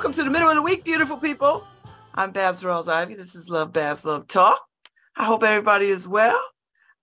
Welcome 0.00 0.14
to 0.14 0.24
the 0.24 0.30
middle 0.30 0.48
of 0.48 0.54
the 0.54 0.62
week, 0.62 0.82
beautiful 0.82 1.18
people. 1.18 1.68
I'm 2.14 2.32
Babz 2.32 2.62
Rawls-Ivy. 2.62 3.16
This 3.16 3.34
is 3.34 3.50
Love 3.50 3.70
Babz 3.70 4.02
Love 4.02 4.26
Talk. 4.26 4.58
I 5.14 5.26
hope 5.26 5.42
everybody 5.42 5.88
is 5.88 6.08
well. 6.08 6.42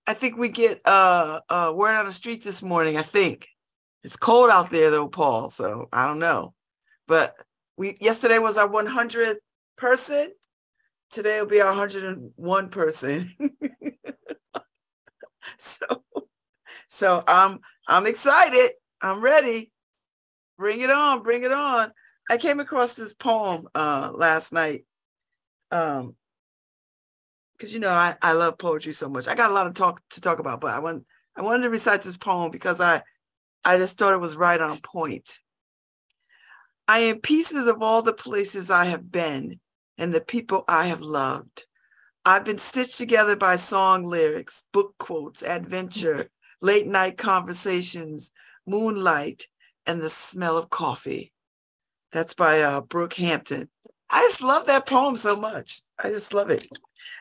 I 0.08 0.14
think 0.14 0.36
we 0.36 0.48
get 0.48 0.80
uh, 0.84 1.38
uh 1.48 1.72
word 1.76 1.94
on 1.94 2.06
the 2.06 2.12
street 2.12 2.42
this 2.42 2.60
morning. 2.60 2.96
I 2.96 3.02
think 3.02 3.46
it's 4.02 4.16
cold 4.16 4.50
out 4.50 4.70
there 4.70 4.90
though, 4.90 5.06
Paul. 5.06 5.48
So 5.48 5.88
I 5.92 6.08
don't 6.08 6.18
know, 6.18 6.54
but 7.06 7.36
we 7.76 7.96
yesterday 8.00 8.40
was 8.40 8.58
our 8.58 8.68
100th 8.68 9.36
person. 9.76 10.32
Today 11.12 11.38
will 11.38 11.46
be 11.46 11.60
our 11.60 11.68
101 11.68 12.68
person. 12.68 13.32
so, 15.58 15.86
so 16.88 17.22
I'm 17.28 17.60
I'm 17.86 18.08
excited. 18.08 18.72
I'm 19.00 19.22
ready. 19.22 19.70
Bring 20.58 20.80
it 20.80 20.90
on, 20.90 21.22
bring 21.22 21.44
it 21.44 21.52
on. 21.52 21.92
I 22.28 22.36
came 22.36 22.60
across 22.60 22.94
this 22.94 23.14
poem 23.14 23.68
uh 23.74 24.10
last 24.14 24.52
night. 24.52 24.84
Um 25.70 26.14
because 27.56 27.74
you 27.74 27.80
know 27.80 27.90
I, 27.90 28.14
I 28.22 28.32
love 28.32 28.58
poetry 28.58 28.92
so 28.92 29.08
much. 29.08 29.26
I 29.26 29.34
got 29.34 29.50
a 29.50 29.54
lot 29.54 29.66
of 29.66 29.74
talk 29.74 30.00
to 30.10 30.20
talk 30.20 30.38
about, 30.38 30.60
but 30.60 30.72
I 30.72 30.78
want 30.78 31.04
I 31.36 31.42
wanted 31.42 31.64
to 31.64 31.70
recite 31.70 32.02
this 32.02 32.16
poem 32.16 32.50
because 32.50 32.80
I 32.80 33.02
I 33.64 33.76
just 33.76 33.98
thought 33.98 34.14
it 34.14 34.20
was 34.20 34.36
right 34.36 34.60
on 34.60 34.78
point. 34.78 35.40
I 36.86 37.00
am 37.00 37.20
pieces 37.20 37.66
of 37.66 37.82
all 37.82 38.00
the 38.02 38.14
places 38.14 38.70
I 38.70 38.86
have 38.86 39.10
been 39.10 39.60
and 39.98 40.14
the 40.14 40.20
people 40.20 40.64
I 40.68 40.86
have 40.86 41.02
loved. 41.02 41.66
I've 42.24 42.44
been 42.44 42.58
stitched 42.58 42.96
together 42.96 43.36
by 43.36 43.56
song 43.56 44.04
lyrics, 44.04 44.64
book 44.72 44.94
quotes, 44.98 45.42
adventure, 45.42 46.30
late 46.60 46.86
night 46.86 47.18
conversations, 47.18 48.32
moonlight, 48.66 49.48
and 49.86 50.00
the 50.00 50.10
smell 50.10 50.56
of 50.56 50.70
coffee. 50.70 51.32
That's 52.12 52.34
by 52.34 52.60
uh, 52.60 52.80
Brooke 52.80 53.14
Hampton. 53.14 53.68
I 54.10 54.26
just 54.28 54.40
love 54.40 54.66
that 54.66 54.86
poem 54.86 55.16
so 55.16 55.36
much. 55.36 55.82
I 56.02 56.08
just 56.08 56.32
love 56.32 56.50
it. 56.50 56.66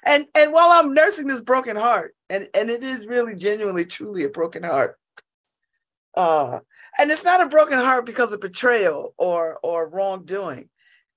And 0.03 0.25
and 0.33 0.53
while 0.53 0.69
I'm 0.71 0.94
nursing 0.94 1.27
this 1.27 1.41
broken 1.41 1.75
heart, 1.75 2.16
and 2.29 2.47
and 2.53 2.69
it 2.69 2.83
is 2.83 3.05
really 3.05 3.35
genuinely, 3.35 3.85
truly 3.85 4.23
a 4.23 4.29
broken 4.29 4.63
heart. 4.63 4.97
Uh, 6.16 6.59
and 6.97 7.11
it's 7.11 7.23
not 7.23 7.41
a 7.41 7.47
broken 7.49 7.77
heart 7.77 8.05
because 8.05 8.33
of 8.33 8.41
betrayal 8.41 9.13
or 9.17 9.59
or 9.63 9.89
wrongdoing. 9.89 10.69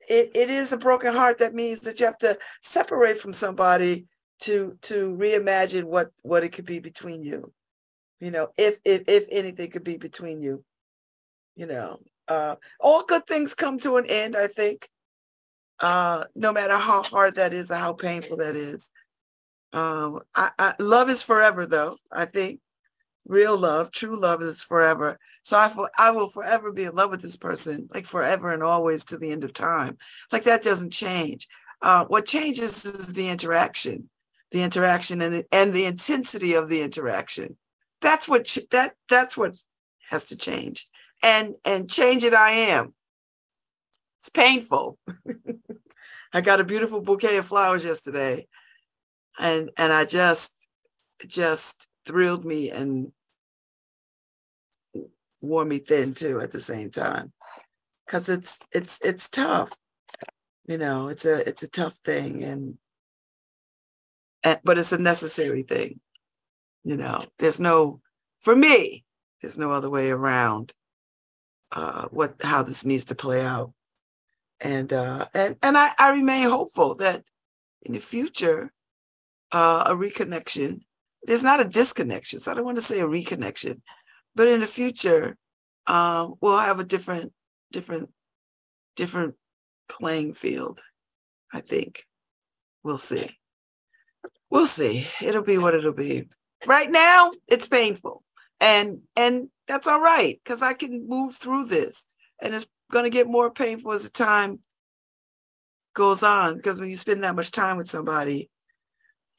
It 0.08 0.30
it 0.34 0.50
is 0.50 0.72
a 0.72 0.76
broken 0.78 1.14
heart 1.14 1.38
that 1.38 1.54
means 1.54 1.80
that 1.80 2.00
you 2.00 2.06
have 2.06 2.18
to 2.18 2.38
separate 2.62 3.18
from 3.18 3.32
somebody 3.32 4.06
to 4.40 4.76
to 4.82 5.16
reimagine 5.18 5.84
what 5.84 6.10
what 6.22 6.44
it 6.44 6.50
could 6.50 6.66
be 6.66 6.80
between 6.80 7.22
you. 7.22 7.52
You 8.18 8.30
know, 8.30 8.48
if 8.58 8.78
if 8.84 9.02
if 9.08 9.26
anything 9.30 9.70
could 9.70 9.84
be 9.84 9.96
between 9.96 10.42
you. 10.42 10.64
You 11.56 11.66
know, 11.66 12.00
uh, 12.30 12.54
all 12.80 13.02
good 13.04 13.26
things 13.26 13.54
come 13.54 13.78
to 13.80 13.96
an 13.96 14.06
end. 14.08 14.36
I 14.36 14.46
think, 14.46 14.88
uh, 15.80 16.24
no 16.34 16.52
matter 16.52 16.76
how 16.76 17.02
hard 17.02 17.34
that 17.34 17.52
is 17.52 17.70
or 17.70 17.76
how 17.76 17.92
painful 17.92 18.38
that 18.38 18.56
is. 18.56 18.90
Um, 19.72 20.20
I, 20.34 20.50
I 20.58 20.74
love 20.78 21.10
is 21.10 21.22
forever, 21.22 21.66
though. 21.66 21.96
I 22.10 22.24
think 22.24 22.60
real 23.26 23.56
love, 23.58 23.90
true 23.90 24.18
love 24.18 24.42
is 24.42 24.62
forever. 24.62 25.18
So 25.42 25.56
I, 25.56 25.72
I 25.98 26.10
will 26.12 26.28
forever 26.28 26.72
be 26.72 26.84
in 26.84 26.94
love 26.94 27.10
with 27.10 27.22
this 27.22 27.36
person, 27.36 27.88
like 27.92 28.06
forever 28.06 28.52
and 28.52 28.62
always 28.62 29.04
to 29.06 29.18
the 29.18 29.30
end 29.30 29.44
of 29.44 29.52
time. 29.52 29.98
Like 30.32 30.44
that 30.44 30.62
doesn't 30.62 30.92
change. 30.92 31.48
Uh, 31.82 32.04
what 32.06 32.26
changes 32.26 32.84
is 32.84 33.14
the 33.14 33.28
interaction, 33.28 34.08
the 34.50 34.62
interaction 34.62 35.22
and 35.22 35.34
the, 35.34 35.46
and 35.52 35.72
the 35.72 35.84
intensity 35.84 36.54
of 36.54 36.68
the 36.68 36.82
interaction. 36.82 37.56
That's 38.00 38.28
what 38.28 38.44
ch- 38.44 38.68
that 38.70 38.94
that's 39.08 39.36
what 39.36 39.54
has 40.10 40.26
to 40.26 40.36
change. 40.36 40.86
And 41.22 41.54
and 41.64 41.90
change 41.90 42.24
it 42.24 42.34
I 42.34 42.50
am. 42.50 42.94
It's 44.20 44.30
painful. 44.30 44.98
I 46.32 46.40
got 46.40 46.60
a 46.60 46.64
beautiful 46.64 47.02
bouquet 47.02 47.36
of 47.38 47.46
flowers 47.46 47.84
yesterday, 47.84 48.46
and 49.38 49.70
and 49.76 49.92
I 49.92 50.04
just 50.04 50.68
just 51.26 51.86
thrilled 52.06 52.44
me 52.44 52.70
and 52.70 53.12
wore 55.40 55.64
me 55.64 55.78
thin 55.78 56.14
too 56.14 56.40
at 56.40 56.50
the 56.50 56.60
same 56.60 56.90
time 56.90 57.32
because 58.06 58.28
it's 58.28 58.58
it's 58.72 59.00
it's 59.02 59.28
tough 59.28 59.70
you 60.66 60.76
know 60.76 61.08
it's 61.08 61.24
a 61.24 61.48
it's 61.48 61.62
a 61.62 61.70
tough 61.70 61.94
thing 62.04 62.42
and, 62.42 62.76
and 64.44 64.60
but 64.64 64.78
it's 64.78 64.92
a 64.92 64.98
necessary 64.98 65.62
thing 65.62 65.98
you 66.84 66.96
know 66.96 67.18
there's 67.38 67.60
no 67.60 68.00
for 68.40 68.54
me 68.54 69.04
there's 69.40 69.58
no 69.58 69.72
other 69.72 69.88
way 69.88 70.10
around 70.10 70.72
uh 71.72 72.06
what 72.10 72.34
how 72.42 72.62
this 72.62 72.84
needs 72.84 73.04
to 73.06 73.14
play 73.14 73.42
out. 73.42 73.72
And 74.60 74.92
uh 74.92 75.26
and 75.34 75.56
and 75.62 75.78
i 75.78 75.92
i 75.98 76.10
remain 76.10 76.48
hopeful 76.48 76.94
that 76.96 77.24
in 77.82 77.94
the 77.94 77.98
future 77.98 78.72
uh 79.52 79.84
a 79.86 79.92
reconnection 79.92 80.80
there's 81.22 81.42
not 81.42 81.60
a 81.60 81.64
disconnection 81.64 82.38
so 82.38 82.50
i 82.50 82.54
don't 82.54 82.64
want 82.64 82.76
to 82.76 82.82
say 82.82 83.00
a 83.00 83.06
reconnection 83.06 83.80
but 84.34 84.48
in 84.48 84.60
the 84.60 84.66
future 84.66 85.36
um, 85.86 86.34
we'll 86.40 86.58
have 86.58 86.78
a 86.78 86.84
different 86.84 87.32
different 87.72 88.10
different 88.96 89.34
playing 89.88 90.34
field 90.34 90.80
i 91.54 91.60
think. 91.60 92.04
We'll 92.82 92.98
see. 92.98 93.28
We'll 94.48 94.66
see. 94.66 95.06
It'll 95.20 95.42
be 95.42 95.58
what 95.58 95.74
it'll 95.74 95.92
be. 95.92 96.28
Right 96.66 96.90
now 96.90 97.30
it's 97.48 97.66
painful 97.66 98.22
and 98.60 98.98
and 99.16 99.48
that's 99.66 99.86
all 99.86 100.00
right 100.00 100.40
because 100.42 100.62
i 100.62 100.72
can 100.72 101.08
move 101.08 101.34
through 101.34 101.64
this 101.64 102.04
and 102.42 102.54
it's 102.54 102.66
going 102.90 103.04
to 103.04 103.10
get 103.10 103.26
more 103.28 103.50
painful 103.50 103.92
as 103.92 104.02
the 104.02 104.10
time 104.10 104.58
goes 105.94 106.22
on 106.22 106.56
because 106.56 106.78
when 106.78 106.88
you 106.88 106.96
spend 106.96 107.22
that 107.22 107.36
much 107.36 107.50
time 107.50 107.76
with 107.76 107.88
somebody 107.88 108.50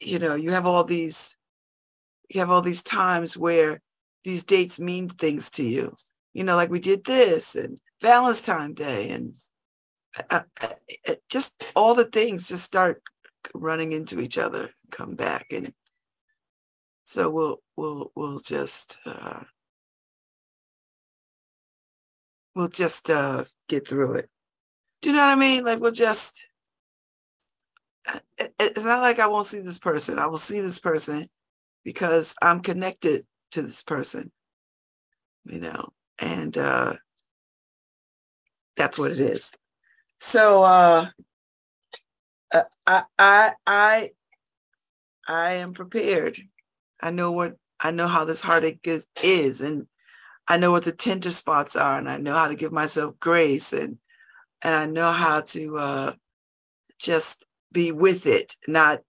you 0.00 0.18
know 0.18 0.34
you 0.34 0.50
have 0.50 0.66
all 0.66 0.84
these 0.84 1.36
you 2.28 2.40
have 2.40 2.50
all 2.50 2.62
these 2.62 2.82
times 2.82 3.36
where 3.36 3.80
these 4.24 4.44
dates 4.44 4.80
mean 4.80 5.08
things 5.08 5.50
to 5.50 5.64
you. 5.64 5.94
You 6.32 6.44
know, 6.44 6.56
like 6.56 6.70
we 6.70 6.80
did 6.80 7.04
this 7.04 7.54
and 7.54 7.78
Valentine's 8.00 8.74
Day 8.74 9.10
and 9.10 9.34
uh, 10.30 10.42
uh, 10.60 10.68
uh, 11.08 11.14
just 11.28 11.64
all 11.76 11.94
the 11.94 12.04
things 12.04 12.48
just 12.48 12.64
start 12.64 13.02
running 13.54 13.92
into 13.92 14.20
each 14.20 14.38
other, 14.38 14.70
come 14.90 15.14
back, 15.14 15.46
and 15.50 15.72
so 17.04 17.30
we'll 17.30 17.58
we'll 17.76 18.12
we'll 18.14 18.40
just 18.40 18.98
uh, 19.06 19.40
we'll 22.54 22.68
just 22.68 23.10
uh, 23.10 23.44
get 23.68 23.86
through 23.86 24.14
it. 24.14 24.28
Do 25.00 25.10
you 25.10 25.16
know 25.16 25.22
what 25.22 25.32
I 25.32 25.36
mean? 25.36 25.64
Like 25.64 25.80
we'll 25.80 25.92
just. 25.92 26.44
Uh, 28.06 28.18
it's 28.58 28.84
not 28.84 29.00
like 29.00 29.18
I 29.18 29.28
won't 29.28 29.46
see 29.46 29.60
this 29.60 29.78
person. 29.78 30.18
I 30.18 30.26
will 30.26 30.38
see 30.38 30.60
this 30.60 30.78
person 30.78 31.26
because 31.84 32.34
I'm 32.42 32.60
connected 32.60 33.26
to 33.52 33.62
this 33.62 33.82
person, 33.82 34.32
you 35.44 35.60
know, 35.60 35.90
and 36.18 36.56
uh, 36.56 36.94
that's 38.76 38.98
what 38.98 39.12
it 39.12 39.20
is. 39.20 39.52
So 40.18 40.62
uh, 40.62 41.06
uh, 42.52 42.62
I 42.86 43.02
I 43.18 43.52
I 43.66 44.10
I 45.28 45.52
am 45.54 45.72
prepared. 45.72 46.40
I 47.02 47.10
know 47.10 47.32
what 47.32 47.56
I 47.80 47.90
know 47.90 48.06
how 48.06 48.24
this 48.24 48.40
heartache 48.40 48.80
is, 48.84 49.06
is, 49.22 49.60
and 49.60 49.86
I 50.46 50.56
know 50.56 50.70
what 50.70 50.84
the 50.84 50.92
tender 50.92 51.30
spots 51.30 51.76
are, 51.76 51.98
and 51.98 52.08
I 52.08 52.18
know 52.18 52.34
how 52.34 52.48
to 52.48 52.54
give 52.54 52.72
myself 52.72 53.18
grace, 53.20 53.72
and 53.72 53.98
and 54.62 54.74
I 54.74 54.86
know 54.86 55.10
how 55.10 55.40
to 55.40 55.78
uh, 55.78 56.12
just 56.98 57.46
be 57.72 57.92
with 57.92 58.26
it, 58.26 58.54
not 58.68 59.00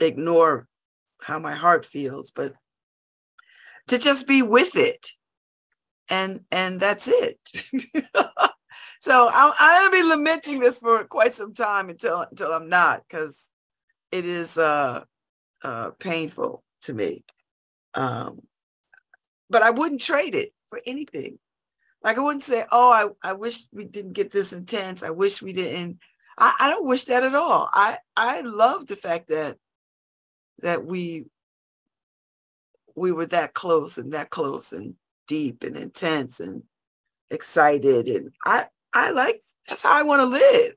ignore 0.00 0.68
how 1.22 1.38
my 1.38 1.52
heart 1.52 1.86
feels, 1.86 2.30
but 2.30 2.54
to 3.88 3.98
just 3.98 4.26
be 4.26 4.42
with 4.42 4.76
it. 4.76 5.08
And 6.08 6.40
and 6.50 6.78
that's 6.80 7.08
it. 7.08 7.38
So 9.02 9.28
i'm, 9.34 9.52
I'm 9.58 9.90
to 9.90 9.96
be 9.96 10.04
lamenting 10.04 10.60
this 10.60 10.78
for 10.78 11.02
quite 11.04 11.34
some 11.34 11.54
time 11.54 11.90
until 11.90 12.20
until 12.20 12.52
i'm 12.52 12.68
not 12.68 13.02
because 13.06 13.50
it 14.12 14.24
is 14.24 14.56
uh 14.56 15.02
uh 15.64 15.90
painful 15.98 16.62
to 16.82 16.94
me. 16.94 17.24
Um 17.94 18.40
but 19.50 19.62
i 19.62 19.70
wouldn't 19.70 20.00
trade 20.00 20.34
it 20.34 20.52
for 20.68 20.80
anything. 20.86 21.38
Like 22.02 22.16
i 22.16 22.20
wouldn't 22.20 22.44
say 22.44 22.64
oh 22.70 22.90
i, 22.90 23.30
I 23.30 23.32
wish 23.34 23.64
we 23.72 23.84
didn't 23.84 24.14
get 24.14 24.30
this 24.30 24.52
intense. 24.52 25.02
I 25.02 25.10
wish 25.10 25.42
we 25.42 25.52
didn't. 25.52 25.98
I, 26.38 26.54
I 26.60 26.70
don't 26.70 26.86
wish 26.86 27.04
that 27.04 27.22
at 27.22 27.34
all. 27.34 27.68
I 27.72 27.98
i 28.16 28.40
love 28.40 28.86
the 28.86 28.96
fact 28.96 29.28
that 29.28 29.56
that 30.60 30.84
we 30.84 31.26
we 32.94 33.12
were 33.12 33.26
that 33.26 33.54
close 33.54 33.98
and 33.98 34.12
that 34.12 34.30
close 34.30 34.72
and 34.72 34.94
deep 35.26 35.64
and 35.64 35.76
intense 35.76 36.40
and 36.40 36.62
excited. 37.30 38.06
And 38.06 38.30
i 38.44 38.66
i 38.92 39.10
like 39.10 39.40
that's 39.68 39.82
how 39.82 39.98
i 39.98 40.02
want 40.02 40.20
to 40.20 40.26
live. 40.26 40.72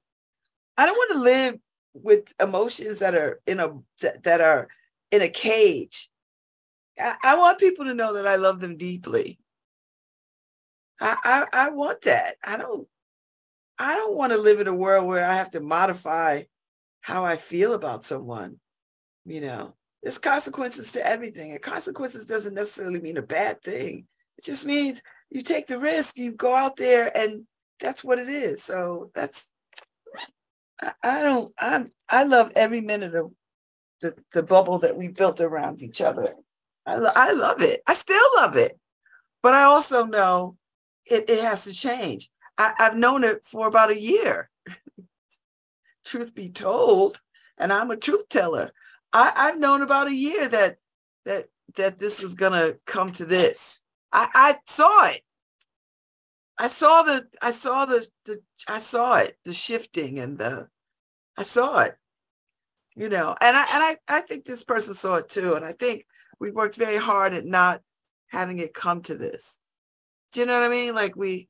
I 0.77 0.85
don't 0.85 0.97
want 0.97 1.11
to 1.13 1.19
live 1.19 1.59
with 1.93 2.33
emotions 2.41 2.99
that 2.99 3.15
are 3.15 3.39
in 3.47 3.59
a 3.59 3.69
that, 4.01 4.23
that 4.23 4.41
are 4.41 4.67
in 5.15 5.21
a 5.21 5.29
cage 5.29 6.09
I, 6.99 7.15
I, 7.23 7.37
want 7.37 7.59
people 7.59 7.85
to 7.85 7.93
know 7.93 8.13
that 8.13 8.27
i 8.27 8.35
love 8.35 8.59
them 8.59 8.77
deeply 8.77 9.39
I, 10.99 11.17
I 11.23 11.67
i 11.67 11.69
want 11.69 12.01
that 12.01 12.35
i 12.43 12.57
don't 12.57 12.87
I 13.77 13.95
don't 13.95 14.15
want 14.15 14.31
to 14.31 14.37
live 14.37 14.59
in 14.59 14.67
a 14.67 14.73
world 14.73 15.05
where 15.05 15.25
I 15.25 15.33
have 15.35 15.49
to 15.51 15.59
modify 15.59 16.43
how 17.01 17.25
I 17.25 17.35
feel 17.35 17.73
about 17.73 18.05
someone. 18.05 18.59
You 19.25 19.41
know, 19.41 19.75
there's 20.01 20.17
consequences 20.17 20.91
to 20.93 21.05
everything, 21.05 21.51
and 21.51 21.61
consequences 21.61 22.25
doesn't 22.25 22.53
necessarily 22.53 23.01
mean 23.01 23.17
a 23.17 23.23
bad 23.23 23.61
thing. 23.61 24.07
It 24.37 24.45
just 24.45 24.65
means 24.65 25.01
you 25.29 25.41
take 25.41 25.67
the 25.67 25.77
risk, 25.77 26.17
you 26.17 26.31
go 26.31 26.55
out 26.55 26.77
there, 26.77 27.11
and 27.15 27.45
that's 27.79 28.03
what 28.03 28.19
it 28.19 28.29
is. 28.29 28.63
So 28.63 29.11
that's 29.13 29.51
I, 30.81 30.91
I 31.03 31.21
don't 31.21 31.53
I'm 31.59 31.91
I 32.07 32.23
love 32.23 32.51
every 32.55 32.81
minute 32.81 33.15
of 33.15 33.31
the, 34.05 34.15
the 34.33 34.43
bubble 34.43 34.77
that 34.79 34.95
we 34.95 35.07
built 35.07 35.41
around 35.41 35.81
each 35.81 35.99
other. 35.99 36.35
I, 36.85 36.95
lo- 36.97 37.11
I 37.15 37.31
love 37.31 37.61
it. 37.61 37.81
I 37.87 37.93
still 37.95 38.27
love 38.35 38.55
it. 38.55 38.79
But 39.41 39.53
I 39.53 39.63
also 39.63 40.05
know 40.05 40.57
it, 41.05 41.29
it 41.29 41.41
has 41.41 41.63
to 41.65 41.73
change. 41.73 42.29
I, 42.57 42.73
I've 42.79 42.95
known 42.95 43.23
it 43.23 43.43
for 43.43 43.67
about 43.67 43.89
a 43.89 43.99
year. 43.99 44.49
truth 46.05 46.35
be 46.35 46.49
told, 46.49 47.19
and 47.57 47.73
I'm 47.73 47.89
a 47.89 47.97
truth 47.97 48.29
teller. 48.29 48.71
I, 49.11 49.31
I've 49.35 49.59
known 49.59 49.81
about 49.81 50.07
a 50.07 50.13
year 50.13 50.47
that 50.47 50.77
that 51.25 51.47
that 51.75 51.97
this 51.97 52.21
was 52.21 52.35
gonna 52.35 52.73
come 52.85 53.11
to 53.13 53.25
this. 53.25 53.81
I, 54.13 54.29
I 54.33 54.55
saw 54.65 55.07
it. 55.07 55.21
I 56.59 56.67
saw 56.67 57.01
the 57.01 57.27
I 57.41 57.51
saw 57.51 57.85
the, 57.85 58.07
the 58.25 58.39
I 58.67 58.77
saw 58.77 59.17
it, 59.17 59.37
the 59.45 59.53
shifting 59.53 60.19
and 60.19 60.37
the 60.37 60.67
I 61.37 61.43
saw 61.43 61.79
it. 61.81 61.95
You 62.95 63.09
know, 63.09 63.35
and 63.41 63.57
I 63.57 63.65
and 63.73 63.83
I, 63.83 63.97
I 64.07 64.21
think 64.21 64.45
this 64.45 64.63
person 64.63 64.93
saw 64.93 65.15
it 65.15 65.29
too. 65.29 65.53
And 65.55 65.65
I 65.65 65.73
think 65.73 66.05
we 66.39 66.51
worked 66.51 66.75
very 66.75 66.97
hard 66.97 67.33
at 67.33 67.45
not 67.45 67.81
having 68.27 68.59
it 68.59 68.73
come 68.73 69.01
to 69.03 69.15
this. 69.15 69.59
Do 70.31 70.39
you 70.39 70.45
know 70.45 70.59
what 70.59 70.65
I 70.65 70.69
mean? 70.69 70.95
Like 70.95 71.15
we 71.15 71.49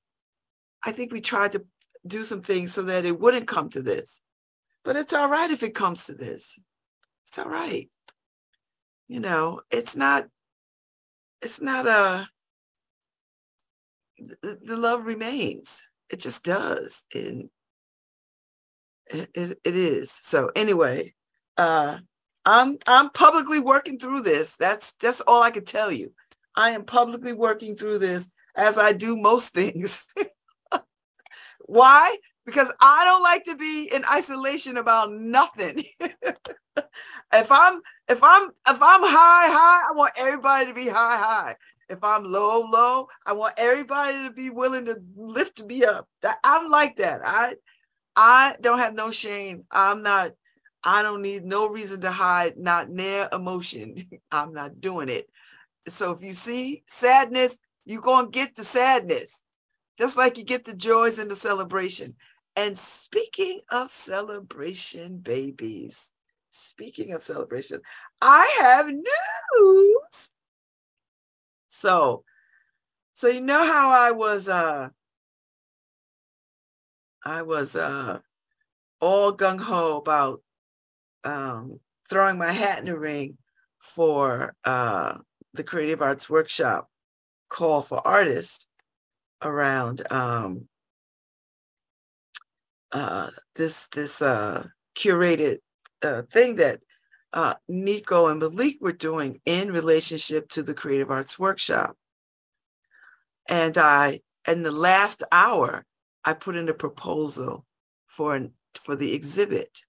I 0.84 0.92
think 0.92 1.12
we 1.12 1.22
tried 1.22 1.54
to 1.54 1.66
do 2.06 2.24
some 2.24 2.42
things 2.42 2.74
so 2.74 2.84
that 2.84 3.06
it 3.06 3.20
wouldn't 3.20 3.48
come 3.48 3.70
to 3.70 3.82
this. 3.82 4.22
But 4.84 4.96
it's 4.96 5.14
all 5.14 5.30
right 5.30 5.50
if 5.50 5.64
it 5.64 5.74
comes 5.74 6.04
to 6.04 6.14
this. 6.14 6.60
It's 7.28 7.40
all 7.40 7.50
right. 7.50 7.90
You 9.08 9.20
know, 9.20 9.62
it's 9.72 9.96
not, 9.96 10.28
it's 11.42 11.62
not 11.62 11.88
uh, 11.88 12.26
a, 14.20 14.26
the, 14.42 14.60
the 14.64 14.78
love 14.78 15.06
remains. 15.06 15.90
It 16.12 16.20
just 16.20 16.44
does. 16.44 17.04
And 17.14 17.50
it, 19.08 19.30
it, 19.34 19.60
it 19.64 19.76
is. 19.76 20.12
So 20.12 20.52
anyway, 20.56 21.14
uh, 21.58 22.00
I'm 22.46 22.78
I'm 22.88 23.10
publicly 23.10 23.60
working 23.60 23.98
through 23.98 24.22
this. 24.22 24.56
That's 24.56 24.94
that's 24.94 25.22
all 25.22 25.42
I 25.42 25.52
can 25.52 25.66
tell 25.66 25.92
you. 25.92 26.12
I 26.56 26.72
am 26.72 26.86
publicly 26.86 27.34
working 27.34 27.76
through 27.76 28.00
this 28.00 28.30
as 28.56 28.78
I 28.78 28.94
do 28.94 29.18
most 29.18 29.54
things. 29.54 30.08
Why? 31.68 32.18
Because 32.46 32.72
I 32.80 33.06
don't 33.06 33.24
like 33.24 33.44
to 33.46 33.56
be 33.56 33.90
in 33.92 34.04
isolation 34.06 34.78
about 34.78 35.12
nothing. 35.12 35.84
if 36.00 37.52
I'm 37.52 37.82
if 38.08 38.24
I'm 38.24 38.50
if 38.50 38.82
I'm 38.82 39.02
high 39.02 39.48
high, 39.52 39.90
I 39.90 39.94
want 39.96 40.14
everybody 40.18 40.68
to 40.68 40.74
be 40.74 40.88
high 40.88 41.18
high. 41.18 41.56
If 41.90 42.04
I'm 42.04 42.24
low 42.24 42.68
low, 42.68 43.08
I 43.26 43.34
want 43.34 43.56
everybody 43.58 44.24
to 44.24 44.32
be 44.32 44.50
willing 44.50 44.86
to 44.86 45.00
lift 45.16 45.64
me 45.64 45.84
up. 45.84 46.08
I'm 46.44 46.70
like 46.70 46.98
that. 46.98 47.22
I 47.24 47.56
I 48.16 48.56
don't 48.62 48.80
have 48.80 48.94
no 48.94 49.12
shame. 49.12 49.66
I'm 49.72 50.04
not 50.04 50.32
I 50.86 51.02
don't 51.02 51.24
need 51.24 51.44
no 51.44 51.68
reason 51.68 52.00
to 52.02 52.12
hide, 52.12 52.58
not 52.58 52.90
near 52.90 53.28
emotion. 53.34 53.98
I'm 54.32 54.54
not 54.54 54.80
doing 54.80 55.10
it. 55.10 55.28
So 55.88 56.12
if 56.12 56.22
you 56.22 56.34
see 56.34 56.84
sadness, 56.88 57.58
you're 57.86 58.02
going 58.02 58.26
to 58.26 58.32
get 58.32 58.56
the 58.56 58.64
sadness, 58.64 59.42
just 59.98 60.16
like 60.16 60.38
you 60.38 60.44
get 60.44 60.64
the 60.64 60.76
joys 60.76 61.18
and 61.18 61.30
the 61.30 61.36
celebration. 61.36 62.16
And 62.56 62.78
speaking 62.78 63.62
of 63.72 63.92
celebration, 63.92 65.18
babies, 65.18 66.12
speaking 66.52 67.12
of 67.12 67.22
celebration, 67.22 67.82
I 68.22 68.58
have 68.60 68.88
news. 68.88 70.32
So, 71.68 72.24
so 73.14 73.28
you 73.28 73.42
know 73.42 73.66
how 73.66 73.92
I 73.92 74.12
was 74.12 74.48
uh 74.48 74.90
I 77.26 77.42
was 77.42 77.76
uh 77.76 78.20
all 79.02 79.36
gung 79.36 79.60
ho 79.60 79.98
about 79.98 80.42
um 81.26 81.80
throwing 82.10 82.38
my 82.38 82.52
hat 82.52 82.80
in 82.80 82.86
the 82.86 82.98
ring 82.98 83.38
for 83.80 84.56
uh 84.64 85.18
the 85.54 85.64
creative 85.64 86.02
arts 86.02 86.30
workshop 86.30 86.90
call 87.50 87.82
for 87.82 88.06
artists 88.06 88.68
around 89.42 90.02
um 90.12 90.68
uh, 92.96 93.28
this 93.56 93.90
this 93.90 94.22
uh, 94.22 94.66
curated 94.96 95.58
uh, 96.02 96.22
thing 96.32 96.56
that 96.56 96.80
uh, 97.34 97.54
Nico 97.68 98.28
and 98.28 98.40
Malik 98.40 98.78
were 98.80 98.94
doing 98.94 99.42
in 99.46 99.74
relationship 99.74 100.48
to 100.50 100.64
the 100.64 100.74
Creative 100.74 101.12
Arts 101.12 101.38
Workshop. 101.38 101.98
And 103.50 103.78
I, 103.78 104.22
in 104.48 104.64
the 104.64 104.72
last 104.72 105.24
hour, 105.32 105.86
I 106.24 106.34
put 106.34 106.56
in 106.56 106.70
a 106.70 106.74
proposal 106.74 107.66
for 108.08 108.36
an, 108.36 108.54
for 108.74 108.96
the 108.96 109.14
exhibit. 109.14 109.85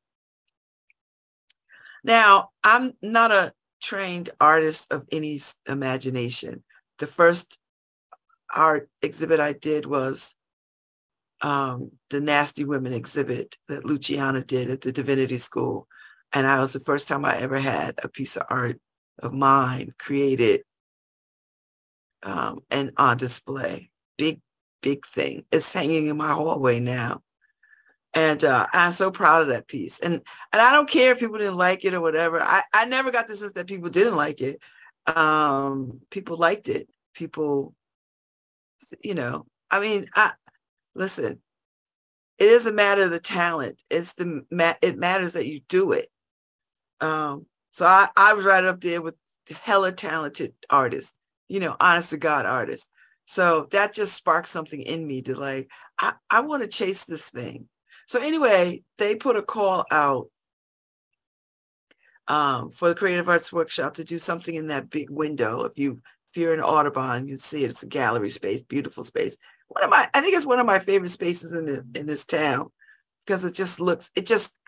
Now, 2.07 2.51
I'm 2.63 2.93
not 3.03 3.33
a 3.33 3.53
trained 3.83 4.31
artist 4.41 4.93
of 4.93 5.05
any 5.11 5.41
imagination. 5.69 6.63
The 7.01 7.09
first 7.09 7.59
art 8.55 8.89
exhibit 9.03 9.41
I 9.41 9.55
did 9.55 9.87
was 9.87 10.37
um, 11.41 11.91
the 12.11 12.21
Nasty 12.21 12.65
Women 12.65 12.93
exhibit 12.93 13.57
that 13.69 13.85
Luciana 13.85 14.45
did 14.45 14.71
at 14.71 14.83
the 14.83 14.93
Divinity 14.93 15.39
School. 15.39 15.89
And 16.33 16.47
I 16.47 16.61
was 16.61 16.73
the 16.73 16.81
first 16.81 17.09
time 17.09 17.25
I 17.25 17.39
ever 17.39 17.59
had 17.59 17.97
a 18.05 18.09
piece 18.09 18.37
of 18.37 18.45
art 18.49 18.79
of 19.21 19.33
mine 19.33 19.93
created 19.99 20.63
um, 22.23 22.61
and 22.71 22.93
on 22.99 23.17
display. 23.17 23.91
Big, 24.17 24.41
big 24.81 25.05
thing. 25.05 25.45
It's 25.51 25.73
hanging 25.73 26.07
in 26.07 26.17
my 26.17 26.33
hallway 26.33 26.79
now. 26.79 27.23
And 28.17 28.43
uh, 28.45 28.67
I'm 28.73 28.93
so 28.93 29.11
proud 29.11 29.43
of 29.43 29.49
that 29.49 29.69
piece. 29.69 30.01
And 30.01 30.15
and 30.53 30.63
I 30.63 30.73
don't 30.73 30.89
care 30.89 31.13
if 31.13 31.21
people 31.21 31.37
didn't 31.37 31.59
like 31.59 31.85
it 31.85 31.93
or 31.93 32.01
whatever. 32.01 32.41
I, 32.41 32.63
I 32.73 32.87
never 32.87 33.13
got 33.13 33.27
the 33.27 33.37
sense 33.37 33.53
that 33.53 33.67
people 33.67 33.91
didn't 33.91 34.17
like 34.17 34.41
it. 34.41 34.59
Um, 35.07 36.01
people 36.11 36.39
liked 36.39 36.69
it. 36.69 36.89
People, 37.13 37.75
you 39.05 39.15
know, 39.15 39.45
I 39.71 39.81
mean, 39.81 40.09
I, 40.15 40.33
listen, 40.95 41.43
it 42.39 42.45
is 42.49 42.65
a 42.65 42.73
matter 42.73 43.03
of 43.03 43.11
the 43.11 43.21
talent. 43.21 43.83
It's 43.91 44.15
the 44.15 44.47
it 44.81 44.97
matters 44.97 45.35
that 45.35 45.47
you 45.47 45.61
do 45.69 45.93
it. 45.93 46.11
Um, 47.03 47.45
so 47.73 47.85
I, 47.85 48.09
I 48.17 48.33
was 48.33 48.47
right 48.47 48.65
up 48.65 48.81
there 48.81 49.03
with 49.03 49.17
hella 49.63 49.93
talented 49.93 50.55
artists, 50.71 51.13
you 51.49 51.61
know, 51.61 51.77
honest 51.79 52.11
to 52.11 52.17
God 52.17 52.47
artists. 52.47 52.89
So 53.27 53.69
that 53.73 53.93
just 53.93 54.15
sparked 54.15 54.49
something 54.49 54.81
in 54.81 55.07
me 55.07 55.21
to 55.23 55.35
like, 55.39 55.71
I, 55.99 56.15
I 56.31 56.41
want 56.41 56.63
to 56.63 56.69
chase 56.69 57.05
this 57.05 57.29
thing. 57.29 57.69
So 58.07 58.21
anyway, 58.21 58.83
they 58.99 59.17
put 59.17 59.37
a 59.37 59.43
call 59.43 59.85
out 59.91 60.29
um, 62.29 62.71
for 62.71 62.89
the 62.89 62.95
Creative 62.95 63.29
Arts 63.29 63.53
Workshop 63.53 63.95
to 63.95 64.05
do 64.05 64.19
something 64.19 64.55
in 64.55 64.69
that 64.69 64.91
big 64.91 65.11
window. 65.11 65.65
If 65.65 65.77
you 65.77 66.01
if 66.31 66.41
you're 66.41 66.55
in 66.55 66.61
Audubon, 66.61 67.29
you'd 67.29 67.41
see 67.41 67.65
it. 67.65 67.71
It's 67.71 67.83
a 67.83 67.87
gallery 67.87 68.31
space, 68.31 68.63
beautiful 68.63 69.05
space 69.05 69.39
one 69.69 69.85
of 69.85 69.91
my 69.91 70.09
I 70.15 70.21
think 70.21 70.35
it's 70.35 70.47
one 70.47 70.61
of 70.61 70.67
my 70.67 70.79
favorite 70.79 71.11
spaces 71.11 71.53
in 71.53 71.65
the, 71.67 71.85
in 71.99 72.07
this 72.07 72.25
town 72.25 72.71
because 73.25 73.45
it 73.45 73.55
just 73.55 73.81
looks 73.81 74.11
it 74.15 74.27
just 74.27 74.59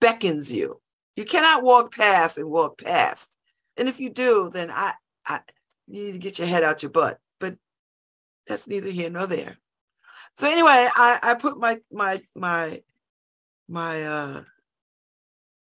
beckons 0.00 0.52
you. 0.52 0.80
You 1.16 1.24
cannot 1.24 1.62
walk 1.62 1.94
past 1.94 2.38
and 2.38 2.48
walk 2.48 2.78
past. 2.78 3.36
And 3.76 3.88
if 3.88 4.00
you 4.00 4.10
do, 4.10 4.50
then 4.52 4.70
I 4.70 4.94
I 5.26 5.40
you 5.88 6.04
need 6.04 6.12
to 6.12 6.18
get 6.18 6.38
your 6.38 6.48
head 6.48 6.62
out 6.62 6.82
your 6.82 6.92
butt. 6.92 7.18
But 7.40 7.56
that's 8.46 8.68
neither 8.68 8.90
here 8.90 9.10
nor 9.10 9.26
there. 9.26 9.58
So 10.36 10.50
anyway, 10.50 10.88
I 10.94 11.18
I 11.22 11.34
put 11.34 11.58
my 11.58 11.78
my 11.92 12.20
my 12.34 12.82
my 13.68 14.02
uh 14.04 14.42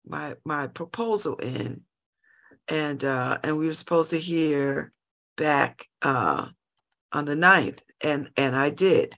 my 0.04 0.34
my 0.44 0.66
proposal 0.66 1.36
in 1.36 1.82
and 2.68 3.02
uh 3.04 3.38
and 3.44 3.56
we 3.56 3.66
were 3.66 3.74
supposed 3.74 4.10
to 4.10 4.18
hear 4.18 4.92
back 5.36 5.86
uh 6.02 6.48
on 7.12 7.24
the 7.24 7.34
9th 7.34 7.78
and 8.02 8.30
and 8.36 8.56
I 8.56 8.70
did. 8.70 9.14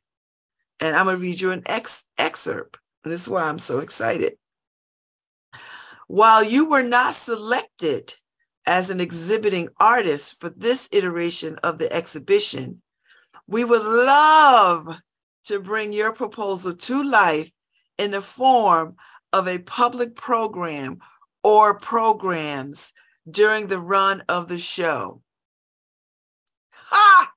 And 0.78 0.94
I'm 0.96 1.06
gonna 1.06 1.18
read 1.18 1.40
you 1.40 1.52
an 1.52 1.62
ex- 1.66 2.08
excerpt. 2.18 2.78
And 3.04 3.12
this 3.12 3.22
is 3.22 3.28
why 3.28 3.44
I'm 3.44 3.58
so 3.58 3.78
excited. 3.78 4.34
While 6.06 6.42
you 6.42 6.68
were 6.68 6.82
not 6.82 7.14
selected 7.14 8.14
as 8.66 8.90
an 8.90 9.00
exhibiting 9.00 9.68
artist 9.78 10.38
for 10.40 10.50
this 10.50 10.88
iteration 10.92 11.56
of 11.62 11.78
the 11.78 11.90
exhibition, 11.92 12.82
we 13.46 13.64
would 13.64 13.82
love 13.82 14.88
to 15.44 15.60
bring 15.60 15.92
your 15.92 16.12
proposal 16.12 16.74
to 16.74 17.02
life 17.02 17.50
in 17.98 18.10
the 18.12 18.20
form 18.20 18.96
of 19.32 19.46
a 19.46 19.58
public 19.58 20.14
program 20.14 21.00
or 21.42 21.78
programs 21.78 22.92
during 23.30 23.66
the 23.66 23.78
run 23.78 24.22
of 24.28 24.48
the 24.48 24.58
show. 24.58 25.22
Ha! 26.72 27.32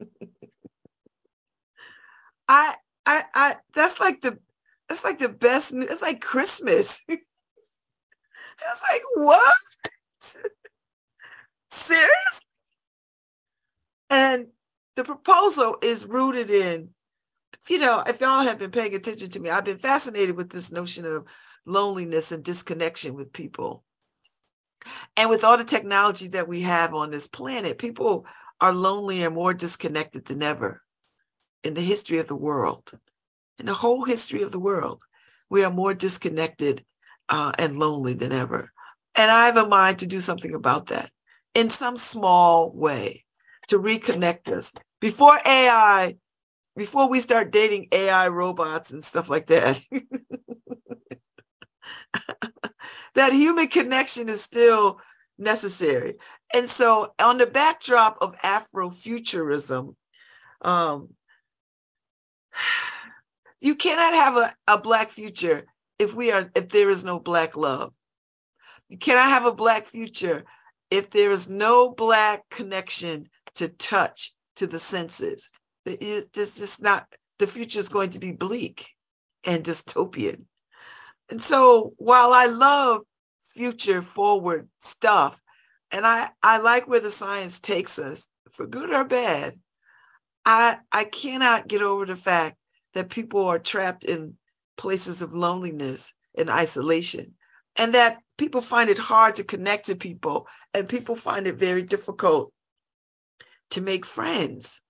I 2.48 2.74
I, 3.06 3.22
I 3.34 3.56
that's 3.74 4.00
like 4.00 4.20
the 4.20 4.38
that's 4.88 5.04
like 5.04 5.18
the 5.18 5.28
best. 5.28 5.72
It's 5.72 6.02
like 6.02 6.20
Christmas. 6.20 7.04
it's 7.08 7.22
like 8.92 9.02
what? 9.14 9.54
Seriously? 11.70 12.46
And 14.10 14.48
the 14.96 15.04
proposal 15.04 15.76
is 15.82 16.04
rooted 16.04 16.50
in, 16.50 16.90
you 17.68 17.78
know, 17.78 18.02
if 18.06 18.20
y'all 18.20 18.44
have 18.44 18.58
been 18.58 18.70
paying 18.70 18.94
attention 18.94 19.28
to 19.30 19.40
me, 19.40 19.50
I've 19.50 19.64
been 19.64 19.78
fascinated 19.78 20.36
with 20.36 20.50
this 20.50 20.72
notion 20.72 21.04
of 21.04 21.26
loneliness 21.66 22.32
and 22.32 22.42
disconnection 22.42 23.14
with 23.14 23.32
people. 23.32 23.84
And 25.16 25.28
with 25.28 25.44
all 25.44 25.58
the 25.58 25.64
technology 25.64 26.28
that 26.28 26.48
we 26.48 26.62
have 26.62 26.94
on 26.94 27.10
this 27.10 27.28
planet, 27.28 27.78
people 27.78 28.24
are 28.60 28.72
lonely 28.72 29.22
and 29.22 29.34
more 29.34 29.52
disconnected 29.52 30.24
than 30.24 30.42
ever 30.42 30.82
in 31.62 31.74
the 31.74 31.80
history 31.80 32.18
of 32.18 32.28
the 32.28 32.36
world. 32.36 32.92
In 33.58 33.66
the 33.66 33.74
whole 33.74 34.04
history 34.04 34.42
of 34.42 34.52
the 34.52 34.60
world, 34.60 35.02
we 35.50 35.64
are 35.64 35.70
more 35.70 35.92
disconnected 35.92 36.84
uh, 37.28 37.52
and 37.58 37.78
lonely 37.78 38.14
than 38.14 38.32
ever. 38.32 38.72
And 39.14 39.30
I 39.30 39.46
have 39.46 39.56
a 39.56 39.68
mind 39.68 39.98
to 39.98 40.06
do 40.06 40.20
something 40.20 40.54
about 40.54 40.86
that 40.86 41.10
in 41.54 41.68
some 41.68 41.96
small 41.96 42.72
way 42.74 43.24
to 43.68 43.78
reconnect 43.78 44.48
us. 44.48 44.72
Before 45.00 45.38
AI, 45.44 46.16
before 46.80 47.10
we 47.10 47.20
start 47.20 47.52
dating 47.52 47.88
AI 47.92 48.28
robots 48.28 48.90
and 48.90 49.04
stuff 49.04 49.28
like 49.28 49.48
that, 49.48 49.78
that 53.14 53.34
human 53.34 53.68
connection 53.68 54.30
is 54.30 54.40
still 54.40 54.98
necessary. 55.36 56.14
And 56.54 56.66
so, 56.66 57.12
on 57.20 57.36
the 57.36 57.44
backdrop 57.44 58.16
of 58.22 58.34
Afrofuturism, 58.38 59.94
um, 60.62 61.10
you 63.60 63.74
cannot 63.74 64.14
have 64.14 64.38
a, 64.38 64.54
a 64.66 64.80
black 64.80 65.10
future 65.10 65.66
if 65.98 66.14
we 66.14 66.32
are 66.32 66.50
if 66.54 66.70
there 66.70 66.88
is 66.88 67.04
no 67.04 67.20
black 67.20 67.58
love. 67.58 67.92
You 68.88 68.96
cannot 68.96 69.28
have 69.28 69.44
a 69.44 69.52
black 69.52 69.84
future 69.84 70.46
if 70.90 71.10
there 71.10 71.28
is 71.28 71.46
no 71.46 71.90
black 71.90 72.48
connection 72.48 73.28
to 73.56 73.68
touch 73.68 74.32
to 74.56 74.66
the 74.66 74.78
senses. 74.78 75.50
This 75.84 76.60
is 76.60 76.80
not 76.80 77.06
the 77.38 77.46
future 77.46 77.78
is 77.78 77.88
going 77.88 78.10
to 78.10 78.18
be 78.18 78.32
bleak 78.32 78.90
and 79.44 79.64
dystopian. 79.64 80.44
And 81.30 81.42
so 81.42 81.94
while 81.96 82.32
I 82.32 82.46
love 82.46 83.02
future 83.46 84.02
forward 84.02 84.68
stuff, 84.78 85.40
and 85.90 86.06
I, 86.06 86.30
I 86.42 86.58
like 86.58 86.86
where 86.86 87.00
the 87.00 87.10
science 87.10 87.58
takes 87.60 87.98
us, 87.98 88.28
for 88.50 88.66
good 88.66 88.90
or 88.90 89.04
bad, 89.04 89.58
I 90.44 90.78
I 90.92 91.04
cannot 91.04 91.68
get 91.68 91.82
over 91.82 92.06
the 92.06 92.16
fact 92.16 92.56
that 92.94 93.10
people 93.10 93.44
are 93.44 93.58
trapped 93.58 94.04
in 94.04 94.36
places 94.76 95.22
of 95.22 95.32
loneliness 95.32 96.14
and 96.36 96.50
isolation, 96.50 97.34
and 97.76 97.94
that 97.94 98.18
people 98.38 98.60
find 98.60 98.90
it 98.90 98.98
hard 98.98 99.36
to 99.36 99.44
connect 99.44 99.86
to 99.86 99.94
people, 99.96 100.46
and 100.74 100.88
people 100.88 101.14
find 101.14 101.46
it 101.46 101.56
very 101.56 101.82
difficult 101.82 102.52
to 103.70 103.80
make 103.80 104.04
friends. 104.04 104.82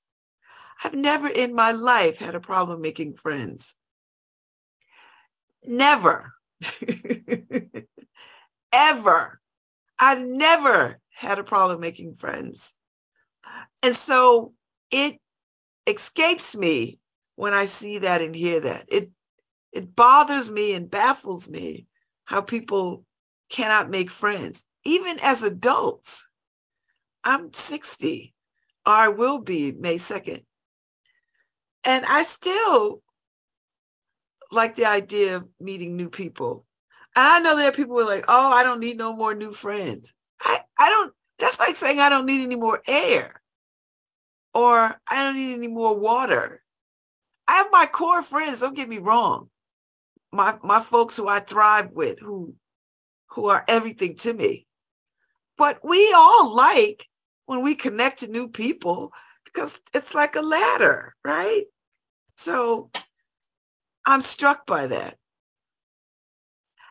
I've 0.83 0.95
never 0.95 1.29
in 1.29 1.55
my 1.55 1.73
life 1.73 2.19
had 2.19 2.35
a 2.35 2.41
problem 2.41 2.81
making 2.81 3.15
friends. 3.15 3.77
Never. 5.65 6.33
Ever. 8.73 9.41
I've 9.99 10.23
never 10.23 10.99
had 11.11 11.39
a 11.39 11.45
problem 11.45 11.81
making 11.81 12.15
friends. 12.15 12.75
And 13.83 13.95
so 13.95 14.55
it 14.91 15.19
escapes 15.87 16.57
me 16.57 16.99
when 17.37 17.53
I 17.53 17.67
see 17.67 17.99
that 17.99 18.23
and 18.23 18.35
hear 18.35 18.61
that. 18.61 18.87
It 18.89 19.11
it 19.73 19.95
bothers 19.95 20.51
me 20.51 20.75
and 20.75 20.91
baffles 20.91 21.49
me 21.49 21.87
how 22.25 22.41
people 22.41 23.05
cannot 23.49 23.91
make 23.91 24.11
friends, 24.11 24.65
even 24.85 25.19
as 25.23 25.43
adults. 25.43 26.29
I'm 27.23 27.53
60, 27.53 28.35
or 28.87 28.93
I 28.93 29.09
will 29.09 29.41
be 29.41 29.73
May 29.73 29.97
2nd. 29.97 30.43
And 31.85 32.05
I 32.07 32.23
still 32.23 33.03
like 34.51 34.75
the 34.75 34.87
idea 34.87 35.37
of 35.37 35.49
meeting 35.61 35.97
new 35.97 36.09
people. 36.09 36.67
And 37.17 37.25
I 37.27 37.39
know 37.39 37.57
there 37.57 37.69
are 37.69 37.73
people 37.73 37.97
who 37.97 38.03
are 38.03 38.15
like, 38.15 38.27
oh, 38.29 38.51
I 38.51 38.63
don't 38.63 38.81
need 38.81 38.99
no 38.99 39.15
more 39.15 39.35
new 39.35 39.53
friends. 39.53 40.15
I, 40.43 40.61
I 40.79 40.91
don't, 40.91 41.13
that's 41.39 41.59
like 41.59 41.77
saying 41.77 42.01
I 42.01 42.09
don't 42.09 42.27
need 42.27 42.43
any 42.43 42.57
more 42.57 42.83
air 42.87 43.41
or 44.55 45.01
I 45.09 45.25
don't 45.25 45.37
need 45.37 45.55
any 45.55 45.69
more 45.69 45.99
water. 45.99 46.63
I 47.49 47.55
have 47.55 47.69
my 47.73 47.87
core 47.87 48.23
friends, 48.23 48.61
don't 48.61 48.77
get 48.77 48.89
me 48.89 48.99
wrong. 48.99 49.49
My 50.33 50.57
my 50.63 50.81
folks 50.81 51.17
who 51.17 51.27
I 51.27 51.41
thrive 51.41 51.91
with, 51.91 52.21
who 52.21 52.55
who 53.31 53.49
are 53.49 53.65
everything 53.67 54.17
to 54.19 54.33
me. 54.33 54.67
But 55.59 55.81
we 55.85 56.13
all 56.17 56.55
like 56.55 57.07
when 57.47 57.63
we 57.63 57.75
connect 57.75 58.21
to 58.21 58.29
new 58.29 58.49
people 58.49 59.13
because 59.53 59.81
it's 59.95 60.15
like 60.15 60.37
a 60.37 60.43
ladder, 60.43 61.15
right? 61.25 61.65
So 62.37 62.91
I'm 64.07 64.21
struck 64.21 64.67
by 64.67 64.87
that. 64.87 65.17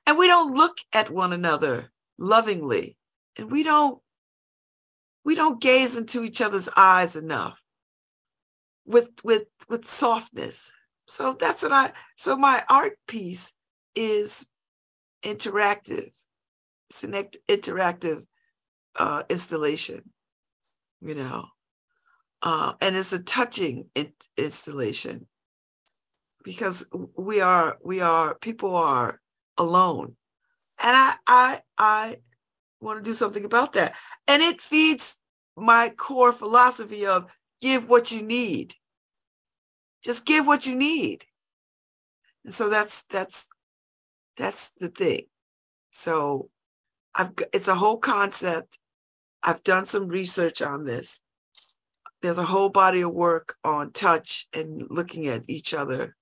And 0.06 0.18
we 0.18 0.28
don't 0.28 0.56
look 0.56 0.78
at 0.94 1.12
one 1.12 1.34
another 1.34 1.92
lovingly. 2.18 2.98
And 3.38 3.52
we 3.52 3.64
don't 3.64 4.00
we 5.24 5.36
don't 5.36 5.62
gaze 5.62 5.98
into 5.98 6.24
each 6.24 6.42
other's 6.42 6.70
eyes 6.76 7.16
enough 7.16 7.62
with 8.86 9.10
with 9.24 9.44
with 9.68 9.88
softness. 9.88 10.72
So 11.08 11.36
that's 11.40 11.64
what 11.64 11.72
I 11.72 11.92
so 12.16 12.36
my 12.36 12.64
art 12.70 12.98
piece 13.08 13.54
is 13.96 14.48
interactive. 15.24 16.10
It's 16.90 17.04
an 17.04 17.14
interactive 17.48 18.26
uh, 18.98 19.24
installation, 19.30 20.12
you 21.02 21.16
know, 21.16 21.46
uh, 22.42 22.74
and 22.82 22.96
it's 22.96 23.14
a 23.14 23.22
touching 23.22 23.90
installation. 24.38 25.28
Because 26.44 26.90
we 27.18 27.42
are 27.42 27.78
we 27.84 28.00
are 28.00 28.36
people 28.36 28.76
are 28.76 29.20
alone. 29.58 30.16
And 30.82 30.96
i 30.96 31.16
i 31.28 31.62
i 31.78 32.18
want 32.80 33.04
to 33.04 33.10
do 33.10 33.14
something 33.14 33.44
about 33.44 33.74
that. 33.74 33.96
And 34.28 34.42
it 34.42 34.62
feeds 34.62 35.22
my 35.58 35.90
core 35.90 36.32
philosophy 36.32 37.06
of 37.06 37.28
give 37.62 37.90
what 37.90 38.14
you 38.14 38.22
need. 38.22 38.74
Just 40.02 40.26
give 40.26 40.48
what 40.48 40.66
you 40.66 40.76
need. 40.76 41.26
And 42.46 42.54
so 42.54 42.70
that's 42.70 43.04
that's 43.04 43.50
that's 44.38 44.72
the 44.72 44.88
thing. 44.88 45.24
So 45.92 46.50
i've 47.14 47.32
it's 47.52 47.68
a 47.68 47.76
whole 47.76 47.98
concept. 47.98 48.80
I've 49.44 49.64
done 49.64 49.86
some 49.86 50.08
research 50.08 50.62
on 50.62 50.86
this 50.86 51.20
there's 52.22 52.38
a 52.38 52.44
whole 52.44 52.70
body 52.70 53.02
of 53.02 53.14
work 53.14 53.56
on 53.64 53.92
touch 53.92 54.48
and 54.54 54.86
looking 54.90 55.28
at 55.28 55.44
each 55.48 55.74
other 55.74 56.16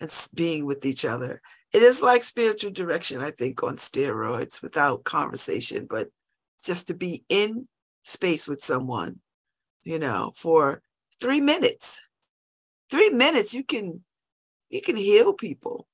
and 0.00 0.28
being 0.34 0.64
with 0.64 0.86
each 0.86 1.04
other. 1.04 1.40
It 1.72 1.82
is 1.82 2.00
like 2.00 2.22
spiritual 2.22 2.70
direction, 2.70 3.20
I 3.20 3.30
think, 3.30 3.62
on 3.62 3.76
steroids 3.76 4.62
without 4.62 5.04
conversation, 5.04 5.86
but 5.88 6.08
just 6.64 6.88
to 6.88 6.94
be 6.94 7.24
in 7.28 7.68
space 8.04 8.46
with 8.46 8.62
someone, 8.62 9.20
you 9.82 9.98
know, 9.98 10.32
for 10.36 10.82
three 11.20 11.40
minutes. 11.40 12.00
Three 12.90 13.10
minutes, 13.10 13.52
you 13.52 13.64
can 13.64 14.04
you 14.70 14.80
can 14.80 14.96
heal 14.96 15.32
people. 15.32 15.86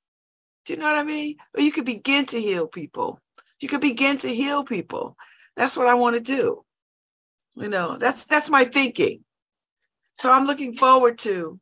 Do 0.65 0.75
you 0.75 0.79
know 0.79 0.87
what 0.87 0.99
I 0.99 1.05
mean? 1.05 1.37
Or 1.57 1.63
you 1.63 1.73
could 1.73 1.85
begin 1.85 2.27
to 2.27 2.41
heal 2.41 2.67
people. 2.67 3.21
You 3.61 3.69
could 3.69 3.81
begin 3.81 4.19
to 4.19 4.29
heal 4.29 4.65
people. 4.65 5.17
That's 5.57 5.77
what 5.77 5.87
I 5.87 5.95
want 5.95 6.17
to 6.17 6.23
do. 6.23 6.65
You 7.57 7.69
know, 7.69 7.97
that's 7.97 8.25
that's 8.25 8.51
my 8.51 8.65
thinking. 8.65 9.25
So 10.21 10.31
I'm 10.31 10.45
looking 10.45 10.75
forward 10.75 11.17
to 11.21 11.59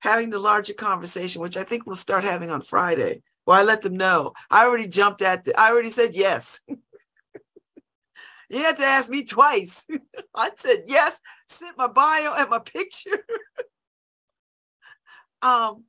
having 0.00 0.30
the 0.30 0.40
larger 0.40 0.72
conversation, 0.72 1.40
which 1.42 1.56
I 1.56 1.62
think 1.62 1.86
we'll 1.86 1.94
start 1.94 2.24
having 2.24 2.50
on 2.50 2.60
Friday. 2.60 3.22
Well, 3.46 3.56
I 3.56 3.62
let 3.62 3.82
them 3.82 3.96
know. 3.96 4.32
I 4.50 4.64
already 4.64 4.88
jumped 4.88 5.22
at 5.22 5.44
the, 5.44 5.58
I 5.58 5.70
already 5.70 5.90
said 5.90 6.16
yes. 6.16 6.60
you 6.68 8.58
had 8.64 8.78
to 8.78 8.84
ask 8.84 9.08
me 9.08 9.22
twice. 9.22 9.86
I 10.34 10.50
said 10.56 10.82
yes, 10.86 11.20
sent 11.46 11.78
my 11.78 11.86
bio 11.86 12.34
and 12.36 12.50
my 12.50 12.58
picture. 12.58 13.24
um, 15.42 15.84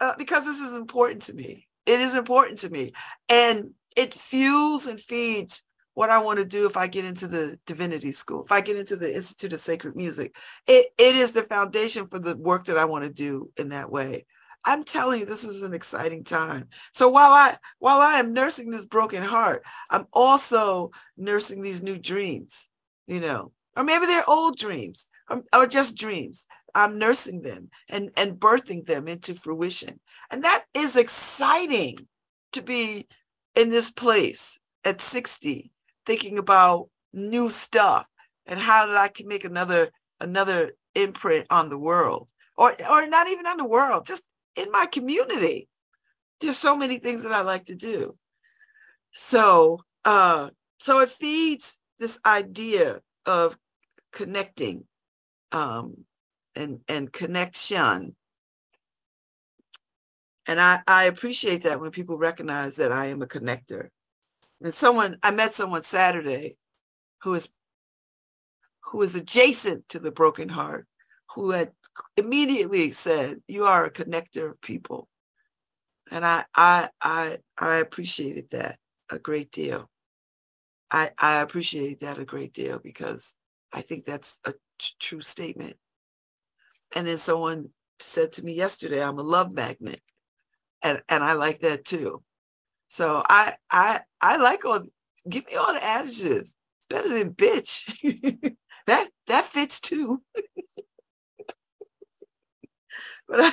uh, 0.00 0.14
because 0.16 0.46
this 0.46 0.60
is 0.60 0.74
important 0.74 1.24
to 1.24 1.34
me. 1.34 1.66
It 1.84 2.00
is 2.00 2.14
important 2.14 2.60
to 2.60 2.70
me. 2.70 2.94
And 3.28 3.74
it 3.94 4.14
fuels 4.14 4.86
and 4.86 4.98
feeds 4.98 5.62
what 5.98 6.10
I 6.10 6.20
want 6.20 6.38
to 6.38 6.44
do 6.44 6.64
if 6.64 6.76
I 6.76 6.86
get 6.86 7.04
into 7.04 7.26
the 7.26 7.58
divinity 7.66 8.12
school, 8.12 8.44
if 8.44 8.52
I 8.52 8.60
get 8.60 8.76
into 8.76 8.94
the 8.94 9.12
Institute 9.12 9.52
of 9.52 9.58
Sacred 9.58 9.96
Music. 9.96 10.36
It, 10.68 10.92
it 10.96 11.16
is 11.16 11.32
the 11.32 11.42
foundation 11.42 12.06
for 12.06 12.20
the 12.20 12.36
work 12.36 12.66
that 12.66 12.78
I 12.78 12.84
want 12.84 13.04
to 13.04 13.12
do 13.12 13.50
in 13.56 13.70
that 13.70 13.90
way. 13.90 14.24
I'm 14.64 14.84
telling 14.84 15.18
you, 15.18 15.26
this 15.26 15.42
is 15.42 15.64
an 15.64 15.74
exciting 15.74 16.22
time. 16.22 16.68
So 16.94 17.08
while 17.08 17.32
I 17.32 17.56
while 17.80 17.98
I 17.98 18.20
am 18.20 18.32
nursing 18.32 18.70
this 18.70 18.86
broken 18.86 19.24
heart, 19.24 19.64
I'm 19.90 20.06
also 20.12 20.92
nursing 21.16 21.62
these 21.62 21.82
new 21.82 21.98
dreams, 21.98 22.70
you 23.08 23.18
know, 23.18 23.50
or 23.76 23.82
maybe 23.82 24.06
they're 24.06 24.30
old 24.30 24.56
dreams 24.56 25.08
or, 25.28 25.42
or 25.52 25.66
just 25.66 25.98
dreams. 25.98 26.46
I'm 26.76 27.00
nursing 27.00 27.42
them 27.42 27.70
and, 27.88 28.10
and 28.16 28.38
birthing 28.38 28.86
them 28.86 29.08
into 29.08 29.34
fruition. 29.34 29.98
And 30.30 30.44
that 30.44 30.62
is 30.74 30.94
exciting 30.94 32.06
to 32.52 32.62
be 32.62 33.08
in 33.56 33.70
this 33.70 33.90
place 33.90 34.60
at 34.84 35.02
60, 35.02 35.72
thinking 36.08 36.38
about 36.38 36.88
new 37.12 37.48
stuff 37.50 38.06
and 38.46 38.58
how 38.58 38.86
that 38.86 38.96
I 38.96 39.08
can 39.08 39.28
make 39.28 39.44
another 39.44 39.90
another 40.20 40.72
imprint 40.96 41.46
on 41.50 41.68
the 41.68 41.78
world. 41.78 42.30
Or 42.56 42.74
or 42.90 43.06
not 43.06 43.28
even 43.28 43.46
on 43.46 43.58
the 43.58 43.64
world, 43.64 44.06
just 44.06 44.24
in 44.56 44.72
my 44.72 44.86
community. 44.86 45.68
There's 46.40 46.58
so 46.58 46.74
many 46.74 46.98
things 46.98 47.22
that 47.22 47.32
I 47.32 47.42
like 47.42 47.66
to 47.66 47.76
do. 47.76 48.16
So 49.12 49.80
uh 50.04 50.50
so 50.80 51.00
it 51.00 51.10
feeds 51.10 51.78
this 52.00 52.18
idea 52.26 53.00
of 53.26 53.56
connecting 54.12 54.84
um, 55.52 56.04
and 56.56 56.80
and 56.88 57.12
connection 57.12 58.16
and 60.48 60.58
I, 60.58 60.80
I 60.86 61.04
appreciate 61.04 61.64
that 61.64 61.78
when 61.78 61.90
people 61.90 62.16
recognize 62.16 62.76
that 62.76 62.90
I 62.90 63.06
am 63.06 63.20
a 63.20 63.26
connector. 63.26 63.88
And 64.62 64.74
someone 64.74 65.18
I 65.22 65.30
met 65.30 65.54
someone 65.54 65.82
Saturday 65.82 66.56
who 67.22 67.34
is 67.34 67.52
who 68.80 69.02
is 69.02 69.14
adjacent 69.14 69.88
to 69.90 69.98
the 69.98 70.10
broken 70.10 70.48
heart, 70.48 70.86
who 71.34 71.50
had 71.50 71.72
immediately 72.16 72.90
said, 72.90 73.42
"You 73.46 73.64
are 73.64 73.84
a 73.84 73.92
connector 73.92 74.50
of 74.50 74.60
people," 74.60 75.08
and 76.10 76.24
I 76.24 76.44
I 76.54 76.90
I 77.00 77.38
I 77.58 77.76
appreciated 77.76 78.50
that 78.50 78.78
a 79.10 79.18
great 79.18 79.50
deal. 79.52 79.88
I, 80.90 81.10
I 81.18 81.40
appreciate 81.40 82.00
that 82.00 82.18
a 82.18 82.24
great 82.24 82.52
deal 82.52 82.78
because 82.82 83.34
I 83.72 83.82
think 83.82 84.04
that's 84.04 84.40
a 84.44 84.52
t- 84.52 84.94
true 84.98 85.20
statement. 85.20 85.76
And 86.94 87.06
then 87.06 87.18
someone 87.18 87.70
said 87.98 88.32
to 88.32 88.44
me 88.44 88.54
yesterday, 88.54 89.02
I'm 89.02 89.18
a 89.18 89.22
love 89.22 89.52
magnet. 89.52 90.00
And, 90.82 91.02
and 91.08 91.22
I 91.22 91.34
like 91.34 91.60
that 91.60 91.84
too. 91.84 92.22
So 92.88 93.22
I 93.28 93.54
I 93.70 94.00
I 94.20 94.36
like 94.36 94.64
all 94.64 94.84
give 95.28 95.46
me 95.46 95.54
all 95.56 95.72
the 95.72 95.84
adjectives. 95.84 96.56
It's 96.78 96.86
better 96.88 97.08
than 97.08 97.34
bitch. 97.34 98.56
that 98.86 99.08
that 99.26 99.44
fits 99.44 99.80
too. 99.80 100.22
but 103.28 103.40
I 103.40 103.50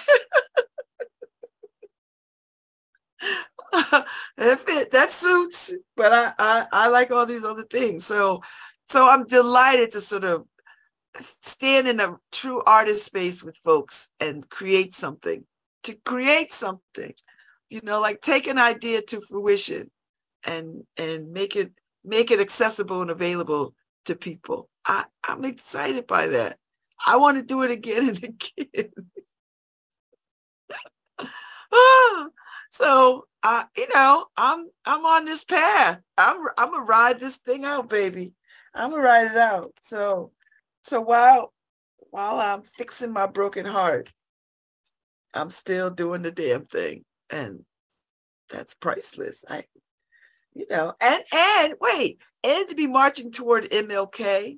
that 4.37 4.59
fit 4.59 4.91
that 4.91 5.11
suits 5.11 5.73
but 5.97 6.13
I, 6.13 6.33
I 6.39 6.65
i 6.71 6.87
like 6.87 7.11
all 7.11 7.25
these 7.25 7.43
other 7.43 7.63
things 7.63 8.05
so 8.05 8.41
so 8.87 9.09
i'm 9.09 9.25
delighted 9.27 9.91
to 9.91 10.01
sort 10.01 10.23
of 10.23 10.45
stand 11.41 11.87
in 11.87 11.99
a 11.99 12.17
true 12.31 12.61
artist 12.65 13.05
space 13.05 13.43
with 13.43 13.57
folks 13.57 14.09
and 14.19 14.47
create 14.49 14.93
something 14.93 15.45
to 15.83 15.95
create 16.05 16.53
something 16.53 17.13
you 17.69 17.81
know 17.83 17.99
like 17.99 18.21
take 18.21 18.47
an 18.47 18.57
idea 18.57 19.01
to 19.01 19.21
fruition 19.21 19.89
and 20.45 20.83
and 20.97 21.31
make 21.31 21.55
it 21.55 21.71
make 22.03 22.31
it 22.31 22.39
accessible 22.39 23.01
and 23.01 23.11
available 23.11 23.73
to 24.05 24.15
people 24.15 24.69
i 24.85 25.03
i'm 25.27 25.43
excited 25.45 26.05
by 26.07 26.27
that 26.27 26.57
i 27.05 27.17
want 27.17 27.37
to 27.37 27.43
do 27.43 27.63
it 27.63 27.71
again 27.71 28.09
and 28.09 28.23
again 28.57 28.91
so 32.69 33.25
I, 33.43 33.65
you 33.77 33.87
know, 33.93 34.25
I'm 34.37 34.67
I'm 34.85 35.05
on 35.05 35.25
this 35.25 35.43
path. 35.43 35.99
I'm 36.17 36.47
I'm 36.57 36.71
gonna 36.71 36.83
ride 36.83 37.19
this 37.19 37.37
thing 37.37 37.63
out, 37.63 37.89
baby. 37.89 38.33
I'm 38.73 38.89
gonna 38.89 39.03
ride 39.03 39.27
it 39.27 39.37
out. 39.37 39.71
So 39.83 40.31
so 40.81 40.99
while 41.01 41.53
while 42.09 42.39
I'm 42.39 42.63
fixing 42.63 43.13
my 43.13 43.27
broken 43.27 43.65
heart, 43.65 44.09
I'm 45.33 45.51
still 45.51 45.91
doing 45.91 46.23
the 46.23 46.31
damn 46.31 46.65
thing. 46.65 47.04
And 47.31 47.65
that's 48.49 48.73
priceless. 48.75 49.43
I 49.49 49.65
you 50.53 50.65
know, 50.69 50.93
and 51.01 51.23
and 51.33 51.73
wait, 51.81 52.19
and 52.43 52.69
to 52.69 52.75
be 52.75 52.87
marching 52.87 53.31
toward 53.31 53.69
MLK, 53.69 54.57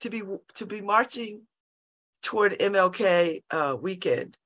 to 0.00 0.10
be 0.10 0.22
to 0.54 0.66
be 0.66 0.80
marching 0.80 1.42
toward 2.22 2.58
MLK 2.58 3.42
uh, 3.50 3.76
weekend 3.80 4.36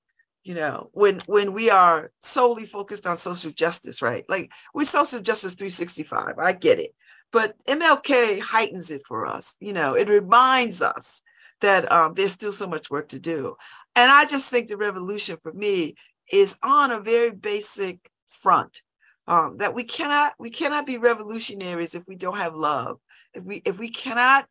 you 0.44 0.54
know 0.54 0.90
when 0.92 1.20
when 1.26 1.52
we 1.52 1.70
are 1.70 2.10
solely 2.20 2.66
focused 2.66 3.06
on 3.06 3.16
social 3.16 3.50
justice 3.50 4.02
right? 4.02 4.24
Like 4.28 4.52
we 4.74 4.84
social 4.84 5.20
justice 5.20 5.54
365 5.54 6.38
i 6.38 6.52
get 6.52 6.78
it. 6.78 6.94
But 7.30 7.54
mlk 7.66 8.40
heightens 8.40 8.90
it 8.90 9.02
for 9.06 9.26
us 9.26 9.56
you 9.60 9.72
know 9.72 9.94
it 9.94 10.08
reminds 10.08 10.82
us 10.82 11.22
that 11.60 11.90
um, 11.92 12.14
there's 12.14 12.32
still 12.32 12.50
so 12.50 12.66
much 12.66 12.90
work 12.90 13.08
to 13.10 13.20
do. 13.20 13.56
And 13.94 14.10
i 14.10 14.26
just 14.26 14.50
think 14.50 14.68
the 14.68 14.76
revolution 14.76 15.36
for 15.42 15.52
me 15.52 15.94
is 16.30 16.58
on 16.62 16.90
a 16.90 17.00
very 17.00 17.30
basic 17.30 18.10
front 18.26 18.82
um, 19.26 19.58
that 19.58 19.74
we 19.74 19.84
cannot 19.84 20.32
we 20.38 20.50
cannot 20.50 20.86
be 20.86 20.98
revolutionaries 20.98 21.94
if 21.94 22.06
we 22.06 22.16
don't 22.16 22.38
have 22.38 22.54
love. 22.54 22.98
If 23.34 23.44
we 23.44 23.62
if 23.64 23.78
we 23.78 23.90
cannot 23.90 24.46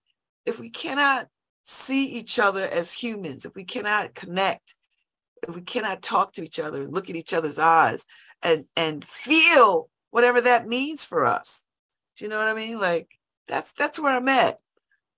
if 0.46 0.60
we 0.60 0.70
cannot 0.70 1.28
see 1.64 2.06
each 2.06 2.40
other 2.40 2.68
as 2.68 2.92
humans 2.92 3.46
if 3.46 3.54
we 3.54 3.64
cannot 3.64 4.16
connect 4.16 4.76
if 5.48 5.54
we 5.54 5.62
cannot 5.62 6.02
talk 6.02 6.34
to 6.34 6.44
each 6.44 6.60
other 6.60 6.82
and 6.82 6.94
look 6.94 7.10
at 7.10 7.16
each 7.16 7.34
other's 7.34 7.60
eyes 7.60 8.06
and 8.42 8.66
and 8.76 9.06
feel 9.06 9.90
whatever 10.10 10.42
that 10.42 10.68
means 10.68 11.04
for 11.04 11.26
us. 11.26 11.64
Do 12.18 12.26
you 12.26 12.30
know 12.30 12.38
what 12.38 12.48
i 12.48 12.54
mean? 12.54 12.80
Like 12.80 13.10
that's 13.48 13.74
that's 13.74 14.00
where 14.00 14.16
i'm 14.16 14.28
at. 14.30 14.60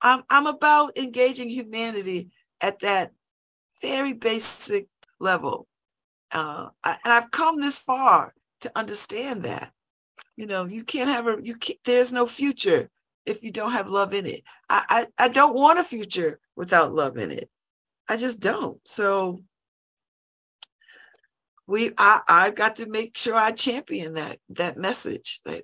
I'm 0.02 0.24
i'm 0.30 0.48
about 0.48 0.98
engaging 0.98 1.50
humanity 1.50 2.32
at 2.62 2.80
that 2.80 3.12
very 3.82 4.14
basic 4.14 4.88
level 5.20 5.68
uh, 6.34 6.70
I, 6.84 6.98
and 7.04 7.14
i've 7.14 7.32
come 7.32 7.62
this 7.62 7.78
far 7.78 8.34
to 8.62 8.72
understand 8.76 9.44
that 9.44 9.72
you 10.36 10.46
know 10.46 10.66
you 10.66 10.84
can't 10.84 11.10
have 11.10 11.28
a 11.28 11.38
you 11.42 11.56
can't, 11.56 11.80
there's 11.86 12.14
no 12.14 12.26
future 12.26 12.90
if 13.26 13.44
you 13.44 13.52
don't 13.52 13.72
have 13.72 13.88
love 13.88 14.14
in 14.14 14.26
it 14.26 14.42
I, 14.70 15.08
I 15.18 15.26
i 15.26 15.28
don't 15.28 15.56
want 15.56 15.80
a 15.80 15.84
future 15.84 16.40
without 16.56 16.94
love 16.94 17.18
in 17.18 17.32
it 17.32 17.50
i 18.10 18.18
just 18.18 18.40
don't 18.40 18.80
so 18.86 19.42
we 21.68 21.92
I 21.98 22.22
I've 22.28 22.56
got 22.56 22.76
to 22.78 22.86
make 22.88 23.18
sure 23.18 23.36
I 23.36 23.52
champion 23.52 24.14
that 24.16 24.40
that 24.50 24.78
message. 24.78 25.42
That 25.46 25.64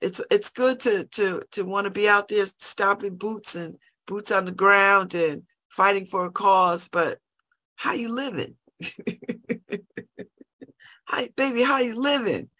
it's 0.00 0.22
it's 0.30 0.50
good 0.50 0.80
to 0.80 1.04
to 1.12 1.42
to 1.52 1.64
want 1.64 1.84
to 1.84 1.90
be 1.90 2.08
out 2.08 2.28
there 2.28 2.46
stomping 2.46 3.16
boots 3.16 3.54
and 3.54 3.76
boots 4.06 4.30
on 4.30 4.46
the 4.46 4.52
ground 4.52 5.14
and 5.14 5.42
fighting 5.68 6.06
for 6.06 6.24
a 6.24 6.30
cause, 6.30 6.88
but 6.88 7.18
how 7.76 7.92
you 7.92 8.08
living? 8.08 8.56
Hi, 11.06 11.30
baby, 11.36 11.62
how 11.62 11.78
you 11.78 11.94
living? 12.00 12.50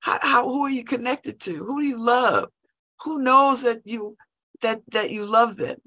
How, 0.00 0.18
how 0.22 0.48
who 0.48 0.62
are 0.62 0.70
you 0.70 0.84
connected 0.84 1.40
to? 1.40 1.64
Who 1.64 1.82
do 1.82 1.88
you 1.88 1.98
love? 1.98 2.50
Who 3.02 3.18
knows 3.18 3.62
that 3.62 3.82
you 3.84 4.16
that 4.62 4.80
that 4.92 5.10
you 5.10 5.26
love 5.26 5.56
them? 5.56 5.78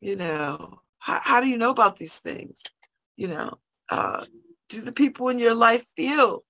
You 0.00 0.16
know, 0.16 0.80
how, 0.98 1.20
how 1.22 1.40
do 1.40 1.48
you 1.48 1.56
know 1.56 1.70
about 1.70 1.96
these 1.96 2.18
things? 2.18 2.62
You 3.16 3.28
know, 3.28 3.58
uh, 3.88 4.26
do 4.68 4.82
the 4.82 4.92
people 4.92 5.28
in 5.28 5.38
your 5.38 5.54
life 5.54 5.86
feel 5.96 6.44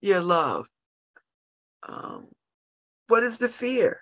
your 0.00 0.20
love? 0.20 0.66
Um, 1.86 2.28
what 3.08 3.22
is 3.24 3.38
the 3.38 3.48
fear? 3.48 4.00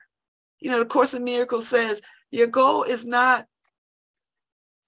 You 0.61 0.71
know, 0.71 0.79
the 0.79 0.85
Course 0.85 1.15
of 1.15 1.23
Miracles 1.23 1.67
says 1.67 2.03
your 2.31 2.47
goal 2.47 2.85
is 2.85 3.05
not 3.05 3.47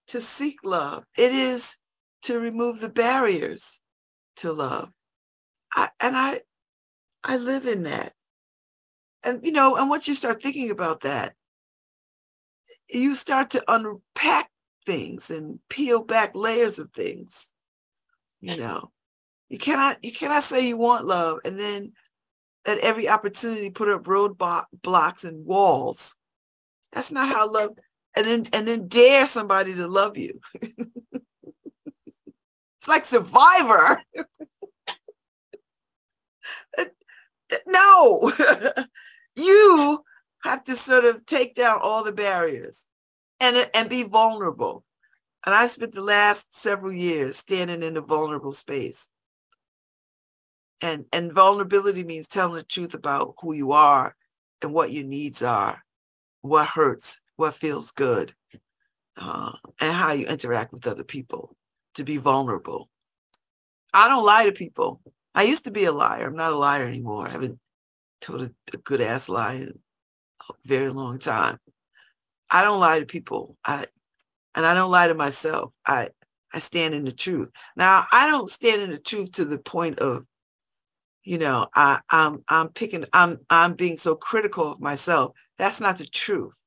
to 0.09 0.21
seek 0.21 0.59
love, 0.63 1.05
it 1.17 1.33
is 1.33 1.79
to 2.25 2.39
remove 2.39 2.81
the 2.81 2.89
barriers 2.89 3.81
to 4.37 4.53
love. 4.53 4.91
I, 5.75 5.89
and 6.01 6.17
I, 6.17 6.41
I 7.23 7.37
live 7.37 7.67
in 7.67 7.85
that. 7.85 8.13
And, 9.23 9.45
you 9.45 9.53
know, 9.53 9.77
and 9.77 9.89
once 9.89 10.07
you 10.07 10.15
start 10.15 10.43
thinking 10.43 10.71
about 10.71 11.01
that, 11.01 11.35
you 12.89 13.15
start 13.15 13.51
to 13.51 13.65
unpack 13.69 14.51
things 14.85 15.31
and 15.31 15.59
peel 15.69 16.05
back 16.05 16.35
layers 16.35 16.79
of 16.79 16.91
things 16.91 17.47
you 18.41 18.57
know 18.59 18.91
you 19.49 19.59
cannot 19.59 20.03
you 20.05 20.13
cannot 20.13 20.43
say 20.43 20.67
you 20.67 20.77
want 20.77 21.07
love 21.07 21.39
and 21.45 21.59
then 21.59 21.93
at 22.67 22.79
every 22.79 23.09
opportunity 23.09 23.71
put 23.71 23.89
up 23.89 24.07
road 24.07 24.37
blocks 24.83 25.25
and 25.25 25.47
walls 25.47 26.17
that's 26.93 27.11
not 27.11 27.29
how 27.29 27.51
love 27.51 27.71
and 28.17 28.27
then 28.27 28.47
and 28.53 28.69
then 28.69 28.87
dare 28.87 29.27
somebody 29.27 29.75
to 29.75 29.87
love 29.87 30.19
you 30.19 30.39
it's 32.85 32.89
like 32.89 33.05
survivor 33.05 34.03
no 37.67 38.31
you 39.37 40.05
have 40.43 40.63
to 40.65 40.77
sort 40.77 41.05
of 41.05 41.25
take 41.25 41.55
down 41.55 41.79
all 41.83 42.05
the 42.05 42.13
barriers 42.13 42.85
and 43.41 43.69
and 43.75 43.89
be 43.89 44.03
vulnerable 44.03 44.85
and 45.47 45.55
I 45.55 45.67
spent 45.67 45.93
the 45.93 46.03
last 46.03 46.55
several 46.57 46.93
years 46.93 47.37
standing 47.37 47.83
in 47.83 47.97
a 47.97 48.01
vulnerable 48.01 48.53
space. 48.53 49.11
And, 50.81 51.05
and 51.13 51.33
vulnerability 51.33 52.03
means 52.03 52.29
telling 52.29 52.55
the 52.57 52.63
truth 52.63 52.95
about 52.95 53.35
who 53.41 53.53
you 53.53 53.73
are 53.73 54.17
and 54.63 54.73
what 54.73 54.93
your 54.93 55.05
needs 55.05 55.43
are, 55.43 55.83
what 56.41 56.67
hurts, 56.67 57.21
what 57.37 57.55
feels 57.55 57.91
good. 57.91 58.35
uh, 59.17 59.53
and 59.81 59.93
how 59.95 60.13
you 60.13 60.27
interact 60.27 60.73
with 60.73 60.87
other 60.87 61.05
people, 61.05 61.57
to 61.95 62.05
be 62.05 62.17
vulnerable. 62.17 62.89
I 63.93 64.09
don't 64.09 64.25
lie 64.25 64.47
to 64.47 64.53
people. 64.53 65.01
I 65.35 65.43
used 65.45 65.65
to 65.65 65.71
be 65.71 65.85
a 65.85 65.93
liar. 65.93 66.27
I'm 66.27 66.37
not 66.37 66.53
a 66.53 66.59
liar 66.59 66.85
anymore. 66.85 67.27
I 67.27 67.31
haven't 67.31 67.59
told 68.21 68.43
a, 68.43 68.51
a 68.73 68.77
good 68.79 69.01
ass 69.01 69.29
lie 69.29 69.55
in 69.55 69.79
a 70.49 70.53
very 70.65 70.91
long 70.91 71.19
time. 71.19 71.59
I 72.51 72.63
don't 72.63 72.81
lie 72.81 73.01
to 73.01 73.07
people. 73.07 73.57
I 73.65 73.87
and 74.55 74.65
I 74.65 74.75
don't 74.75 74.91
lie 74.91 75.09
to 75.09 75.15
myself. 75.15 75.73
I 75.87 76.09
I 76.53 76.59
stand 76.61 76.95
in 76.95 77.05
the 77.05 77.13
truth. 77.13 77.51
Now 77.77 78.07
I 78.13 78.29
don't 78.29 78.51
stand 78.51 78.83
in 78.83 78.91
the 78.91 78.99
truth 78.99 79.33
to 79.33 79.45
the 79.45 79.59
point 79.59 79.99
of, 79.99 80.25
you 81.25 81.39
know, 81.39 81.67
I, 81.75 82.01
I'm 82.11 82.45
I'm 82.49 82.69
picking, 82.69 83.05
I'm 83.13 83.39
I'm 83.51 83.75
being 83.75 83.97
so 83.97 84.15
critical 84.15 84.71
of 84.73 84.81
myself. 84.81 85.33
That's 85.59 85.81
not 85.81 85.99
the 85.99 86.05
truth. 86.07 86.61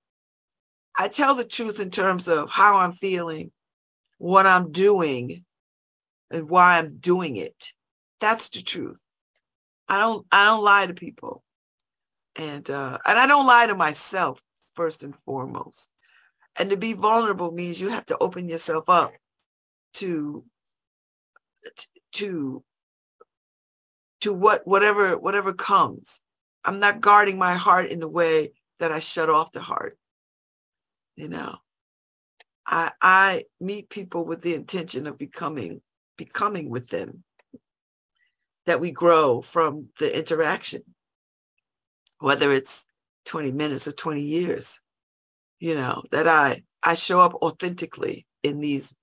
I 0.97 1.07
tell 1.07 1.35
the 1.35 1.45
truth 1.45 1.79
in 1.79 1.89
terms 1.89 2.27
of 2.27 2.49
how 2.49 2.77
I'm 2.77 2.91
feeling, 2.91 3.51
what 4.17 4.45
I'm 4.45 4.71
doing, 4.71 5.45
and 6.31 6.49
why 6.49 6.77
I'm 6.77 6.97
doing 6.97 7.37
it. 7.37 7.73
That's 8.19 8.49
the 8.49 8.61
truth. 8.61 9.03
I 9.87 9.97
don't 9.97 10.25
I 10.31 10.45
don't 10.45 10.63
lie 10.63 10.85
to 10.85 10.93
people. 10.93 11.43
And 12.35 12.69
uh 12.69 12.97
and 13.05 13.17
I 13.17 13.27
don't 13.27 13.47
lie 13.47 13.67
to 13.67 13.75
myself 13.75 14.41
first 14.73 15.03
and 15.03 15.15
foremost. 15.15 15.89
And 16.59 16.69
to 16.71 16.77
be 16.77 16.93
vulnerable 16.93 17.51
means 17.51 17.79
you 17.79 17.89
have 17.89 18.05
to 18.07 18.17
open 18.17 18.49
yourself 18.49 18.89
up 18.89 19.13
to 19.95 20.43
to 22.13 22.63
to 24.21 24.33
what 24.33 24.65
whatever 24.65 25.17
whatever 25.17 25.53
comes. 25.53 26.21
I'm 26.65 26.79
not 26.79 27.01
guarding 27.01 27.37
my 27.37 27.53
heart 27.53 27.91
in 27.91 27.99
the 27.99 28.09
way 28.09 28.51
that 28.79 28.91
I 28.91 28.99
shut 28.99 29.29
off 29.29 29.51
the 29.51 29.61
heart. 29.61 29.97
You 31.15 31.29
know, 31.29 31.57
I 32.67 32.91
I 33.01 33.43
meet 33.59 33.89
people 33.89 34.25
with 34.25 34.41
the 34.41 34.53
intention 34.53 35.07
of 35.07 35.17
becoming 35.17 35.81
becoming 36.17 36.69
with 36.69 36.89
them. 36.89 37.23
That 38.65 38.81
we 38.81 38.91
grow 38.91 39.41
from 39.41 39.87
the 39.97 40.17
interaction, 40.17 40.81
whether 42.19 42.51
it's 42.51 42.85
20 43.25 43.53
minutes 43.53 43.87
or 43.87 43.93
20 43.93 44.21
years, 44.21 44.81
you 45.59 45.73
know, 45.75 46.03
that 46.11 46.27
I 46.27 46.63
I 46.83 46.95
show 46.95 47.21
up 47.21 47.33
authentically 47.35 48.25
in 48.43 48.59
these 48.59 48.93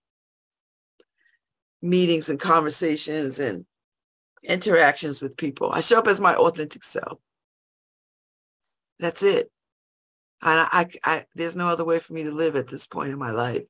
meetings 1.80 2.28
and 2.28 2.38
conversations 2.38 3.38
and 3.38 3.64
interactions 4.42 5.20
with 5.20 5.36
people. 5.36 5.70
I 5.72 5.80
show 5.80 5.98
up 5.98 6.06
as 6.06 6.20
my 6.20 6.34
authentic 6.34 6.84
self. 6.84 7.18
That's 8.98 9.22
it. 9.22 9.50
And 10.42 10.60
I, 10.60 10.68
I, 10.72 10.88
I, 11.04 11.26
there's 11.34 11.56
no 11.56 11.68
other 11.68 11.84
way 11.84 11.98
for 11.98 12.12
me 12.12 12.24
to 12.24 12.30
live 12.30 12.56
at 12.56 12.68
this 12.68 12.86
point 12.86 13.12
in 13.12 13.18
my 13.18 13.30
life. 13.30 13.62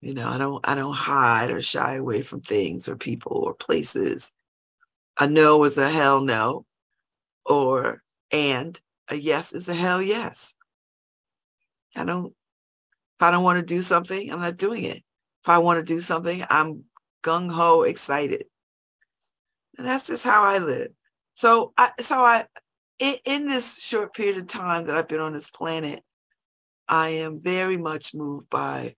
You 0.00 0.14
know, 0.14 0.28
I 0.28 0.38
don't, 0.38 0.66
I 0.68 0.74
don't 0.74 0.94
hide 0.94 1.50
or 1.50 1.60
shy 1.60 1.94
away 1.94 2.22
from 2.22 2.40
things 2.40 2.88
or 2.88 2.96
people 2.96 3.32
or 3.32 3.54
places. 3.54 4.32
A 5.18 5.26
no 5.26 5.62
is 5.64 5.78
a 5.78 5.88
hell 5.88 6.20
no, 6.20 6.66
or 7.46 8.02
and 8.30 8.78
a 9.08 9.16
yes 9.16 9.52
is 9.52 9.68
a 9.68 9.74
hell 9.74 10.02
yes. 10.02 10.54
I 11.96 12.04
don't, 12.04 12.26
if 12.26 13.22
I 13.22 13.30
don't 13.30 13.44
want 13.44 13.58
to 13.58 13.64
do 13.64 13.80
something, 13.80 14.30
I'm 14.30 14.40
not 14.40 14.58
doing 14.58 14.84
it. 14.84 15.02
If 15.42 15.48
I 15.48 15.58
want 15.58 15.78
to 15.78 15.94
do 15.94 16.00
something, 16.00 16.44
I'm 16.50 16.84
gung 17.22 17.50
ho 17.50 17.82
excited. 17.82 18.44
And 19.78 19.86
that's 19.86 20.06
just 20.06 20.24
how 20.24 20.42
I 20.42 20.58
live. 20.58 20.90
So 21.34 21.72
I 21.78 21.92
so 22.00 22.16
I 22.16 22.44
in, 22.98 23.16
in 23.24 23.46
this 23.46 23.84
short 23.84 24.14
period 24.14 24.38
of 24.38 24.46
time 24.46 24.86
that 24.86 24.96
I've 24.96 25.08
been 25.08 25.20
on 25.20 25.32
this 25.32 25.50
planet, 25.50 26.02
I 26.88 27.08
am 27.08 27.40
very 27.40 27.76
much 27.76 28.14
moved 28.14 28.48
by 28.50 28.94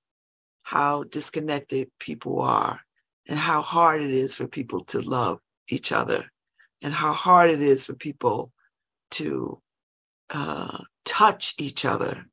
how 0.62 1.04
disconnected 1.04 1.90
people 1.98 2.40
are 2.40 2.80
and 3.28 3.38
how 3.38 3.62
hard 3.62 4.02
it 4.02 4.10
is 4.10 4.34
for 4.34 4.46
people 4.46 4.84
to 4.84 5.00
love 5.00 5.38
each 5.68 5.92
other 5.92 6.30
and 6.82 6.92
how 6.92 7.12
hard 7.12 7.50
it 7.50 7.62
is 7.62 7.86
for 7.86 7.94
people 7.94 8.52
to 9.12 9.60
uh, 10.30 10.78
touch 11.04 11.54
each 11.58 11.84
other. 11.84 12.26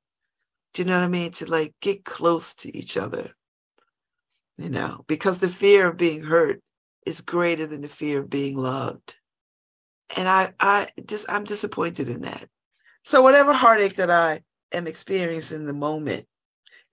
Do 0.74 0.82
you 0.82 0.88
know 0.88 0.98
what 0.98 1.06
I 1.06 1.08
mean? 1.08 1.32
To 1.32 1.50
like 1.50 1.74
get 1.82 2.04
close 2.04 2.54
to 2.56 2.78
each 2.78 2.98
other 2.98 3.32
you 4.58 4.70
know, 4.70 5.04
because 5.08 5.40
the 5.40 5.50
fear 5.50 5.88
of 5.88 5.98
being 5.98 6.24
hurt 6.24 6.62
is 7.06 7.22
greater 7.22 7.68
than 7.68 7.82
the 7.82 7.88
fear 7.88 8.20
of 8.20 8.30
being 8.30 8.58
loved. 8.58 9.16
And 10.16 10.28
I, 10.28 10.54
I 10.60 10.90
just, 11.06 11.26
I'm 11.30 11.44
disappointed 11.44 12.10
in 12.10 12.22
that. 12.22 12.48
So 13.04 13.22
whatever 13.22 13.54
heartache 13.54 13.96
that 13.96 14.12
I 14.12 14.42
am 14.72 14.88
experiencing 14.88 15.62
in 15.62 15.66
the 15.66 15.74
moment, 15.74 16.26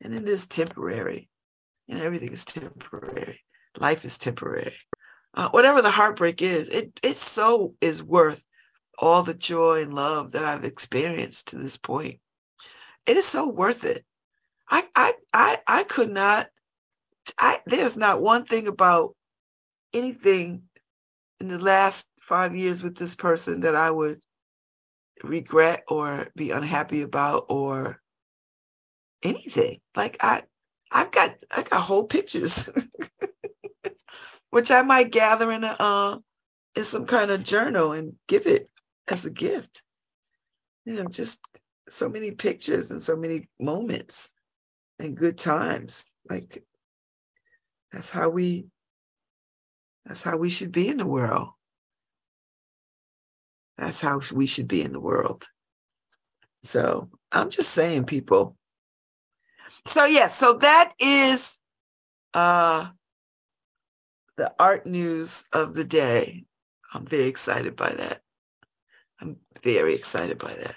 and 0.00 0.14
it 0.14 0.28
is 0.28 0.46
temporary, 0.46 1.28
and 1.88 2.00
everything 2.00 2.32
is 2.32 2.44
temporary. 2.44 3.40
Life 3.78 4.04
is 4.04 4.18
temporary. 4.18 4.76
Uh, 5.34 5.48
whatever 5.50 5.80
the 5.80 5.90
heartbreak 5.90 6.42
is, 6.42 6.68
it 6.68 6.92
it 7.02 7.16
so 7.16 7.74
is 7.80 8.02
worth 8.02 8.44
all 8.98 9.22
the 9.22 9.34
joy 9.34 9.82
and 9.82 9.94
love 9.94 10.32
that 10.32 10.44
I've 10.44 10.64
experienced 10.64 11.48
to 11.48 11.56
this 11.56 11.78
point. 11.78 12.20
It 13.06 13.16
is 13.16 13.24
so 13.24 13.48
worth 13.48 13.84
it. 13.84 14.04
I 14.70 14.84
I 14.94 15.12
I 15.32 15.58
I 15.66 15.84
could 15.84 16.10
not 16.10 16.48
I, 17.38 17.58
there's 17.66 17.96
not 17.96 18.20
one 18.20 18.44
thing 18.44 18.66
about 18.66 19.14
anything 19.94 20.64
in 21.40 21.48
the 21.48 21.58
last 21.58 22.08
five 22.22 22.54
years 22.54 22.82
with 22.82 22.96
this 22.96 23.16
person 23.16 23.60
that 23.60 23.74
I 23.74 23.90
would 23.90 24.22
regret 25.24 25.82
or 25.88 26.28
be 26.36 26.52
unhappy 26.52 27.02
about 27.02 27.46
or 27.48 28.00
anything. 29.24 29.80
Like 29.96 30.18
I, 30.20 30.44
I've 30.90 31.10
got 31.10 31.34
I 31.50 31.64
got 31.64 31.82
whole 31.82 32.04
pictures, 32.04 32.70
which 34.50 34.70
I 34.70 34.82
might 34.82 35.10
gather 35.10 35.50
in 35.50 35.64
a 35.64 35.76
uh, 35.78 36.18
in 36.76 36.84
some 36.84 37.06
kind 37.06 37.30
of 37.30 37.42
journal 37.42 37.92
and 37.92 38.14
give 38.28 38.46
it 38.46 38.70
as 39.08 39.26
a 39.26 39.30
gift. 39.30 39.82
You 40.84 40.94
know, 40.94 41.06
just 41.10 41.40
so 41.88 42.08
many 42.08 42.30
pictures 42.30 42.90
and 42.92 43.02
so 43.02 43.16
many 43.16 43.48
moments 43.58 44.30
and 45.00 45.16
good 45.16 45.38
times. 45.38 46.04
Like 46.30 46.64
that's 47.90 48.10
how 48.10 48.28
we 48.28 48.66
that's 50.06 50.22
how 50.22 50.36
we 50.36 50.50
should 50.50 50.70
be 50.70 50.88
in 50.88 50.98
the 50.98 51.06
world. 51.06 51.48
That's 53.78 54.00
how 54.00 54.20
we 54.32 54.46
should 54.46 54.68
be 54.68 54.82
in 54.82 54.92
the 54.92 55.00
world. 55.00 55.46
So 56.62 57.10
I'm 57.30 57.50
just 57.50 57.70
saying, 57.70 58.04
people. 58.04 58.56
So 59.86 60.04
yes, 60.04 60.14
yeah, 60.14 60.26
so 60.28 60.58
that 60.58 60.92
is 61.00 61.60
uh 62.34 62.86
the 64.36 64.52
art 64.58 64.86
news 64.86 65.44
of 65.52 65.74
the 65.74 65.84
day. 65.84 66.44
I'm 66.94 67.06
very 67.06 67.24
excited 67.24 67.76
by 67.76 67.90
that. 67.90 68.20
I'm 69.20 69.36
very 69.62 69.94
excited 69.94 70.38
by 70.38 70.52
that. 70.52 70.74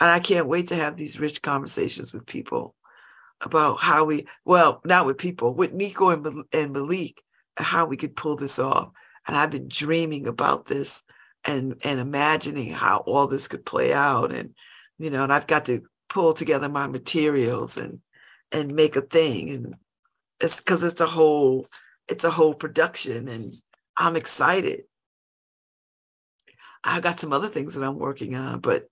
And 0.00 0.10
I 0.10 0.18
can't 0.18 0.48
wait 0.48 0.68
to 0.68 0.74
have 0.74 0.96
these 0.96 1.18
rich 1.20 1.42
conversations 1.42 2.12
with 2.12 2.26
people 2.26 2.74
about 3.40 3.80
how 3.80 4.04
we, 4.04 4.26
well, 4.44 4.80
not 4.84 5.06
with 5.06 5.18
people, 5.18 5.56
with 5.56 5.72
Nico 5.72 6.10
and, 6.10 6.44
and 6.52 6.72
Malik, 6.72 7.22
how 7.56 7.86
we 7.86 7.96
could 7.96 8.16
pull 8.16 8.36
this 8.36 8.58
off. 8.58 8.90
And 9.26 9.36
I've 9.36 9.50
been 9.50 9.68
dreaming 9.68 10.26
about 10.26 10.66
this 10.66 11.02
and 11.46 11.76
and 11.84 12.00
imagining 12.00 12.72
how 12.72 12.98
all 13.06 13.26
this 13.26 13.48
could 13.48 13.64
play 13.64 13.92
out. 13.92 14.32
And, 14.32 14.54
you 14.98 15.10
know, 15.10 15.24
and 15.24 15.32
I've 15.32 15.46
got 15.46 15.66
to 15.66 15.82
pull 16.08 16.34
together 16.34 16.68
my 16.68 16.86
materials 16.86 17.76
and 17.76 18.00
and 18.52 18.74
make 18.74 18.96
a 18.96 19.00
thing. 19.00 19.50
And 19.50 19.74
it's 20.40 20.56
because 20.56 20.82
it's 20.82 21.00
a 21.00 21.06
whole, 21.06 21.66
it's 22.08 22.24
a 22.24 22.30
whole 22.30 22.54
production 22.54 23.28
and 23.28 23.54
I'm 23.96 24.16
excited. 24.16 24.82
I've 26.84 27.02
got 27.02 27.18
some 27.18 27.32
other 27.32 27.48
things 27.48 27.74
that 27.74 27.84
I'm 27.84 27.98
working 27.98 28.36
on, 28.36 28.60
but 28.60 28.88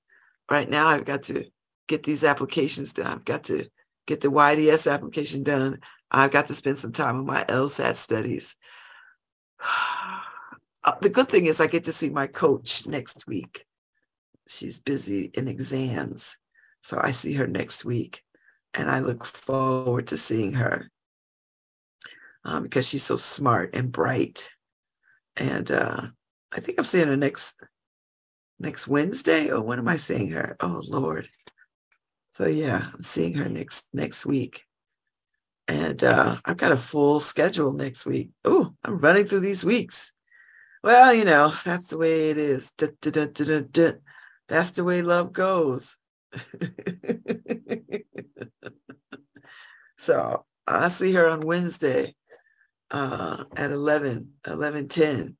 right 0.50 0.68
now 0.68 0.88
I've 0.88 1.04
got 1.04 1.24
to 1.24 1.44
get 1.86 2.02
these 2.02 2.24
applications 2.24 2.92
done. 2.92 3.06
I've 3.06 3.24
got 3.24 3.44
to 3.44 3.68
get 4.06 4.20
the 4.20 4.30
YDS 4.30 4.86
application 4.86 5.42
done. 5.42 5.80
I've 6.10 6.30
got 6.30 6.46
to 6.48 6.54
spend 6.54 6.78
some 6.78 6.92
time 6.92 7.16
on 7.16 7.26
my 7.26 7.44
LSAT 7.44 7.94
studies. 7.94 8.56
Uh, 10.84 10.92
the 11.00 11.08
good 11.08 11.28
thing 11.28 11.46
is 11.46 11.60
I 11.60 11.66
get 11.66 11.84
to 11.84 11.92
see 11.92 12.10
my 12.10 12.26
coach 12.26 12.86
next 12.86 13.26
week. 13.26 13.64
She's 14.46 14.80
busy 14.80 15.30
in 15.34 15.48
exams. 15.48 16.36
So 16.82 17.00
I 17.02 17.12
see 17.12 17.32
her 17.34 17.46
next 17.46 17.84
week 17.84 18.22
and 18.74 18.90
I 18.90 19.00
look 19.00 19.24
forward 19.24 20.08
to 20.08 20.18
seeing 20.18 20.52
her 20.52 20.90
um, 22.44 22.64
because 22.64 22.88
she's 22.88 23.04
so 23.04 23.16
smart 23.16 23.74
and 23.74 23.90
bright. 23.90 24.50
And 25.36 25.70
uh, 25.70 26.02
I 26.52 26.60
think 26.60 26.78
I'm 26.78 26.84
seeing 26.84 27.08
her 27.08 27.16
next 27.16 27.56
next 28.60 28.86
Wednesday. 28.86 29.50
Or 29.50 29.62
when 29.62 29.78
am 29.78 29.88
I 29.88 29.96
seeing 29.96 30.30
her? 30.30 30.56
Oh 30.60 30.82
Lord. 30.84 31.28
So 32.32 32.46
yeah, 32.46 32.88
I'm 32.92 33.02
seeing 33.02 33.34
her 33.34 33.48
next 33.48 33.88
next 33.92 34.26
week. 34.26 34.64
And 35.66 36.04
uh, 36.04 36.36
I've 36.44 36.58
got 36.58 36.72
a 36.72 36.76
full 36.76 37.20
schedule 37.20 37.72
next 37.72 38.04
week. 38.04 38.30
Oh, 38.44 38.74
I'm 38.84 38.98
running 38.98 39.24
through 39.24 39.40
these 39.40 39.64
weeks. 39.64 40.13
Well, 40.84 41.14
you 41.14 41.24
know, 41.24 41.50
that's 41.64 41.88
the 41.88 41.96
way 41.96 42.28
it 42.28 42.36
is. 42.36 42.70
Da, 42.76 42.88
da, 43.00 43.26
da, 43.26 43.92
that's 44.48 44.72
the 44.72 44.84
way 44.84 45.00
love 45.00 45.32
goes. 45.32 45.96
So 49.96 50.44
I'll 50.66 50.90
see 50.90 51.14
her 51.14 51.26
on 51.26 51.40
Wednesday 51.40 52.14
uh, 52.90 53.44
at 53.56 53.70
11, 53.70 54.32
11 54.46 54.88
10. 54.88 55.36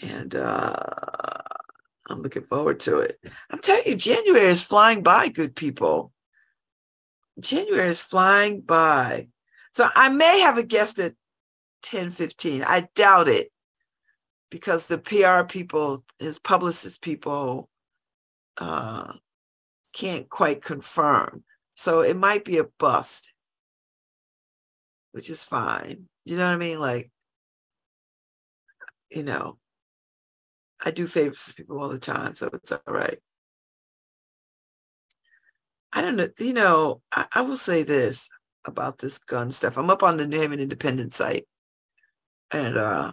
And 0.00 0.34
uh, 0.34 0.74
I'm 2.08 2.22
looking 2.22 2.44
forward 2.44 2.80
to 2.80 3.00
it. 3.00 3.18
I'm 3.50 3.58
telling 3.58 3.82
you, 3.84 3.96
January 3.96 4.46
is 4.46 4.62
flying 4.62 5.02
by, 5.02 5.28
good 5.28 5.54
people. 5.54 6.10
January 7.38 7.88
is 7.88 8.00
flying 8.00 8.62
by. 8.62 9.28
So 9.74 9.86
I 9.94 10.08
may 10.08 10.40
have 10.40 10.56
a 10.56 10.62
guest 10.62 10.98
at 11.00 11.12
10 11.82 12.10
15. 12.10 12.62
I 12.64 12.88
doubt 12.94 13.28
it 13.28 13.50
because 14.50 14.86
the 14.86 14.98
PR 14.98 15.46
people, 15.46 16.04
his 16.18 16.38
publicist 16.38 17.02
people, 17.02 17.68
uh, 18.58 19.12
can't 19.92 20.28
quite 20.28 20.62
confirm. 20.62 21.44
So 21.74 22.00
it 22.00 22.16
might 22.16 22.44
be 22.44 22.58
a 22.58 22.64
bust, 22.78 23.32
which 25.12 25.30
is 25.30 25.44
fine. 25.44 26.08
You 26.24 26.36
know 26.36 26.46
what 26.46 26.54
I 26.54 26.56
mean? 26.56 26.80
Like, 26.80 27.10
you 29.10 29.22
know, 29.22 29.58
I 30.84 30.90
do 30.90 31.06
favors 31.06 31.42
for 31.42 31.54
people 31.54 31.80
all 31.80 31.88
the 31.88 31.98
time, 31.98 32.34
so 32.34 32.50
it's 32.52 32.72
all 32.72 32.80
right. 32.86 33.18
I 35.92 36.02
don't 36.02 36.16
know, 36.16 36.28
you 36.38 36.52
know, 36.52 37.00
I, 37.12 37.26
I 37.32 37.40
will 37.40 37.56
say 37.56 37.82
this 37.82 38.30
about 38.64 38.98
this 38.98 39.18
gun 39.18 39.50
stuff. 39.50 39.78
I'm 39.78 39.90
up 39.90 40.02
on 40.02 40.16
the 40.16 40.26
New 40.26 40.38
Haven 40.38 40.60
Independent 40.60 41.14
site. 41.14 41.46
And 42.50 42.76
uh 42.76 43.12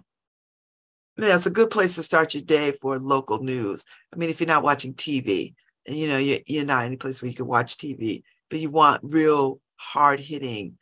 man, 1.18 1.36
it's 1.36 1.46
a 1.46 1.52
good 1.52 1.70
place 1.70 1.96
to 1.96 2.04
start 2.04 2.34
your 2.34 2.44
day 2.44 2.72
for 2.72 3.00
local 3.00 3.40
news. 3.42 3.86
I 4.14 4.18
mean, 4.18 4.30
if 4.30 4.40
you're 4.40 4.48
not 4.48 4.64
watching 4.64 4.94
TV, 4.94 5.54
and 5.88 5.96
you 5.96 6.08
know, 6.08 6.18
you're, 6.18 6.40
you're 6.46 6.66
not 6.66 6.86
any 6.86 6.98
place 6.98 7.22
where 7.22 7.30
you 7.30 7.36
can 7.36 7.48
watch 7.48 7.78
TV, 7.78 8.24
but 8.50 8.60
you 8.60 8.70
want 8.70 9.02
real 9.04 9.60
hard 9.76 10.20
hitting 10.20 10.78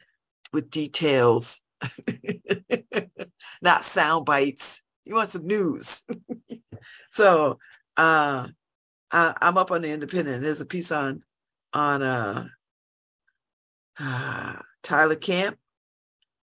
with 0.52 0.70
details, 0.70 1.62
not 3.62 3.84
sound 3.84 4.26
bites. 4.26 4.82
You 5.06 5.16
want 5.16 5.30
some 5.30 5.46
news. 5.46 6.04
so 7.12 7.60
uh 7.98 8.48
I, 9.14 9.34
I'm 9.42 9.58
up 9.58 9.72
on 9.72 9.84
the 9.84 9.92
independent. 9.92 10.42
There's 10.42 10.60
a 10.60 10.66
piece 10.66 10.92
on 10.92 11.24
on 11.72 12.02
uh, 12.02 12.48
uh 14.00 14.56
Tyler 14.84 15.16
Camp. 15.16 15.58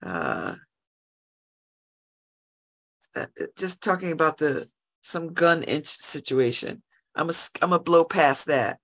Uh, 0.01 0.55
just 3.57 3.83
talking 3.83 4.11
about 4.11 4.37
the 4.37 4.67
some 5.01 5.33
gun 5.33 5.63
inch 5.63 5.87
situation. 5.87 6.81
I'm 7.15 7.29
a 7.29 7.33
I'm 7.61 7.73
a 7.73 7.79
blow 7.79 8.03
past 8.03 8.47
that. 8.47 8.79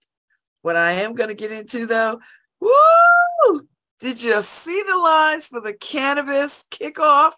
What 0.62 0.76
I 0.76 0.91
am 0.94 1.15
going 1.15 1.30
to 1.30 1.36
get 1.36 1.52
into 1.52 1.86
though, 1.86 2.20
woo! 2.60 3.67
Did 4.00 4.24
you 4.24 4.41
see 4.41 4.84
the 4.88 4.98
lines 4.98 5.48
for 5.48 5.62
the 5.62 5.74
cannabis 5.74 6.65
kickoff? 6.72 7.34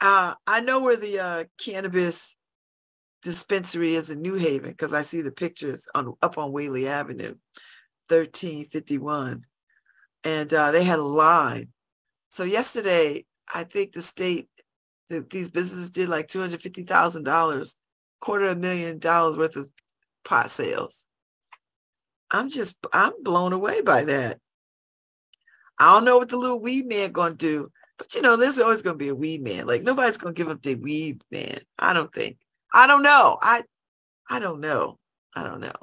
Uh, 0.00 0.34
I 0.46 0.60
know 0.60 0.80
where 0.80 0.96
the 0.96 1.18
uh, 1.20 1.44
cannabis 1.58 2.36
dispensary 3.22 3.94
is 3.94 4.10
in 4.10 4.20
New 4.20 4.34
Haven 4.34 4.70
because 4.70 4.92
I 4.92 5.02
see 5.02 5.22
the 5.22 5.32
pictures 5.32 5.88
on 5.94 6.14
up 6.22 6.38
on 6.38 6.52
Whaley 6.52 6.86
Avenue, 6.86 7.34
1351. 8.08 9.44
And 10.24 10.52
uh, 10.52 10.70
they 10.70 10.84
had 10.84 10.98
a 10.98 11.04
line. 11.04 11.68
So 12.30 12.44
yesterday, 12.44 13.24
I 13.52 13.64
think 13.64 13.92
the 13.92 14.02
state 14.02 14.48
these 15.08 15.50
businesses 15.50 15.90
did 15.90 16.08
like 16.08 16.28
two 16.28 16.40
hundred 16.40 16.62
fifty 16.62 16.82
thousand 16.82 17.24
dollars, 17.24 17.76
quarter 18.20 18.46
of 18.46 18.56
a 18.56 18.60
million 18.60 18.98
dollars 18.98 19.36
worth 19.36 19.56
of 19.56 19.68
pot 20.24 20.50
sales. 20.50 21.06
I'm 22.30 22.48
just 22.48 22.76
I'm 22.92 23.22
blown 23.22 23.52
away 23.52 23.82
by 23.82 24.04
that. 24.04 24.38
I 25.78 25.92
don't 25.92 26.04
know 26.04 26.18
what 26.18 26.28
the 26.28 26.36
little 26.36 26.60
weed 26.60 26.86
man 26.86 27.12
gonna 27.12 27.34
do, 27.34 27.70
but 27.98 28.14
you 28.14 28.22
know, 28.22 28.36
there's 28.36 28.58
always 28.58 28.82
gonna 28.82 28.96
be 28.96 29.08
a 29.08 29.14
weed 29.14 29.42
man. 29.42 29.66
Like 29.66 29.82
nobody's 29.82 30.16
gonna 30.16 30.34
give 30.34 30.48
up 30.48 30.62
their 30.62 30.76
weed 30.76 31.22
man. 31.30 31.58
I 31.78 31.92
don't 31.92 32.12
think. 32.12 32.38
I 32.72 32.86
don't 32.86 33.02
know. 33.02 33.38
I 33.40 33.62
I 34.28 34.38
don't 34.38 34.60
know. 34.60 34.98
I 35.34 35.44
don't 35.44 35.60
know. 35.60 35.74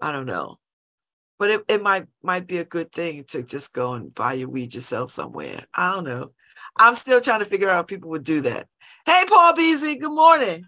I 0.00 0.12
don't 0.12 0.26
know. 0.26 0.58
But 1.38 1.50
it, 1.50 1.64
it 1.68 1.82
might 1.82 2.06
might 2.22 2.46
be 2.46 2.58
a 2.58 2.64
good 2.64 2.92
thing 2.92 3.24
to 3.28 3.42
just 3.42 3.72
go 3.72 3.94
and 3.94 4.14
buy 4.14 4.34
your 4.34 4.48
weed 4.48 4.74
yourself 4.74 5.10
somewhere. 5.10 5.64
I 5.74 5.92
don't 5.92 6.04
know. 6.04 6.32
I'm 6.76 6.94
still 6.94 7.20
trying 7.20 7.40
to 7.40 7.46
figure 7.46 7.68
out 7.68 7.74
how 7.74 7.82
people 7.82 8.10
would 8.10 8.24
do 8.24 8.40
that. 8.42 8.66
Hey, 9.06 9.24
Paul 9.28 9.54
Beasley, 9.54 9.96
good 9.96 10.12
morning. 10.12 10.66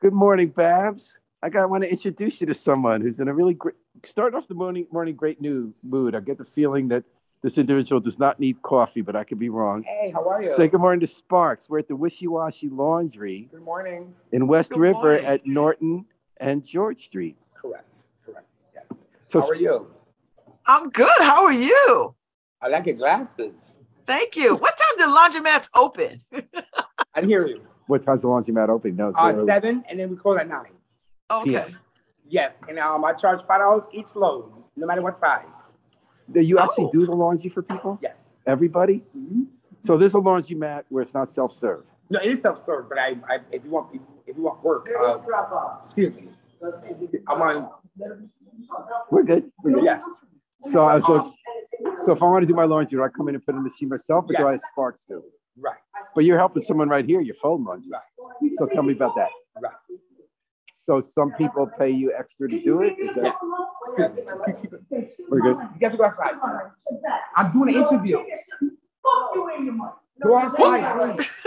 Good 0.00 0.12
morning, 0.12 0.48
Babz. 0.48 1.12
I 1.42 1.48
got 1.48 1.62
I 1.62 1.66
want 1.66 1.84
to 1.84 1.90
introduce 1.90 2.40
you 2.40 2.46
to 2.48 2.54
someone 2.54 3.00
who's 3.00 3.20
in 3.20 3.28
a 3.28 3.34
really 3.34 3.54
great 3.54 3.74
start 4.04 4.34
off 4.34 4.46
the 4.48 4.54
morning 4.54 4.86
morning 4.92 5.14
great 5.16 5.40
new 5.40 5.72
mood. 5.82 6.14
I 6.14 6.20
get 6.20 6.38
the 6.38 6.44
feeling 6.54 6.88
that 6.88 7.04
this 7.42 7.58
individual 7.58 8.00
does 8.00 8.18
not 8.18 8.40
need 8.40 8.60
coffee, 8.62 9.00
but 9.00 9.14
I 9.16 9.24
could 9.24 9.38
be 9.38 9.48
wrong. 9.48 9.82
Hey, 9.84 10.10
how 10.10 10.28
are 10.28 10.42
you? 10.42 10.54
Say 10.56 10.68
good 10.68 10.80
morning 10.80 11.00
to 11.00 11.06
Sparks. 11.06 11.68
We're 11.68 11.78
at 11.78 11.88
the 11.88 11.96
Wishy 11.96 12.26
Washy 12.26 12.68
Laundry. 12.68 13.48
Good 13.50 13.62
morning. 13.62 14.14
In 14.32 14.46
West 14.46 14.70
good 14.70 14.80
River 14.80 15.12
morning. 15.12 15.26
at 15.26 15.46
Norton 15.46 16.06
and 16.38 16.64
George 16.64 17.04
Street. 17.04 17.36
Correct. 17.54 17.88
Correct. 18.24 18.46
Yes. 18.74 18.84
So 19.28 19.40
how 19.40 19.48
are 19.48 19.54
you? 19.54 19.86
I'm 20.66 20.90
good. 20.90 21.20
How 21.20 21.44
are 21.44 21.52
you? 21.52 22.14
I 22.60 22.68
like 22.68 22.86
your 22.86 22.96
glasses. 22.96 23.54
Thank 24.06 24.36
you. 24.36 24.54
What 24.56 24.74
time 24.78 24.96
did 24.98 25.08
laundromats 25.44 25.68
open? 25.74 26.20
I 27.14 27.22
hear 27.22 27.46
you. 27.46 27.62
what 27.86 28.04
time's 28.04 28.22
the 28.22 28.28
laundromat 28.28 28.68
open? 28.68 28.96
No, 28.96 29.08
it's 29.08 29.18
Uh, 29.18 29.44
seven, 29.44 29.84
and 29.88 29.98
then 29.98 30.10
we 30.10 30.16
close 30.16 30.38
at 30.38 30.48
nine. 30.48 30.72
Okay. 31.30 31.50
Yeah. 31.50 31.68
Yes, 32.28 32.52
and 32.68 32.78
um, 32.78 33.04
I 33.04 33.12
charge 33.12 33.40
five 33.46 33.60
dollars 33.60 33.84
each 33.92 34.14
load, 34.14 34.52
no 34.76 34.86
matter 34.86 35.02
what 35.02 35.18
size. 35.20 35.44
Do 36.32 36.40
you 36.40 36.58
actually 36.58 36.86
Oh. 36.86 36.92
do 36.92 37.06
the 37.06 37.12
laundry 37.12 37.50
for 37.50 37.62
people? 37.62 37.98
Yes. 38.02 38.16
Everybody? 38.46 39.04
hmm 39.12 39.44
So 39.82 39.96
there's 39.96 40.14
a 40.14 40.18
laundromat 40.18 40.84
where 40.88 41.02
it's 41.02 41.14
not 41.14 41.28
self-serve. 41.28 41.84
No, 42.10 42.18
it 42.20 42.30
is 42.30 42.42
self-serve, 42.42 42.88
but 42.88 42.98
I, 42.98 43.16
I, 43.28 43.38
if 43.52 43.64
you 43.64 43.70
want, 43.70 44.00
if 44.26 44.36
you 44.36 44.42
want 44.42 44.62
work, 44.64 44.88
uh, 45.00 45.18
excuse 45.82 46.14
me, 46.14 46.28
I'm 47.28 47.42
on. 47.42 47.70
We're 49.10 49.22
good. 49.22 49.50
We're 49.62 49.72
good. 49.72 49.84
Yes. 49.84 50.04
So, 50.72 50.84
I 50.86 51.00
so, 51.00 51.18
um, 51.20 51.34
so 52.04 52.12
if 52.12 52.22
I 52.22 52.26
want 52.26 52.42
to 52.42 52.46
do 52.46 52.54
my 52.54 52.64
laundry, 52.64 52.96
do 52.98 53.04
I 53.04 53.08
come 53.08 53.28
in 53.28 53.34
and 53.34 53.44
put 53.44 53.54
in 53.54 53.62
the 53.62 53.68
machine 53.68 53.88
myself, 53.88 54.24
or 54.28 54.34
do 54.34 54.46
I 54.46 54.52
have 54.52 54.60
Sparks 54.72 55.04
do? 55.08 55.22
Right. 55.58 55.74
But 56.14 56.24
you're 56.24 56.38
helping 56.38 56.62
someone 56.62 56.88
right 56.88 57.04
here, 57.04 57.20
your 57.20 57.36
phone 57.42 57.64
laundry. 57.64 57.90
Right. 57.90 58.50
So 58.58 58.66
tell 58.66 58.82
me 58.82 58.92
about 58.92 59.14
that. 59.16 59.28
Right. 59.60 59.72
So 60.74 61.02
some 61.02 61.32
people 61.32 61.68
pay 61.78 61.90
you 61.90 62.12
extra 62.18 62.48
to 62.48 62.60
do 62.62 62.82
it. 62.82 62.92
Is 62.98 63.10
Yes. 63.16 63.16
that 63.16 63.34
Excuse 63.86 64.10
me. 64.12 64.52
Keep- 64.62 64.62
keep 64.62 64.72
it. 64.90 65.10
we're 65.28 65.40
good? 65.40 65.56
You 65.58 65.68
have 65.82 65.92
to 65.92 65.98
go 65.98 66.04
outside. 66.04 66.34
I'm 67.36 67.52
doing 67.52 67.74
an 67.74 67.82
interview. 67.82 68.18
Go 70.22 70.36
outside, 70.36 71.14
please. 71.16 71.42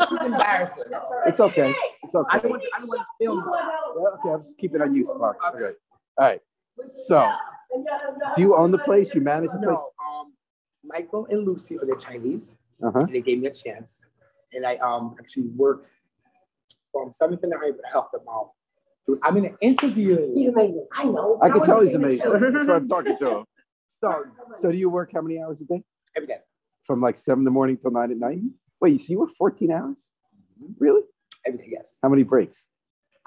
It's 0.00 0.22
embarrassing. 0.22 0.84
It's 1.26 1.40
okay. 1.40 1.74
It's 2.02 2.14
I 2.14 2.18
okay. 2.20 2.38
don't 2.40 2.50
want, 2.50 2.62
I 2.74 2.78
don't 2.80 2.88
want 2.88 3.00
to 3.00 3.24
film. 3.24 3.44
Well, 3.46 4.18
okay, 4.20 4.28
I'll 4.30 4.38
just 4.38 4.56
keep 4.58 4.74
it 4.74 4.80
on 4.80 4.94
you, 4.94 5.04
Sparks. 5.04 5.44
Okay. 5.54 5.74
All 6.18 6.26
right. 6.26 6.40
So, 6.94 7.30
do 8.34 8.42
you 8.42 8.56
own 8.56 8.70
the 8.70 8.78
place? 8.78 9.14
You 9.14 9.20
manage 9.20 9.50
the 9.50 9.58
place? 9.58 9.78
No, 9.78 9.90
um, 10.06 10.32
Michael 10.84 11.26
and 11.30 11.46
Lucy 11.46 11.76
are 11.78 11.86
the 11.86 11.96
Chinese. 12.00 12.54
Uh 12.82 12.90
huh. 12.92 12.98
and 13.00 13.14
they 13.14 13.22
gave 13.22 13.38
me 13.40 13.46
a 13.46 13.54
chance. 13.54 14.02
And 14.52 14.66
I 14.66 14.76
um 14.76 15.16
actually 15.18 15.44
worked 15.56 15.88
from 16.92 17.12
seventh 17.12 17.40
to 17.40 17.48
ninth 17.48 17.76
to 17.76 17.82
help 17.90 18.12
them 18.12 18.20
out. 18.30 18.50
Dude, 19.06 19.18
I'm 19.22 19.36
in 19.38 19.46
an 19.46 19.56
interview. 19.60 20.34
He's 20.34 20.48
amazing. 20.48 20.86
I 20.92 21.04
know. 21.04 21.38
I 21.42 21.48
can 21.48 21.62
tell 21.64 21.80
he's 21.80 21.94
amazing. 21.94 22.30
That's 22.30 22.66
why 22.68 22.74
I'm 22.74 22.88
talking 22.88 23.16
to 23.18 23.30
him. 23.38 23.44
So 23.98 24.24
So, 24.58 24.70
do 24.70 24.76
you 24.76 24.90
work 24.90 25.10
how 25.14 25.22
many 25.22 25.40
hours 25.40 25.62
a 25.62 25.64
day? 25.64 25.82
every 26.14 26.26
day, 26.26 26.36
From 26.84 27.00
like 27.00 27.16
seven 27.16 27.40
in 27.40 27.44
the 27.46 27.50
morning 27.50 27.78
till 27.78 27.90
nine 27.92 28.10
at 28.10 28.18
night? 28.18 28.40
Wait, 28.78 29.00
so 29.00 29.06
you 29.08 29.20
work 29.20 29.30
14 29.38 29.72
hours? 29.72 30.06
Really? 30.78 31.00
every 31.46 31.58
day, 31.60 31.68
yes. 31.70 31.98
How 32.02 32.10
many 32.10 32.22
breaks? 32.22 32.68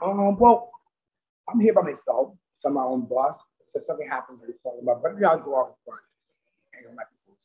Um, 0.04 0.38
well, 0.38 0.70
I'm 1.50 1.60
here 1.60 1.74
by 1.74 1.82
myself, 1.82 2.36
so 2.60 2.68
I'm 2.70 2.76
my 2.76 2.84
own 2.84 3.08
boss. 3.08 3.36
So 3.74 3.80
if 3.80 3.86
something 3.86 4.08
happens, 4.08 4.40
just 4.48 4.62
call 4.64 4.78
them 4.78 4.90
up. 4.90 5.02
But 5.04 5.14
yeah, 5.20 5.30
I'll 5.30 5.40
go 5.40 5.60
out 5.60 5.68
in 5.70 5.74
front, 5.86 6.02
hang 6.74 6.90
on 6.90 6.96
my 6.96 7.04
people, 7.04 7.36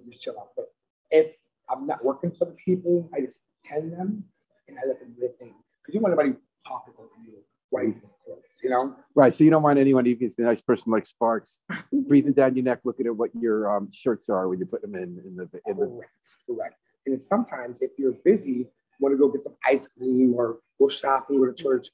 and 0.00 0.12
just 0.12 0.22
chill 0.22 0.38
out. 0.38 0.50
But 0.56 0.72
if 1.10 1.32
I'm 1.68 1.86
not 1.86 2.04
working 2.04 2.32
for 2.32 2.46
the 2.46 2.56
people, 2.64 3.08
I 3.14 3.20
just 3.20 3.40
tend 3.64 3.92
them 3.92 4.24
and 4.68 4.78
I 4.78 4.86
let 4.86 5.00
them 5.00 5.12
do 5.14 5.20
their 5.20 5.30
thing. 5.38 5.54
Because 5.82 5.94
you 5.94 6.00
want 6.00 6.18
anybody 6.18 6.38
talking 6.66 6.94
over 6.98 7.08
you 7.24 7.34
while 7.70 7.84
you're 7.84 7.94
clothes, 8.24 8.42
you 8.62 8.70
know? 8.70 8.96
Right. 9.14 9.32
So 9.32 9.44
you 9.44 9.50
don't 9.50 9.62
want 9.62 9.78
anyone, 9.78 10.06
even 10.06 10.26
if 10.26 10.30
it's 10.30 10.38
a 10.38 10.42
nice 10.42 10.60
person 10.60 10.92
like 10.92 11.06
Sparks, 11.06 11.58
breathing 11.92 12.32
down 12.32 12.54
your 12.56 12.64
neck, 12.64 12.80
looking 12.84 13.06
at 13.06 13.16
what 13.16 13.30
your 13.34 13.76
um, 13.76 13.88
shirts 13.92 14.28
are 14.28 14.48
when 14.48 14.58
you 14.58 14.66
put 14.66 14.82
them 14.82 14.94
in 14.94 15.20
in 15.24 15.36
the 15.36 15.48
in 15.66 15.76
the. 15.76 15.86
Correct, 15.86 16.36
correct. 16.48 16.74
And 17.06 17.22
sometimes 17.22 17.76
if 17.80 17.92
you're 17.98 18.12
busy, 18.24 18.68
want 19.00 19.12
to 19.12 19.18
go 19.18 19.28
get 19.28 19.44
some 19.44 19.56
ice 19.64 19.86
cream 19.86 20.34
or 20.34 20.58
go 20.78 20.88
shopping, 20.88 21.38
go 21.38 21.46
to 21.46 21.52
church, 21.52 21.88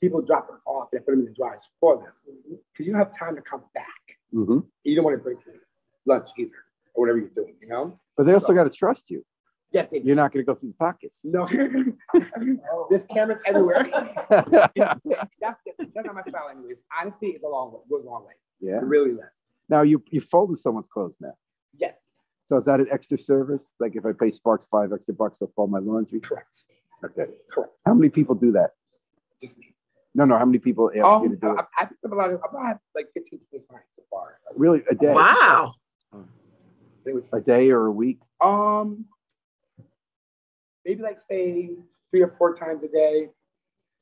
people 0.00 0.22
drop 0.22 0.48
them 0.48 0.60
off 0.66 0.88
and 0.92 1.04
put 1.04 1.12
them 1.12 1.20
in 1.20 1.26
the 1.26 1.32
dryers 1.34 1.68
for 1.80 1.96
them. 1.98 2.12
Because 2.72 2.86
you 2.86 2.92
don't 2.92 3.00
have 3.00 3.16
time 3.16 3.34
to 3.36 3.42
come 3.42 3.62
back. 3.74 4.18
Mhm. 4.34 4.66
You 4.84 4.94
don't 4.96 5.04
want 5.04 5.16
to 5.16 5.22
break 5.22 5.38
your 5.46 5.56
lunch 6.06 6.28
either, 6.38 6.52
or 6.94 7.02
whatever 7.02 7.18
you're 7.18 7.28
doing, 7.30 7.56
you 7.60 7.68
know? 7.68 7.98
But 8.16 8.26
they 8.26 8.34
also 8.34 8.52
got 8.54 8.64
to 8.64 8.70
trust 8.70 9.10
you. 9.10 9.24
Yes, 9.70 9.88
they 9.90 9.98
do. 9.98 10.06
You're 10.06 10.16
not 10.16 10.32
going 10.32 10.44
to 10.44 10.46
go 10.50 10.58
through 10.58 10.70
the 10.70 10.74
pockets. 10.76 11.20
No, 11.24 11.46
there's 12.90 13.04
cameras 13.06 13.38
everywhere. 13.46 13.84
that's, 14.30 15.60
the, 15.66 15.74
that's 15.94 16.06
not 16.06 16.14
my 16.14 16.22
style 16.22 16.48
anyways. 16.50 16.78
Honestly, 16.98 17.28
it's 17.30 17.44
a 17.44 17.48
long 17.48 17.72
way, 17.72 17.80
goes 17.90 18.04
a 18.04 18.08
long 18.08 18.24
way. 18.24 18.32
yeah. 18.60 18.78
It 18.78 18.84
really 18.84 19.10
does. 19.10 19.20
Now 19.68 19.82
you 19.82 20.02
you 20.10 20.22
folded 20.22 20.56
someone's 20.58 20.88
clothes 20.88 21.16
now. 21.20 21.34
Yes, 21.76 22.16
So 22.46 22.56
is 22.56 22.64
that 22.64 22.80
an 22.80 22.86
extra 22.90 23.18
service? 23.18 23.68
Like 23.78 23.94
if 23.94 24.06
I 24.06 24.12
pay 24.12 24.30
Sparks 24.30 24.66
five 24.70 24.90
extra 24.94 25.12
bucks, 25.14 25.38
they'll 25.40 25.52
fold 25.54 25.70
my 25.70 25.78
laundry? 25.80 26.20
correct, 26.20 26.64
Okay. 27.04 27.26
correct. 27.52 27.72
How 27.84 27.92
many 27.92 28.08
people 28.08 28.34
do 28.34 28.52
that? 28.52 28.70
Just 29.42 29.58
me. 29.58 29.74
No, 30.18 30.24
no. 30.24 30.36
How 30.36 30.44
many 30.44 30.58
people 30.58 30.90
ask 30.90 31.22
you 31.22 31.28
to 31.28 31.36
do 31.36 31.50
it? 31.52 31.58
I, 31.60 31.82
I 31.82 31.84
picked 31.84 32.04
up 32.04 32.10
a 32.10 32.14
lot 32.16 32.32
of, 32.32 32.40
I've 32.42 32.66
had 32.66 32.78
like 32.96 33.06
15, 33.14 33.38
20 33.50 33.64
clients 33.68 33.88
so 33.94 34.02
far. 34.10 34.40
Really, 34.56 34.82
a 34.90 34.94
day? 34.96 35.12
Wow. 35.12 35.74
They 37.04 37.12
A 37.32 37.40
day 37.40 37.70
or 37.70 37.86
a 37.86 37.92
week? 37.92 38.18
Um, 38.40 39.04
maybe 40.84 41.02
like 41.02 41.18
say 41.30 41.70
three 42.10 42.20
or 42.20 42.34
four 42.36 42.56
times 42.56 42.82
a 42.82 42.88
day. 42.88 43.28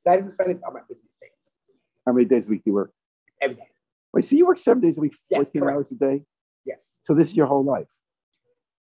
Saturday 0.00 0.24
and 0.24 0.32
Sundays 0.32 0.56
are 0.64 0.72
my 0.72 0.80
business 0.88 1.04
days. 1.20 1.52
How 2.06 2.14
many 2.14 2.24
days 2.24 2.46
a 2.46 2.50
week 2.50 2.64
do 2.64 2.70
you 2.70 2.74
work? 2.74 2.92
Every 3.42 3.56
day. 3.56 3.68
Wait, 4.14 4.24
so 4.24 4.36
you 4.36 4.46
work 4.46 4.56
seven 4.56 4.80
days 4.80 4.96
a 4.96 5.02
week, 5.02 5.12
14 5.28 5.60
correct. 5.60 5.76
hours 5.76 5.90
a 5.92 5.96
day? 5.96 6.22
Yes. 6.64 6.92
So 7.02 7.12
this 7.12 7.28
is 7.28 7.36
your 7.36 7.46
whole 7.46 7.62
life? 7.62 7.88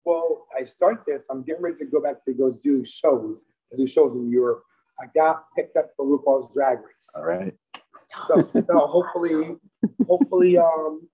Well, 0.04 0.46
I 0.56 0.64
start 0.66 1.02
this. 1.04 1.24
I'm 1.28 1.42
getting 1.42 1.62
ready 1.62 1.78
to 1.78 1.84
go 1.86 2.00
back 2.00 2.24
to 2.26 2.32
go 2.32 2.52
do 2.62 2.84
shows. 2.84 3.44
I 3.72 3.76
do 3.76 3.88
shows 3.88 4.14
in 4.14 4.30
Europe. 4.30 4.62
I 5.00 5.07
got 5.14 5.44
picked 5.57 5.76
up 5.76 5.90
for 5.96 6.07
RuPaul's 6.07 6.52
Drag 6.54 6.78
Race. 6.78 7.09
All 7.16 7.24
right. 7.24 7.52
So, 8.28 8.48
so 8.52 8.78
hopefully, 8.78 9.57
hopefully, 10.07 10.57
um, 10.59 11.09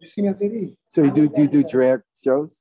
you 0.00 0.06
see 0.08 0.22
me 0.22 0.28
on 0.28 0.34
TV. 0.34 0.76
So 0.88 1.02
you 1.04 1.10
do, 1.10 1.28
do 1.28 1.42
you 1.42 1.48
do 1.48 1.62
drag 1.62 2.00
shows? 2.24 2.56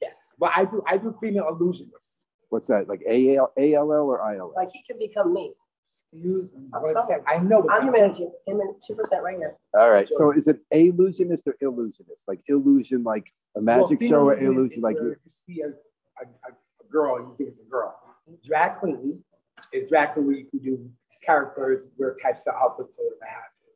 Yes. 0.00 0.14
But 0.38 0.52
I 0.54 0.64
do. 0.64 0.82
I 0.86 0.96
do 0.98 1.14
female 1.20 1.44
illusionists. 1.50 2.22
What's 2.50 2.68
that? 2.68 2.88
Like 2.88 3.00
AL, 3.08 3.52
ALL 3.58 3.90
or 4.10 4.20
ILL? 4.34 4.52
Like 4.54 4.68
he 4.72 4.82
can 4.88 4.98
become 4.98 5.32
me. 5.34 5.54
Excuse 5.90 6.50
me. 6.52 6.68
I'm 6.72 6.82
One 6.82 6.92
sorry. 6.92 7.06
sec. 7.08 7.24
I 7.26 7.38
know. 7.38 7.66
I'm 7.70 7.84
your 7.84 7.92
manager. 7.92 8.26
Him 8.46 8.60
and 8.60 8.74
two 8.86 8.94
percent 8.94 9.22
right 9.22 9.36
here. 9.36 9.56
All 9.74 9.90
right. 9.90 10.08
So 10.12 10.30
is 10.30 10.46
it 10.46 10.58
illusionist 10.70 11.44
or 11.46 11.56
illusionist? 11.60 12.24
Like 12.28 12.40
illusion, 12.48 13.02
like 13.02 13.32
a 13.56 13.60
magic 13.60 14.00
Well, 14.00 14.08
show 14.08 14.28
or 14.28 14.36
female 14.36 14.52
illusion, 14.52 14.82
like 14.82 14.96
you? 14.96 15.16
you 15.24 15.32
see 15.46 15.62
a, 15.62 15.66
a, 15.68 15.70
a, 15.70 16.52
a 16.52 16.92
girl, 16.92 17.18
you 17.18 17.34
think 17.38 17.50
it's 17.50 17.60
a 17.60 17.70
girl. 17.70 17.96
Drag 18.44 18.78
queen 18.78 19.22
queen 19.72 20.26
where 20.26 20.36
you 20.36 20.46
can 20.46 20.58
do 20.60 20.90
characters, 21.22 21.88
where 21.96 22.14
types 22.22 22.42
of 22.46 22.54
outfits 22.54 22.96
or 22.98 23.04
whatever 23.04 23.26
have 23.26 23.42
you. 23.64 23.72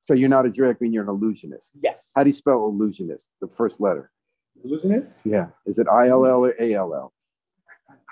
So 0.00 0.14
you're 0.14 0.28
not 0.28 0.46
a 0.46 0.50
drag 0.50 0.78
queen, 0.78 0.92
you're 0.92 1.04
an 1.04 1.08
illusionist. 1.08 1.72
Yes. 1.80 2.10
How 2.14 2.22
do 2.22 2.28
you 2.28 2.34
spell 2.34 2.66
illusionist? 2.66 3.28
The 3.40 3.48
first 3.48 3.80
letter. 3.80 4.10
Illusionist? 4.64 5.18
Yeah. 5.24 5.46
Is 5.66 5.78
it 5.78 5.86
ILL 5.86 6.24
or 6.24 6.54
ALL? 6.60 7.12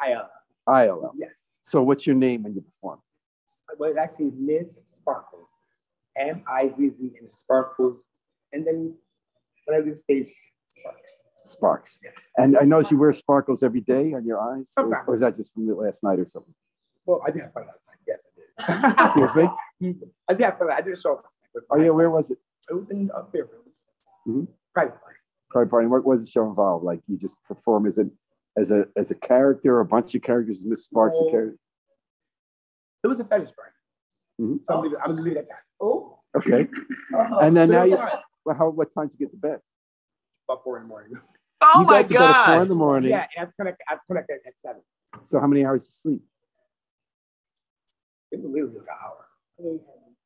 I 0.00 0.12
uh, 0.12 0.26
ILL. 0.68 1.12
yes. 1.16 1.32
So 1.62 1.82
what's 1.82 2.06
your 2.06 2.16
name 2.16 2.42
when 2.42 2.54
you 2.54 2.60
perform? 2.60 3.00
Well, 3.78 3.90
it 3.90 3.96
actually 3.96 4.26
is 4.26 4.34
Ms. 4.36 4.74
Sparkles. 4.92 5.48
M 6.16 6.42
I 6.48 6.68
Z 6.68 6.74
Z 6.76 7.12
and 7.20 7.28
Sparkles. 7.36 7.98
And 8.52 8.66
then 8.66 8.94
when 9.66 9.80
I 9.80 9.84
do 9.84 9.94
stage 9.96 10.28
sparks. 10.78 11.20
Sparks. 11.44 11.98
Yes. 12.02 12.14
And 12.36 12.56
I 12.56 12.64
notice 12.64 12.90
you 12.90 12.98
wear 12.98 13.12
sparkles 13.12 13.62
every 13.62 13.80
day 13.80 14.14
on 14.14 14.24
your 14.24 14.40
eyes, 14.40 14.70
or, 14.76 15.04
or 15.06 15.14
is 15.14 15.20
that 15.20 15.36
just 15.36 15.52
from 15.52 15.66
the 15.66 15.74
last 15.74 16.02
night 16.02 16.18
or 16.18 16.26
something? 16.26 16.54
Well, 17.06 17.20
I 17.26 17.30
did 17.30 17.42
have 17.42 17.52
fun 17.52 17.64
last 17.66 17.78
night. 17.86 17.98
Yes, 18.06 18.20
I 18.58 19.14
did. 19.16 19.24
Excuse 19.26 19.34
me? 19.80 19.92
did. 20.00 20.10
I 20.28 20.32
did 20.34 20.44
have 20.44 20.58
fun. 20.58 20.70
I 20.70 20.80
did 20.80 20.92
a 20.92 21.00
show 21.00 21.14
last 21.14 21.24
night. 21.54 21.64
Oh 21.70 21.78
yeah, 21.78 21.90
where 21.90 22.10
was 22.10 22.30
it? 22.30 22.38
It 22.70 22.74
was 22.74 22.90
in 22.90 23.10
uh, 23.14 23.24
Fairfield. 23.32 23.62
Mhm. 24.26 24.48
Private 24.72 25.00
party. 25.00 25.18
Pride 25.50 25.70
party. 25.70 25.86
What 25.86 26.04
was 26.04 26.24
the 26.24 26.30
show 26.30 26.48
involved? 26.48 26.84
Like 26.84 27.00
you 27.08 27.16
just 27.18 27.36
perform 27.46 27.86
as 27.86 27.98
a 27.98 28.06
as 28.56 28.70
a 28.70 28.86
as 28.96 29.10
a 29.10 29.14
character, 29.14 29.80
a 29.80 29.84
bunch 29.84 30.14
of 30.14 30.22
characters, 30.22 30.62
Miss 30.64 30.84
Sparks 30.84 31.18
the 31.18 31.24
No. 31.26 31.30
character. 31.30 31.58
It 33.04 33.06
was 33.08 33.20
a 33.20 33.24
fetish 33.24 33.50
party. 33.54 33.72
Mhm. 34.40 34.60
So 34.64 34.74
I'm 34.74 34.76
gonna 34.78 34.82
leave 34.88 34.92
it- 34.92 34.98
I'm 35.02 35.10
gonna 35.10 35.22
leave 35.22 35.32
it 35.36 35.38
at 35.40 35.48
that. 35.48 35.62
Oh. 35.80 36.20
Okay. 36.36 36.68
Uh-huh. 37.14 37.38
And 37.42 37.56
then 37.56 37.70
now 37.70 37.84
you 37.84 37.96
was 37.96 38.10
well, 38.44 38.56
how 38.56 38.70
what 38.70 38.92
time 38.94 39.08
did 39.08 39.20
you 39.20 39.26
get 39.26 39.30
to 39.32 39.36
bed? 39.38 39.60
About 40.48 40.64
four 40.64 40.78
in 40.78 40.82
the 40.84 40.88
morning. 40.88 41.12
Oh 41.60 41.80
you 41.80 41.86
my 41.86 42.02
got 42.02 42.08
to 42.08 42.14
bed 42.14 42.22
at 42.22 42.46
four 42.54 42.62
in 42.62 42.68
the 42.68 42.74
morning. 42.74 43.10
Yeah, 43.10 43.26
and 43.36 43.46
I've 43.46 43.56
connected, 43.56 43.84
I've 43.88 44.00
connected 44.08 44.38
at 44.46 44.52
seven. 44.66 44.82
So 45.26 45.38
how 45.38 45.46
many 45.46 45.64
hours 45.64 45.82
of 45.84 45.88
sleep? 45.88 46.22
It 48.34 48.42
was 48.42 48.52
literally 48.52 48.78
an 48.78 48.84
hour. 48.90 49.78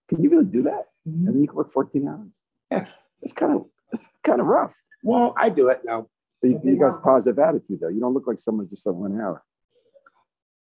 Can 0.09 0.23
you 0.23 0.31
really 0.31 0.47
do 0.47 0.63
that? 0.63 0.87
Mm-hmm. 1.07 1.27
And 1.27 1.35
then 1.35 1.43
you 1.43 1.47
can 1.47 1.57
work 1.57 1.73
14 1.73 2.09
hours? 2.09 2.41
Yeah. 2.71 2.87
It's 3.23 3.35
kind 3.35 3.55
of 3.55 3.67
it's 3.93 4.09
kind 4.25 4.41
of 4.41 4.47
rough. 4.47 4.75
Well, 5.03 5.35
I 5.37 5.51
do 5.51 5.69
it 5.69 5.83
now. 5.85 6.09
But 6.41 6.49
you, 6.51 6.61
you 6.65 6.79
got 6.79 6.95
a 6.95 7.01
positive 7.01 7.39
attitude 7.39 7.81
though. 7.81 7.89
You 7.89 8.01
don't 8.01 8.15
look 8.15 8.27
like 8.27 8.39
someone 8.39 8.69
just 8.71 8.83
said 8.85 8.95
one 8.95 9.21
hour. 9.21 9.43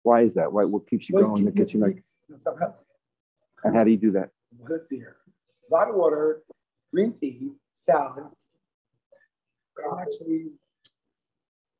Why 0.02 0.22
is 0.22 0.34
that? 0.34 0.52
Why 0.52 0.64
what 0.64 0.88
keeps 0.88 1.08
you 1.08 1.14
Well, 1.14 1.28
going? 1.28 1.44
That 1.46 1.54
gets 1.54 1.72
you 1.72 1.80
like 1.80 2.02
and 3.64 3.74
how 3.74 3.84
do 3.84 3.90
you 3.90 3.96
do 3.96 4.12
that? 4.12 4.30
Let's 4.68 4.88
see 4.88 4.96
here. 4.96 5.16
A 5.70 5.74
lot 5.74 5.88
of 5.88 5.96
water, 5.96 6.42
green 6.92 7.12
tea, 7.12 7.50
salad. 7.74 8.24
I'm 9.84 9.98
actually, 9.98 10.46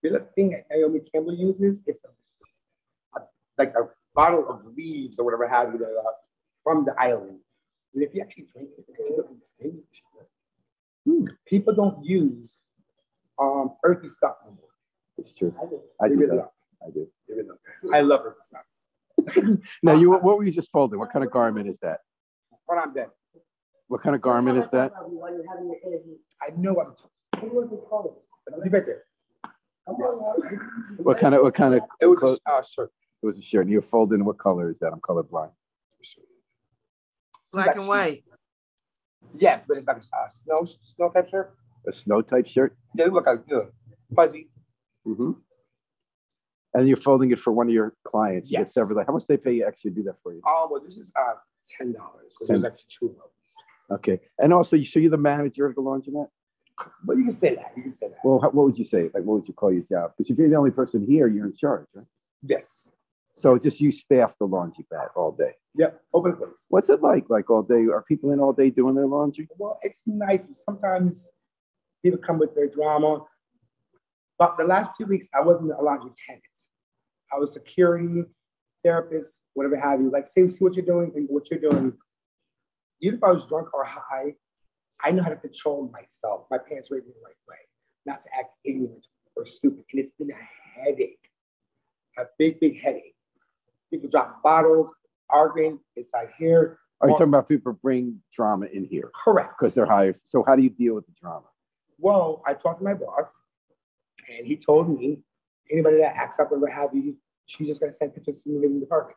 the 0.02 0.26
thing 0.34 0.50
that 0.50 0.66
Naomi 0.70 1.00
Campbell 1.12 1.34
uses 1.34 1.82
is 1.86 2.04
a, 2.04 3.20
a- 3.20 3.28
like 3.56 3.74
a 3.74 3.88
bottle 4.18 4.44
of 4.50 4.58
leaves 4.76 5.18
or 5.18 5.24
whatever 5.24 5.46
have 5.46 5.72
you 5.72 5.78
from 6.64 6.84
the 6.84 6.94
island. 7.00 7.38
And 7.94 8.02
if 8.02 8.12
you 8.14 8.20
actually 8.20 8.46
drink 8.52 8.70
it, 8.76 8.84
because 8.86 9.06
you 9.08 9.16
look 9.16 9.30
at 9.30 10.26
Hmm. 11.06 11.24
people 11.46 11.72
don't 11.74 12.04
use 12.04 12.56
um, 13.38 13.66
earthy 13.84 14.08
stuff 14.08 14.34
anymore. 14.44 14.74
It's 15.16 15.34
true. 15.36 15.54
I 15.62 15.64
do. 15.70 15.80
I 16.02 16.08
do 16.08 16.14
really 16.16 16.38
I 16.86 16.90
do. 16.92 17.06
Really. 17.28 17.48
I 17.94 18.00
love 18.00 18.20
earthy 18.28 18.44
stuff. 18.50 18.66
Now 19.82 19.94
you 19.94 20.10
what 20.10 20.22
were 20.36 20.44
you 20.44 20.52
just 20.52 20.70
folding? 20.70 20.98
What 20.98 21.12
kind 21.12 21.24
of 21.24 21.30
garment 21.30 21.68
is 21.68 21.78
that? 21.86 21.98
When 22.66 22.78
I'm 22.78 22.92
dead, 22.92 23.10
What 23.86 24.02
kind 24.02 24.14
of 24.16 24.20
garment 24.20 24.58
is 24.58 24.68
that? 24.76 24.92
While 24.92 25.32
you're 25.34 25.48
having 25.48 25.66
your 25.72 25.80
interview. 25.86 26.16
I 26.44 26.48
know 26.62 26.72
what 26.74 26.86
I'm 26.88 26.94
talking 27.00 27.54
What 27.54 27.68
was 27.70 27.72
it 27.72 27.80
called? 27.88 28.06
about. 28.48 28.60
Leave 28.62 28.72
there. 28.72 29.04
Yes. 29.98 30.58
What 30.98 31.18
kind 31.22 31.34
of 31.34 31.42
what 31.42 31.54
kind 31.54 31.72
of 31.74 31.80
It 32.02 32.06
was 32.06 32.18
clothes? 32.18 32.40
a 32.46 32.52
uh, 32.52 32.62
shirt. 32.74 32.92
It 33.22 33.26
was 33.26 33.38
a 33.38 33.42
shirt. 33.42 33.62
And 33.62 33.70
you're 33.72 33.82
folding. 33.82 34.24
What 34.24 34.38
color 34.38 34.70
is 34.70 34.78
that? 34.80 34.92
I'm 34.92 35.00
colorblind. 35.00 35.50
Black 37.52 37.76
and 37.76 37.88
white. 37.88 38.24
Yes, 39.38 39.64
but 39.66 39.78
it's 39.78 39.86
like 39.86 39.96
a 39.96 40.00
uh, 40.00 40.28
snow 40.28 40.66
snow 40.94 41.10
type 41.10 41.28
shirt. 41.30 41.54
A 41.86 41.92
snow 41.92 42.22
type 42.22 42.46
shirt. 42.46 42.76
They 42.96 43.08
look 43.08 43.26
like 43.26 43.40
you 43.48 43.56
know, 43.56 43.68
fuzzy. 44.14 44.50
hmm 45.04 45.32
And 46.74 46.86
you're 46.88 46.96
folding 46.96 47.30
it 47.30 47.38
for 47.38 47.52
one 47.52 47.66
of 47.68 47.72
your 47.72 47.94
clients. 48.04 48.50
You 48.50 48.58
get 48.58 48.66
Yes. 48.66 48.74
several. 48.74 48.96
Like, 48.96 49.06
how 49.06 49.12
much 49.14 49.26
they 49.26 49.36
pay 49.36 49.52
you 49.54 49.64
actually 49.66 49.92
to 49.92 49.96
do 49.96 50.02
that 50.04 50.16
for 50.22 50.32
you? 50.34 50.40
Oh, 50.46 50.68
well, 50.70 50.80
this 50.82 50.96
is 50.96 51.10
uh 51.16 51.34
ten 51.76 51.92
dollars. 51.92 52.36
So 52.38 52.46
there's 52.46 52.64
actually 52.64 52.86
two 52.88 53.16
of. 53.22 53.96
Okay. 53.98 54.20
And 54.38 54.52
also, 54.52 54.76
you 54.76 54.84
so 54.84 54.98
you're 55.00 55.10
the 55.10 55.16
manager 55.16 55.66
of 55.66 55.74
the 55.74 55.82
laundromat. 55.82 56.28
But 57.02 57.16
you 57.16 57.24
can 57.24 57.36
say 57.36 57.54
that. 57.56 57.72
You 57.76 57.82
can 57.82 57.92
say 57.92 58.08
that. 58.08 58.18
Well, 58.22 58.38
how, 58.40 58.50
what 58.50 58.66
would 58.66 58.78
you 58.78 58.84
say? 58.84 59.04
Like, 59.14 59.24
what 59.24 59.34
would 59.40 59.48
you 59.48 59.54
call 59.54 59.72
your 59.72 59.82
job? 59.82 60.12
Because 60.16 60.30
if 60.30 60.38
you're 60.38 60.48
the 60.48 60.56
only 60.56 60.70
person 60.70 61.04
here, 61.04 61.26
you're 61.26 61.46
in 61.46 61.56
charge, 61.56 61.86
right? 61.94 62.06
Yes. 62.42 62.86
So 63.38 63.56
just 63.56 63.80
you 63.80 63.92
staff 63.92 64.34
the 64.40 64.46
laundry 64.46 64.84
mat 64.90 65.10
all 65.14 65.30
day. 65.30 65.52
Yep. 65.76 66.00
Open 66.12 66.34
place. 66.34 66.66
What's 66.70 66.90
it 66.90 67.02
like? 67.02 67.30
Like 67.30 67.48
all 67.48 67.62
day? 67.62 67.86
Are 67.86 68.02
people 68.02 68.32
in 68.32 68.40
all 68.40 68.52
day 68.52 68.68
doing 68.68 68.96
their 68.96 69.06
laundry? 69.06 69.48
Well, 69.56 69.78
it's 69.82 70.02
nice. 70.06 70.48
Sometimes 70.66 71.30
people 72.02 72.18
come 72.18 72.38
with 72.38 72.56
their 72.56 72.66
drama. 72.66 73.24
But 74.40 74.56
the 74.58 74.64
last 74.64 74.92
two 74.98 75.06
weeks, 75.06 75.28
I 75.32 75.42
wasn't 75.42 75.70
a 75.70 75.80
laundry 75.80 76.10
tenant. 76.26 76.42
I 77.32 77.38
was 77.38 77.52
security, 77.52 78.24
therapist, 78.82 79.40
whatever 79.54 79.76
have 79.76 80.00
you. 80.00 80.10
Like, 80.10 80.26
see, 80.26 80.50
see 80.50 80.64
what 80.64 80.74
you're 80.74 80.84
doing, 80.84 81.12
think 81.12 81.30
what 81.30 81.48
you're 81.48 81.60
doing. 81.60 81.92
Even 83.00 83.18
if 83.18 83.22
I 83.22 83.30
was 83.30 83.44
drunk 83.46 83.72
or 83.72 83.84
high, 83.84 84.34
I 85.00 85.12
know 85.12 85.22
how 85.22 85.30
to 85.30 85.36
control 85.36 85.92
myself. 85.92 86.46
My 86.50 86.58
parents 86.58 86.90
raised 86.90 87.06
me 87.06 87.12
the 87.14 87.24
right 87.24 87.36
way, 87.48 87.58
not 88.04 88.24
to 88.24 88.30
act 88.36 88.50
ignorant 88.64 89.06
or 89.36 89.46
stupid. 89.46 89.84
And 89.92 90.00
it's 90.00 90.10
been 90.10 90.30
a 90.32 90.80
headache, 90.80 91.30
a 92.18 92.24
big, 92.36 92.58
big 92.58 92.80
headache. 92.80 93.14
People 93.90 94.08
drop 94.10 94.42
bottles, 94.42 94.90
arguing 95.30 95.78
It's 95.96 96.12
like 96.12 96.30
here. 96.38 96.78
Are 97.00 97.08
you 97.08 97.14
talking 97.14 97.28
about 97.28 97.48
people 97.48 97.72
bring 97.74 98.20
drama 98.34 98.66
in 98.66 98.84
here 98.84 99.10
Correct. 99.14 99.54
because 99.58 99.72
they're 99.72 99.86
hired? 99.86 100.18
So 100.22 100.42
how 100.46 100.56
do 100.56 100.62
you 100.62 100.70
deal 100.70 100.94
with 100.94 101.06
the 101.06 101.12
drama? 101.20 101.46
Well, 101.98 102.42
I 102.46 102.54
talked 102.54 102.80
to 102.80 102.84
my 102.84 102.94
boss, 102.94 103.32
and 104.36 104.46
he 104.46 104.56
told 104.56 104.88
me 104.98 105.20
anybody 105.70 105.98
that 105.98 106.16
acts 106.16 106.38
up 106.40 106.50
or 106.50 106.58
what 106.58 106.72
have 106.72 106.90
you, 106.94 107.16
she's 107.46 107.68
just 107.68 107.80
gonna 107.80 107.92
send 107.92 108.14
pictures 108.14 108.42
to 108.42 108.50
me 108.50 108.66
in 108.66 108.74
the 108.74 108.80
department, 108.80 109.16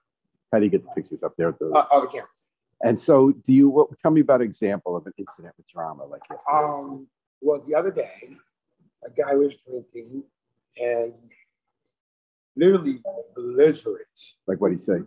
How 0.51 0.59
do 0.59 0.65
you 0.65 0.71
get 0.71 0.83
the 0.83 0.89
pictures 0.91 1.23
up 1.23 1.33
there? 1.37 1.49
at 1.49 1.59
the- 1.59 1.71
uh, 1.71 1.99
the 2.01 2.07
cameras. 2.07 2.47
and 2.83 2.99
so, 2.99 3.31
do 3.31 3.53
you? 3.53 3.69
What, 3.69 3.97
tell 3.99 4.11
me 4.11 4.21
about 4.21 4.41
an 4.41 4.47
example 4.47 4.95
of 4.95 5.05
an 5.07 5.13
incident 5.17 5.53
with 5.57 5.67
drama 5.67 6.05
like 6.05 6.21
this. 6.29 6.39
Um, 6.51 7.07
well, 7.41 7.61
the 7.67 7.73
other 7.75 7.91
day, 7.91 8.35
a 9.03 9.09
guy 9.09 9.33
was 9.35 9.55
drinking 9.67 10.23
and 10.77 11.13
literally 12.55 13.01
belligerent. 13.35 13.99
like 14.47 14.59
what 14.59 14.69
do 14.69 14.73
you 14.73 14.79
say? 14.79 14.97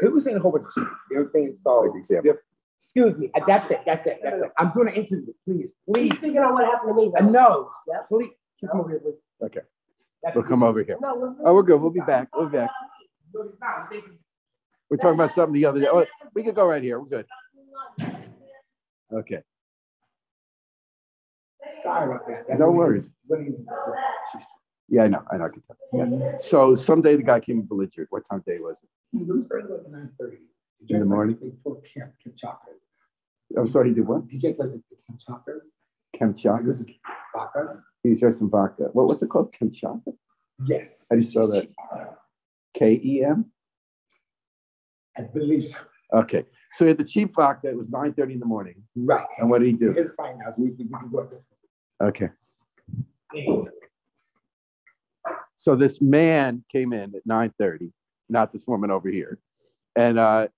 He 0.00 0.08
was 0.08 0.24
saying 0.24 0.36
a 0.36 0.40
whole 0.40 0.52
bunch 0.52 0.66
of 0.66 0.70
stuff. 0.72 0.88
You 1.10 1.16
know 1.16 1.22
what 1.22 1.26
I'm 1.28 1.32
saying? 1.34 1.58
So, 1.64 1.70
Like 1.80 1.98
example. 1.98 2.34
excuse 2.78 3.16
me. 3.18 3.30
uh, 3.34 3.40
That's 3.46 3.70
it. 3.70 3.80
That's 3.84 4.06
it. 4.06 4.20
That's 4.22 4.36
it. 4.42 4.50
I'm 4.56 4.72
doing 4.72 4.88
an 4.88 4.94
interview. 4.94 5.32
Please, 5.44 5.72
please. 5.92 6.10
Keep 6.12 6.18
speaking 6.20 6.38
on 6.38 6.54
what 6.54 6.64
happened 6.64 6.94
to 6.96 7.02
me. 7.02 7.12
Uh, 7.18 7.22
though. 7.22 7.30
no, 7.30 7.70
Yeah. 7.88 8.00
please. 8.08 8.30
Keep 8.60 8.74
over 8.74 8.88
here, 8.90 9.00
please. 9.00 9.14
Okay, 9.44 9.60
That's 10.22 10.34
we'll 10.36 10.44
come 10.44 10.62
over 10.62 10.82
here. 10.82 10.96
No, 11.00 11.16
we're- 11.16 11.34
Oh, 11.44 11.54
we're 11.54 11.62
good. 11.62 11.80
We'll 11.80 11.90
be 11.90 12.00
back. 12.00 12.28
We'll 12.34 12.48
be 12.48 12.58
back. 12.58 12.70
No, 13.34 13.42
it's 13.42 13.60
not. 13.60 13.80
I'm 13.82 13.88
thinking- 13.88 14.18
We're 14.90 14.96
talking 14.96 15.14
about 15.14 15.30
something 15.32 15.52
the 15.52 15.64
other 15.66 15.80
day. 15.80 15.86
Oh, 15.90 16.04
we 16.34 16.42
could 16.44 16.54
go 16.54 16.66
right 16.66 16.82
here. 16.82 16.98
We're 17.00 17.06
good. 17.06 17.26
Okay. 19.12 19.42
Sorry 21.82 22.06
about 22.06 22.26
that. 22.28 22.46
That's 22.48 22.58
No 22.60 22.70
worries. 22.70 23.12
When 23.26 23.44
he's, 23.46 23.66
Yeah, 24.88 25.02
I 25.02 25.08
know. 25.08 25.22
I 25.30 25.36
know. 25.36 25.44
I 25.44 25.48
can 25.48 25.62
tell. 25.62 25.76
Yeah. 25.92 26.04
Mm-hmm. 26.04 26.36
So 26.38 26.74
someday 26.74 27.16
the 27.16 27.22
guy 27.22 27.40
came 27.40 27.62
belligerent. 27.62 28.10
What 28.10 28.24
time 28.28 28.38
of 28.38 28.44
day 28.44 28.58
was 28.58 28.80
it? 28.82 29.20
it 29.20 29.26
was 29.26 29.46
early 29.50 29.70
like 29.70 29.88
nine 29.90 30.10
thirty. 30.18 30.38
In 30.88 31.00
the 31.00 31.04
morning? 31.04 31.36
For 31.64 31.80
Camp 31.82 32.12
Kimchakas. 32.24 32.78
I'm 33.56 33.68
sorry, 33.68 33.88
he 33.88 33.94
did 33.96 34.06
what? 34.06 34.22
He 34.28 34.38
drank 34.38 34.58
like 34.58 34.70
the 34.70 34.82
Kimchakas. 35.10 35.60
Kamchatka? 36.16 36.84
Vodka. 37.34 37.82
He 38.02 38.14
just 38.14 38.38
some 38.38 38.50
vodka. 38.50 38.84
What, 38.92 39.08
what's 39.08 39.22
it 39.22 39.28
called? 39.28 39.52
Kamchatka? 39.52 40.14
Yes. 40.66 41.06
I 41.10 41.16
just 41.16 41.32
saw 41.32 41.46
that? 41.48 41.68
K 42.74 43.00
E 43.04 43.24
M? 43.24 43.46
I 45.16 45.22
believe 45.22 45.70
so. 45.70 45.78
Okay. 46.20 46.44
So 46.72 46.84
he 46.84 46.88
had 46.90 46.98
the 46.98 47.04
cheap 47.04 47.34
vodka. 47.34 47.68
It 47.68 47.76
was 47.76 47.88
9:30 47.88 48.34
in 48.34 48.40
the 48.40 48.46
morning. 48.46 48.76
Right. 48.96 49.26
And 49.38 49.50
what 49.50 49.60
did 49.60 49.66
he 49.66 49.72
do? 49.72 49.92
His 49.92 50.08
fine 50.16 50.38
house. 50.40 50.54
We, 50.56 50.70
we, 50.70 50.84
we 50.84 50.98
can 50.98 51.10
go 51.10 51.28
there. 51.28 52.08
Okay. 52.08 52.28
So 55.58 55.74
this 55.76 56.00
man 56.00 56.64
came 56.72 56.92
in 56.92 57.14
at 57.16 57.26
9:30, 57.26 57.92
not 58.28 58.52
this 58.52 58.66
woman 58.66 58.90
over 58.90 59.08
here. 59.10 59.38
And 59.96 60.18
uh 60.18 60.48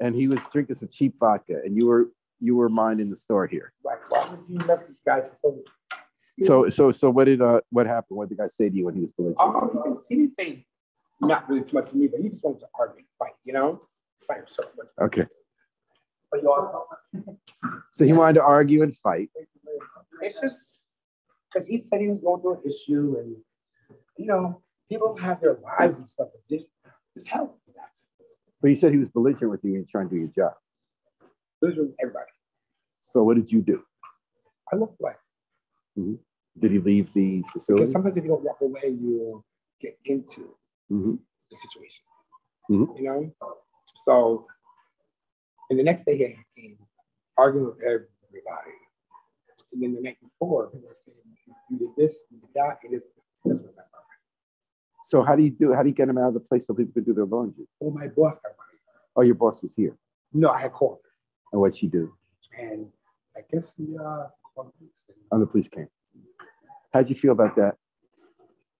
and 0.00 0.14
he 0.14 0.26
was 0.28 0.40
drinking 0.52 0.76
some 0.76 0.88
cheap 0.88 1.14
vodka 1.20 1.60
and 1.64 1.76
you 1.76 1.86
were 1.86 2.10
you 2.40 2.56
were 2.56 2.68
minding 2.70 3.10
the 3.10 3.16
store 3.16 3.46
here. 3.46 3.72
Right. 3.84 3.98
Why 4.08 4.28
would 4.30 4.40
you 4.48 4.58
mess 4.66 4.82
this 4.84 5.00
guy's 5.06 5.30
phone? 5.42 5.62
So 6.42 6.68
so 6.70 6.90
so 6.90 7.10
what 7.10 7.24
did 7.24 7.40
uh 7.42 7.60
what 7.70 7.86
happened? 7.86 8.16
What 8.16 8.28
did 8.28 8.38
the 8.38 8.42
guy 8.42 8.48
say 8.48 8.68
to 8.70 8.74
you 8.74 8.86
when 8.86 8.94
he 8.94 9.02
was 9.02 9.10
belligerent? 9.16 9.38
Um, 9.40 9.70
he 9.70 9.76
didn't- 9.82 10.04
he 10.08 10.16
didn't 10.16 10.34
say 10.36 10.66
not 11.20 11.48
really 11.48 11.62
too 11.62 11.74
much 11.76 11.90
to 11.90 11.96
me, 11.96 12.08
but 12.08 12.20
he 12.20 12.28
just 12.30 12.42
wanted 12.44 12.60
to 12.60 12.66
argue 12.78 13.04
fight, 13.18 13.32
you 13.44 13.54
know? 13.54 13.80
Fight 14.26 14.42
so 14.48 14.62
much. 14.76 14.86
Okay. 15.00 15.26
But 16.30 16.42
you 16.42 16.50
also, 16.52 16.86
So 17.92 18.04
he 18.04 18.12
wanted 18.12 18.34
to 18.34 18.42
argue 18.42 18.82
and 18.82 18.94
fight. 18.98 19.30
it's 20.20 20.38
just 20.40 20.80
because 21.52 21.66
he 21.66 21.78
said 21.78 22.00
he 22.02 22.08
was 22.08 22.20
going 22.20 22.42
through 22.42 22.54
an 22.62 22.70
issue 22.70 23.16
and, 23.18 23.36
you 24.16 24.26
know, 24.26 24.62
people 24.88 25.16
have 25.16 25.40
their 25.40 25.54
lives 25.54 25.98
and 25.98 26.08
stuff. 26.08 26.28
But 26.32 26.42
this, 26.48 26.66
this 27.14 27.26
help 27.26 27.58
that. 27.74 27.90
But 28.60 28.70
he 28.70 28.76
said 28.76 28.92
he 28.92 28.98
was 28.98 29.08
belligerent 29.10 29.50
with 29.50 29.64
you 29.64 29.74
and 29.74 29.88
trying 29.88 30.08
to 30.08 30.14
do 30.14 30.20
your 30.20 30.28
job. 30.28 30.54
This 31.62 31.74
was 31.76 31.90
everybody. 32.00 32.30
So 33.00 33.22
what 33.22 33.36
did 33.36 33.50
you 33.50 33.60
do? 33.62 33.82
I 34.72 34.76
look 34.76 34.94
like, 35.00 35.18
Did 35.96 36.70
he 36.72 36.78
leave 36.78 37.12
the 37.14 37.38
because 37.42 37.52
facility? 37.52 37.92
sometimes 37.92 38.16
if 38.16 38.24
you 38.24 38.30
don't 38.30 38.42
walk 38.42 38.58
away, 38.60 38.88
you 38.88 39.44
get 39.80 39.98
into 40.04 40.56
Mhm. 40.90 41.18
the 41.50 41.56
situation. 41.56 42.04
Mhm. 42.70 42.96
You 42.98 43.04
know? 43.04 43.32
So, 44.04 44.44
and 45.70 45.78
the 45.78 45.82
next 45.84 46.04
day 46.04 46.16
he 46.16 46.60
came 46.60 46.78
arguing 47.38 47.66
with 47.66 47.80
everybody. 47.82 48.72
And 49.72 49.82
then 49.82 49.94
the 49.94 50.00
night 50.00 50.18
before, 50.20 50.70
he 50.72 50.78
was 50.78 51.02
saying, 51.04 51.16
you 51.70 51.78
did 51.78 51.94
this, 51.96 52.24
you 52.30 52.38
did 52.38 52.50
that, 52.54 52.78
and 52.84 52.92
this 52.94 53.02
doesn't 53.44 53.62
remember. 53.62 53.82
So 55.04 55.22
how 55.22 55.36
do 55.36 55.42
you 55.42 55.50
do? 55.50 55.72
How 55.72 55.82
do 55.82 55.88
you 55.88 55.94
get 55.94 56.08
them 56.08 56.18
out 56.18 56.28
of 56.28 56.34
the 56.34 56.40
place 56.40 56.66
so 56.66 56.74
people 56.74 56.92
can 56.92 57.04
do 57.04 57.14
their 57.14 57.26
laundry? 57.26 57.66
Well, 57.80 57.92
my 57.92 58.08
boss 58.08 58.38
got 58.38 58.52
money. 58.58 58.78
Oh, 59.14 59.22
your 59.22 59.34
boss 59.36 59.62
was 59.62 59.74
here. 59.74 59.96
No, 60.32 60.50
I 60.50 60.60
had 60.60 60.72
called 60.72 60.98
her. 61.02 61.10
And 61.52 61.60
what'd 61.60 61.78
she 61.78 61.86
do? 61.86 62.12
And 62.58 62.88
I 63.36 63.40
guess 63.52 63.74
he 63.76 63.96
uh, 63.96 64.26
called 64.54 64.68
the 64.68 64.72
police. 64.78 65.02
And 65.08 65.16
Oh, 65.32 65.38
the 65.40 65.46
police 65.46 65.68
came. 65.68 65.88
How'd 66.92 67.08
you 67.08 67.16
feel 67.16 67.32
about 67.32 67.56
that? 67.56 67.76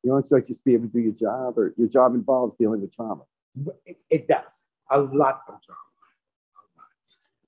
You 0.03 0.17
it's 0.19 0.31
like 0.31 0.47
just 0.47 0.65
be 0.65 0.75
able 0.75 0.87
to 0.87 0.93
do 0.93 1.01
your 1.01 1.13
job, 1.13 1.59
or 1.59 1.75
your 1.77 1.89
job 1.89 2.15
involves 2.15 2.57
dealing 2.59 2.81
with 2.81 2.95
trauma. 2.95 3.23
It, 3.85 3.99
it 4.09 4.29
does 4.29 4.65
a 4.91 5.01
lot 5.01 5.43
of 5.49 5.55
drama. 5.67 5.81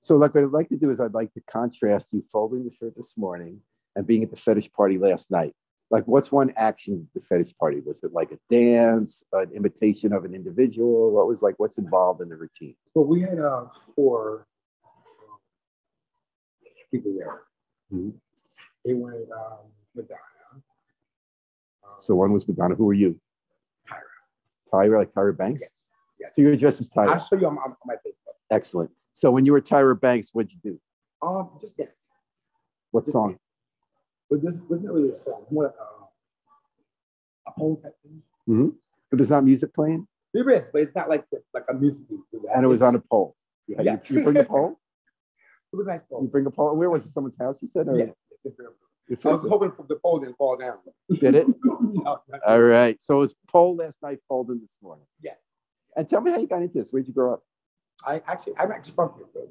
So, 0.01 0.17
like, 0.17 0.35
what 0.35 0.43
I'd 0.43 0.49
like 0.51 0.69
to 0.69 0.75
do 0.77 0.91
is 0.91 0.99
I'd 0.99 1.13
like 1.13 1.33
to 1.35 1.41
contrast 1.49 2.07
you 2.11 2.23
folding 2.31 2.65
the 2.65 2.73
shirt 2.73 2.95
this 2.95 3.13
morning 3.15 3.61
and 3.95 4.05
being 4.05 4.23
at 4.23 4.31
the 4.31 4.35
fetish 4.35 4.71
party 4.73 4.97
last 4.97 5.31
night. 5.31 5.53
Like, 5.91 6.05
what's 6.05 6.31
one 6.31 6.53
action 6.55 7.07
the 7.15 7.21
fetish 7.21 7.57
party? 7.57 7.79
Was 7.83 8.03
it 8.03 8.13
like 8.13 8.31
a 8.31 8.37
dance, 8.53 9.23
an 9.33 9.49
imitation 9.55 10.13
of 10.13 10.23
an 10.23 10.35
individual? 10.35 11.11
What 11.11 11.27
was 11.27 11.41
like, 11.41 11.55
what's 11.57 11.79
involved 11.79 12.21
in 12.21 12.29
the 12.29 12.35
routine? 12.35 12.75
But 12.93 13.03
we 13.03 13.21
had 13.21 13.39
uh, 13.39 13.65
four 13.95 14.45
um, 14.85 15.39
people 16.91 17.15
there. 17.17 17.41
Mhm. 17.91 18.13
They 18.85 18.93
wanted 18.93 19.29
um, 19.31 19.57
Madonna. 19.95 20.19
Um, 20.53 20.61
So, 21.99 22.13
one 22.15 22.33
was 22.33 22.47
Madonna. 22.47 22.75
Who 22.75 22.85
were 22.85 22.93
you? 22.93 23.19
Tyra. 23.89 23.99
Tyra, 24.71 24.99
like 24.99 25.11
Tyra 25.11 25.35
Banks? 25.35 25.61
Yes, 25.61 25.71
yes. 26.19 26.35
So, 26.35 26.43
you're 26.43 26.55
dressed 26.55 26.81
as 26.81 26.89
Tyra. 26.91 27.15
I'll 27.15 27.19
show 27.19 27.35
you 27.35 27.47
on, 27.47 27.57
on 27.57 27.75
my 27.85 27.95
Facebook. 27.95 28.35
Excellent. 28.51 28.91
So, 29.13 29.31
when 29.31 29.43
you 29.43 29.53
were 29.53 29.61
Tyra 29.61 29.99
Banks, 29.99 30.29
what'd 30.33 30.51
you 30.51 30.59
do? 30.61 30.79
Um, 31.27 31.57
just 31.59 31.75
dance. 31.77 31.89
What 32.91 33.01
Just 33.05 33.13
song? 33.13 33.39
But 34.29 34.41
this 34.41 34.53
was 34.69 34.81
not 34.81 34.93
really 34.93 35.09
a 35.11 35.15
song. 35.15 35.45
More 35.49 35.65
like 35.65 35.73
a, 35.79 37.49
a 37.49 37.53
poem 37.59 37.77
type 37.81 37.95
thing. 38.03 38.21
Mm-hmm. 38.47 38.69
But 39.09 39.17
there's 39.17 39.29
not 39.29 39.43
music 39.43 39.73
playing, 39.73 40.07
There 40.33 40.47
is, 40.51 40.69
but 40.71 40.83
it's 40.83 40.95
not 40.95 41.09
like 41.09 41.25
the, 41.31 41.41
like 41.53 41.63
a 41.69 41.73
music 41.73 42.03
video. 42.09 42.47
and 42.53 42.63
it 42.63 42.67
was 42.67 42.81
on 42.81 42.95
a 42.95 42.99
pole. 42.99 43.35
You, 43.67 43.77
Yeah. 43.81 43.97
you 44.07 44.23
bring 44.23 44.37
a 44.37 44.43
pole? 44.43 44.79
It 45.71 45.75
was 45.75 45.85
a 45.85 45.89
nice 45.91 46.01
pole. 46.09 46.23
You 46.23 46.27
bring 46.29 46.47
a 46.47 46.49
pole? 46.49 46.75
Where 46.75 46.89
was 46.89 47.05
it? 47.05 47.11
Someone's 47.11 47.37
house? 47.37 47.61
You 47.61 47.67
said? 47.67 47.87
Or 47.87 47.95
Yeah. 47.95 48.05
I 49.23 49.27
was 49.33 49.45
hoping 49.47 49.71
for 49.71 49.85
the 49.87 49.97
pole 49.97 50.17
didn't 50.19 50.35
fall 50.37 50.57
down. 50.57 50.77
Did 51.19 51.35
it? 51.35 51.45
no, 51.63 52.19
All 52.47 52.61
right. 52.61 52.99
So 52.99 53.17
it 53.17 53.19
was 53.19 53.35
pole 53.51 53.75
last 53.75 54.01
night, 54.01 54.17
folding 54.27 54.59
this 54.61 54.77
morning. 54.81 55.05
Yes. 55.21 55.37
And 55.95 56.09
tell 56.09 56.21
me 56.21 56.31
how 56.31 56.39
you 56.39 56.47
got 56.47 56.63
into 56.63 56.79
this. 56.79 56.89
Where'd 56.89 57.07
you 57.07 57.13
grow 57.13 57.33
up? 57.33 57.43
I 58.03 58.19
actually, 58.27 58.53
I'm 58.57 58.71
actually 58.71 58.93
from 58.95 59.09
Fairfield, 59.13 59.49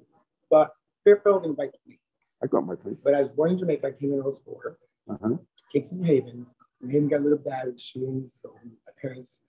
but 0.50 0.72
Fairfield 1.04 1.44
invited 1.44 1.78
me. 1.86 2.00
I 2.42 2.46
got 2.46 2.66
my 2.66 2.74
place. 2.76 2.98
But 3.02 3.14
I 3.14 3.22
was 3.22 3.30
born 3.30 3.50
in 3.52 3.58
Jamaica. 3.58 3.88
I 3.88 3.90
came 3.92 4.12
in 4.12 4.22
04. 4.22 4.78
Uh-huh. 5.10 5.36
came 5.72 5.88
from 5.88 6.00
New 6.00 6.06
Haven. 6.06 6.46
New 6.80 6.88
Haven 6.92 7.08
got 7.08 7.20
a 7.20 7.22
little 7.22 7.38
bad 7.38 7.66
with 7.66 7.80
shooting, 7.80 8.28
so 8.32 8.54
my 8.64 8.92
parents 9.00 9.40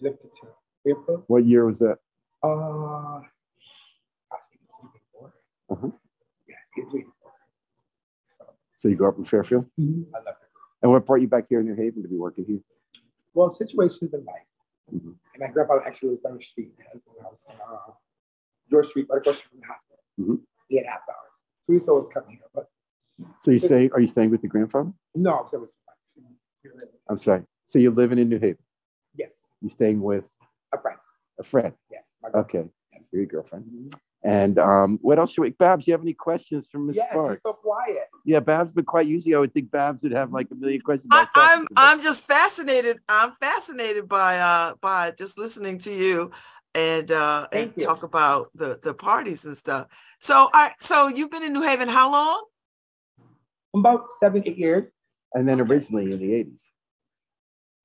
lifted 0.00 0.30
to 0.40 0.48
Fairfield. 0.84 1.24
What 1.26 1.44
year 1.44 1.66
was 1.66 1.78
that? 1.80 1.98
Uh, 2.42 3.20
he 4.50 4.58
was 4.70 4.90
84. 5.20 5.32
Uh-huh. 5.70 5.88
Yeah, 6.48 6.54
he 6.74 6.82
84. 6.82 7.12
So 8.24 8.44
So 8.76 8.88
you 8.88 8.96
grew 8.96 9.08
up 9.08 9.18
in 9.18 9.24
Fairfield? 9.24 9.66
I 9.78 9.82
love 9.82 10.24
it. 10.28 10.34
And 10.82 10.90
what 10.90 11.04
brought 11.04 11.20
you 11.20 11.28
back 11.28 11.46
here 11.50 11.60
in 11.60 11.66
New 11.66 11.74
Haven 11.74 12.02
to 12.02 12.08
be 12.08 12.16
working 12.16 12.46
here? 12.46 12.60
Well, 13.34 13.50
situations 13.50 14.14
in 14.14 14.24
life. 14.24 14.46
Mhm. 14.94 15.14
And 15.34 15.40
my 15.40 15.48
grandpa 15.48 15.80
actually 15.86 16.10
lived 16.12 16.24
on 16.26 16.36
the 16.38 16.42
street. 16.42 16.72
As 16.94 17.00
when 17.04 17.24
I 17.24 17.28
was 17.28 17.44
uh, 17.48 17.92
George 18.70 18.86
Street, 18.88 19.06
right 19.10 19.18
across 19.18 19.40
from 19.40 19.60
the 19.60 19.66
hospital. 19.66 19.98
Mhm. 20.18 20.40
He 20.68 20.76
had 20.78 20.86
half 20.86 21.00
hours. 21.08 21.29
So 21.70 21.72
we 21.72 21.76
used 21.76 21.86
to 21.86 21.92
always 21.92 22.08
come 22.08 22.24
here. 22.28 22.38
But 22.52 22.68
So 23.40 23.52
you 23.52 23.60
stay? 23.60 23.90
Are 23.90 24.00
you 24.00 24.08
staying 24.08 24.30
with 24.30 24.42
your 24.42 24.50
grandfather? 24.50 24.92
no, 25.14 25.30
I'm 25.38 25.46
saying 25.48 25.68
I'm 27.08 27.18
sorry. 27.18 27.42
So 27.66 27.78
you're 27.78 27.92
living 27.92 28.18
in 28.18 28.28
New 28.28 28.38
Haven. 28.40 28.58
Yes, 29.14 29.30
You're 29.60 29.70
staying 29.70 30.00
with 30.02 30.24
a 30.72 30.80
friend. 30.80 30.98
a 31.38 31.42
friend. 31.44 31.72
Yes. 31.90 32.02
My. 32.22 32.30
Okay. 32.40 32.68
Yes. 32.92 33.04
Your 33.12 33.26
girlfriend. 33.26 33.64
Mhm. 33.66 33.94
And 34.22 34.58
um, 34.58 34.98
what 35.00 35.18
else 35.18 35.30
should 35.32 35.42
we? 35.42 35.50
Babz, 35.50 35.86
you 35.86 35.92
have 35.94 36.02
any 36.02 36.12
questions 36.12 36.68
from 36.70 36.88
Miss 36.88 36.96
Yes, 36.96 37.08
Sparks? 37.10 37.34
he's 37.34 37.42
so 37.42 37.52
quiet. 37.54 38.08
Yeah, 38.24 38.40
Babz 38.40 38.72
been 38.72 38.84
quite 38.84 39.06
usually. 39.06 39.34
I 39.34 39.38
would 39.38 39.54
think 39.54 39.70
Babz 39.70 40.02
would 40.02 40.12
have 40.12 40.32
like 40.32 40.48
a 40.50 40.54
million 40.56 40.80
questions. 40.80 41.08
I, 41.12 41.22
About 41.22 41.34
talking 41.34 41.60
I'm 41.60 41.66
to. 41.68 41.72
I'm 41.76 42.00
just 42.00 42.24
fascinated. 42.24 42.98
I'm 43.08 43.32
fascinated 43.32 44.08
by 44.08 44.38
uh 44.40 44.74
by 44.80 45.12
just 45.16 45.38
listening 45.38 45.78
to 45.80 45.92
you 45.92 46.32
and 46.74 47.10
uh 47.10 47.46
and 47.52 47.72
you. 47.76 47.84
talk 47.84 48.02
about 48.02 48.50
the 48.54 48.78
the 48.82 48.92
parties 48.94 49.44
and 49.44 49.56
stuff. 49.56 49.86
So 50.20 50.48
I 50.52 50.72
so 50.78 51.08
you've 51.08 51.30
been 51.30 51.42
in 51.42 51.52
New 51.52 51.62
Haven 51.62 51.88
how 51.88 52.10
long? 52.12 52.44
About 53.74 54.06
seven, 54.20 54.42
eight 54.46 54.58
years. 54.58 54.84
And 55.32 55.48
then 55.48 55.60
originally 55.60 56.10
in 56.12 56.18
the 56.18 56.26
80s. 56.30 56.62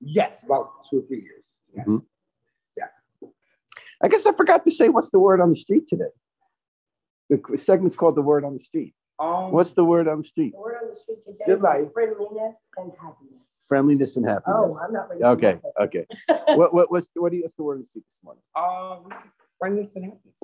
Yes, 0.01 0.37
about 0.43 0.71
two 0.89 0.99
or 0.99 1.01
three 1.07 1.21
years. 1.21 1.47
Yes. 1.75 1.85
Mhm. 1.87 2.03
I 4.03 4.07
guess 4.09 4.25
I 4.25 4.33
forgot 4.33 4.65
to 4.65 4.71
say 4.71 4.89
what's 4.89 5.09
the 5.11 5.19
word 5.19 5.39
on 5.39 5.49
the 5.51 5.55
street 5.55 5.87
today. 5.87 6.11
The 7.29 7.39
segment's 7.57 7.95
called 7.95 8.15
the 8.15 8.21
word 8.21 8.43
on 8.43 8.53
the 8.53 8.59
street. 8.59 8.93
Um, 9.17 9.51
What's 9.51 9.71
the 9.73 9.85
word 9.85 10.09
on 10.09 10.17
the 10.19 10.23
street? 10.27 10.51
The 10.53 10.59
word 10.59 10.75
on 10.83 10.89
the 10.89 10.95
street 10.95 11.23
today 11.23 11.45
Good 11.47 11.61
life. 11.61 11.87
friendliness 11.93 12.55
and 12.77 12.91
happiness. 13.01 13.41
Friendliness 13.67 14.17
and 14.17 14.25
happiness. 14.27 14.73
Oh, 14.73 14.77
I'm 14.85 14.91
not 14.91 15.09
ready. 15.09 15.23
okay, 15.23 15.57
that. 15.63 15.83
okay. 15.85 16.05
what 16.55 16.73
what 16.73 16.91
what's 16.91 17.09
what 17.15 17.29
do 17.31 17.37
you, 17.37 17.43
what's 17.43 17.55
the 17.55 17.63
word 17.63 17.75
on 17.75 17.81
the 17.81 17.85
street 17.87 18.03
this 18.07 18.19
morning? 18.21 18.43
um, 18.57 19.07
friendliness 19.57 19.91
and 19.95 20.03
happiness. 20.05 20.35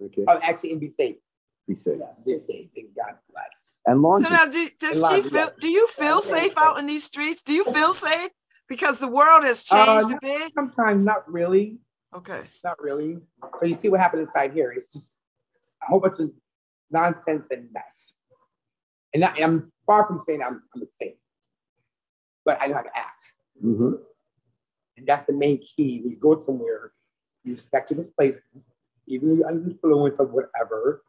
That's 0.00 0.12
it. 0.12 0.20
Okay, 0.20 0.24
Oh, 0.28 0.38
actually, 0.42 0.72
and 0.72 0.80
be 0.80 0.90
safe. 0.90 1.16
be 1.66 1.74
safe. 1.74 2.00
Be 2.24 2.38
safe. 2.38 2.68
And 2.76 2.88
God 2.96 3.16
bless. 3.30 3.78
And 3.86 4.00
So 4.24 4.28
now 4.28 4.46
do, 4.46 4.68
does 4.80 5.08
she 5.10 5.22
feel 5.22 5.50
do 5.60 5.68
you 5.68 5.86
feel 5.88 6.20
safe 6.20 6.54
out 6.56 6.78
in 6.78 6.86
these 6.86 7.04
streets? 7.04 7.42
Do 7.42 7.52
you 7.52 7.64
feel 7.64 7.92
safe? 7.92 8.30
Because 8.68 8.98
the 8.98 9.08
world 9.08 9.44
has 9.44 9.64
Uh, 9.70 10.00
changed 10.00 10.14
a 10.14 10.18
bit. 10.20 10.52
Sometimes 10.54 11.04
not 11.04 11.30
really. 11.30 11.78
Okay. 12.14 12.42
Not 12.64 12.82
really. 12.82 13.18
So 13.60 13.66
you 13.66 13.74
see 13.76 13.88
what 13.88 14.00
happened 14.00 14.22
inside 14.22 14.52
here. 14.52 14.72
It's 14.72 14.92
just 14.92 15.16
a 15.82 15.86
whole 15.86 16.00
bunch 16.00 16.18
of 16.18 16.30
nonsense 16.90 17.46
and 17.50 17.68
mess. 17.72 18.12
And, 19.14 19.24
I, 19.24 19.34
I'm 19.40 19.72
far 19.86 20.06
from 20.06 20.20
saying 20.26 20.42
I'm, 20.42 20.62
I'm 20.74 20.82
a 20.82 20.86
saint, 21.00 21.16
but 22.44 22.58
I 22.60 22.66
know 22.66 22.74
how 22.74 22.82
to 22.82 22.96
act. 22.96 23.32
Mhm. 23.64 24.00
And 24.96 25.06
that's 25.06 25.26
the 25.26 25.32
main 25.32 25.58
key. 25.62 26.00
When 26.02 26.10
you 26.10 26.16
go 26.18 26.38
somewhere, 26.38 26.92
you 27.44 27.52
respect 27.52 27.94
these 27.96 28.10
places, 28.10 28.42
even 29.06 29.32
if 29.32 29.38
you're 29.38 29.46
under 29.46 29.60
the 29.64 29.70
influence 29.70 30.18
of 30.18 30.30
whatever, 30.32 31.02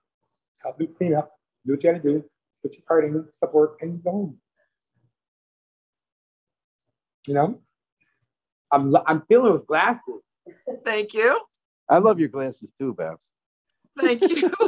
help 0.63 0.77
them 0.77 0.87
clean 0.97 1.13
up, 1.15 1.37
do 1.65 1.73
what 1.73 1.83
you 1.83 1.91
gotta 1.91 2.03
do, 2.03 2.23
put 2.61 2.73
your 2.73 2.83
card 2.87 3.05
in, 3.05 3.25
support, 3.43 3.77
and 3.81 4.03
go 4.03 4.11
home. 4.11 4.37
You 7.27 7.33
know, 7.33 7.61
I'm 8.71 8.91
lo- 8.91 9.03
I'm 9.05 9.21
feeling 9.27 9.51
those 9.51 9.65
glasses. 9.65 10.21
Thank 10.85 11.13
you. 11.13 11.39
I 11.89 11.97
love 11.97 12.19
your 12.19 12.29
glasses 12.29 12.71
too, 12.77 12.93
Babz. 12.93 13.33
Thank 13.99 14.21
you. 14.21 14.51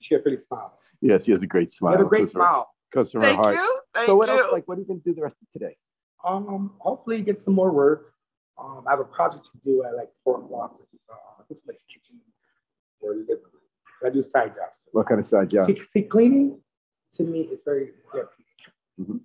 She 0.00 0.14
has 0.14 0.20
a 0.20 0.22
pretty 0.22 0.42
smile. 0.46 0.78
Yes, 1.02 1.24
she 1.24 1.32
has 1.32 1.42
a 1.42 1.46
great 1.46 1.68
You 1.68 1.70
smile. 1.72 1.92
have 1.96 2.00
a 2.06 2.08
great 2.08 2.20
Comes 2.20 2.32
from- 2.32 2.40
smile. 2.40 2.70
Comes 2.94 3.10
from 3.12 3.20
her 3.20 3.26
Thank 3.28 3.40
heart. 3.42 3.56
you. 3.56 3.80
Thank 3.94 4.06
So 4.06 4.14
what 4.16 4.28
you. 4.28 4.38
else? 4.40 4.52
Like, 4.52 4.66
what 4.66 4.78
are 4.78 4.80
you 4.80 4.86
gonna 4.86 5.00
do 5.04 5.12
the 5.12 5.20
rest 5.20 5.36
of 5.42 5.50
today? 5.52 5.76
Um, 6.24 6.72
hopefully 6.78 7.20
get 7.20 7.44
some 7.44 7.54
more 7.54 7.70
work. 7.72 8.14
Um, 8.56 8.84
I 8.86 8.90
have 8.90 9.00
a 9.00 9.04
project 9.04 9.44
to 9.52 9.58
do 9.64 9.84
at 9.84 9.94
like 9.96 10.08
four 10.24 10.40
o'clock, 10.42 10.78
which 10.80 10.88
is 10.94 11.00
uh, 11.12 11.37
It's 11.50 11.62
like 11.66 11.78
kitchen 11.92 12.20
or 13.00 13.12
living 13.14 13.26
room. 13.28 13.62
I 14.04 14.10
do 14.10 14.22
side 14.22 14.54
jobs. 14.54 14.80
What 14.92 15.08
kind 15.08 15.18
of 15.20 15.26
side 15.26 15.50
job? 15.50 15.64
See, 15.64 15.80
see, 15.88 16.02
cleaning 16.02 16.60
to 17.14 17.22
me 17.24 17.40
is 17.42 17.62
very 17.64 17.90
therapeutic. 18.12 19.24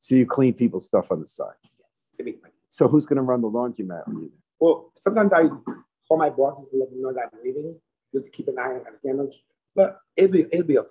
So 0.00 0.14
you 0.14 0.26
clean 0.26 0.54
people's 0.54 0.86
stuff 0.86 1.10
on 1.10 1.20
the 1.20 1.26
side. 1.26 1.54
Yes, 1.62 1.72
to 2.18 2.24
me. 2.24 2.36
So 2.70 2.88
who's 2.88 3.06
gonna 3.06 3.22
run 3.22 3.40
the 3.40 3.50
laundromat 3.50 4.06
when 4.06 4.18
you? 4.22 4.32
Well, 4.60 4.92
sometimes 4.94 5.32
I 5.32 5.48
call 6.08 6.18
my 6.18 6.30
bosses 6.30 6.68
to 6.70 6.78
let 6.78 6.90
them 6.90 7.02
know 7.02 7.12
that 7.12 7.30
I'm 7.32 7.38
leaving, 7.44 7.74
just 8.12 8.26
to 8.26 8.30
keep 8.30 8.48
an 8.48 8.58
eye 8.58 8.74
on 8.74 8.84
the 8.84 9.08
cameras. 9.08 9.34
But 9.74 9.98
it'll 10.16 10.32
be 10.32 10.46
it'll 10.52 10.66
be 10.66 10.78
okay. 10.78 10.90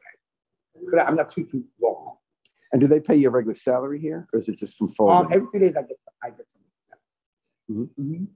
Because 0.83 0.99
I'm 1.07 1.15
not 1.15 1.29
too 1.29 1.45
too 1.45 1.63
long. 1.81 2.15
And 2.71 2.81
do 2.81 2.87
they 2.87 2.99
pay 2.99 3.15
you 3.15 3.27
a 3.27 3.31
regular 3.31 3.55
salary 3.55 3.99
here, 3.99 4.27
or 4.33 4.39
is 4.39 4.49
it 4.49 4.57
just 4.57 4.77
from 4.77 4.87
Um, 4.87 4.93
folding? 4.95 5.33
every 5.33 5.47
few 5.51 5.59
days 5.59 5.75
I 5.77 5.81
get 5.83 5.97
I 6.23 6.29
get 6.31 6.45
something. 7.67 7.87
Mhm. 7.97 8.03
Mhm. 8.03 8.27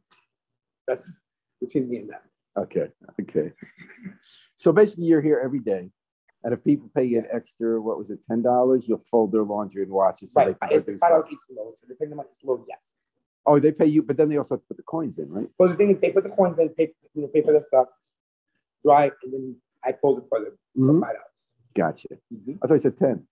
That's 0.87 1.11
between 1.59 1.89
me 1.89 1.97
and 1.97 2.09
them. 2.09 2.19
Okay, 2.57 2.87
okay. 3.21 3.51
So 4.57 4.71
basically, 4.71 5.05
you're 5.05 5.21
here 5.21 5.39
every 5.43 5.59
day, 5.59 5.89
and 6.43 6.53
if 6.53 6.63
people 6.63 6.89
pay 6.93 7.03
you 7.05 7.19
an 7.19 7.27
extra, 7.31 7.81
what 7.81 7.97
was 7.97 8.09
it, 8.09 8.19
ten 8.23 8.41
dollars, 8.41 8.85
you'll 8.87 9.03
fold 9.09 9.31
their 9.31 9.43
laundry 9.43 9.83
and 9.83 9.91
wash 9.91 10.21
it. 10.23 10.29
So 10.31 10.41
Right, 10.41 10.55
they 10.69 10.75
it's 10.77 10.99
five 10.99 11.11
dollars 11.11 11.25
each 11.31 11.39
load, 11.55 11.73
so 11.79 11.87
depending 11.87 12.19
on 12.19 12.25
each 12.25 12.43
load, 12.45 12.63
yes. 12.67 12.79
Oh, 13.45 13.59
they 13.59 13.71
pay 13.71 13.85
you, 13.85 14.03
but 14.03 14.17
then 14.17 14.29
they 14.29 14.37
also 14.37 14.55
have 14.55 14.61
to 14.61 14.67
put 14.67 14.77
the 14.77 14.83
coins 14.83 15.17
in, 15.17 15.29
right? 15.29 15.47
Well, 15.57 15.69
the 15.69 15.75
thing 15.75 15.91
is, 15.91 15.99
they 16.01 16.11
put 16.11 16.23
the 16.23 16.29
coins 16.29 16.59
in, 16.59 16.69
pay, 16.69 16.91
you 17.13 17.21
know, 17.21 17.27
pay 17.29 17.41
for 17.41 17.53
the 17.53 17.63
stuff, 17.63 17.87
dry, 18.83 19.05
and 19.23 19.33
then 19.33 19.55
I 19.83 19.93
fold 19.93 20.19
it 20.19 20.25
for 20.29 20.39
them 20.41 20.57
for 20.75 20.81
Mhm. 20.81 21.01
five 21.01 21.13
dollars. 21.15 21.25
Gotcha. 21.75 22.09
I 22.61 22.67
thought 22.67 22.73
you 22.73 22.79
said 22.79 22.97
ten. 22.97 23.27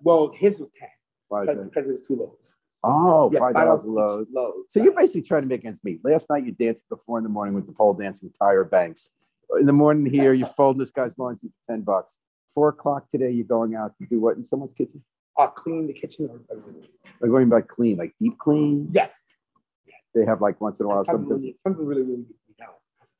Well, 0.00 0.32
his 0.34 0.58
was 0.58 0.70
ten 0.78 0.88
Why 1.28 1.42
is 1.42 1.46
that? 1.56 1.64
because 1.64 1.86
it 1.88 1.92
was 1.92 2.02
two 2.02 2.16
loads. 2.16 2.52
Oh, 2.84 3.30
Yeah, 3.32 3.38
five 3.40 3.54
dollars 3.54 3.80
a 3.82 3.84
each 3.84 3.90
load. 3.90 4.26
load. 4.32 4.54
So 4.68 4.82
you're 4.82 4.92
basically 4.94 5.22
trying 5.22 5.42
to 5.42 5.48
make 5.48 5.64
ends 5.64 5.80
meet. 5.84 6.00
Last 6.04 6.28
night 6.30 6.44
you 6.44 6.52
danced 6.52 6.84
till 6.88 7.00
four 7.06 7.18
in 7.18 7.24
the 7.24 7.30
morning 7.30 7.54
with 7.54 7.66
the 7.66 7.72
pole 7.72 7.94
dancing 7.94 8.32
Tyra 8.40 8.68
Banks. 8.68 9.08
In 9.60 9.66
the 9.66 9.72
morning 9.72 10.06
here, 10.10 10.32
you're 10.32 10.46
folding 10.48 10.80
this 10.80 10.90
guy's 10.90 11.16
laundry 11.18 11.48
for 11.50 11.72
ten 11.72 11.82
bucks. 11.82 12.18
Four 12.54 12.68
o'clock 12.70 13.10
today, 13.10 13.30
you're 13.30 13.46
going 13.46 13.74
out 13.74 13.96
to 13.98 14.06
do 14.06 14.20
what 14.20 14.36
in 14.36 14.44
someone's 14.44 14.72
kitchen? 14.72 15.02
uh, 15.38 15.46
clean 15.46 15.86
the 15.86 15.92
kitchen 15.94 16.28
or 16.28 16.40
Like 17.20 17.30
going 17.30 17.48
by 17.48 17.60
clean, 17.62 17.96
like 17.96 18.12
deep 18.20 18.38
clean. 18.38 18.88
yes. 18.92 19.10
They 20.14 20.26
have 20.26 20.42
like 20.42 20.60
once 20.60 20.78
in 20.78 20.84
a 20.84 20.88
while 20.90 21.04
something, 21.04 21.22
something. 21.28 21.36
really, 21.38 21.56
something 21.66 21.86
really, 21.86 22.02
really 22.02 22.22
be. 22.24 22.34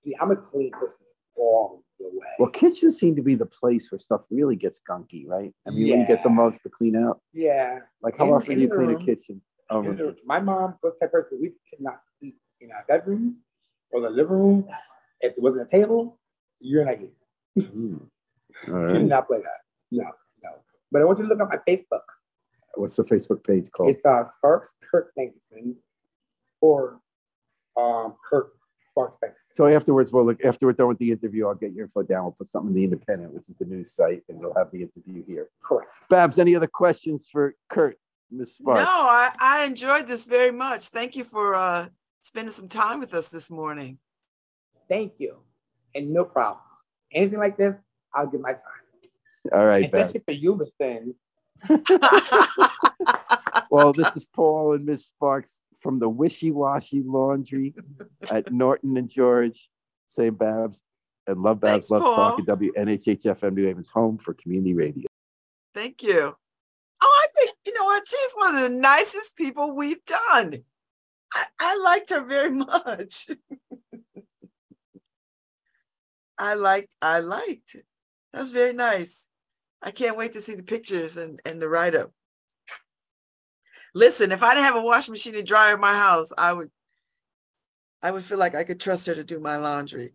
See, 0.04 0.14
I'm 0.20 0.30
a 0.32 0.36
clean 0.36 0.70
person 0.72 0.98
all 1.36 1.82
the 2.00 2.08
way. 2.08 2.26
Well, 2.38 2.50
kitchens 2.50 2.98
seem 2.98 3.14
to 3.16 3.22
be 3.22 3.34
the 3.36 3.46
place 3.46 3.90
where 3.90 3.98
stuff 3.98 4.22
really 4.30 4.56
gets 4.56 4.80
gunky, 4.86 5.26
right? 5.26 5.54
I 5.66 5.70
mean, 5.70 5.88
when 5.90 6.00
you 6.00 6.06
get 6.06 6.22
the 6.22 6.28
most 6.28 6.62
to 6.64 6.68
clean 6.68 6.96
out. 6.96 7.20
yeah. 7.32 7.78
Like 8.02 8.18
how 8.18 8.32
often 8.34 8.56
do 8.56 8.60
you 8.60 8.68
the 8.68 8.74
clean 8.74 8.90
a 8.90 8.98
kitchen? 8.98 9.40
In 9.80 10.16
my 10.26 10.40
mom 10.40 10.74
was 10.82 10.92
that 11.00 11.10
person 11.12 11.38
we 11.40 11.48
could 11.70 11.80
not 11.80 12.00
eat 12.20 12.36
in 12.60 12.70
our 12.72 12.84
bedrooms 12.88 13.36
or 13.90 14.00
the 14.02 14.10
living 14.10 14.32
room. 14.36 14.68
If 15.20 15.36
there 15.36 15.42
wasn't 15.42 15.66
a 15.68 15.70
table, 15.70 16.18
you're 16.60 16.84
not 16.84 16.94
eating. 16.94 17.70
hmm. 17.70 17.96
All 18.72 18.80
You 18.80 18.86
do 18.86 18.92
right. 18.94 19.02
not 19.02 19.26
play 19.28 19.38
that. 19.38 19.60
No, 19.90 20.04
no. 20.42 20.50
But 20.90 21.02
I 21.02 21.04
want 21.04 21.18
you 21.18 21.24
to 21.24 21.28
look 21.34 21.40
at 21.40 21.48
my 21.48 21.72
Facebook. 21.72 22.02
What's 22.74 22.96
the 22.96 23.04
Facebook 23.04 23.44
page 23.44 23.70
called? 23.70 23.90
It's 23.90 24.04
uh 24.04 24.28
Sparks 24.28 24.74
Kirk 24.90 25.12
Mason 25.16 25.76
or 26.60 27.00
um 27.76 28.14
Kirk 28.28 28.52
Sparks 28.90 29.16
Mason. 29.22 29.36
So 29.54 29.66
afterwards, 29.66 30.12
we'll 30.12 30.24
look, 30.26 30.42
after 30.44 30.66
we're 30.66 30.72
done 30.72 30.88
with 30.88 30.98
the 30.98 31.10
interview, 31.12 31.46
I'll 31.46 31.54
get 31.54 31.72
your 31.72 31.84
info 31.84 32.02
down. 32.02 32.24
We'll 32.24 32.32
put 32.32 32.46
something 32.48 32.70
in 32.70 32.74
the 32.76 32.84
Independent, 32.84 33.32
which 33.34 33.48
is 33.48 33.56
the 33.56 33.64
news 33.66 33.92
site, 33.94 34.22
and 34.28 34.38
we'll 34.38 34.54
have 34.54 34.70
the 34.70 34.82
interview 34.82 35.22
here. 35.26 35.48
Correct. 35.62 35.94
Babz, 36.10 36.38
any 36.38 36.54
other 36.56 36.66
questions 36.66 37.28
for 37.30 37.54
Kurt, 37.68 37.98
Miss 38.32 38.58
No, 38.60 38.74
I, 38.76 39.30
I 39.38 39.64
enjoyed 39.64 40.06
this 40.06 40.24
very 40.24 40.50
much. 40.50 40.88
Thank 40.88 41.16
you 41.16 41.24
for 41.24 41.54
uh, 41.54 41.88
spending 42.22 42.52
some 42.52 42.68
time 42.68 43.00
with 43.00 43.14
us 43.14 43.28
this 43.28 43.50
morning. 43.50 43.98
Thank 44.88 45.14
you. 45.18 45.38
And 45.94 46.12
no 46.12 46.24
problem. 46.24 46.60
Anything 47.12 47.38
like 47.38 47.56
this, 47.56 47.76
I'll 48.14 48.26
give 48.26 48.40
my 48.40 48.52
time. 48.52 49.52
All 49.52 49.66
right, 49.66 49.90
Babz. 49.90 50.08
Especially 50.08 50.22
for 50.24 50.32
you, 50.32 50.56
Miss 50.56 50.72
Thing. 50.72 51.14
Well, 53.72 53.94
this 53.94 54.14
is 54.16 54.26
Paul 54.34 54.74
and 54.74 54.84
Miss 54.84 55.06
Sparks 55.06 55.62
from 55.80 55.98
the 55.98 56.08
Wishy 56.08 56.50
Washy 56.50 57.02
Laundry 57.02 57.74
at 58.30 58.52
Norton 58.52 58.98
and 58.98 59.08
George. 59.08 59.70
Say 60.08 60.28
Babz 60.28 60.82
and 61.26 61.42
love 61.42 61.60
Babz, 61.60 61.88
Thanks, 61.88 61.90
love 61.90 62.02
Paul. 62.02 62.36
Talk 62.36 62.40
at 62.40 62.58
WNHHFM 62.58 63.54
New 63.54 63.66
Haven's 63.66 63.88
home 63.88 64.18
for 64.18 64.34
community 64.34 64.74
radio. 64.74 65.08
Thank 65.74 66.02
you. 66.02 66.36
You 67.64 67.72
know 67.74 67.84
what? 67.84 68.06
She's 68.06 68.32
one 68.34 68.56
of 68.56 68.62
the 68.62 68.68
nicest 68.68 69.36
people 69.36 69.74
we've 69.74 70.04
done. 70.04 70.64
I, 71.32 71.46
I 71.58 71.76
liked 71.76 72.10
her 72.10 72.24
very 72.24 72.50
much. 72.50 73.28
I 76.38 76.54
liked, 76.54 76.92
I 77.00 77.20
liked. 77.20 77.76
That's 78.32 78.50
very 78.50 78.72
nice. 78.72 79.28
I 79.80 79.90
can't 79.90 80.16
wait 80.16 80.32
to 80.32 80.40
see 80.40 80.54
the 80.54 80.62
pictures 80.62 81.16
and, 81.16 81.40
and 81.44 81.60
the 81.60 81.68
write 81.68 81.94
up. 81.94 82.12
Listen, 83.94 84.32
if 84.32 84.42
I 84.42 84.54
didn't 84.54 84.64
have 84.64 84.76
a 84.76 84.82
washing 84.82 85.12
machine 85.12 85.34
and 85.36 85.46
dryer 85.46 85.74
in 85.74 85.80
my 85.80 85.92
house, 85.92 86.32
I 86.36 86.52
would 86.52 86.70
I 88.02 88.10
would 88.10 88.24
feel 88.24 88.38
like 88.38 88.54
I 88.54 88.64
could 88.64 88.80
trust 88.80 89.06
her 89.06 89.14
to 89.14 89.22
do 89.22 89.38
my 89.38 89.56
laundry. 89.56 90.14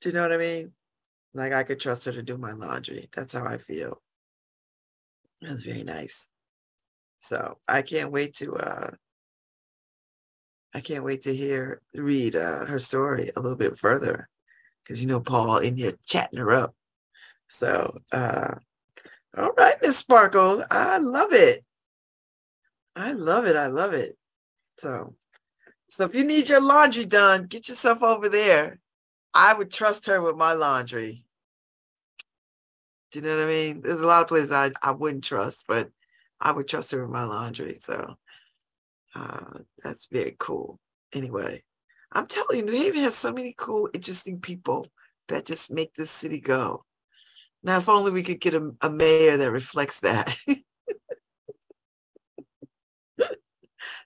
Do 0.00 0.08
you 0.08 0.14
know 0.14 0.22
what 0.22 0.32
I 0.32 0.38
mean? 0.38 0.72
Like 1.34 1.52
I 1.52 1.62
could 1.62 1.78
trust 1.78 2.06
her 2.06 2.12
to 2.12 2.22
do 2.22 2.36
my 2.36 2.52
laundry. 2.52 3.08
That's 3.14 3.34
how 3.34 3.44
I 3.44 3.58
feel. 3.58 4.02
That's 5.42 5.62
very 5.62 5.84
nice. 5.84 6.28
So 7.20 7.58
I 7.68 7.82
can't 7.82 8.12
wait 8.12 8.34
to 8.36 8.54
uh 8.54 8.90
I 10.74 10.80
can't 10.80 11.04
wait 11.04 11.22
to 11.22 11.34
hear 11.34 11.82
read 11.94 12.36
uh 12.36 12.66
her 12.66 12.78
story 12.78 13.30
a 13.36 13.40
little 13.40 13.56
bit 13.56 13.78
further. 13.78 14.28
Cause 14.86 15.00
you 15.00 15.06
know 15.06 15.20
Paul 15.20 15.58
in 15.58 15.76
here 15.76 15.94
chatting 16.06 16.38
her 16.38 16.52
up. 16.52 16.74
So 17.48 17.96
uh 18.12 18.54
all 19.36 19.52
right, 19.56 19.76
Miss 19.80 19.96
Sparkle. 19.96 20.64
I 20.70 20.98
love 20.98 21.32
it. 21.32 21.64
I 22.96 23.12
love 23.12 23.46
it. 23.46 23.56
I 23.56 23.66
love 23.66 23.92
it. 23.94 24.16
So 24.78 25.14
so 25.88 26.04
if 26.04 26.14
you 26.14 26.24
need 26.24 26.48
your 26.48 26.60
laundry 26.60 27.04
done, 27.04 27.44
get 27.44 27.68
yourself 27.68 28.02
over 28.02 28.28
there. 28.28 28.78
I 29.34 29.54
would 29.54 29.70
trust 29.70 30.06
her 30.06 30.22
with 30.22 30.36
my 30.36 30.52
laundry. 30.52 31.24
Do 33.10 33.18
you 33.18 33.26
know 33.26 33.36
what 33.36 33.44
I 33.44 33.48
mean? 33.48 33.80
There's 33.82 34.00
a 34.00 34.06
lot 34.06 34.22
of 34.22 34.28
places 34.28 34.52
I, 34.52 34.70
I 34.82 34.92
wouldn't 34.92 35.24
trust, 35.24 35.64
but 35.66 35.90
I 36.40 36.52
would 36.52 36.68
trust 36.68 36.92
her 36.92 37.02
with 37.02 37.10
my 37.10 37.24
laundry. 37.24 37.76
So 37.80 38.16
uh, 39.14 39.58
that's 39.82 40.06
very 40.06 40.36
cool. 40.38 40.78
Anyway, 41.12 41.62
I'm 42.12 42.26
telling 42.26 42.58
you, 42.58 42.64
New 42.64 42.72
Haven 42.72 43.02
has 43.02 43.16
so 43.16 43.32
many 43.32 43.54
cool, 43.56 43.88
interesting 43.92 44.40
people 44.40 44.86
that 45.28 45.46
just 45.46 45.72
make 45.72 45.94
this 45.94 46.10
city 46.10 46.40
go. 46.40 46.84
Now, 47.62 47.78
if 47.78 47.88
only 47.88 48.10
we 48.10 48.22
could 48.22 48.40
get 48.40 48.54
a, 48.54 48.70
a 48.80 48.88
mayor 48.88 49.36
that 49.36 49.50
reflects 49.50 50.00
that. 50.00 50.36
if 50.46 50.64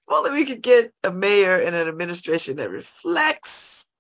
only 0.09 0.30
we 0.30 0.44
could 0.44 0.62
get 0.62 0.92
a 1.05 1.12
mayor 1.12 1.57
and 1.57 1.74
an 1.74 1.88
administration 1.88 2.57
that 2.57 2.70
reflects 2.70 3.90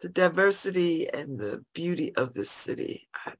the 0.00 0.08
diversity 0.08 1.08
and 1.12 1.38
the 1.38 1.64
beauty 1.74 2.14
of 2.16 2.32
this 2.32 2.50
city. 2.50 3.08
I, 3.26 3.34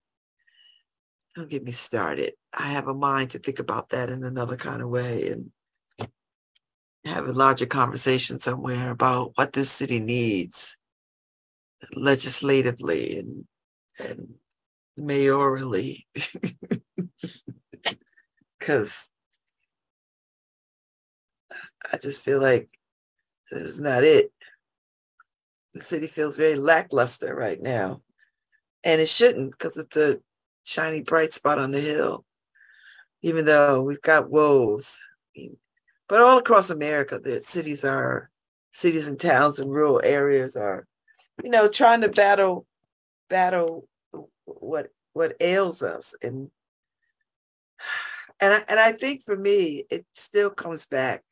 don't 1.41 1.51
get 1.51 1.65
me 1.65 1.73
started. 1.73 2.35
I 2.53 2.69
have 2.73 2.87
a 2.87 2.95
mind 2.95 3.31
to 3.31 3.39
think 3.39 3.61
about 3.61 3.89
that 3.91 4.11
in 4.11 4.25
another 4.25 4.57
kind 4.57 4.83
of 4.83 4.91
way 4.91 5.29
and 5.29 5.51
have 7.07 7.27
a 7.27 7.33
larger 7.33 7.65
conversation 7.65 8.39
somewhere 8.39 8.91
about 8.91 9.33
what 9.37 9.55
this 9.55 9.71
city 9.71 10.01
needs 10.01 10.77
legislatively 11.95 13.19
and 13.19 13.45
and 14.07 14.35
mayorally. 14.99 16.05
Cause 18.61 19.09
I 21.91 21.97
just 21.97 22.23
feel 22.23 22.43
like 22.43 22.69
this 23.51 23.63
is 23.63 23.81
not 23.81 24.05
it. 24.05 24.31
The 25.73 25.81
city 25.81 26.07
feels 26.07 26.37
very 26.37 26.57
lackluster 26.57 27.35
right 27.35 27.61
now. 27.61 28.03
And 28.85 29.01
it 29.01 29.09
shouldn't 29.09 29.53
because 29.53 29.79
it's 29.79 29.97
a 29.97 30.19
shiny 30.65 31.03
bright 31.03 31.33
spot 31.33 31.59
on 31.59 31.71
the 31.71 31.81
hill, 31.81 32.25
even 33.23 33.45
though 33.45 33.83
we've 33.83 34.03
got 34.03 34.31
woes. 34.31 34.99
But 36.09 36.21
all 36.21 36.39
across 36.39 36.71
America, 36.71 37.19
the 37.19 37.41
cities 37.41 37.85
are, 37.85 38.31
cities 38.73 39.07
and 39.07 39.19
towns 39.19 39.59
and 39.59 39.71
rural 39.71 40.01
areas 40.03 40.57
are, 40.57 40.87
you 41.43 41.51
know, 41.51 41.69
trying 41.69 42.01
to 42.03 42.09
battle, 42.09 42.67
battle 43.29 43.87
what 44.45 44.89
what 45.13 45.35
ails 45.41 45.83
us 45.83 46.15
and 46.23 46.51
and 48.41 48.55
I, 48.55 48.63
and 48.69 48.81
I 48.81 48.93
think 48.93 49.23
for 49.23 49.37
me 49.37 49.85
it 49.91 50.07
still 50.15 50.51
comes 50.51 50.87
back 50.87 51.23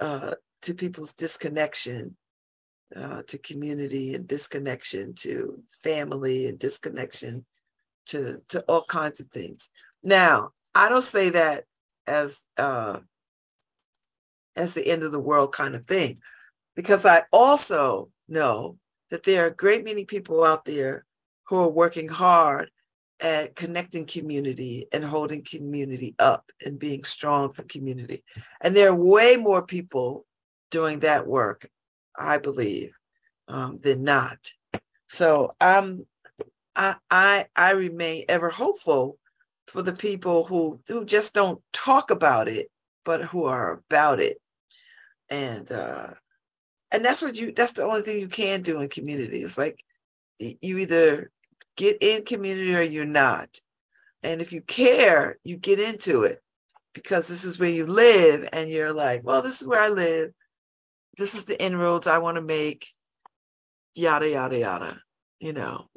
uh, 0.00 0.34
to 0.62 0.74
people's 0.74 1.14
disconnection 1.14 2.16
uh, 2.94 3.22
to 3.26 3.38
community 3.38 4.14
and 4.14 4.28
disconnection 4.28 5.14
to 5.14 5.62
family 5.82 6.46
and 6.46 6.58
disconnection 6.58 7.44
to 8.06 8.38
to 8.48 8.60
all 8.62 8.84
kinds 8.84 9.20
of 9.20 9.26
things 9.28 9.70
now 10.02 10.50
i 10.74 10.88
don't 10.88 11.02
say 11.02 11.30
that 11.30 11.64
as 12.06 12.44
uh 12.58 12.98
as 14.56 14.74
the 14.74 14.86
end 14.86 15.02
of 15.02 15.12
the 15.12 15.20
world 15.20 15.52
kind 15.52 15.74
of 15.74 15.86
thing 15.86 16.18
because 16.74 17.06
i 17.06 17.22
also 17.32 18.10
know 18.28 18.76
that 19.10 19.22
there 19.22 19.44
are 19.44 19.48
a 19.48 19.54
great 19.54 19.84
many 19.84 20.04
people 20.04 20.42
out 20.42 20.64
there 20.64 21.04
who 21.44 21.56
are 21.56 21.68
working 21.68 22.08
hard 22.08 22.70
at 23.22 23.54
connecting 23.54 24.04
community 24.04 24.86
and 24.92 25.04
holding 25.04 25.44
community 25.44 26.14
up 26.18 26.50
and 26.64 26.78
being 26.78 27.04
strong 27.04 27.52
for 27.52 27.62
community. 27.64 28.24
And 28.60 28.74
there 28.74 28.90
are 28.90 28.96
way 28.96 29.36
more 29.36 29.64
people 29.64 30.26
doing 30.70 31.00
that 31.00 31.26
work, 31.26 31.68
I 32.18 32.38
believe, 32.38 32.92
um, 33.46 33.78
than 33.80 34.02
not. 34.02 34.38
So 35.08 35.54
I'm 35.60 36.04
I 36.74 36.96
I 37.10 37.46
I 37.56 37.72
remain 37.72 38.24
ever 38.28 38.50
hopeful 38.50 39.18
for 39.66 39.82
the 39.82 39.92
people 39.92 40.44
who 40.44 40.80
who 40.88 41.04
just 41.04 41.34
don't 41.34 41.62
talk 41.72 42.10
about 42.10 42.48
it, 42.48 42.70
but 43.04 43.22
who 43.22 43.44
are 43.44 43.72
about 43.90 44.20
it. 44.20 44.38
And 45.30 45.70
uh 45.70 46.08
and 46.90 47.04
that's 47.04 47.22
what 47.22 47.36
you 47.36 47.52
that's 47.54 47.74
the 47.74 47.84
only 47.84 48.02
thing 48.02 48.20
you 48.20 48.28
can 48.28 48.62
do 48.62 48.80
in 48.80 48.88
community 48.88 49.38
it's 49.38 49.56
like 49.56 49.82
you 50.38 50.78
either 50.78 51.30
get 51.76 51.98
in 52.00 52.24
community 52.24 52.74
or 52.74 52.82
you're 52.82 53.04
not. 53.04 53.48
And 54.22 54.40
if 54.40 54.52
you 54.52 54.62
care 54.62 55.38
you 55.44 55.56
get 55.56 55.80
into 55.80 56.24
it 56.24 56.38
because 56.94 57.28
this 57.28 57.44
is 57.44 57.58
where 57.58 57.70
you 57.70 57.86
live 57.86 58.48
and 58.52 58.68
you're 58.70 58.92
like 58.92 59.22
well 59.24 59.42
this 59.42 59.60
is 59.60 59.68
where 59.68 59.80
i 59.80 59.88
live. 59.88 60.30
This 61.18 61.34
is 61.34 61.44
the 61.44 61.62
inroads 61.62 62.06
i 62.06 62.18
want 62.18 62.36
to 62.36 62.42
make. 62.42 62.86
Yada 63.94 64.28
yada 64.28 64.58
yada 64.58 65.02
you 65.38 65.52
know 65.52 65.88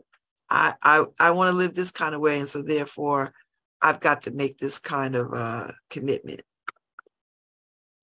i 0.49 0.73
i, 0.81 1.03
I 1.19 1.31
want 1.31 1.51
to 1.51 1.57
live 1.57 1.73
this 1.73 1.91
kind 1.91 2.15
of 2.15 2.21
way 2.21 2.39
and 2.39 2.47
so 2.47 2.61
therefore 2.61 3.33
i've 3.81 3.99
got 3.99 4.23
to 4.23 4.31
make 4.31 4.57
this 4.57 4.79
kind 4.79 5.15
of 5.15 5.33
uh 5.33 5.71
commitment 5.89 6.41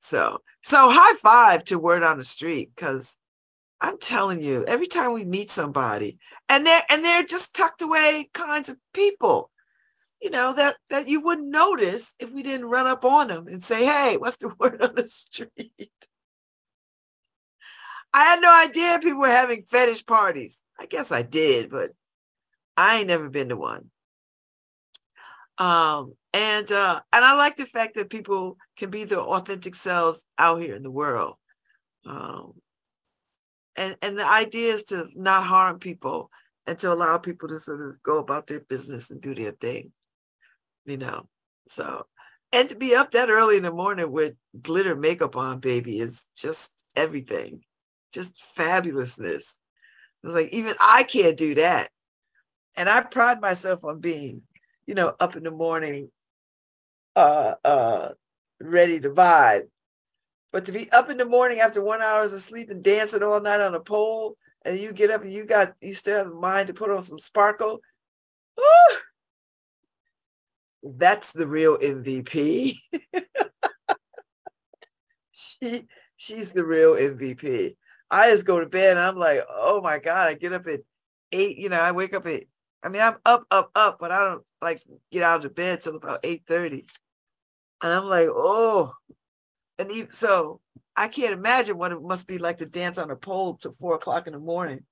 so, 0.03 0.43
so 0.62 0.90
high 0.90 1.14
five 1.14 1.62
to 1.66 1.78
word 1.78 2.03
on 2.03 2.18
the 2.18 2.24
street 2.24 2.72
because 2.74 3.16
I'm 3.80 3.99
telling 3.99 4.43
you, 4.43 4.64
every 4.66 4.86
time 4.86 5.12
we 5.12 5.24
meet 5.24 5.51
somebody, 5.51 6.18
and 6.49 6.66
they're 6.66 6.82
and 6.88 7.05
they're 7.05 7.24
just 7.24 7.55
tucked 7.55 7.82
away 7.82 8.28
kinds 8.34 8.68
of 8.68 8.76
people, 8.93 9.51
you 10.20 10.30
know 10.30 10.53
that 10.55 10.76
that 10.90 11.09
you 11.09 11.20
wouldn't 11.20 11.49
notice 11.49 12.14
if 12.18 12.32
we 12.32 12.43
didn't 12.43 12.66
run 12.66 12.86
up 12.88 13.05
on 13.05 13.28
them 13.28 13.47
and 13.47 13.62
say, 13.62 13.84
"Hey, 13.84 14.16
what's 14.16 14.36
the 14.38 14.53
word 14.59 14.82
on 14.82 14.95
the 14.97 15.07
street?" 15.07 15.90
I 18.12 18.24
had 18.24 18.40
no 18.43 18.53
idea 18.53 18.99
people 19.01 19.20
were 19.20 19.28
having 19.28 19.64
fetish 19.64 20.05
parties. 20.05 20.61
I 20.78 20.86
guess 20.86 21.12
I 21.12 21.22
did, 21.22 21.70
but 21.70 21.93
I 22.76 22.98
ain't 22.98 23.08
never 23.08 23.28
been 23.28 23.48
to 23.50 23.56
one. 23.56 23.90
Um, 25.58 26.14
and 26.32 26.70
uh, 26.72 27.00
and 27.12 27.24
I 27.24 27.34
like 27.34 27.56
the 27.56 27.66
fact 27.66 27.94
that 27.94 28.10
people 28.10 28.56
can 28.76 28.90
be 28.90 29.04
their 29.04 29.20
authentic 29.20 29.74
selves 29.74 30.24
out 30.38 30.60
here 30.60 30.74
in 30.74 30.82
the 30.82 30.90
world. 30.90 31.36
Um, 32.06 32.54
and 33.76 33.96
and 34.02 34.18
the 34.18 34.26
idea 34.26 34.72
is 34.72 34.84
to 34.84 35.06
not 35.14 35.44
harm 35.44 35.78
people 35.78 36.30
and 36.66 36.78
to 36.78 36.92
allow 36.92 37.18
people 37.18 37.48
to 37.48 37.60
sort 37.60 37.86
of 37.86 38.02
go 38.02 38.18
about 38.18 38.46
their 38.46 38.60
business 38.60 39.10
and 39.10 39.20
do 39.20 39.34
their 39.34 39.52
thing, 39.52 39.92
you 40.86 40.96
know. 40.96 41.28
So 41.68 42.06
and 42.52 42.68
to 42.68 42.74
be 42.74 42.94
up 42.94 43.12
that 43.12 43.30
early 43.30 43.56
in 43.56 43.62
the 43.62 43.72
morning 43.72 44.10
with 44.10 44.34
glitter 44.60 44.94
makeup 44.94 45.36
on, 45.36 45.60
baby, 45.60 45.98
is 45.98 46.26
just 46.36 46.72
everything, 46.96 47.62
just 48.12 48.34
fabulousness. 48.56 49.54
It's 50.24 50.34
like 50.34 50.48
even 50.52 50.74
I 50.80 51.02
can't 51.04 51.36
do 51.36 51.54
that, 51.56 51.90
and 52.76 52.88
I 52.88 53.02
pride 53.02 53.40
myself 53.40 53.84
on 53.84 54.00
being, 54.00 54.42
you 54.86 54.94
know, 54.94 55.14
up 55.20 55.36
in 55.36 55.42
the 55.42 55.50
morning 55.50 56.10
uh, 57.16 57.54
uh, 57.64 58.08
ready 58.60 59.00
to 59.00 59.10
vibe. 59.10 59.68
But 60.52 60.66
to 60.66 60.72
be 60.72 60.90
up 60.90 61.10
in 61.10 61.16
the 61.16 61.24
morning 61.24 61.60
after 61.60 61.82
one 61.82 62.02
hours 62.02 62.32
of 62.32 62.40
sleep 62.40 62.70
and 62.70 62.82
dancing 62.82 63.22
all 63.22 63.40
night 63.40 63.60
on 63.60 63.74
a 63.74 63.80
pole, 63.80 64.36
and 64.64 64.78
you 64.78 64.92
get 64.92 65.10
up 65.10 65.22
and 65.22 65.32
you 65.32 65.44
got 65.44 65.74
you 65.80 65.94
still 65.94 66.18
have 66.18 66.28
the 66.28 66.34
mind 66.34 66.68
to 66.68 66.74
put 66.74 66.90
on 66.90 67.02
some 67.02 67.18
sparkle. 67.18 67.80
Woo! 68.56 68.96
That's 70.84 71.32
the 71.32 71.46
real 71.46 71.78
MVP. 71.78 72.76
she 75.32 75.86
she's 76.16 76.50
the 76.50 76.64
real 76.64 76.94
MVP. 76.94 77.76
I 78.10 78.30
just 78.30 78.46
go 78.46 78.60
to 78.60 78.68
bed 78.68 78.98
and 78.98 79.00
I'm 79.00 79.16
like, 79.16 79.40
oh 79.48 79.80
my 79.80 79.98
God, 79.98 80.28
I 80.28 80.34
get 80.34 80.52
up 80.52 80.66
at 80.66 80.80
eight, 81.32 81.56
you 81.56 81.70
know, 81.70 81.80
I 81.80 81.92
wake 81.92 82.14
up 82.14 82.26
at 82.26 82.44
I 82.83 82.89
mean, 82.89 83.03
I'm 83.03 83.16
up, 83.24 83.47
up, 83.51 83.70
up, 83.74 83.99
but 84.01 84.11
I 84.11 84.24
don't 84.24 84.45
like 84.61 84.83
get 85.11 85.22
out 85.22 85.45
of 85.45 85.55
bed 85.55 85.80
till 85.80 85.97
about 85.97 86.22
8:30. 86.22 86.85
And 87.83 87.93
I'm 87.93 88.05
like, 88.05 88.28
oh, 88.30 88.93
and 89.78 89.91
even, 89.91 90.12
so 90.12 90.61
I 90.97 91.09
can't 91.09 91.33
imagine 91.33 91.78
what 91.78 91.93
it 91.93 92.03
must 92.03 92.26
be 92.26 92.39
like 92.39 92.59
to 92.59 92.66
dance 92.66 92.99
on 92.99 93.11
a 93.11 93.16
pole 93.16 93.57
till 93.57 93.72
four 93.72 93.95
o'clock 93.95 94.26
in 94.26 94.33
the 94.33 94.39
morning, 94.39 94.85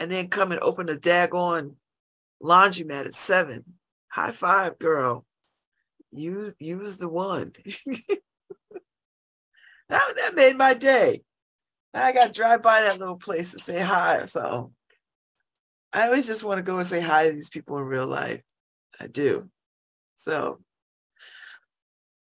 and 0.00 0.10
then 0.10 0.28
come 0.28 0.52
and 0.52 0.60
open 0.60 0.88
a 0.88 0.96
daggone 0.96 1.74
laundromat 2.42 3.06
at 3.06 3.14
seven. 3.14 3.64
High 4.08 4.32
five, 4.32 4.78
girl. 4.78 5.24
You 6.10 6.52
you 6.58 6.78
use 6.80 6.96
the 6.96 7.08
one. 7.08 7.52
that 9.88 10.14
that 10.16 10.34
made 10.34 10.56
my 10.56 10.74
day. 10.74 11.22
I 11.94 12.12
got 12.12 12.26
to 12.26 12.32
drive 12.32 12.62
by 12.62 12.82
that 12.82 12.98
little 12.98 13.16
place 13.16 13.52
to 13.52 13.58
say 13.58 13.80
hi 13.80 14.16
or 14.16 14.26
something. 14.26 14.72
I 15.92 16.04
always 16.06 16.26
just 16.26 16.44
want 16.44 16.58
to 16.58 16.62
go 16.62 16.78
and 16.78 16.86
say 16.86 17.00
hi 17.00 17.28
to 17.28 17.34
these 17.34 17.50
people 17.50 17.78
in 17.78 17.84
real 17.84 18.06
life. 18.06 18.42
I 19.00 19.06
do. 19.06 19.48
So 20.16 20.60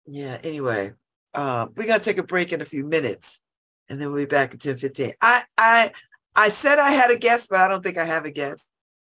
yeah, 0.07 0.39
anyway, 0.43 0.93
um, 1.35 1.73
we're 1.77 1.87
gonna 1.87 2.01
take 2.01 2.19
a 2.19 2.23
break 2.23 2.53
in 2.53 2.61
a 2.61 2.67
few 2.67 2.85
minutes 2.85 3.41
and 3.89 4.01
then 4.01 4.09
we'll 4.09 4.23
be 4.23 4.27
back 4.27 4.55
at 4.55 4.61
10 4.61 4.77
15. 4.77 5.13
I 5.21 5.45
I 5.57 5.93
I 6.35 6.49
said 6.49 6.79
I 6.79 6.91
had 6.93 7.11
a 7.11 7.17
guest, 7.17 7.49
but 7.51 7.61
I 7.61 7.69
don't 7.69 7.83
think 7.83 7.99
I 7.99 8.05
have 8.05 8.25
a 8.25 8.31
guest. 8.31 8.67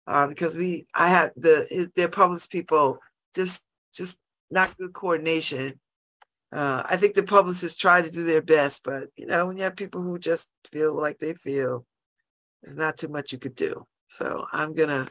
Uh, 0.07 0.27
because 0.27 0.57
we 0.57 0.87
I 0.95 1.09
had 1.09 1.33
the 1.37 1.91
their 1.97 2.09
publicist 2.09 2.53
people 2.53 2.99
just 3.35 3.65
just 3.93 4.21
not 4.51 4.77
good 4.77 4.93
coordination. 4.93 5.81
Uh, 6.53 6.83
I 6.89 6.97
think 6.97 7.15
the 7.15 7.23
publicists 7.23 7.79
try 7.79 8.03
to 8.03 8.11
do 8.11 8.25
their 8.25 8.43
best, 8.43 8.85
but 8.85 9.09
you 9.17 9.27
know, 9.27 9.47
when 9.47 9.57
you 9.57 9.65
have 9.65 9.77
people 9.77 10.03
who 10.03 10.19
just 10.19 10.51
feel 10.71 10.95
like 10.95 11.19
they 11.19 11.35
feel, 11.35 11.85
there's 12.63 12.77
not 12.77 12.97
too 12.97 13.09
much 13.09 13.33
you 13.33 13.39
could 13.39 13.57
do. 13.57 13.87
So 14.09 14.47
I'm 14.53 14.75
gonna 14.75 15.09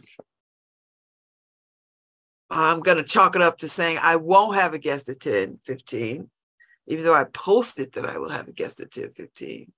I'm 2.54 2.82
to 2.82 3.04
chalk 3.04 3.36
it 3.36 3.42
up 3.42 3.58
to 3.58 3.68
saying 3.68 3.98
I 4.02 4.16
won't 4.18 4.56
have 4.56 4.74
a 4.74 4.80
guest 4.80 5.10
at 5.10 5.20
10 5.20 5.60
15, 5.64 6.30
even 6.88 7.04
though 7.04 7.16
I 7.16 7.26
posted 7.26 7.94
that 7.94 8.06
I 8.06 8.18
will 8.18 8.30
have 8.30 8.48
a 8.48 8.52
guest 8.52 8.80
at 8.80 8.92
10 8.92 9.14
15. 9.16 9.72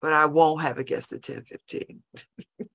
But 0.00 0.12
I 0.12 0.26
won't 0.26 0.62
have 0.62 0.78
a 0.78 0.84
guest 0.84 1.12
at 1.12 1.22
10 1.22 1.44
15. 1.44 2.02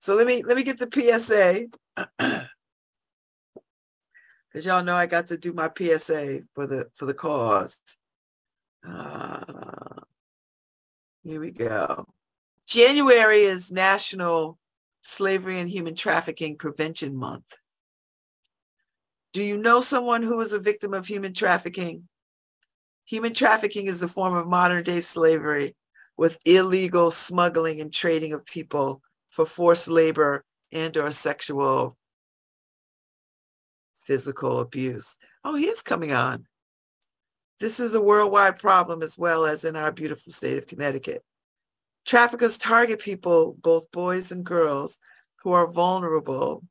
so 0.00 0.14
let 0.14 0.26
me 0.26 0.42
let 0.42 0.56
me 0.56 0.62
get 0.62 0.78
the 0.78 0.90
PSA. 0.90 1.66
Because 4.52 4.66
y'all 4.66 4.84
know 4.84 4.94
I 4.94 5.06
got 5.06 5.28
to 5.28 5.38
do 5.38 5.52
my 5.52 5.70
PSA 5.76 6.42
for 6.54 6.66
the 6.66 6.90
for 6.94 7.06
the 7.06 7.14
cause. 7.14 7.80
Uh, 8.86 10.02
here 11.22 11.40
we 11.40 11.50
go. 11.50 12.06
January 12.66 13.42
is 13.42 13.70
National 13.70 14.58
Slavery 15.02 15.60
and 15.60 15.68
Human 15.68 15.94
Trafficking 15.94 16.56
Prevention 16.56 17.14
Month. 17.14 17.54
Do 19.32 19.42
you 19.42 19.56
know 19.56 19.80
someone 19.80 20.22
who 20.22 20.40
is 20.40 20.52
a 20.52 20.58
victim 20.58 20.94
of 20.94 21.06
human 21.06 21.34
trafficking? 21.34 22.08
Human 23.06 23.34
trafficking 23.34 23.86
is 23.86 24.02
a 24.02 24.08
form 24.08 24.34
of 24.34 24.46
modern 24.46 24.82
day 24.82 25.00
slavery 25.00 25.76
with 26.16 26.38
illegal 26.44 27.10
smuggling 27.10 27.80
and 27.80 27.92
trading 27.92 28.32
of 28.32 28.46
people 28.46 29.02
for 29.30 29.44
forced 29.44 29.88
labor 29.88 30.44
and 30.72 30.96
or 30.96 31.10
sexual 31.10 31.98
physical 34.04 34.60
abuse. 34.60 35.16
Oh, 35.44 35.56
he 35.56 35.66
is 35.66 35.82
coming 35.82 36.12
on. 36.12 36.46
This 37.60 37.80
is 37.80 37.94
a 37.94 38.00
worldwide 38.00 38.58
problem 38.58 39.02
as 39.02 39.18
well 39.18 39.44
as 39.44 39.64
in 39.64 39.76
our 39.76 39.92
beautiful 39.92 40.32
state 40.32 40.58
of 40.58 40.66
Connecticut. 40.66 41.22
Traffickers 42.04 42.58
target 42.58 43.00
people, 43.00 43.56
both 43.62 43.90
boys 43.90 44.30
and 44.30 44.44
girls, 44.44 44.98
who 45.42 45.52
are 45.52 45.70
vulnerable 45.70 46.62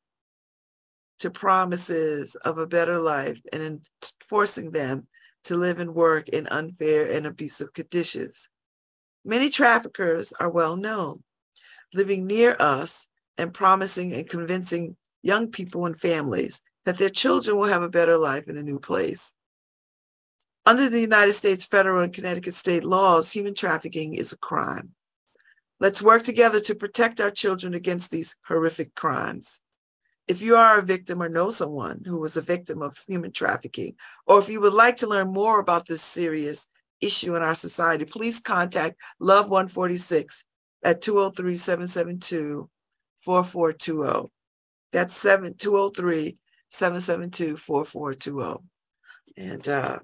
to 1.20 1.30
promises 1.30 2.34
of 2.36 2.58
a 2.58 2.66
better 2.66 2.98
life 2.98 3.40
and 3.52 3.86
forcing 4.28 4.70
them 4.70 5.06
to 5.44 5.56
live 5.56 5.78
and 5.78 5.94
work 5.94 6.28
in 6.28 6.46
unfair 6.48 7.10
and 7.10 7.26
abusive 7.26 7.72
conditions. 7.72 8.48
Many 9.24 9.50
traffickers 9.50 10.32
are 10.40 10.50
well 10.50 10.76
known. 10.76 11.22
Living 11.92 12.26
near 12.26 12.56
us, 12.58 13.08
and 13.38 13.52
promising 13.52 14.12
and 14.12 14.28
convincing 14.28 14.96
young 15.22 15.50
people 15.50 15.86
and 15.86 15.98
families 15.98 16.60
that 16.84 16.98
their 16.98 17.08
children 17.08 17.56
will 17.56 17.68
have 17.68 17.82
a 17.82 17.88
better 17.88 18.16
life 18.16 18.48
in 18.48 18.56
a 18.56 18.62
new 18.62 18.78
place. 18.78 19.34
Under 20.66 20.88
the 20.88 21.00
United 21.00 21.32
States 21.32 21.64
federal 21.64 22.02
and 22.02 22.12
Connecticut 22.12 22.54
state 22.54 22.84
laws, 22.84 23.30
human 23.30 23.54
trafficking 23.54 24.14
is 24.14 24.32
a 24.32 24.38
crime. 24.38 24.94
Let's 25.84 26.00
work 26.00 26.22
together 26.22 26.60
to 26.60 26.74
protect 26.74 27.20
our 27.20 27.30
children 27.30 27.74
against 27.74 28.10
these 28.10 28.36
horrific 28.48 28.94
crimes. 28.94 29.60
If 30.26 30.40
you 30.40 30.56
are 30.56 30.78
a 30.78 30.82
victim 30.82 31.22
or 31.22 31.28
know 31.28 31.50
someone 31.50 32.04
who 32.06 32.18
was 32.18 32.38
a 32.38 32.40
victim 32.40 32.80
of 32.80 32.96
human 33.06 33.32
trafficking, 33.32 33.96
or 34.26 34.38
if 34.38 34.48
you 34.48 34.62
would 34.62 34.72
like 34.72 34.96
to 34.96 35.06
learn 35.06 35.30
more 35.30 35.60
about 35.60 35.86
this 35.86 36.00
serious 36.00 36.68
issue 37.02 37.36
in 37.36 37.42
our 37.42 37.54
society, 37.54 38.06
please 38.06 38.40
contact 38.40 38.98
Love 39.20 39.50
146 39.50 40.46
at 40.82 41.02
203 41.02 41.54
772 41.54 42.70
4420. 43.20 44.32
That's 44.90 45.20
203 45.22 46.38
772 46.70 47.58
4420. 47.58 48.64
And 49.36 49.68
uh, 49.68 49.98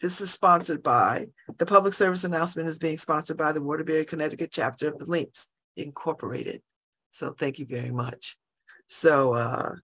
this 0.00 0.20
is 0.20 0.30
sponsored 0.30 0.82
by 0.82 1.26
the 1.58 1.66
public 1.66 1.94
service 1.94 2.24
announcement 2.24 2.68
is 2.68 2.78
being 2.78 2.98
sponsored 2.98 3.36
by 3.36 3.52
the 3.52 3.62
Waterbury, 3.62 4.04
Connecticut 4.04 4.50
chapter 4.52 4.88
of 4.88 4.98
the 4.98 5.06
Links 5.06 5.48
Incorporated. 5.76 6.62
So 7.10 7.32
thank 7.32 7.58
you 7.58 7.66
very 7.66 7.90
much. 7.90 8.36
So, 8.88 9.32
uh, 9.32 9.74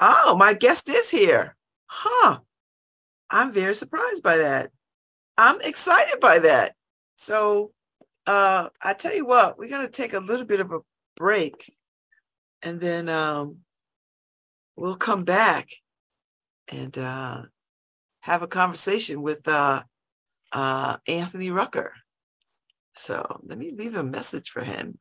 oh, 0.00 0.36
my 0.38 0.54
guest 0.54 0.88
is 0.88 1.10
here. 1.10 1.56
Huh. 1.86 2.38
I'm 3.30 3.52
very 3.52 3.74
surprised 3.74 4.22
by 4.22 4.38
that. 4.38 4.70
I'm 5.36 5.60
excited 5.60 6.18
by 6.20 6.40
that. 6.40 6.74
So, 7.16 7.72
uh, 8.26 8.68
I 8.82 8.94
tell 8.94 9.14
you 9.14 9.26
what, 9.26 9.58
we're 9.58 9.68
going 9.68 9.86
to 9.86 9.92
take 9.92 10.14
a 10.14 10.20
little 10.20 10.46
bit 10.46 10.60
of 10.60 10.72
a 10.72 10.80
break 11.16 11.70
and 12.62 12.80
then 12.80 13.08
um, 13.08 13.58
we'll 14.76 14.96
come 14.96 15.24
back 15.24 15.68
and 16.68 16.96
uh, 16.96 17.42
have 18.20 18.42
a 18.42 18.46
conversation 18.46 19.22
with 19.22 19.46
uh, 19.48 19.82
uh, 20.52 20.96
Anthony 21.06 21.50
Rucker. 21.50 21.92
So 22.94 23.40
let 23.42 23.58
me 23.58 23.72
leave 23.72 23.94
a 23.94 24.02
message 24.02 24.50
for 24.50 24.62
him. 24.62 24.98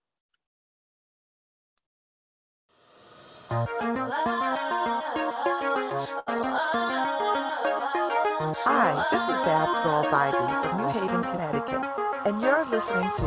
Hi, 8.62 9.06
this 9.12 9.24
is 9.24 9.38
Babs 9.42 9.74
Rawls 9.86 10.14
Ivy 10.14 10.68
from 10.68 10.78
New 10.78 10.90
Haven, 10.92 11.24
Connecticut, 11.24 11.82
and 12.26 12.42
you're 12.42 12.66
listening 12.66 13.10
to 13.18 13.24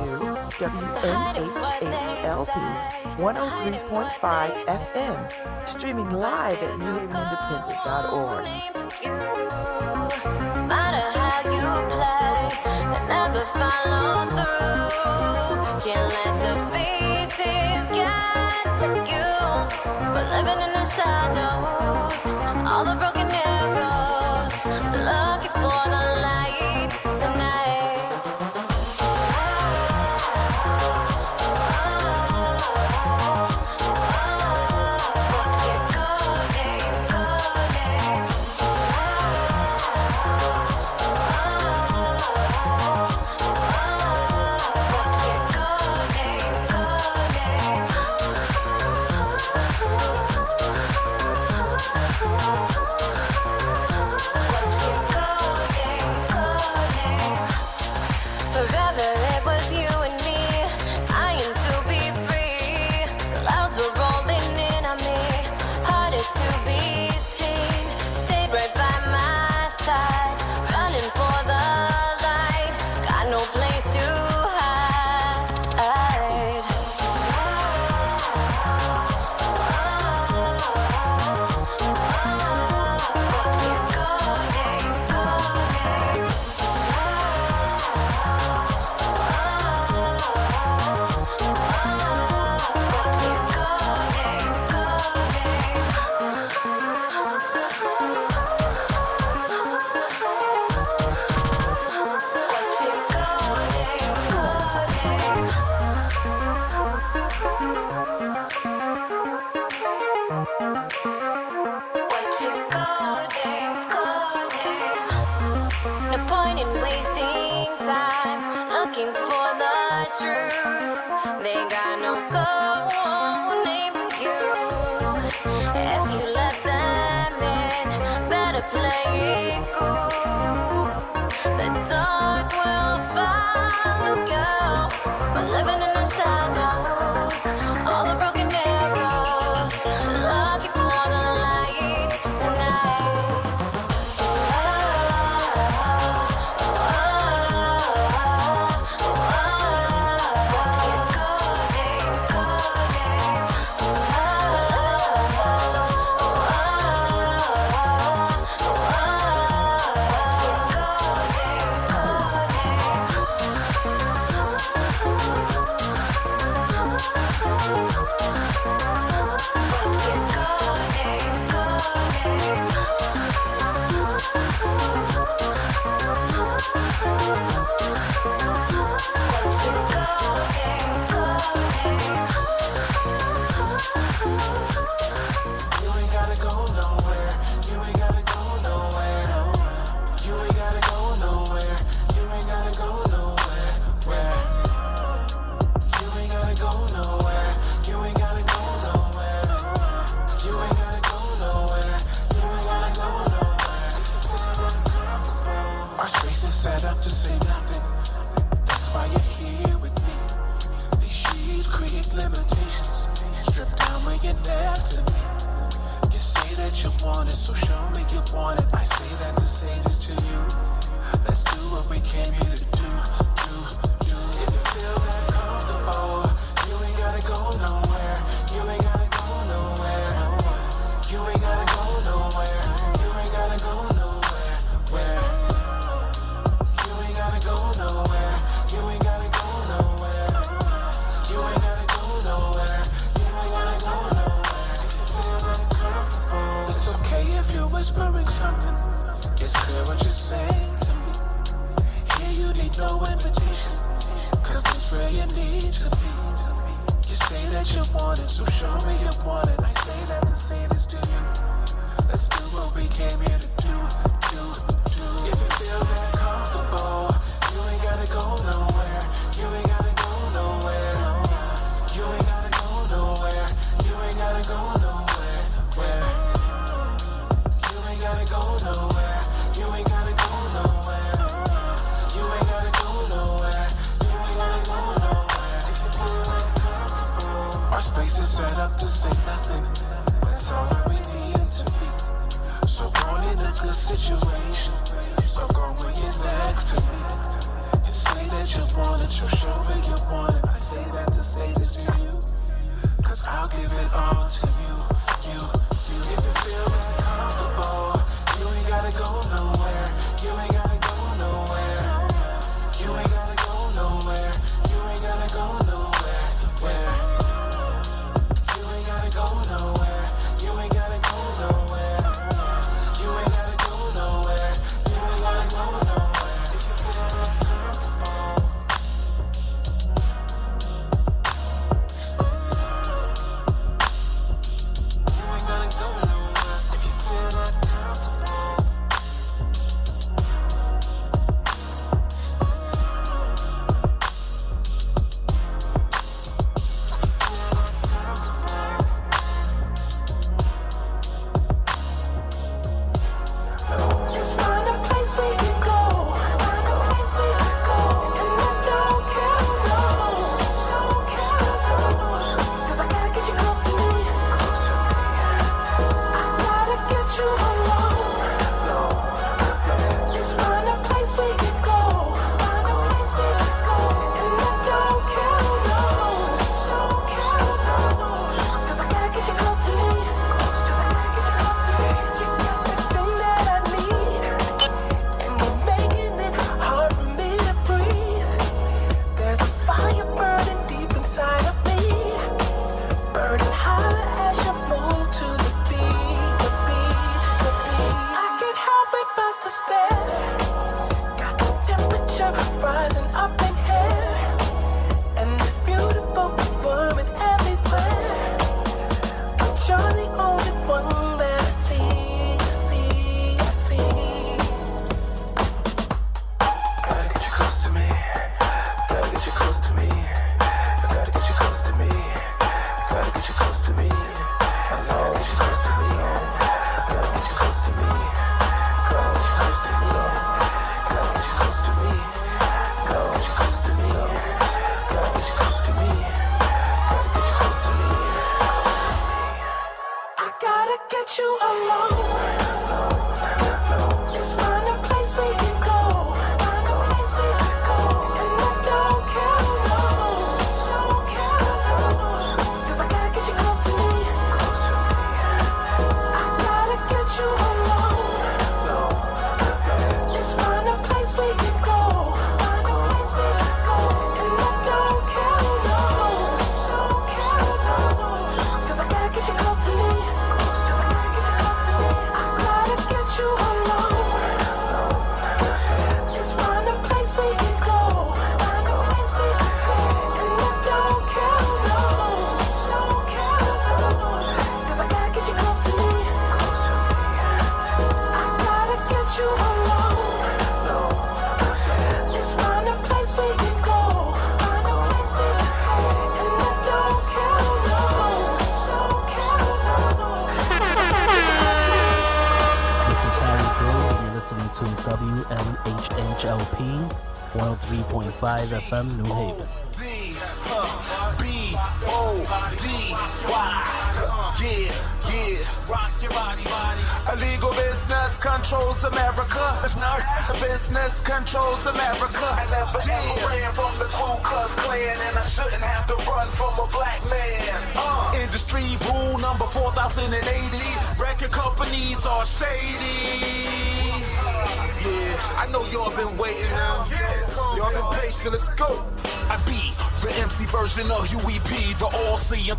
WNHHLP 0.58 2.48
103.5 3.16 4.64
FM, 4.66 5.18
streaming 5.68 6.10
live 6.10 6.62
at 6.62 6.78
newhavenindependent.org. 6.78 8.46
Living 20.32 20.60
in 20.60 20.72
the 20.72 20.84
shadows, 20.86 22.22
all 22.66 22.84
the 22.84 22.94
broken 22.96 23.21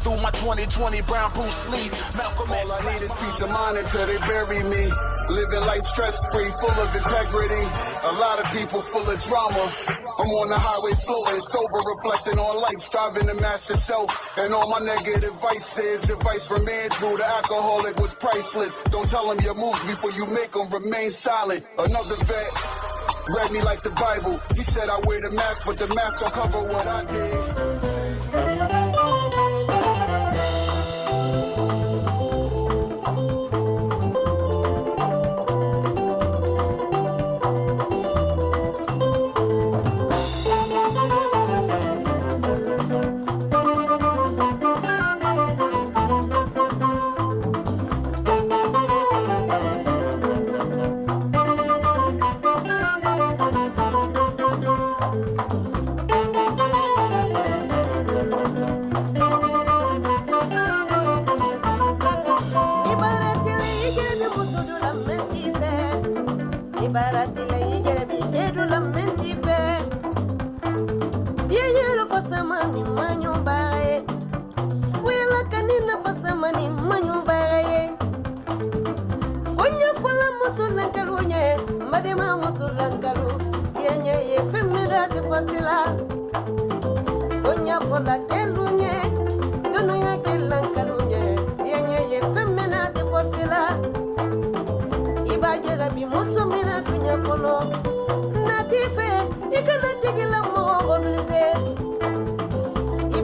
through 0.03 0.19
my 0.19 0.31
2020 0.31 1.01
brown 1.07 1.31
Bruce 1.31 1.55
sleeves. 1.55 1.95
Malcolm 2.17 2.51
All 2.51 2.59
X. 2.59 2.71
All 2.71 2.87
I 2.87 2.93
need 2.93 3.01
is 3.01 3.13
peace 3.13 3.39
of 3.41 3.49
mind 3.49 3.77
until 3.77 4.05
they 4.05 4.19
bury 4.27 4.61
me. 4.63 4.91
Living 5.31 5.63
life 5.63 5.81
stress 5.87 6.19
free, 6.27 6.51
full 6.59 6.75
of 6.83 6.91
integrity. 6.93 7.63
A 8.03 8.13
lot 8.19 8.43
of 8.43 8.51
people 8.51 8.81
full 8.81 9.07
of 9.07 9.17
drama. 9.23 9.63
I'm 10.19 10.29
on 10.43 10.49
the 10.51 10.59
highway 10.59 10.91
floating, 11.07 11.39
sober, 11.39 11.79
reflecting 11.95 12.37
on 12.37 12.59
life, 12.59 12.79
striving 12.83 13.27
to 13.27 13.35
master 13.39 13.77
self. 13.77 14.11
And 14.37 14.53
all 14.53 14.69
my 14.69 14.83
negative 14.83 15.33
vices, 15.39 16.09
advice 16.09 16.45
from 16.45 16.67
Andrew, 16.67 17.15
the 17.15 17.25
alcoholic 17.25 17.95
was 17.97 18.13
priceless. 18.15 18.75
Don't 18.91 19.07
tell 19.07 19.31
him 19.31 19.39
your 19.39 19.55
moves 19.55 19.83
before 19.85 20.11
you 20.11 20.27
make 20.27 20.51
them, 20.51 20.67
remain 20.69 21.09
silent. 21.11 21.65
Another 21.79 22.15
vet 22.27 22.51
read 23.31 23.51
me 23.51 23.61
like 23.61 23.81
the 23.81 23.95
Bible. 23.95 24.37
He 24.55 24.63
said 24.63 24.89
I 24.89 24.99
wear 25.07 25.21
the 25.21 25.31
mask, 25.31 25.65
but 25.65 25.79
the 25.79 25.87
mask 25.87 26.19
don't 26.19 26.33
cover 26.33 26.67
what 26.67 26.85
I 26.85 27.05
did. 27.07 27.92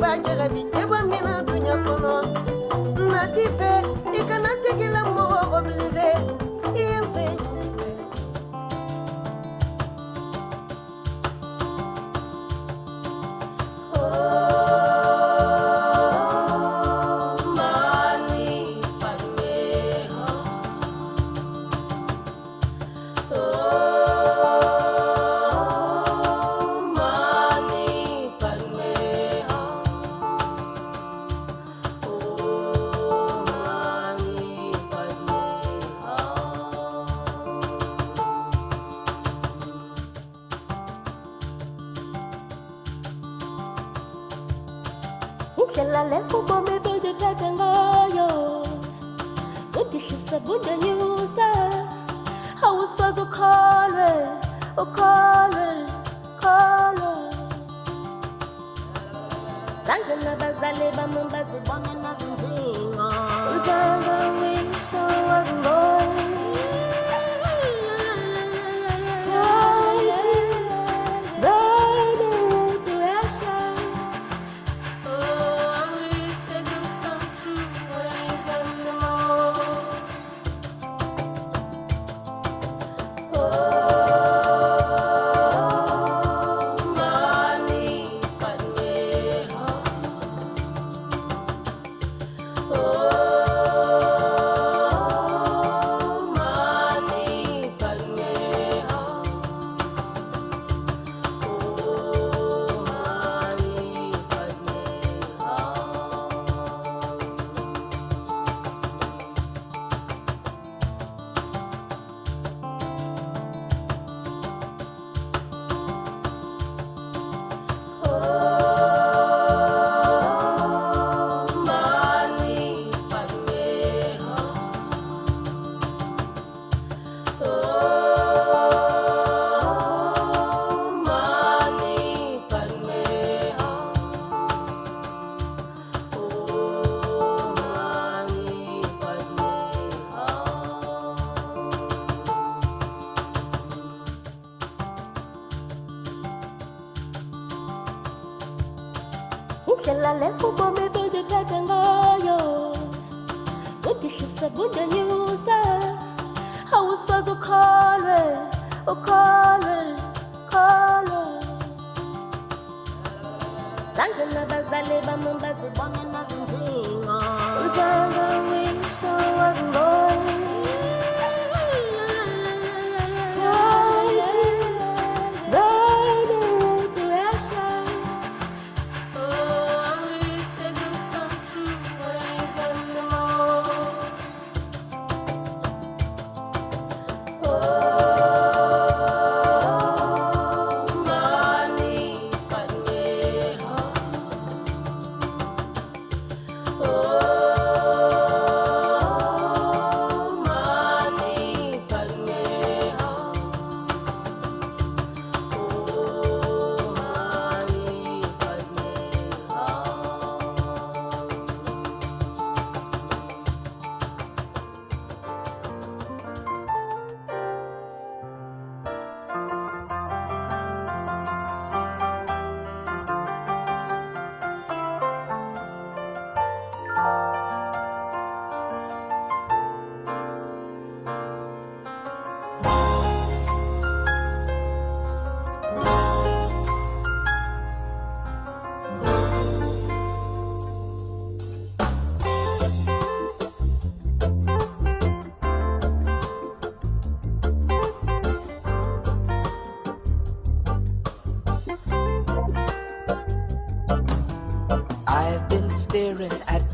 bakɛra 0.01 0.45
bi 0.53 0.61
tɛbɔ 0.73 0.97
mina 1.09 1.33
duɲa 1.47 1.75
kɔnɔ 1.85 2.13
nati 3.11 3.43
fɛ 3.57 3.78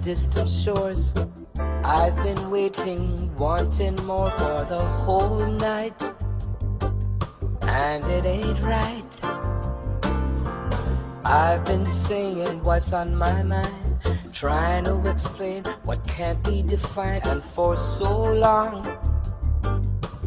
distant 0.06 0.48
shores. 0.48 1.16
I've 1.84 2.16
been 2.18 2.52
waiting, 2.52 3.36
wanting 3.38 3.96
more 4.06 4.30
for 4.30 4.64
the 4.70 4.80
whole 5.02 5.44
night, 5.58 6.00
and 7.64 8.04
it 8.06 8.24
ain't 8.24 8.60
right. 8.62 9.14
I've 11.26 11.66
been 11.66 11.88
saying 11.88 12.64
what's 12.64 12.94
on 12.94 13.16
my 13.16 13.42
mind, 13.42 14.00
trying 14.32 14.84
to 14.84 15.10
explain 15.10 15.64
what 15.86 16.08
can't 16.08 16.42
be 16.44 16.62
defined, 16.62 17.26
and 17.26 17.42
for 17.42 17.76
so 17.76 18.32
long, 18.32 18.86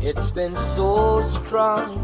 it's 0.01 0.33
been 0.33 0.57
so 0.57 1.21
strong. 1.21 2.03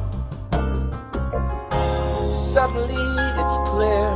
Suddenly 2.30 3.04
it's 3.42 3.56
clear 3.68 4.14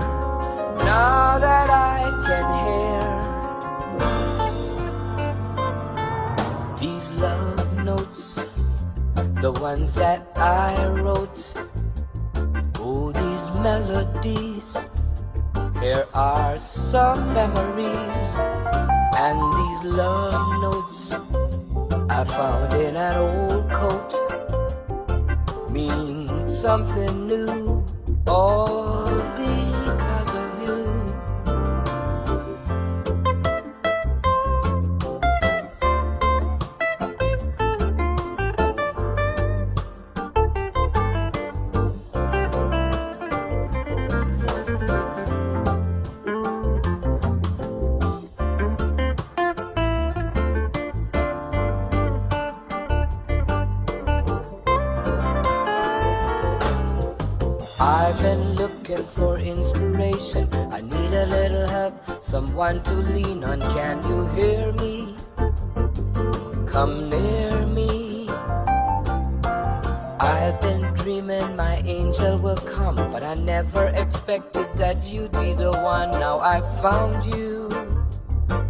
now 0.78 1.40
that 1.40 1.68
I 1.70 2.06
can 2.24 2.46
hear 2.64 3.07
the 9.41 9.53
ones 9.53 9.95
that 9.95 10.26
I 10.36 10.74
wrote. 10.89 11.53
Oh, 12.80 13.12
these 13.12 13.51
melodies, 13.62 14.76
here 15.80 16.07
are 16.12 16.59
some 16.59 17.32
memories, 17.32 18.28
and 19.16 19.39
these 19.59 19.82
love 19.84 20.43
notes 20.61 21.12
I 22.11 22.24
found 22.24 22.72
in 22.72 22.97
an 22.97 23.16
old 23.16 23.70
coat 23.70 24.11
mean 25.70 26.49
something 26.49 27.28
new, 27.28 27.84
all 28.26 28.88
I 76.48 76.62
found 76.80 77.34
you. 77.34 77.68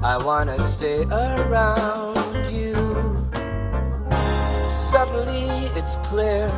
I 0.02 0.18
wanna 0.24 0.58
stay 0.58 1.04
around 1.04 2.18
you. 2.52 2.74
Suddenly 4.66 5.70
it's 5.78 5.94
clear 6.10 6.48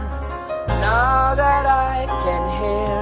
now 0.80 1.34
that 1.34 1.66
I 1.66 2.06
can 2.24 2.42
hear 2.60 2.99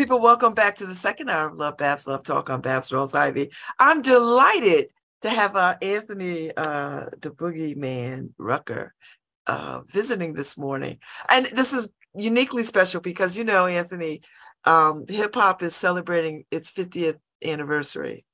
people. 0.00 0.18
Welcome 0.18 0.54
back 0.54 0.76
to 0.76 0.86
the 0.86 0.94
second 0.94 1.28
hour 1.28 1.50
of 1.50 1.58
LoveBabz 1.58 2.06
LoveTalk 2.06 2.48
on 2.48 2.62
Babz 2.62 2.88
Rawls-Ivy. 2.88 3.50
I'm 3.78 4.00
delighted 4.00 4.86
to 5.20 5.28
have 5.28 5.56
uh, 5.56 5.76
Anthony, 5.82 6.50
uh, 6.56 7.04
the 7.20 7.30
Boogie 7.30 7.76
Man 7.76 8.32
Rucker, 8.38 8.94
uh, 9.46 9.82
visiting 9.92 10.32
this 10.32 10.56
morning. 10.56 11.00
And 11.28 11.50
this 11.52 11.74
is 11.74 11.92
uniquely 12.14 12.62
special 12.62 13.02
because, 13.02 13.36
you 13.36 13.44
know, 13.44 13.66
Anthony, 13.66 14.22
um, 14.64 15.04
hip 15.06 15.34
hop 15.34 15.62
is 15.62 15.76
celebrating 15.76 16.46
its 16.50 16.70
50th 16.70 17.18
anniversary, 17.44 18.24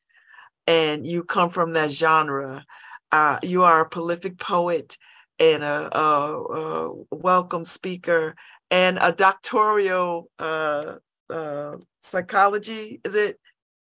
and 0.68 1.04
you 1.04 1.24
come 1.24 1.50
from 1.50 1.72
that 1.72 1.90
genre. 1.90 2.64
Uh, 3.10 3.40
you 3.42 3.64
are 3.64 3.80
a 3.80 3.88
prolific 3.88 4.38
poet 4.38 4.98
and 5.40 5.64
a, 5.64 5.98
a, 5.98 6.42
a 6.44 6.92
welcome 7.10 7.64
speaker 7.64 8.36
and 8.70 8.98
a 9.00 9.12
doctoral 9.12 10.30
uh, 10.38 10.94
uh, 11.30 11.76
psychology. 12.02 13.00
Is 13.04 13.14
it? 13.14 13.38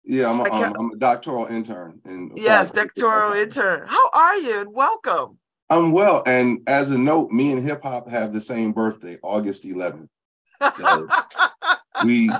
Yeah, 0.04 0.28
I'm 0.28 0.40
a, 0.40 0.44
Psycho- 0.44 0.56
I'm, 0.56 0.76
I'm 0.76 0.90
a 0.92 0.96
doctoral 0.96 1.46
intern. 1.46 2.00
In 2.04 2.32
Yes, 2.36 2.70
doctoral 2.70 3.32
intern. 3.32 3.86
How 3.86 4.10
are 4.12 4.36
you? 4.36 4.60
And 4.60 4.74
welcome. 4.74 5.38
I'm 5.70 5.92
well, 5.92 6.22
and 6.26 6.60
as 6.66 6.90
a 6.90 6.98
note, 6.98 7.30
me 7.30 7.52
and 7.52 7.64
hip 7.64 7.82
hop 7.82 8.08
have 8.08 8.32
the 8.32 8.40
same 8.40 8.72
birthday, 8.72 9.18
August 9.22 9.64
11th. 9.64 10.08
So 10.74 11.08
we, 12.04 12.30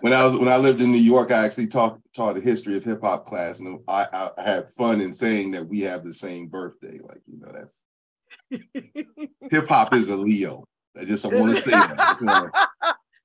when 0.00 0.12
I 0.12 0.26
was 0.26 0.36
when 0.36 0.48
I 0.48 0.58
lived 0.58 0.82
in 0.82 0.92
New 0.92 0.98
York, 0.98 1.32
I 1.32 1.44
actually 1.44 1.68
taught 1.68 1.98
taught 2.14 2.36
a 2.36 2.40
history 2.40 2.76
of 2.76 2.84
hip 2.84 3.00
hop 3.02 3.26
class, 3.26 3.60
and 3.60 3.80
I, 3.88 4.06
I, 4.12 4.30
I 4.36 4.42
had 4.42 4.70
fun 4.70 5.00
in 5.00 5.12
saying 5.12 5.52
that 5.52 5.66
we 5.66 5.80
have 5.80 6.04
the 6.04 6.12
same 6.12 6.48
birthday. 6.48 6.98
Like 7.02 7.22
you 7.26 7.40
know, 7.40 7.52
that's 7.52 7.84
hip 9.50 9.68
hop 9.68 9.94
is 9.94 10.10
a 10.10 10.16
Leo. 10.16 10.64
I 10.98 11.04
just 11.06 11.24
want 11.24 11.56
to 11.56 11.62
say 11.62 11.70
that. 11.72 12.52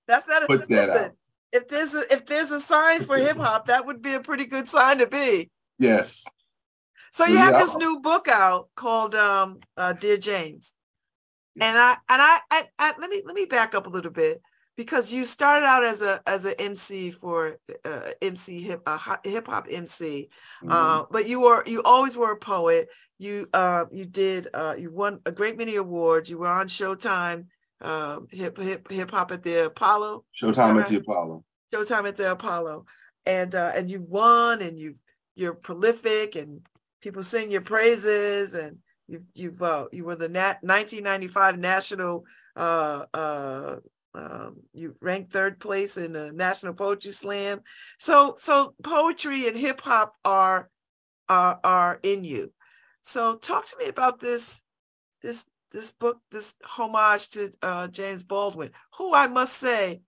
I 0.10 0.14
just 0.14 0.28
wanna 0.28 0.28
That's 0.28 0.28
not 0.28 0.44
a 0.44 0.48
Put 0.48 0.70
that 0.70 0.90
listen, 0.90 1.04
out. 1.06 1.12
If 1.54 1.68
there's 1.70 1.94
a, 1.94 2.14
if 2.14 2.26
there's 2.26 2.52
a 2.52 2.60
sign 2.60 3.04
for 3.04 3.18
hip 3.18 3.38
hop, 3.38 3.68
that 3.68 3.86
would 3.86 4.02
be 4.02 4.14
a 4.14 4.20
pretty 4.20 4.46
good 4.46 4.68
sign 4.68 4.98
to 5.00 5.08
be. 5.08 5.50
Yes. 5.80 6.26
So 7.12 7.26
you 7.26 7.38
have 7.38 7.54
yeah. 7.54 7.60
this 7.60 7.76
new 7.78 8.00
book 8.02 8.28
out 8.28 8.70
called 8.76 9.16
um, 9.16 9.60
uh, 9.78 9.94
"Dear 9.94 10.18
James," 10.18 10.74
and 11.60 11.78
I 11.78 11.92
and 12.10 12.22
I, 12.22 12.40
I, 12.52 12.64
I 12.78 12.94
let 13.00 13.10
me 13.10 13.24
let 13.26 13.34
me 13.36 13.46
back 13.46 13.74
up 13.74 13.88
a 13.88 13.90
little 13.90 14.12
bit 14.12 14.42
because 14.76 15.12
you 15.12 15.26
started 15.26 15.66
out 15.66 15.84
as 15.84 16.02
a 16.02 16.22
as 16.28 16.46
an 16.46 16.54
MC 16.60 17.12
for 17.12 17.58
uh, 17.86 18.02
MC 18.22 18.62
hip 18.62 18.82
uh, 18.86 19.18
hip 19.24 19.48
hop 19.48 19.68
MC, 19.72 20.30
Mm-hmm. 20.64 20.72
uh, 20.72 21.04
but 21.10 21.28
you 21.28 21.42
were 21.42 21.64
you 21.66 21.82
always 21.84 22.18
were 22.18 22.34
a 22.34 22.38
poet. 22.38 22.90
You 23.18 23.48
uh, 23.54 23.86
you 23.92 24.06
did 24.06 24.50
uh, 24.54 24.76
you 24.78 24.92
won 24.92 25.20
a 25.26 25.32
great 25.32 25.58
many 25.58 25.78
awards. 25.78 26.30
You 26.30 26.38
were 26.40 26.48
on 26.48 26.68
Showtime, 26.68 27.46
uh, 27.82 28.20
hip 28.32 28.58
hip 28.58 28.90
hip 28.90 29.12
hop 29.12 29.32
at 29.32 29.44
the 29.44 29.66
Apollo. 29.66 30.24
Showtime 30.42 30.82
at 30.82 30.90
the 30.90 30.98
Apollo. 30.98 31.44
Showtime 31.74 32.08
at 32.08 32.18
the 32.18 32.32
Apollo, 32.32 32.86
and 33.26 33.54
uh, 33.54 33.72
and 33.76 33.90
you 33.90 34.02
won, 34.02 34.62
and 34.62 34.80
you 34.80 34.96
you're 35.36 35.54
prolific, 35.54 36.36
and 36.36 36.62
people 37.02 37.24
sing 37.24 37.52
your 37.52 37.62
praises, 37.62 38.54
and 38.54 38.78
you 39.08 39.24
you've 39.34 39.62
uh, 39.62 39.86
you 39.92 40.06
were 40.06 40.16
the 40.16 40.30
nat- 40.30 40.60
1995 40.62 41.60
national. 41.60 42.24
Uh, 42.56 43.06
uh, 43.14 43.76
um, 44.16 44.56
you 44.74 44.96
ranked 45.00 45.32
third 45.32 45.60
place 45.60 45.98
in 45.98 46.12
the 46.12 46.32
National 46.34 46.74
Poetry 46.74 47.12
Slam. 47.12 47.62
So 48.00 48.36
so 48.38 48.74
poetry 48.84 49.48
and 49.48 49.56
hip 49.56 49.80
hop 49.82 50.14
are 50.26 50.70
are 51.30 51.60
are 51.64 52.00
in 52.02 52.24
you. 52.24 52.52
So 53.04 53.36
talk 53.36 53.66
to 53.68 53.78
me 53.78 53.90
about 53.90 54.20
this 54.20 54.64
this 55.22 55.46
this 55.72 55.92
book, 55.92 56.20
this 56.32 56.56
homage 56.64 57.30
to 57.32 57.52
uh, 57.62 57.88
James 57.88 58.24
Baldwin, 58.24 58.72
who 58.98 59.14
I 59.14 59.28
must 59.28 59.54
say 59.54 60.02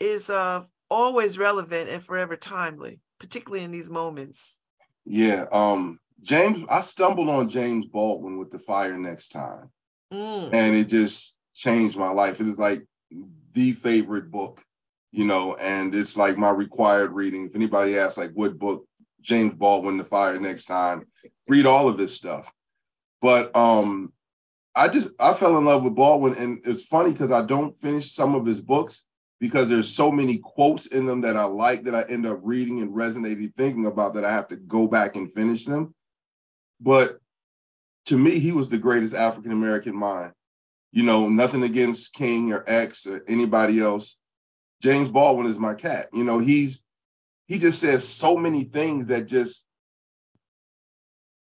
is 0.00 0.30
uh, 0.30 0.62
always 0.90 1.38
relevant 1.38 1.88
and 1.88 2.02
forever 2.02 2.36
timely, 2.36 3.00
particularly 3.18 3.64
in 3.64 3.70
these 3.70 3.90
moments. 3.90 4.54
Yeah. 5.04 5.46
Um, 5.52 5.98
James, 6.22 6.64
I 6.68 6.80
stumbled 6.80 7.28
on 7.28 7.48
James 7.48 7.86
Baldwin 7.86 8.38
with 8.38 8.50
the 8.50 8.58
fire 8.58 8.98
next 8.98 9.28
time. 9.28 9.70
Mm. 10.12 10.54
and 10.54 10.76
it 10.76 10.84
just 10.84 11.36
changed 11.52 11.96
my 11.96 12.10
life. 12.10 12.40
It 12.40 12.46
is 12.46 12.58
like 12.58 12.84
the 13.54 13.72
favorite 13.72 14.30
book, 14.30 14.62
you 15.10 15.24
know, 15.24 15.56
and 15.56 15.92
it's 15.94 16.16
like 16.16 16.38
my 16.38 16.50
required 16.50 17.12
reading. 17.12 17.46
If 17.46 17.56
anybody 17.56 17.98
asks, 17.98 18.16
like, 18.16 18.30
what 18.34 18.58
book, 18.58 18.86
James 19.20 19.54
Baldwin, 19.54 19.96
The 19.96 20.04
Fire 20.04 20.38
Next 20.38 20.66
Time, 20.66 21.06
read 21.48 21.66
all 21.66 21.88
of 21.88 21.98
his 21.98 22.14
stuff. 22.14 22.52
But 23.20 23.54
um, 23.56 24.12
I 24.76 24.88
just 24.88 25.10
I 25.18 25.32
fell 25.32 25.56
in 25.56 25.64
love 25.64 25.82
with 25.82 25.94
Baldwin, 25.94 26.34
and 26.36 26.60
it's 26.64 26.84
funny 26.84 27.10
because 27.10 27.32
I 27.32 27.42
don't 27.42 27.76
finish 27.78 28.12
some 28.12 28.34
of 28.34 28.44
his 28.44 28.60
books 28.60 29.06
because 29.40 29.70
there's 29.70 29.88
so 29.88 30.12
many 30.12 30.36
quotes 30.36 30.86
in 30.86 31.06
them 31.06 31.22
that 31.22 31.36
I 31.36 31.44
like 31.44 31.84
that 31.84 31.94
I 31.94 32.02
end 32.02 32.26
up 32.26 32.40
reading 32.42 32.82
and 32.82 32.94
resonating, 32.94 33.52
thinking 33.56 33.86
about 33.86 34.14
that 34.14 34.24
I 34.24 34.32
have 34.32 34.48
to 34.48 34.56
go 34.56 34.86
back 34.86 35.16
and 35.16 35.32
finish 35.32 35.64
them. 35.64 35.94
But 36.78 37.18
to 38.06 38.18
me, 38.18 38.38
he 38.38 38.52
was 38.52 38.68
the 38.68 38.76
greatest 38.76 39.14
African 39.14 39.50
American 39.50 39.96
mind. 39.96 40.32
You 40.92 41.04
know, 41.04 41.30
nothing 41.30 41.62
against 41.62 42.12
King 42.12 42.52
or 42.52 42.62
X 42.66 43.06
or 43.06 43.24
anybody 43.26 43.80
else. 43.80 44.18
James 44.82 45.08
Baldwin 45.08 45.46
is 45.46 45.58
my 45.58 45.74
cat. 45.74 46.08
You 46.12 46.24
know, 46.24 46.38
he's 46.38 46.82
he 47.46 47.58
just 47.58 47.80
says 47.80 48.06
so 48.06 48.36
many 48.36 48.64
things 48.64 49.06
that 49.06 49.26
just 49.26 49.65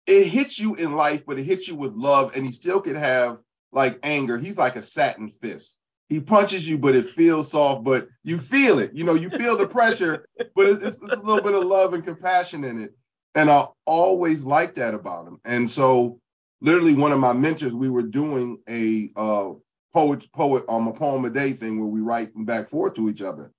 it 0.07 0.27
hits 0.29 0.59
you 0.59 0.75
in 0.75 0.95
life, 0.95 1.25
but 1.27 1.39
it 1.39 1.45
hits 1.45 1.69
you 1.69 1.75
with 1.75 1.95
love, 1.95 2.33
and 2.35 2.45
he 2.45 2.53
still 2.53 2.81
could 2.81 2.97
have 2.97 3.39
like 3.73 3.99
anger. 4.03 4.39
He's 4.39 4.59
like 4.59 4.77
a 4.77 4.83
satin 4.83 5.29
fist. 5.29 5.79
He 6.09 6.21
punches 6.21 6.69
you, 6.69 6.79
but 6.79 6.95
it 6.95 7.07
feels 7.07 7.51
soft, 7.51 7.83
but 7.83 8.09
you 8.23 8.39
feel 8.39 8.79
it. 8.79 8.95
You 8.95 9.03
know, 9.03 9.15
you 9.15 9.29
feel 9.29 9.57
the 9.57 9.67
pressure, 9.69 10.27
but 10.55 10.67
it's, 10.83 11.03
it's 11.03 11.13
a 11.13 11.21
little 11.21 11.43
bit 11.43 11.55
of 11.55 11.65
love 11.65 11.95
and 11.95 12.05
compassion 12.05 12.63
in 12.63 12.81
it. 12.81 12.95
And 13.35 13.51
I 13.51 13.67
always 13.85 14.45
liked 14.45 14.77
that 14.77 14.95
about 14.95 15.27
him. 15.27 15.41
And 15.45 15.69
so, 15.69 16.21
literally, 16.61 16.95
one 16.95 17.13
of 17.13 17.19
my 17.19 17.33
mentors, 17.33 17.75
we 17.75 17.89
were 17.89 18.03
doing 18.03 18.59
a 18.69 19.11
uh, 19.17 19.51
poet 19.93 20.31
poet 20.33 20.63
um 20.69 20.87
a 20.89 20.93
poem 20.93 21.25
a 21.25 21.31
day 21.31 21.55
thing 21.55 21.81
where 21.81 21.89
we 21.89 22.01
write 22.01 22.31
back 22.45 22.61
and 22.61 22.69
forth 22.69 22.95
to 22.95 23.09
each 23.09 23.23
other. 23.23 23.51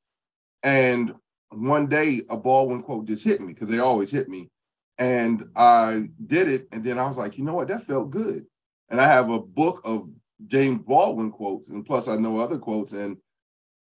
And 0.64 1.14
one 1.50 1.88
day, 1.88 2.22
a 2.30 2.38
Baldwin 2.38 2.84
quote 2.84 3.06
just 3.06 3.24
hit 3.24 3.42
me 3.42 3.54
because 3.54 3.70
they 3.70 3.80
always 3.80 4.12
hit 4.12 4.30
me. 4.30 4.50
And 5.00 5.50
I 5.56 6.10
did 6.26 6.48
it, 6.50 6.68
and 6.72 6.84
then 6.84 6.98
I 6.98 7.08
was 7.08 7.18
like, 7.18 7.38
you 7.38 7.44
know 7.44 7.54
what, 7.54 7.68
that 7.68 7.84
felt 7.84 8.10
good. 8.10 8.46
And 8.90 9.00
I 9.00 9.06
have 9.06 9.30
a 9.30 9.40
book 9.40 9.82
of 9.84 10.10
James 10.48 10.80
Baldwin 10.80 11.32
quotes, 11.32 11.70
and 11.70 11.86
plus 11.86 12.08
I 12.08 12.16
know 12.16 12.40
other 12.40 12.58
quotes. 12.58 12.94
And 12.94 13.18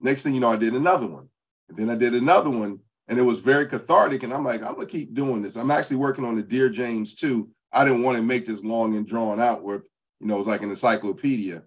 next 0.01 0.23
thing 0.23 0.35
you 0.35 0.41
know, 0.41 0.51
I 0.51 0.57
did 0.57 0.75
another 0.75 1.07
one, 1.07 1.29
and 1.69 1.79
then 1.79 1.91
I 1.91 1.95
did 1.95 2.15
another 2.15 2.51
one, 2.51 2.81
and 3.07 3.19
it 3.19 3.23
was 3.23 3.41
very 3.41 3.67
cathartic. 3.67 4.23
And 4.23 4.33
I'm 4.33 4.45
like, 4.45 4.63
I'm 4.63 4.75
gonna 4.75 4.87
keep 4.87 5.15
doing 5.15 5.43
this. 5.43 5.57
I'm 5.57 5.71
actually 5.71 5.97
working 5.97 6.25
on 6.25 6.37
the 6.37 6.43
Dear 6.43 6.69
James 6.69 7.15
too. 7.15 7.49
I 7.73 7.85
didn't 7.85 8.03
want 8.03 8.17
to 8.17 8.23
make 8.23 8.47
this 8.47 8.65
long 8.65 8.97
and 8.97 9.07
drawn 9.07 9.41
out, 9.41 9.63
where 9.63 9.85
you 10.21 10.27
know 10.27 10.37
it 10.37 10.39
was 10.39 10.47
like 10.47 10.63
an 10.63 10.71
encyclopedia. 10.71 11.63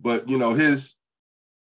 But 0.00 0.28
you 0.28 0.38
know 0.38 0.54
his 0.54 0.96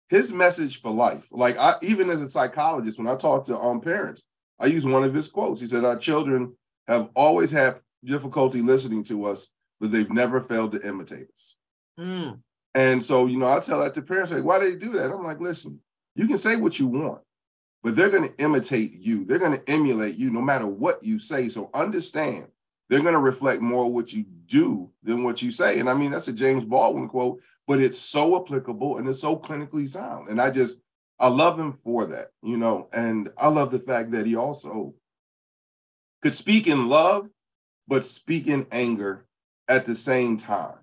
his 0.08 0.32
message 0.32 0.80
for 0.80 0.90
life. 0.90 1.28
Like 1.30 1.58
I 1.58 1.74
even 1.82 2.10
as 2.10 2.22
a 2.22 2.28
psychologist, 2.28 2.98
when 2.98 3.08
I 3.08 3.16
talk 3.16 3.46
to 3.46 3.58
um 3.58 3.80
parents, 3.80 4.22
I 4.58 4.66
use 4.66 4.84
one 4.84 5.04
of 5.04 5.14
his 5.14 5.28
quotes. 5.28 5.60
He 5.60 5.66
said, 5.66 5.84
"Our 5.84 5.96
children 5.96 6.54
have 6.88 7.10
always 7.14 7.50
had 7.50 7.80
difficulty 8.04 8.62
listening 8.62 9.04
to 9.04 9.24
us, 9.24 9.48
but 9.80 9.92
they've 9.92 10.10
never 10.10 10.40
failed 10.40 10.72
to 10.72 10.86
imitate 10.86 11.28
us." 11.34 11.56
Mm. 11.98 12.40
And 12.74 13.02
so, 13.02 13.26
you 13.26 13.38
know, 13.38 13.48
I 13.48 13.60
tell 13.60 13.80
that 13.80 13.94
to 13.94 14.02
parents, 14.02 14.32
like, 14.32 14.44
why 14.44 14.58
do 14.58 14.70
they 14.70 14.76
do 14.76 14.92
that? 14.92 15.10
I'm 15.10 15.24
like, 15.24 15.40
listen, 15.40 15.80
you 16.14 16.28
can 16.28 16.36
say 16.36 16.56
what 16.56 16.78
you 16.78 16.86
want, 16.86 17.22
but 17.82 17.96
they're 17.96 18.10
going 18.10 18.28
to 18.28 18.36
imitate 18.38 18.92
you. 19.00 19.24
They're 19.24 19.38
going 19.38 19.58
to 19.58 19.70
emulate 19.70 20.16
you 20.16 20.30
no 20.30 20.42
matter 20.42 20.66
what 20.66 21.02
you 21.02 21.18
say. 21.18 21.48
So 21.48 21.70
understand, 21.72 22.48
they're 22.88 23.00
going 23.00 23.14
to 23.14 23.18
reflect 23.18 23.62
more 23.62 23.90
what 23.90 24.12
you 24.12 24.26
do 24.46 24.90
than 25.02 25.24
what 25.24 25.40
you 25.40 25.50
say. 25.50 25.78
And 25.78 25.88
I 25.88 25.94
mean, 25.94 26.10
that's 26.10 26.28
a 26.28 26.32
James 26.32 26.64
Baldwin 26.64 27.08
quote, 27.08 27.40
but 27.66 27.80
it's 27.80 27.98
so 27.98 28.42
applicable 28.42 28.98
and 28.98 29.08
it's 29.08 29.22
so 29.22 29.38
clinically 29.38 29.88
sound. 29.88 30.28
And 30.28 30.38
I 30.40 30.50
just, 30.50 30.76
I 31.18 31.28
love 31.28 31.58
him 31.58 31.72
for 31.72 32.04
that, 32.06 32.28
you 32.42 32.58
know, 32.58 32.88
and 32.92 33.30
I 33.38 33.48
love 33.48 33.70
the 33.70 33.78
fact 33.78 34.10
that 34.10 34.26
he 34.26 34.36
also 34.36 34.94
could 36.22 36.32
speak 36.32 36.66
in 36.66 36.88
love, 36.88 37.28
but 37.88 38.04
speak 38.04 38.46
in 38.46 38.66
anger 38.72 39.26
at 39.68 39.86
the 39.86 39.94
same 39.94 40.36
time. 40.36 40.76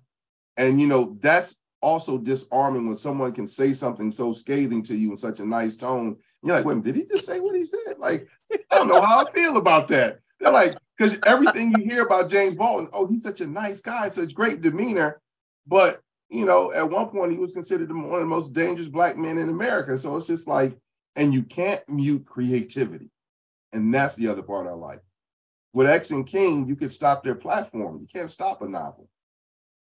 And, 0.56 0.80
you 0.80 0.86
know, 0.86 1.16
that's 1.20 1.56
also 1.82 2.16
disarming 2.16 2.86
when 2.86 2.96
someone 2.96 3.32
can 3.32 3.46
say 3.46 3.72
something 3.72 4.10
so 4.10 4.32
scathing 4.32 4.82
to 4.84 4.96
you 4.96 5.10
in 5.10 5.18
such 5.18 5.40
a 5.40 5.44
nice 5.44 5.76
tone. 5.76 6.06
And 6.06 6.16
you're 6.42 6.56
like, 6.56 6.64
wait, 6.64 6.82
did 6.82 6.96
he 6.96 7.04
just 7.04 7.26
say 7.26 7.40
what 7.40 7.54
he 7.54 7.64
said? 7.64 7.98
Like, 7.98 8.28
I 8.52 8.58
don't 8.70 8.88
know 8.88 9.02
how 9.02 9.24
I 9.24 9.30
feel 9.32 9.56
about 9.58 9.88
that. 9.88 10.20
They're 10.40 10.52
like, 10.52 10.74
because 10.96 11.18
everything 11.26 11.74
you 11.76 11.84
hear 11.84 12.02
about 12.02 12.30
James 12.30 12.54
Baldwin, 12.54 12.88
oh, 12.92 13.06
he's 13.06 13.22
such 13.22 13.40
a 13.40 13.46
nice 13.46 13.80
guy, 13.80 14.08
such 14.08 14.34
great 14.34 14.62
demeanor. 14.62 15.20
But, 15.66 16.00
you 16.30 16.44
know, 16.46 16.72
at 16.72 16.88
one 16.88 17.08
point 17.08 17.32
he 17.32 17.38
was 17.38 17.52
considered 17.52 17.92
one 17.92 18.14
of 18.14 18.20
the 18.20 18.26
most 18.26 18.52
dangerous 18.52 18.88
black 18.88 19.16
men 19.16 19.38
in 19.38 19.48
America. 19.48 19.98
So 19.98 20.16
it's 20.16 20.26
just 20.26 20.46
like, 20.46 20.78
and 21.16 21.34
you 21.34 21.42
can't 21.42 21.86
mute 21.88 22.24
creativity. 22.26 23.10
And 23.72 23.92
that's 23.92 24.14
the 24.14 24.28
other 24.28 24.42
part 24.42 24.66
I 24.66 24.72
like. 24.72 25.00
With 25.74 25.88
X 25.88 26.12
and 26.12 26.26
King, 26.26 26.66
you 26.66 26.76
can 26.76 26.88
stop 26.88 27.24
their 27.24 27.34
platform. 27.34 27.98
You 28.00 28.06
can't 28.06 28.30
stop 28.30 28.62
a 28.62 28.68
novel. 28.68 29.08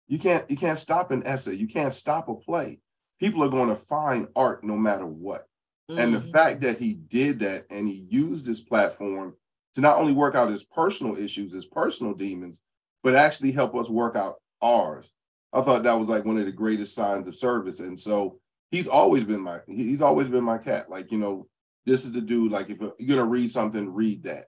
You 0.08 0.18
can't 0.18 0.50
you 0.50 0.56
can't 0.56 0.78
stop 0.78 1.10
an 1.10 1.26
essay. 1.26 1.54
You 1.54 1.68
can't 1.68 1.94
stop 1.94 2.28
a 2.28 2.34
play. 2.34 2.80
People 3.20 3.44
are 3.44 3.50
going 3.50 3.68
to 3.68 3.76
find 3.76 4.26
art 4.34 4.64
no 4.64 4.76
matter 4.76 5.06
what. 5.06 5.46
Mm-hmm. 5.90 6.00
And 6.00 6.14
the 6.14 6.18
Mhm. 6.18 6.32
fact 6.32 6.60
that 6.62 6.78
he 6.78 6.94
did 6.94 7.38
that 7.40 7.66
and 7.70 7.86
he 7.86 8.06
used 8.10 8.46
his 8.46 8.60
platform 8.60 9.36
to 9.74 9.80
not 9.82 9.98
only 9.98 10.12
work 10.14 10.34
out 10.34 10.48
his 10.48 10.64
personal 10.64 11.16
issues, 11.16 11.52
his 11.52 11.66
personal 11.66 12.14
demons, 12.14 12.60
but 13.02 13.14
actually 13.14 13.52
help 13.52 13.74
us 13.76 13.90
work 13.90 14.16
out 14.16 14.36
ours. 14.62 15.12
I 15.52 15.60
thought 15.62 15.82
that 15.82 16.00
was 16.00 16.08
like 16.08 16.24
one 16.24 16.38
of 16.38 16.46
the 16.46 16.52
greatest 16.52 16.94
signs 16.94 17.28
of 17.28 17.36
service. 17.36 17.80
And 17.80 18.00
so 18.00 18.40
he's 18.70 18.88
always 18.88 19.24
been 19.24 19.40
my 19.42 19.60
he's 19.66 20.00
always 20.00 20.28
been 20.28 20.44
my 20.44 20.58
cat. 20.58 20.90
Like, 20.90 21.12
you 21.12 21.18
know, 21.18 21.46
this 21.84 22.04
is 22.06 22.12
the 22.12 22.22
dude, 22.22 22.52
like 22.52 22.70
if 22.70 22.80
you're 22.80 23.16
gonna 23.18 23.28
read 23.28 23.50
something, 23.50 23.92
read 23.92 24.22
that. 24.24 24.46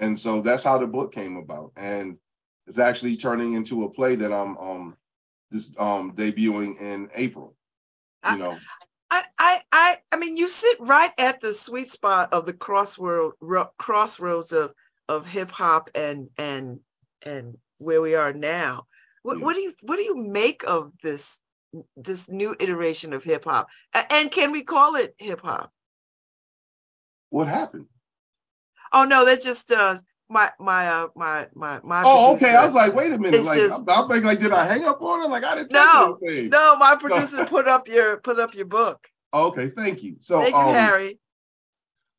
And 0.00 0.18
so 0.18 0.40
that's 0.40 0.64
how 0.64 0.78
the 0.78 0.86
book 0.86 1.12
came 1.12 1.36
about. 1.36 1.72
And 1.76 2.18
it's 2.66 2.78
actually 2.78 3.16
turning 3.16 3.54
into 3.54 3.84
a 3.84 3.90
play 3.90 4.16
that 4.16 4.32
I'm 4.32 4.56
um 4.58 4.96
just 5.52 5.78
um 5.78 6.12
debuting 6.14 6.80
in 6.80 7.08
April. 7.14 7.54
You 8.30 8.38
know, 8.38 8.56
I, 9.10 9.22
I, 9.38 9.60
I, 9.70 9.96
I 10.12 10.16
mean, 10.16 10.38
you 10.38 10.48
sit 10.48 10.78
right 10.80 11.12
at 11.18 11.40
the 11.40 11.52
sweet 11.52 11.90
spot 11.90 12.32
of 12.32 12.46
the 12.46 12.54
crossroad, 12.54 13.34
ro- 13.40 13.70
crossroads 13.78 14.50
of 14.52 14.72
of 15.08 15.26
hip 15.26 15.50
hop 15.50 15.90
and 15.94 16.28
and 16.38 16.80
and 17.26 17.58
where 17.78 18.00
we 18.00 18.14
are 18.14 18.32
now. 18.32 18.86
What, 19.22 19.40
what 19.40 19.54
do 19.54 19.60
you 19.60 19.72
what 19.82 19.96
do 19.96 20.02
you 20.02 20.16
make 20.16 20.64
of 20.66 20.92
this 21.02 21.40
this 21.96 22.30
new 22.30 22.56
iteration 22.58 23.12
of 23.12 23.24
hip 23.24 23.44
hop? 23.44 23.68
And 24.10 24.30
can 24.30 24.50
we 24.50 24.62
call 24.62 24.96
it 24.96 25.14
hip 25.18 25.40
hop? 25.42 25.70
what 27.34 27.48
happened? 27.48 27.86
Oh 28.94 29.04
no, 29.04 29.24
that's 29.24 29.44
just 29.44 29.70
uh 29.72 29.96
my 30.30 30.50
my 30.58 30.86
uh 30.88 31.08
my 31.16 31.48
my 31.54 31.80
my. 31.82 32.02
Oh, 32.06 32.34
okay. 32.36 32.54
I 32.54 32.64
was 32.64 32.74
like, 32.74 32.94
wait 32.94 33.12
a 33.12 33.18
minute. 33.18 33.38
It's 33.38 33.48
Like, 33.48 33.58
just- 33.58 33.84
I'm, 33.90 34.08
thinking, 34.08 34.24
like, 34.24 34.38
did 34.38 34.52
I 34.52 34.64
hang 34.64 34.84
up 34.84 35.02
on 35.02 35.20
her? 35.20 35.28
Like, 35.28 35.44
I 35.44 35.56
didn't 35.56 35.72
No, 35.72 36.16
no, 36.22 36.76
my 36.76 36.96
producer 36.98 37.44
put 37.44 37.66
up 37.66 37.88
your 37.88 38.18
put 38.18 38.38
up 38.38 38.54
your 38.54 38.66
book. 38.66 39.06
Okay, 39.34 39.68
thank 39.70 40.02
you. 40.04 40.16
So, 40.20 40.40
Thank 40.40 40.54
you, 40.54 40.60
um, 40.60 40.74
Harry. 40.74 41.18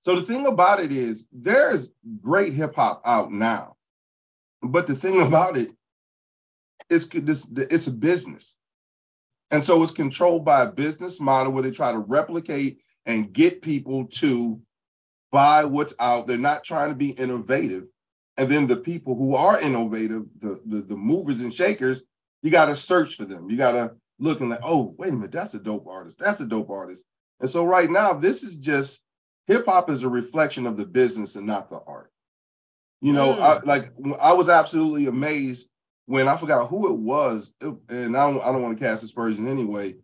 So 0.04 0.16
the 0.16 0.22
thing 0.22 0.46
about 0.46 0.82
it 0.82 0.92
is, 0.92 1.26
there's 1.32 1.90
great 2.22 2.54
hip 2.54 2.76
hop 2.76 3.02
out 3.06 3.32
now, 3.32 3.78
but 4.62 4.86
the 4.86 4.96
thing 4.96 5.22
about 5.26 5.58
it, 5.58 5.70
it 6.90 6.96
is, 6.96 7.08
this 7.10 7.48
it's 7.56 7.88
a 7.88 7.92
business, 7.92 8.58
and 9.50 9.64
so 9.64 9.82
it's 9.82 9.94
controlled 9.94 10.44
by 10.44 10.64
a 10.64 10.72
business 10.72 11.22
model 11.22 11.54
where 11.54 11.64
they 11.64 11.72
try 11.72 11.94
to 11.94 12.00
replicate 12.00 12.82
and 13.06 13.32
get 13.32 13.62
people 13.62 14.08
to 14.08 14.60
buy 15.36 15.66
what's 15.66 15.94
out. 16.00 16.28
They're 16.28 16.38
not 16.38 16.64
trying 16.64 16.90
to 16.90 16.96
be 16.96 17.10
innovative, 17.10 17.84
and 18.38 18.50
then 18.50 18.68
the 18.68 18.78
people 18.78 19.16
who 19.16 19.36
are 19.36 19.60
innovative, 19.60 20.24
the 20.40 20.62
the, 20.66 20.82
the 20.82 20.96
movers 20.96 21.42
and 21.42 21.54
shakers, 21.54 22.02
you 22.42 22.52
got 22.52 22.68
to 22.68 22.76
search 22.76 23.16
for 23.16 23.26
them. 23.26 23.50
You 23.50 23.58
got 23.58 23.74
to 23.74 23.92
look 24.18 24.40
and 24.40 24.50
like, 24.50 24.62
oh, 24.64 24.96
wait 24.98 25.10
a 25.10 25.14
minute, 25.14 25.34
that's 25.34 25.54
a 25.54 25.60
dope 25.60 25.88
artist. 25.88 26.18
That's 26.18 26.40
a 26.40 26.46
dope 26.46 26.70
artist. 26.70 27.04
And 27.42 27.50
so 27.50 27.66
right 27.66 27.90
now, 27.90 28.14
this 28.14 28.44
is 28.44 28.56
just 28.56 29.02
hip 29.46 29.66
hop 29.66 29.90
is 29.90 30.04
a 30.04 30.10
reflection 30.10 30.66
of 30.66 30.78
the 30.78 30.86
business 30.86 31.36
and 31.36 31.46
not 31.46 31.70
the 31.70 31.82
art. 31.86 32.12
You 33.02 33.12
know, 33.12 33.34
mm. 33.34 33.42
I, 33.42 33.60
like 33.66 33.92
I 34.22 34.32
was 34.32 34.48
absolutely 34.48 35.08
amazed 35.08 35.68
when 36.06 36.30
I 36.30 36.38
forgot 36.38 36.70
who 36.70 36.88
it 36.94 36.98
was, 36.98 37.54
and 37.62 38.16
I 38.16 38.32
don't 38.32 38.42
I 38.42 38.54
don't 38.54 38.62
want 38.62 38.80
to 38.80 38.84
cast 38.84 39.04
aspersion 39.04 39.50
anyway, 39.50 39.96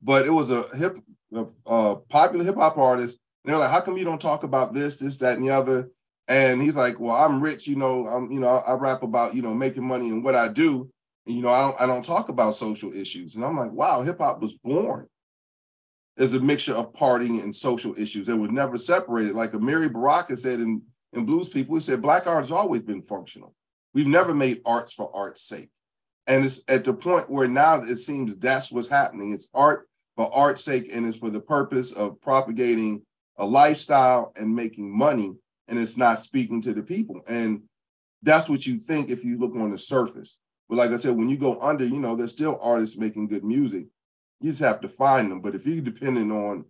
but 0.00 0.26
it 0.26 0.30
was 0.30 0.52
a 0.52 0.68
hip 0.76 0.96
a, 1.34 1.44
a 1.66 1.96
popular 1.96 2.44
hip 2.44 2.54
hop 2.54 2.78
artist. 2.78 3.18
And 3.46 3.52
they're 3.52 3.60
like, 3.60 3.70
how 3.70 3.80
come 3.80 3.96
you 3.96 4.04
don't 4.04 4.20
talk 4.20 4.42
about 4.42 4.74
this, 4.74 4.96
this, 4.96 5.18
that, 5.18 5.38
and 5.38 5.46
the 5.46 5.50
other? 5.50 5.88
And 6.26 6.60
he's 6.60 6.74
like, 6.74 6.98
well, 6.98 7.14
I'm 7.14 7.40
rich, 7.40 7.68
you 7.68 7.76
know, 7.76 8.08
I'm 8.08 8.32
you 8.32 8.40
know 8.40 8.48
I, 8.48 8.72
rap 8.72 9.04
about 9.04 9.36
you 9.36 9.42
know 9.42 9.54
making 9.54 9.86
money 9.86 10.08
and 10.08 10.24
what 10.24 10.34
I 10.34 10.48
do, 10.48 10.90
and 11.26 11.36
you 11.36 11.42
know 11.42 11.50
I 11.50 11.60
don't 11.60 11.80
I 11.82 11.86
don't 11.86 12.04
talk 12.04 12.28
about 12.28 12.56
social 12.56 12.92
issues. 12.92 13.36
And 13.36 13.44
I'm 13.44 13.56
like, 13.56 13.70
wow, 13.70 14.02
hip 14.02 14.18
hop 14.18 14.42
was 14.42 14.54
born 14.54 15.06
as 16.18 16.34
a 16.34 16.40
mixture 16.40 16.74
of 16.74 16.92
partying 16.92 17.42
and 17.44 17.54
social 17.54 17.94
issues. 17.96 18.28
It 18.28 18.34
was 18.34 18.50
never 18.50 18.78
separated. 18.78 19.36
Like 19.36 19.52
Amiri 19.52 19.92
Baraka 19.92 20.36
said 20.36 20.58
in, 20.58 20.82
in 21.12 21.24
Blues 21.24 21.48
People, 21.48 21.76
he 21.76 21.80
said, 21.80 22.02
Black 22.02 22.26
art 22.26 22.42
has 22.42 22.52
always 22.52 22.82
been 22.82 23.02
functional. 23.02 23.54
We've 23.94 24.06
never 24.06 24.34
made 24.34 24.62
arts 24.66 24.92
for 24.92 25.14
art's 25.14 25.42
sake. 25.42 25.70
And 26.26 26.44
it's 26.44 26.62
at 26.66 26.84
the 26.84 26.92
point 26.92 27.30
where 27.30 27.46
now 27.46 27.82
it 27.82 27.96
seems 27.96 28.36
that's 28.36 28.72
what's 28.72 28.88
happening. 28.88 29.32
It's 29.32 29.48
art 29.54 29.88
for 30.16 30.34
art's 30.34 30.64
sake 30.64 30.90
and 30.92 31.06
it's 31.06 31.18
for 31.18 31.30
the 31.30 31.40
purpose 31.40 31.92
of 31.92 32.20
propagating 32.20 33.02
a 33.38 33.46
lifestyle 33.46 34.32
and 34.36 34.54
making 34.54 34.96
money. 34.96 35.34
And 35.68 35.78
it's 35.78 35.96
not 35.96 36.20
speaking 36.20 36.62
to 36.62 36.72
the 36.72 36.82
people. 36.82 37.22
And 37.26 37.62
that's 38.22 38.48
what 38.48 38.66
you 38.66 38.78
think 38.78 39.10
if 39.10 39.24
you 39.24 39.38
look 39.38 39.54
on 39.56 39.70
the 39.70 39.78
surface. 39.78 40.38
But 40.68 40.76
like 40.76 40.90
I 40.90 40.96
said, 40.96 41.16
when 41.16 41.28
you 41.28 41.36
go 41.36 41.60
under, 41.60 41.84
you 41.84 41.98
know, 41.98 42.16
there's 42.16 42.32
still 42.32 42.58
artists 42.62 42.96
making 42.96 43.28
good 43.28 43.44
music. 43.44 43.86
You 44.40 44.50
just 44.50 44.62
have 44.62 44.80
to 44.80 44.88
find 44.88 45.30
them. 45.30 45.40
But 45.40 45.54
if 45.54 45.66
you're 45.66 45.80
depending 45.80 46.30
on 46.30 46.64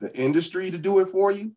the 0.00 0.14
industry 0.16 0.70
to 0.70 0.78
do 0.78 0.98
it 1.00 1.08
for 1.08 1.30
you, 1.30 1.52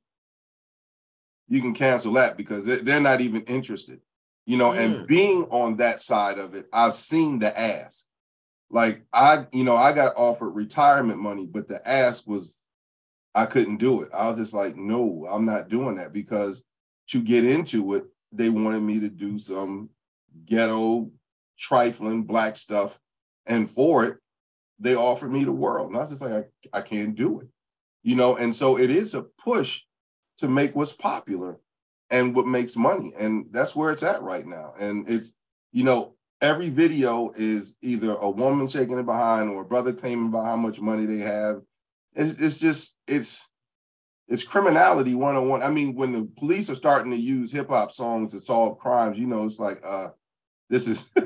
you 1.47 1.61
can 1.61 1.73
cancel 1.73 2.13
that 2.13 2.37
because 2.37 2.65
they- 2.65 2.77
they're 2.77 3.01
not 3.01 3.21
even 3.21 3.41
interested. 3.43 4.01
You 4.45 4.57
know, 4.57 4.71
and 4.71 4.95
mm. 4.95 5.07
being 5.07 5.43
on 5.45 5.77
that 5.77 6.01
side 6.01 6.39
of 6.39 6.55
it, 6.55 6.67
I've 6.73 6.95
seen 6.95 7.39
the 7.39 7.57
ask. 7.59 8.05
Like 8.71 9.03
I, 9.13 9.45
you 9.51 9.63
know, 9.63 9.75
I 9.75 9.93
got 9.93 10.15
offered 10.15 10.51
retirement 10.51 11.19
money, 11.19 11.45
but 11.45 11.67
the 11.67 11.87
ask 11.87 12.25
was 12.27 12.58
I 13.35 13.45
couldn't 13.45 13.77
do 13.77 14.01
it. 14.01 14.09
I 14.13 14.27
was 14.27 14.37
just 14.37 14.53
like, 14.53 14.75
no, 14.75 15.27
I'm 15.29 15.45
not 15.45 15.69
doing 15.69 15.95
that 15.95 16.13
because 16.13 16.63
to 17.09 17.21
get 17.21 17.45
into 17.45 17.95
it, 17.95 18.05
they 18.31 18.49
wanted 18.49 18.81
me 18.81 18.99
to 18.99 19.09
do 19.09 19.37
some 19.37 19.89
ghetto, 20.45 21.09
trifling 21.57 22.23
black 22.23 22.55
stuff. 22.55 22.99
And 23.45 23.69
for 23.69 24.05
it, 24.05 24.17
they 24.79 24.95
offered 24.95 25.31
me 25.31 25.43
the 25.43 25.51
world. 25.51 25.89
And 25.89 25.97
I 25.97 26.01
was 26.01 26.09
just 26.09 26.21
like, 26.21 26.49
I, 26.73 26.79
I 26.79 26.81
can't 26.81 27.15
do 27.15 27.41
it. 27.41 27.47
You 28.03 28.15
know, 28.15 28.37
and 28.37 28.55
so 28.55 28.77
it 28.77 28.89
is 28.89 29.13
a 29.13 29.23
push 29.23 29.81
to 30.37 30.47
make 30.47 30.75
what's 30.75 30.93
popular 30.93 31.59
and 32.09 32.35
what 32.35 32.47
makes 32.47 32.75
money. 32.75 33.13
And 33.17 33.47
that's 33.51 33.75
where 33.75 33.91
it's 33.91 34.03
at 34.03 34.21
right 34.21 34.45
now. 34.45 34.73
And 34.79 35.09
it's, 35.09 35.33
you 35.71 35.83
know, 35.83 36.15
every 36.41 36.69
video 36.69 37.33
is 37.35 37.75
either 37.81 38.15
a 38.15 38.29
woman 38.29 38.67
shaking 38.67 38.97
it 38.97 39.05
behind 39.05 39.49
or 39.49 39.61
a 39.61 39.65
brother 39.65 39.93
claiming 39.93 40.27
about 40.27 40.45
how 40.45 40.55
much 40.55 40.79
money 40.79 41.05
they 41.05 41.17
have. 41.17 41.61
It's, 42.15 42.39
it's 42.41 42.57
just, 42.57 42.95
it's, 43.07 43.47
it's 44.27 44.43
criminality 44.43 45.15
one 45.15 45.35
on 45.35 45.49
one. 45.49 45.63
I 45.63 45.69
mean, 45.69 45.95
when 45.95 46.11
the 46.11 46.29
police 46.37 46.69
are 46.69 46.75
starting 46.75 47.11
to 47.11 47.17
use 47.17 47.51
hip 47.51 47.69
hop 47.69 47.91
songs 47.91 48.31
to 48.31 48.39
solve 48.39 48.77
crimes, 48.77 49.17
you 49.17 49.25
know, 49.25 49.45
it's 49.45 49.59
like, 49.59 49.81
uh, 49.83 50.09
this 50.69 50.87
is. 50.87 51.09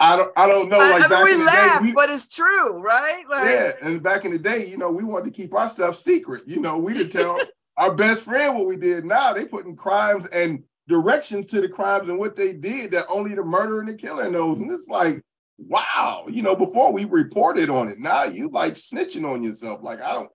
I 0.00 0.16
don't. 0.16 0.32
I 0.36 0.46
don't 0.48 0.68
know. 0.68 0.78
Like 0.78 1.08
I 1.08 1.24
mean, 1.24 1.38
we 1.38 1.44
laugh, 1.44 1.80
day, 1.80 1.86
we, 1.86 1.92
but 1.92 2.10
it's 2.10 2.26
true, 2.26 2.82
right? 2.82 3.22
Like, 3.30 3.44
yeah, 3.44 3.72
and 3.80 4.02
back 4.02 4.24
in 4.24 4.32
the 4.32 4.38
day, 4.38 4.66
you 4.66 4.76
know, 4.76 4.90
we 4.90 5.04
wanted 5.04 5.26
to 5.26 5.30
keep 5.30 5.54
our 5.54 5.68
stuff 5.68 5.96
secret. 5.96 6.42
You 6.46 6.60
know, 6.60 6.78
we 6.78 6.94
didn't 6.94 7.12
tell 7.12 7.38
our 7.76 7.94
best 7.94 8.22
friend 8.22 8.56
what 8.56 8.66
we 8.66 8.76
did. 8.76 9.04
Now 9.04 9.32
they 9.32 9.44
putting 9.44 9.76
crimes 9.76 10.26
and 10.26 10.64
directions 10.88 11.46
to 11.48 11.60
the 11.60 11.68
crimes 11.68 12.08
and 12.08 12.18
what 12.18 12.34
they 12.34 12.52
did 12.52 12.90
that 12.90 13.06
only 13.08 13.34
the 13.34 13.44
murderer 13.44 13.80
and 13.80 13.88
the 13.88 13.94
killer 13.94 14.28
knows. 14.28 14.60
And 14.60 14.72
it's 14.72 14.88
like, 14.88 15.22
wow, 15.58 16.26
you 16.28 16.42
know, 16.42 16.54
before 16.54 16.92
we 16.92 17.04
reported 17.04 17.68
on 17.68 17.88
it, 17.88 17.98
now 17.98 18.24
you 18.24 18.48
like 18.48 18.74
snitching 18.74 19.28
on 19.28 19.42
yourself. 19.42 19.80
Like, 19.82 20.00
I 20.00 20.12
don't. 20.12 20.30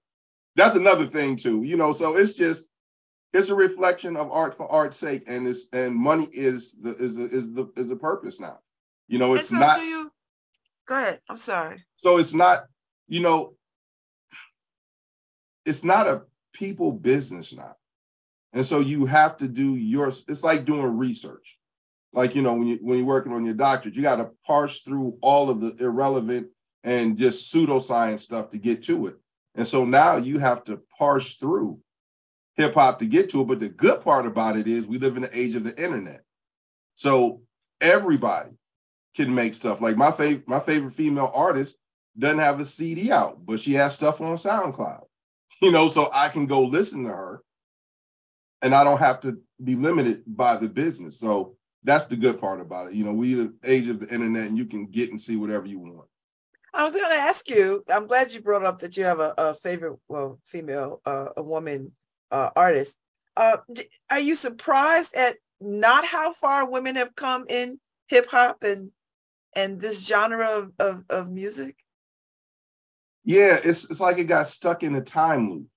That's 0.56 0.76
another 0.76 1.06
thing 1.06 1.36
too. 1.36 1.64
You 1.64 1.78
know, 1.78 1.94
so 1.94 2.16
it's 2.16 2.34
just 2.34 2.68
it's 3.34 3.50
a 3.50 3.56
reflection 3.56 4.16
of 4.16 4.32
art 4.32 4.56
for 4.56 4.72
art's 4.72 4.98
sake, 4.98 5.24
and 5.28 5.48
it's 5.48 5.68
and 5.74 5.96
money 5.96 6.30
is 6.32 6.78
the 6.80 6.96
is 6.98 7.18
a, 7.18 7.26
is 7.26 7.54
the 7.54 7.72
is 7.76 7.90
a 7.90 7.96
purpose 7.96 8.40
now. 8.40 8.60
You 9.08 9.18
know, 9.20 9.34
it's 9.34 9.52
not. 9.52 9.78
do 9.78 9.84
you? 9.84 10.12
Go 10.88 10.96
ahead. 10.96 11.20
I'm 11.30 11.38
sorry. 11.38 11.84
So 11.96 12.18
it's 12.18 12.34
not, 12.34 12.66
you 13.08 13.22
know, 13.22 13.56
it's 15.66 15.84
not 15.84 16.08
a 16.08 16.24
people 16.52 16.92
business 16.92 17.54
now. 17.54 17.76
And 18.52 18.66
so 18.66 18.82
you 18.82 19.06
have 19.06 19.38
to 19.38 19.48
do 19.48 19.76
your 19.76 20.12
it's 20.28 20.44
like 20.44 20.66
doing 20.66 20.98
research. 20.98 21.58
Like, 22.14 22.36
you 22.36 22.42
know, 22.42 22.54
when 22.54 22.68
you 22.68 22.78
when 22.82 22.98
you're 22.98 23.08
working 23.08 23.34
on 23.34 23.46
your 23.46 23.56
doctorate, 23.56 23.96
you 23.96 24.04
got 24.04 24.18
to 24.18 24.30
parse 24.46 24.82
through 24.82 25.18
all 25.22 25.50
of 25.50 25.60
the 25.60 25.76
irrelevant 25.84 26.48
and 26.84 27.18
just 27.18 27.54
pseudoscience 27.54 28.20
stuff 28.20 28.52
to 28.52 28.58
get 28.58 28.84
to 28.84 29.08
it. 29.08 29.16
And 29.56 29.68
so 29.68 29.86
now 29.86 30.18
you 30.18 30.40
have 30.40 30.64
to 30.66 30.82
parse 30.98 31.36
through 31.36 31.80
hip 32.56 32.76
hop 32.76 33.00
to 33.00 33.06
get 33.06 33.30
to 33.32 33.42
it. 33.42 33.48
But 33.48 33.60
the 33.60 33.70
good 33.70 34.02
part 34.02 34.26
about 34.26 34.58
it 34.58 34.68
is 34.68 34.86
we 34.86 35.00
live 35.00 35.16
in 35.16 35.24
the 35.24 35.38
age 35.38 35.56
of 35.56 35.64
the 35.64 35.76
internet. 35.82 36.24
So 36.96 37.42
everybody 37.82 38.52
can 39.16 39.34
make 39.34 39.54
stuff. 39.54 39.82
Like 39.82 39.98
my 39.98 40.12
favorite, 40.12 40.48
my 40.48 40.60
favorite 40.60 40.92
female 40.92 41.32
artist 41.34 41.76
doesn't 42.18 42.40
have 42.40 42.60
a 42.60 42.66
CD 42.66 43.12
out, 43.12 43.44
but 43.46 43.60
she 43.60 43.74
has 43.74 43.96
stuff 43.96 44.22
on 44.22 44.36
SoundCloud. 44.36 45.04
You 45.62 45.72
know, 45.72 45.88
so 45.88 46.10
I 46.12 46.28
can 46.28 46.46
go 46.46 46.64
listen 46.64 47.04
to 47.04 47.10
her, 47.10 47.42
and 48.62 48.74
I 48.74 48.84
don't 48.84 48.98
have 48.98 49.22
to 49.22 49.40
be 49.64 49.76
limited 49.76 50.24
by 50.28 50.58
the 50.58 50.68
business. 50.68 51.20
So 51.20 51.56
that's 51.84 52.06
the 52.06 52.16
good 52.16 52.40
part 52.40 52.62
about 52.62 52.88
it. 52.88 52.94
You 52.94 53.04
know, 53.04 53.14
we 53.14 53.34
the 53.34 53.54
age 53.64 53.88
of 53.88 54.00
the 54.00 54.08
internet, 54.14 54.48
and 54.48 54.58
you 54.58 54.66
can 54.66 54.86
get 54.86 55.10
and 55.10 55.20
see 55.20 55.36
whatever 55.36 55.66
you 55.66 55.80
want. 55.80 56.08
I 56.74 56.84
was 56.84 56.94
going 56.94 57.10
to 57.10 57.16
ask 57.16 57.50
you. 57.50 57.84
I'm 57.92 58.08
glad 58.08 58.32
you 58.32 58.42
brought 58.42 58.66
up 58.66 58.80
that 58.80 58.98
you 58.98 59.04
have 59.04 59.20
a, 59.20 59.34
a 59.38 59.54
favorite, 59.56 60.00
well, 60.08 60.40
female, 60.46 61.02
uh, 61.06 61.28
a 61.38 61.44
woman 61.44 61.92
uh, 62.32 62.50
artist. 62.56 62.98
Uh, 63.38 63.58
are 64.10 64.20
you 64.20 64.36
surprised 64.36 65.16
at 65.16 65.36
not 65.62 66.06
how 66.06 66.32
far 66.32 66.70
women 66.70 66.96
have 66.96 67.16
come 67.16 67.46
in 67.48 67.80
hip 68.08 68.28
hop 68.30 68.64
and 68.64 68.92
and 69.56 69.80
this 69.80 70.08
genre 70.08 70.50
of, 70.50 70.72
of, 70.80 71.04
of 71.10 71.32
music? 71.32 71.76
Yeah, 73.24 73.60
it's 73.64 73.90
it's 73.90 74.00
like 74.00 74.18
it 74.18 74.26
got 74.26 74.48
stuck 74.48 74.84
in 74.84 74.96
a 74.96 75.02
time 75.02 75.50
loop. 75.50 75.68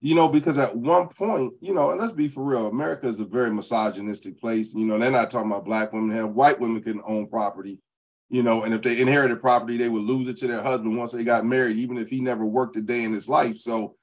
You 0.00 0.14
know, 0.14 0.28
because 0.28 0.58
at 0.58 0.76
one 0.76 1.08
point, 1.08 1.54
you 1.60 1.74
know, 1.74 1.90
and 1.90 2.00
let's 2.00 2.12
be 2.12 2.28
for 2.28 2.44
real, 2.44 2.68
America 2.68 3.08
is 3.08 3.18
a 3.18 3.24
very 3.24 3.50
misogynistic 3.50 4.40
place. 4.40 4.72
You 4.72 4.84
know, 4.84 4.96
they're 4.96 5.10
not 5.10 5.30
talking 5.30 5.50
about 5.50 5.64
black 5.64 5.92
women 5.92 6.14
here. 6.14 6.26
White 6.26 6.60
women 6.60 6.80
couldn't 6.80 7.02
own 7.04 7.26
property, 7.26 7.80
you 8.28 8.44
know, 8.44 8.62
and 8.62 8.72
if 8.72 8.82
they 8.82 9.00
inherited 9.00 9.40
property, 9.40 9.76
they 9.76 9.88
would 9.88 10.04
lose 10.04 10.28
it 10.28 10.36
to 10.36 10.46
their 10.46 10.62
husband 10.62 10.96
once 10.96 11.10
they 11.10 11.24
got 11.24 11.44
married, 11.44 11.78
even 11.78 11.98
if 11.98 12.08
he 12.08 12.20
never 12.20 12.46
worked 12.46 12.76
a 12.76 12.80
day 12.80 13.02
in 13.02 13.12
his 13.12 13.28
life. 13.28 13.56
So 13.58 13.96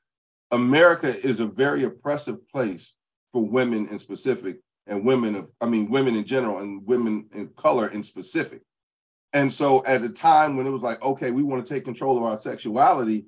America 0.51 1.07
is 1.26 1.39
a 1.39 1.47
very 1.47 1.85
oppressive 1.85 2.45
place 2.49 2.93
for 3.31 3.45
women 3.45 3.88
in 3.88 3.97
specific 3.97 4.57
and 4.88 5.05
women 5.05 5.35
of, 5.35 5.49
I 5.61 5.65
mean, 5.67 5.89
women 5.89 6.15
in 6.15 6.26
general 6.26 6.59
and 6.59 6.85
women 6.85 7.27
in 7.34 7.47
color 7.55 7.88
in 7.88 8.03
specific. 8.03 8.61
And 9.31 9.51
so 9.51 9.84
at 9.85 10.03
a 10.03 10.09
time 10.09 10.57
when 10.57 10.67
it 10.67 10.72
was 10.72 10.81
like, 10.81 11.01
okay, 11.03 11.31
we 11.31 11.43
want 11.43 11.65
to 11.65 11.73
take 11.73 11.85
control 11.85 12.17
of 12.17 12.23
our 12.23 12.38
sexuality, 12.38 13.26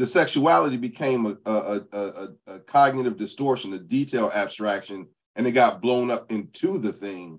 the 0.00 0.06
sexuality 0.06 0.78
became 0.78 1.26
a, 1.26 1.36
a, 1.44 1.80
a, 1.92 2.28
a, 2.46 2.58
cognitive 2.60 3.18
distortion, 3.18 3.74
a 3.74 3.78
detail 3.78 4.32
abstraction, 4.34 5.06
and 5.36 5.46
it 5.46 5.52
got 5.52 5.82
blown 5.82 6.10
up 6.10 6.32
into 6.32 6.78
the 6.78 6.90
thing, 6.90 7.38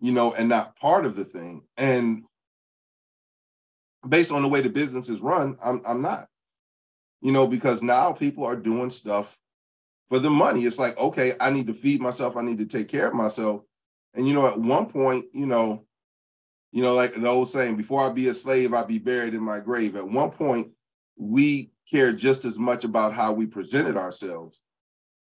you 0.00 0.10
know, 0.10 0.32
and 0.32 0.48
not 0.48 0.74
part 0.76 1.04
of 1.04 1.14
the 1.14 1.24
thing. 1.26 1.64
And 1.76 2.24
based 4.08 4.32
on 4.32 4.40
the 4.40 4.48
way 4.48 4.62
the 4.62 4.70
business 4.70 5.10
is 5.10 5.20
run, 5.20 5.58
I'm 5.62 5.82
I'm 5.86 6.00
not. 6.00 6.28
You 7.20 7.30
know, 7.30 7.46
because 7.46 7.82
now 7.82 8.12
people 8.12 8.44
are 8.46 8.56
doing 8.56 8.88
stuff 8.88 9.38
for 10.08 10.18
the 10.18 10.30
money. 10.30 10.64
It's 10.64 10.78
like, 10.78 10.96
okay, 10.98 11.34
I 11.40 11.50
need 11.50 11.66
to 11.66 11.74
feed 11.74 12.00
myself, 12.00 12.38
I 12.38 12.42
need 12.42 12.58
to 12.58 12.64
take 12.64 12.88
care 12.88 13.08
of 13.08 13.14
myself. 13.14 13.64
And 14.14 14.26
you 14.26 14.32
know, 14.32 14.46
at 14.46 14.58
one 14.58 14.86
point, 14.86 15.26
you 15.34 15.44
know, 15.44 15.84
you 16.72 16.80
know, 16.80 16.94
like 16.94 17.12
the 17.12 17.28
old 17.28 17.50
saying, 17.50 17.76
before 17.76 18.00
I 18.00 18.08
be 18.08 18.28
a 18.28 18.34
slave, 18.34 18.72
I 18.72 18.82
be 18.82 18.98
buried 18.98 19.34
in 19.34 19.42
my 19.42 19.60
grave. 19.60 19.94
At 19.94 20.08
one 20.08 20.30
point, 20.30 20.68
we 21.18 21.71
cared 21.92 22.18
just 22.18 22.44
as 22.44 22.58
much 22.58 22.84
about 22.84 23.12
how 23.12 23.32
we 23.32 23.46
presented 23.46 23.96
ourselves 23.96 24.60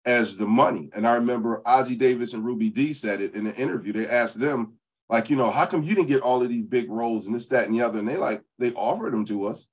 as 0.05 0.37
the 0.37 0.47
money. 0.47 0.89
And 0.95 1.05
I 1.05 1.15
remember 1.15 1.61
Ossie 1.65 1.97
Davis 1.97 2.33
and 2.33 2.43
Ruby 2.43 2.69
Dee 2.69 2.93
said 2.93 3.21
it 3.21 3.35
in 3.35 3.45
an 3.45 3.53
interview. 3.55 3.93
They 3.93 4.07
asked 4.07 4.39
them, 4.39 4.73
like, 5.09 5.29
you 5.29 5.35
know, 5.35 5.51
how 5.51 5.65
come 5.65 5.83
you 5.83 5.93
didn't 5.93 6.07
get 6.07 6.21
all 6.21 6.41
of 6.41 6.49
these 6.49 6.65
big 6.65 6.89
roles 6.89 7.27
and 7.27 7.35
this, 7.35 7.47
that, 7.47 7.67
and 7.67 7.75
the 7.75 7.81
other? 7.81 7.99
And 7.99 8.07
they 8.07 8.17
like, 8.17 8.41
they 8.57 8.71
offered 8.73 9.13
them 9.13 9.25
to 9.25 9.47
us, 9.47 9.67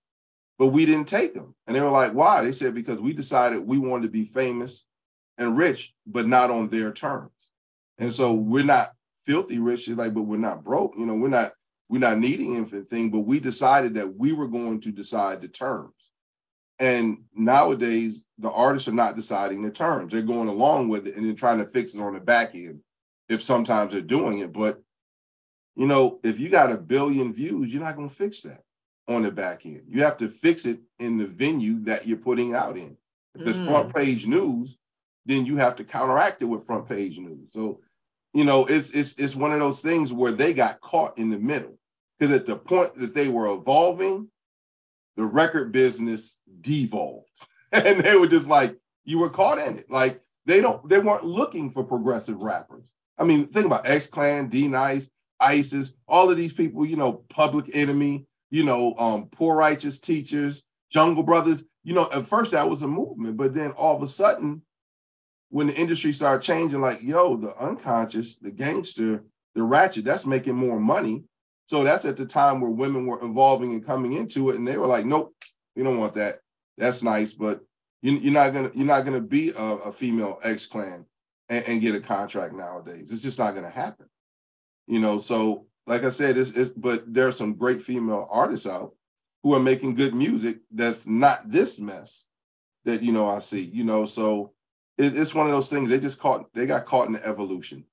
but 0.59 0.69
we 0.69 0.85
didn't 0.85 1.09
take 1.09 1.33
them. 1.33 1.55
And 1.67 1.77
they 1.77 1.81
were 1.81 1.91
like, 1.91 2.13
why? 2.13 2.43
They 2.43 2.53
said, 2.53 2.75
because 2.75 3.01
we 3.01 3.13
decided 3.13 3.61
we 3.61 3.79
wanted 3.79 4.03
to 4.03 4.13
be 4.13 4.25
famous 4.25 4.85
and 5.39 5.57
rich, 5.57 5.95
but 6.07 6.27
not 6.27 6.51
on 6.51 6.69
their 6.69 6.93
terms. 6.93 7.31
And 7.99 8.13
so 8.13 8.35
we're 8.35 8.65
not 8.65 8.93
filthy 9.25 9.59
rich, 9.59 9.89
it's 9.89 9.97
like, 9.97 10.13
but 10.13 10.23
we're 10.23 10.37
not 10.37 10.65
broke. 10.65 10.95
You 10.99 11.07
know, 11.07 11.15
we're 11.15 11.29
not 11.29 11.53
we're 11.89 11.99
not 11.99 12.19
needing 12.19 12.57
anything, 12.57 13.11
but 13.11 13.21
we 13.21 13.41
decided 13.41 13.95
that 13.95 14.17
we 14.17 14.33
were 14.33 14.47
going 14.47 14.81
to 14.83 14.93
decide 14.93 15.41
the 15.41 15.49
terms. 15.49 16.00
And 16.81 17.25
nowadays, 17.35 18.25
the 18.39 18.51
artists 18.51 18.89
are 18.89 18.93
not 18.93 19.15
deciding 19.15 19.63
the 19.63 19.71
terms. 19.71 20.11
They're 20.11 20.23
going 20.23 20.49
along 20.49 20.89
with 20.89 21.07
it 21.07 21.15
and 21.15 21.27
then 21.27 21.37
trying 21.37 21.59
to 21.59 21.67
fix 21.67 21.95
it 21.95 22.01
on 22.01 22.15
the 22.15 22.21
back 22.21 22.55
end. 22.55 22.81
If 23.29 23.43
sometimes 23.43 23.93
they're 23.93 24.01
doing 24.01 24.39
it, 24.39 24.53
but 24.53 24.83
you 25.77 25.87
know, 25.87 26.19
if 26.25 26.41
you 26.41 26.49
got 26.49 26.73
a 26.73 26.77
billion 26.77 27.33
views, 27.33 27.73
you're 27.73 27.83
not 27.83 27.97
going 27.97 28.09
to 28.09 28.15
fix 28.15 28.41
that 28.43 28.63
on 29.07 29.23
the 29.23 29.31
back 29.31 29.67
end. 29.67 29.83
You 29.89 30.03
have 30.03 30.17
to 30.19 30.29
fix 30.29 30.67
it 30.67 30.81
in 30.99 31.19
the 31.19 31.27
venue 31.27 31.85
that 31.85 32.07
you're 32.07 32.17
putting 32.17 32.55
out 32.55 32.77
in. 32.77 32.97
If 33.35 33.47
it's 33.47 33.69
front 33.69 33.91
mm. 33.91 33.95
page 33.95 34.27
news, 34.27 34.79
then 35.27 35.47
you 35.47 35.57
have 35.59 35.77
to 35.77 35.85
counteract 35.85 36.43
it 36.43 36.47
with 36.47 36.67
front 36.67 36.89
page 36.89 37.19
news. 37.19 37.49
So, 37.53 37.81
you 38.33 38.45
know, 38.45 38.65
it's 38.67 38.91
it's 38.91 39.17
it's 39.17 39.37
one 39.37 39.53
of 39.53 39.61
those 39.61 39.81
things 39.81 40.13
where 40.13 40.33
they 40.33 40.53
got 40.53 40.81
caught 40.81 41.19
in 41.19 41.31
the 41.31 41.39
middle 41.39 41.79
because 42.19 42.35
at 42.35 42.47
the 42.47 42.57
point 42.57 42.95
that 42.97 43.15
they 43.15 43.29
were 43.29 43.53
evolving, 43.53 44.29
the 45.17 45.25
record 45.25 45.73
business 45.73 46.39
devolved, 46.61 47.29
and 47.73 48.01
they 48.01 48.17
were 48.17 48.27
just 48.27 48.49
like, 48.49 48.77
you 49.05 49.19
were 49.19 49.31
caught 49.31 49.59
in 49.59 49.79
it. 49.79 49.91
Like 49.91 50.21
they 50.47 50.61
don't, 50.61 50.87
they 50.89 50.99
weren't 50.99 51.25
looking 51.25 51.71
for 51.71 51.85
progressive 51.85 52.41
rappers. 52.41 52.91
I 53.19 53.25
mean, 53.25 53.47
think 53.49 53.67
about 53.67 53.87
X 53.89 54.07
Clan, 54.07 54.49
D 54.49 54.69
Nice, 54.69 55.11
ISIS, 55.39 55.95
all 56.09 56.31
of 56.31 56.37
these 56.37 56.53
people. 56.53 56.87
You 56.87 56.97
know, 56.97 57.25
Public 57.29 57.71
Enemy. 57.75 58.27
You 58.53 58.65
know, 58.65 58.97
um, 58.99 59.27
Poor 59.27 59.55
Righteous 59.55 60.01
Teachers, 60.01 60.63
Jungle 60.91 61.23
Brothers. 61.23 61.65
You 61.85 61.95
know, 61.95 62.09
at 62.13 62.27
first 62.27 62.53
that 62.53 62.69
was 62.69 62.83
a 62.83 62.89
movement, 62.89 63.37
but 63.37 63.55
then 63.55 63.71
all 63.73 63.97
of 63.97 64.03
a 64.03 64.09
sudden 64.09 64.63
when 65.51 65.67
the 65.67 65.75
industry 65.75 66.13
started 66.13 66.43
changing, 66.45 66.81
like, 66.81 67.03
yo, 67.03 67.37
the 67.37 67.57
unconscious, 67.59 68.37
the 68.37 68.53
gangster 68.53 69.25
the 69.55 69.63
ratchet, 69.63 70.05
that's 70.05 70.27
making 70.27 70.55
more 70.55 70.79
money. 70.79 71.25
So 71.71 71.85
that's 71.85 72.05
at 72.05 72.17
the 72.17 72.27
time 72.27 72.61
where 72.61 72.69
women 72.73 73.07
were 73.07 73.25
evolving 73.25 73.71
and 73.71 73.87
coming 73.87 74.15
into 74.15 74.51
it, 74.51 74.57
and 74.57 74.67
they 74.67 74.77
were 74.77 74.89
like, 74.89 75.07
"Nope, 75.07 75.37
we 75.77 75.85
don't 75.85 76.01
want 76.01 76.15
that. 76.15 76.41
That's 76.77 77.01
nice, 77.01 77.33
but 77.33 77.61
you, 78.03 78.15
you're 78.15 78.33
not 78.33 78.53
gonna 78.53 78.73
you're 78.75 78.85
not 78.85 79.05
gonna 79.05 79.21
be 79.21 79.51
a, 79.51 79.63
a 79.63 79.93
female 79.93 80.41
X 80.43 80.67
Clan 80.67 81.07
and, 81.49 81.65
and 81.69 81.81
get 81.81 81.95
a 81.95 82.01
contract 82.01 82.55
nowadays. 82.55 83.13
It's 83.13 83.23
just 83.23 83.39
not 83.39 83.55
gonna 83.55 83.71
happen. 83.71 84.07
You 84.89 84.99
know. 84.99 85.19
So 85.19 85.67
like 85.87 86.03
I 86.03 86.09
said, 86.09 86.37
it's, 86.37 86.51
it's 86.51 86.73
but 86.73 87.05
there 87.07 87.29
are 87.29 87.33
some 87.33 87.55
great 87.55 87.85
female 87.85 88.27
artists 88.33 88.67
out 88.67 88.97
who 89.45 89.55
are 89.55 89.61
making 89.61 89.95
good 89.95 90.13
music 90.13 90.59
that's 90.73 91.07
not 91.07 91.49
this 91.49 91.79
mess 91.79 92.27
that 92.85 93.01
you 93.01 93.13
know 93.13 93.29
I 93.29 93.39
see. 93.39 93.63
You 93.63 93.85
know, 93.85 94.07
so 94.07 94.55
it, 94.99 95.17
it's 95.17 95.37
one 95.37 95.47
of 95.47 95.53
those 95.53 95.71
things. 95.71 95.89
They 95.89 96.01
just 96.01 96.19
caught 96.19 96.53
they 96.53 96.67
got 96.67 96.85
caught 96.85 97.07
in 97.07 97.13
the 97.13 97.25
evolution 97.25 97.85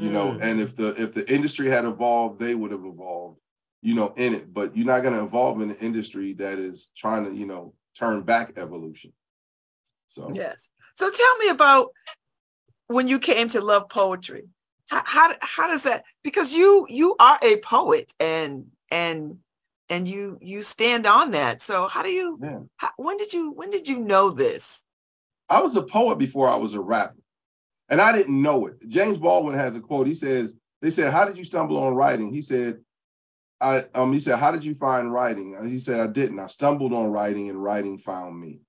you 0.00 0.10
know 0.10 0.32
Mm. 0.32 0.42
and 0.42 0.60
if 0.60 0.74
the 0.76 0.88
if 1.00 1.12
the 1.12 1.24
industry 1.32 1.68
had 1.68 1.84
evolved 1.84 2.40
they 2.40 2.54
would 2.54 2.70
have 2.72 2.84
evolved 2.84 3.38
you 3.82 3.94
know 3.94 4.12
in 4.16 4.34
it 4.34 4.52
but 4.52 4.76
you're 4.76 4.86
not 4.86 5.02
going 5.02 5.14
to 5.14 5.22
evolve 5.22 5.60
in 5.60 5.70
an 5.70 5.76
industry 5.76 6.32
that 6.34 6.58
is 6.58 6.90
trying 6.96 7.24
to 7.24 7.32
you 7.40 7.46
know 7.46 7.74
turn 7.98 8.22
back 8.22 8.46
evolution 8.56 9.12
so 10.08 10.30
Yes. 10.34 10.70
So 10.96 11.10
tell 11.10 11.36
me 11.38 11.48
about 11.48 11.88
when 12.88 13.06
you 13.08 13.18
came 13.18 13.48
to 13.48 13.60
love 13.60 13.88
poetry. 13.88 14.44
How, 14.88 15.02
how 15.04 15.34
how 15.40 15.66
does 15.68 15.84
that? 15.84 16.04
Because 16.24 16.52
you 16.52 16.86
you 16.88 17.14
are 17.20 17.38
a 17.42 17.58
poet 17.58 18.12
and 18.18 18.66
and 18.90 19.38
and 19.88 20.08
you 20.08 20.38
you 20.40 20.62
stand 20.62 21.06
on 21.06 21.30
that. 21.30 21.60
So 21.60 21.86
how 21.88 22.02
do 22.02 22.10
you? 22.10 22.38
How, 22.76 22.90
when 22.96 23.16
did 23.16 23.32
you 23.32 23.52
when 23.52 23.70
did 23.70 23.88
you 23.88 23.98
know 23.98 24.30
this? 24.30 24.84
i 25.48 25.60
was 25.60 25.74
a 25.76 25.82
poet 25.82 26.16
before 26.18 26.48
i 26.48 26.56
was 26.56 26.74
a 26.74 26.80
rapper 26.80 27.19
and 27.90 28.00
i 28.00 28.12
didn't 28.12 28.40
know 28.40 28.66
it 28.66 28.74
james 28.88 29.18
baldwin 29.18 29.54
has 29.54 29.74
a 29.74 29.80
quote 29.80 30.06
he 30.06 30.14
says 30.14 30.52
they 30.80 30.90
said 30.90 31.12
how 31.12 31.24
did 31.24 31.36
you 31.36 31.44
stumble 31.44 31.76
on 31.76 31.94
writing 31.94 32.32
he 32.32 32.42
said 32.42 32.78
i 33.60 33.84
um 33.94 34.12
he 34.12 34.20
said 34.20 34.38
how 34.38 34.50
did 34.50 34.64
you 34.64 34.74
find 34.74 35.12
writing 35.12 35.54
And 35.54 35.70
he 35.70 35.78
said 35.78 36.00
i 36.00 36.06
didn't 36.06 36.38
i 36.38 36.46
stumbled 36.46 36.92
on 36.92 37.10
writing 37.10 37.50
and 37.50 37.62
writing 37.62 37.98
found 37.98 38.40
me 38.40 38.60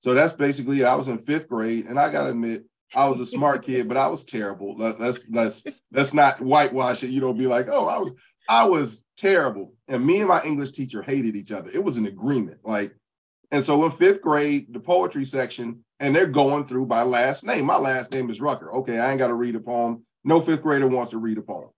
so 0.00 0.14
that's 0.14 0.32
basically 0.32 0.80
it 0.80 0.86
i 0.86 0.94
was 0.94 1.08
in 1.08 1.18
fifth 1.18 1.48
grade 1.48 1.86
and 1.86 1.98
i 1.98 2.10
gotta 2.10 2.30
admit 2.30 2.64
I 2.94 3.08
was 3.08 3.20
a 3.20 3.26
smart 3.26 3.64
kid, 3.64 3.88
but 3.88 3.96
I 3.96 4.06
was 4.08 4.24
terrible. 4.24 4.76
Let, 4.76 5.00
let's 5.00 5.28
let's 5.30 5.64
let's 5.92 6.12
not 6.12 6.40
whitewash 6.40 7.02
it. 7.02 7.10
You 7.10 7.20
know, 7.20 7.32
be 7.32 7.46
like, 7.46 7.68
oh, 7.68 7.86
I 7.86 7.98
was 7.98 8.10
I 8.48 8.64
was 8.64 9.04
terrible. 9.16 9.74
And 9.88 10.04
me 10.04 10.18
and 10.20 10.28
my 10.28 10.42
English 10.42 10.72
teacher 10.72 11.02
hated 11.02 11.36
each 11.36 11.52
other. 11.52 11.70
It 11.72 11.82
was 11.82 11.96
an 11.96 12.06
agreement. 12.06 12.58
Like, 12.64 12.94
and 13.50 13.64
so 13.64 13.84
in 13.84 13.90
fifth 13.90 14.20
grade, 14.20 14.72
the 14.72 14.80
poetry 14.80 15.24
section, 15.24 15.84
and 16.02 16.14
they're 16.14 16.26
going 16.26 16.64
through 16.64 16.84
by 16.86 17.02
last 17.02 17.44
name. 17.44 17.64
My 17.64 17.78
last 17.78 18.12
name 18.12 18.28
is 18.28 18.40
Rucker. 18.40 18.74
Okay, 18.74 18.98
I 18.98 19.10
ain't 19.10 19.20
got 19.20 19.28
to 19.28 19.34
read 19.34 19.54
a 19.54 19.60
poem. 19.60 20.02
No 20.24 20.40
fifth 20.40 20.62
grader 20.62 20.88
wants 20.88 21.12
to 21.12 21.18
read 21.18 21.38
a 21.38 21.42
poem. 21.42 21.68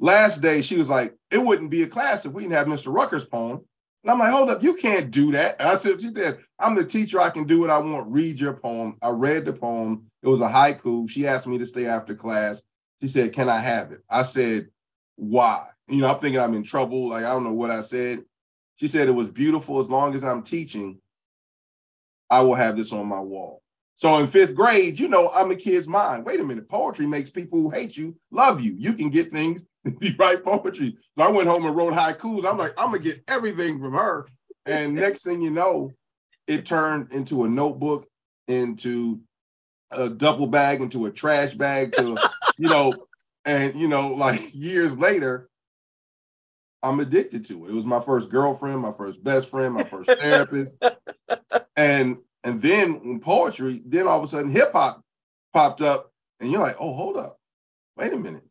Last 0.00 0.42
day, 0.42 0.60
she 0.60 0.76
was 0.76 0.90
like, 0.90 1.14
it 1.30 1.38
wouldn't 1.38 1.70
be 1.70 1.84
a 1.84 1.86
class 1.86 2.26
if 2.26 2.32
we 2.32 2.42
didn't 2.42 2.54
have 2.54 2.66
Mr. 2.66 2.92
Rucker's 2.92 3.24
poem. 3.24 3.64
And 4.02 4.10
I'm 4.10 4.18
like, 4.18 4.32
hold 4.32 4.50
up, 4.50 4.62
you 4.62 4.74
can't 4.74 5.10
do 5.12 5.30
that. 5.32 5.56
And 5.60 5.68
I 5.68 5.76
said, 5.76 6.00
she 6.00 6.10
did. 6.10 6.38
I'm 6.58 6.74
the 6.74 6.84
teacher. 6.84 7.20
I 7.20 7.30
can 7.30 7.44
do 7.44 7.60
what 7.60 7.70
I 7.70 7.78
want. 7.78 8.10
Read 8.10 8.40
your 8.40 8.54
poem. 8.54 8.96
I 9.00 9.10
read 9.10 9.44
the 9.44 9.52
poem. 9.52 10.10
It 10.22 10.28
was 10.28 10.40
a 10.40 10.48
haiku. 10.48 11.08
She 11.08 11.28
asked 11.28 11.46
me 11.46 11.58
to 11.58 11.66
stay 11.66 11.86
after 11.86 12.14
class. 12.16 12.60
She 13.00 13.06
said, 13.06 13.32
Can 13.32 13.48
I 13.48 13.58
have 13.58 13.92
it? 13.92 14.00
I 14.10 14.24
said, 14.24 14.68
Why? 15.14 15.64
You 15.86 16.00
know, 16.00 16.08
I'm 16.08 16.18
thinking 16.18 16.40
I'm 16.40 16.54
in 16.54 16.64
trouble. 16.64 17.10
Like, 17.10 17.24
I 17.24 17.30
don't 17.30 17.44
know 17.44 17.52
what 17.52 17.70
I 17.70 17.82
said. 17.82 18.24
She 18.76 18.88
said, 18.88 19.06
It 19.06 19.12
was 19.12 19.28
beautiful. 19.28 19.80
As 19.80 19.88
long 19.88 20.14
as 20.16 20.24
I'm 20.24 20.42
teaching, 20.42 21.00
I 22.30 22.40
will 22.40 22.54
have 22.54 22.76
this 22.76 22.92
on 22.92 23.06
my 23.06 23.20
wall. 23.20 23.62
So 23.96 24.18
in 24.18 24.26
fifth 24.26 24.54
grade, 24.54 25.00
you 25.00 25.08
know, 25.08 25.30
I'm 25.30 25.50
a 25.50 25.56
kid's 25.56 25.88
mind. 25.88 26.26
Wait 26.26 26.40
a 26.40 26.44
minute, 26.44 26.68
poetry 26.68 27.06
makes 27.06 27.30
people 27.30 27.60
who 27.60 27.70
hate 27.70 27.96
you 27.96 28.16
love 28.30 28.60
you. 28.60 28.74
You 28.76 28.92
can 28.92 29.08
get 29.10 29.30
things 29.30 29.62
if 29.84 29.94
you 30.00 30.14
write 30.18 30.44
poetry. 30.44 30.96
So 31.18 31.24
I 31.24 31.30
went 31.30 31.48
home 31.48 31.64
and 31.64 31.74
wrote 31.74 31.94
haikus. 31.94 32.44
I'm 32.44 32.58
like, 32.58 32.74
I'm 32.76 32.90
gonna 32.90 32.98
get 32.98 33.22
everything 33.26 33.80
from 33.80 33.94
her. 33.94 34.26
And 34.66 34.94
next 34.94 35.22
thing 35.22 35.40
you 35.40 35.50
know, 35.50 35.92
it 36.46 36.66
turned 36.66 37.12
into 37.12 37.44
a 37.44 37.48
notebook, 37.48 38.06
into 38.48 39.20
a 39.90 40.08
duffel 40.08 40.46
bag, 40.46 40.82
into 40.82 41.06
a 41.06 41.10
trash 41.10 41.54
bag, 41.54 41.92
to 41.92 42.16
you 42.58 42.68
know, 42.68 42.92
and 43.44 43.78
you 43.78 43.88
know, 43.88 44.08
like 44.08 44.54
years 44.54 44.96
later, 44.98 45.48
I'm 46.82 47.00
addicted 47.00 47.44
to 47.46 47.66
it. 47.66 47.70
It 47.70 47.74
was 47.74 47.86
my 47.86 48.00
first 48.00 48.30
girlfriend, 48.30 48.80
my 48.80 48.92
first 48.92 49.22
best 49.22 49.50
friend, 49.50 49.74
my 49.74 49.84
first 49.84 50.10
therapist. 50.10 50.72
And 51.78 52.18
and 52.42 52.62
then 52.62 53.06
when 53.06 53.20
poetry, 53.20 53.82
then 53.84 54.06
all 54.06 54.18
of 54.18 54.24
a 54.24 54.28
sudden 54.28 54.50
hip 54.50 54.72
hop 54.72 55.02
popped 55.52 55.82
up, 55.82 56.10
and 56.40 56.50
you're 56.50 56.60
like, 56.60 56.76
oh, 56.80 56.94
hold 56.94 57.18
up, 57.18 57.38
wait 57.98 58.14
a 58.14 58.16
minute, 58.16 58.46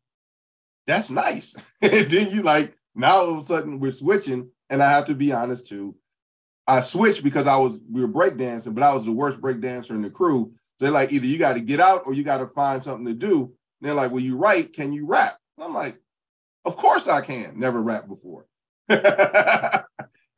that's 0.86 1.10
nice. 1.10 1.56
and 1.82 2.10
then 2.10 2.30
you 2.30 2.44
like, 2.44 2.78
now 2.94 3.16
all 3.16 3.34
of 3.34 3.44
a 3.44 3.46
sudden 3.46 3.80
we're 3.80 3.90
switching, 3.90 4.50
and 4.70 4.84
I 4.84 4.92
have 4.92 5.06
to 5.06 5.16
be 5.16 5.32
honest 5.32 5.68
too. 5.68 5.96
I 6.68 6.82
switched 6.82 7.24
because 7.24 7.48
I 7.48 7.58
was 7.58 7.80
we 7.92 8.02
were 8.02 8.08
breakdancing, 8.08 8.74
but 8.74 8.84
I 8.84 8.94
was 8.94 9.06
the 9.06 9.12
worst 9.12 9.40
breakdancer 9.40 9.92
in 9.92 10.02
the 10.02 10.10
crew. 10.10 10.54
So 10.78 10.86
they're 10.86 10.94
like, 10.94 11.12
either 11.12 11.26
you 11.26 11.38
got 11.38 11.54
to 11.54 11.62
get 11.62 11.80
out 11.80 12.04
or 12.06 12.14
you 12.14 12.24
got 12.24 12.40
to 12.40 12.48
find 12.48 12.84
something 12.84 13.06
to 13.06 13.14
do. 13.14 13.44
And 13.44 13.54
they're 13.82 13.94
like, 13.94 14.12
well, 14.12 14.24
you 14.24 14.36
write, 14.36 14.74
can 14.74 14.92
you 14.92 15.06
rap? 15.06 15.38
And 15.58 15.66
I'm 15.66 15.74
like, 15.74 16.02
of 16.66 16.76
course 16.76 17.08
I 17.08 17.22
can. 17.22 17.60
Never 17.60 17.82
rapped 17.82 18.08
before. 18.08 18.46
and 18.90 19.86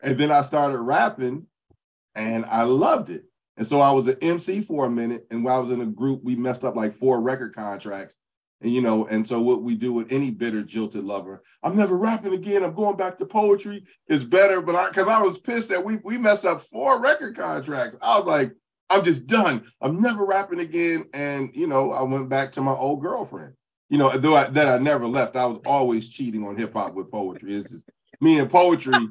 then 0.02 0.32
I 0.32 0.42
started 0.42 0.78
rapping 0.78 1.48
and 2.16 2.46
I 2.46 2.64
loved 2.64 3.10
it. 3.10 3.26
And 3.58 3.66
so 3.66 3.82
I 3.82 3.92
was 3.92 4.08
an 4.08 4.18
MC 4.22 4.62
for 4.62 4.86
a 4.86 4.90
minute. 4.90 5.26
And 5.32 5.44
while 5.44 5.58
I 5.58 5.62
was 5.62 5.72
in 5.72 5.82
a 5.82 5.86
group, 5.86 6.24
we 6.24 6.36
messed 6.36 6.64
up 6.64 6.76
like 6.76 6.94
four 6.94 7.22
record 7.22 7.56
contracts. 7.56 8.16
And 8.62 8.74
you 8.74 8.82
know, 8.82 9.06
and 9.06 9.28
so 9.28 9.40
what 9.40 9.62
we 9.62 9.76
do 9.76 9.94
with 9.94 10.12
any 10.12 10.32
bitter, 10.32 10.64
jilted 10.64 11.04
lover, 11.04 11.44
I'm 11.62 11.76
never 11.76 11.96
rapping 11.96 12.34
again. 12.34 12.64
I'm 12.64 12.74
going 12.74 12.98
back 12.98 13.20
to 13.20 13.26
poetry. 13.26 13.84
It's 14.08 14.24
better, 14.24 14.62
but 14.62 14.76
I 14.76 14.90
because 14.90 15.08
I 15.08 15.22
was 15.22 15.38
pissed 15.38 15.70
that 15.70 15.86
we 15.86 15.98
we 16.04 16.18
messed 16.18 16.46
up 16.46 16.62
four 16.62 17.00
record 17.00 17.38
contracts. 17.38 17.98
I 18.02 18.18
was 18.18 18.26
like, 18.26 18.54
I'm 18.90 19.04
just 19.04 19.28
done. 19.28 19.64
I'm 19.80 20.02
never 20.02 20.26
rapping 20.26 20.60
again. 20.60 21.06
And 21.14 21.52
you 21.54 21.68
know, 21.68 21.92
I 21.92 22.02
went 22.02 22.30
back 22.30 22.54
to 22.54 22.62
my 22.62 22.74
old 22.74 23.02
girlfriend. 23.02 23.54
You 23.90 23.98
know, 23.98 24.10
though 24.18 24.36
I, 24.36 24.46
that 24.46 24.68
I 24.68 24.78
never 24.84 25.08
left. 25.08 25.36
I 25.36 25.46
was 25.46 25.60
always 25.66 26.10
cheating 26.10 26.46
on 26.46 26.58
hip 26.58 26.74
hop 26.74 26.94
with 26.94 27.10
poetry. 27.10 27.56
It's 27.56 27.72
just 27.72 27.86
me 28.20 28.40
and 28.40 28.50
poetry. 28.50 29.10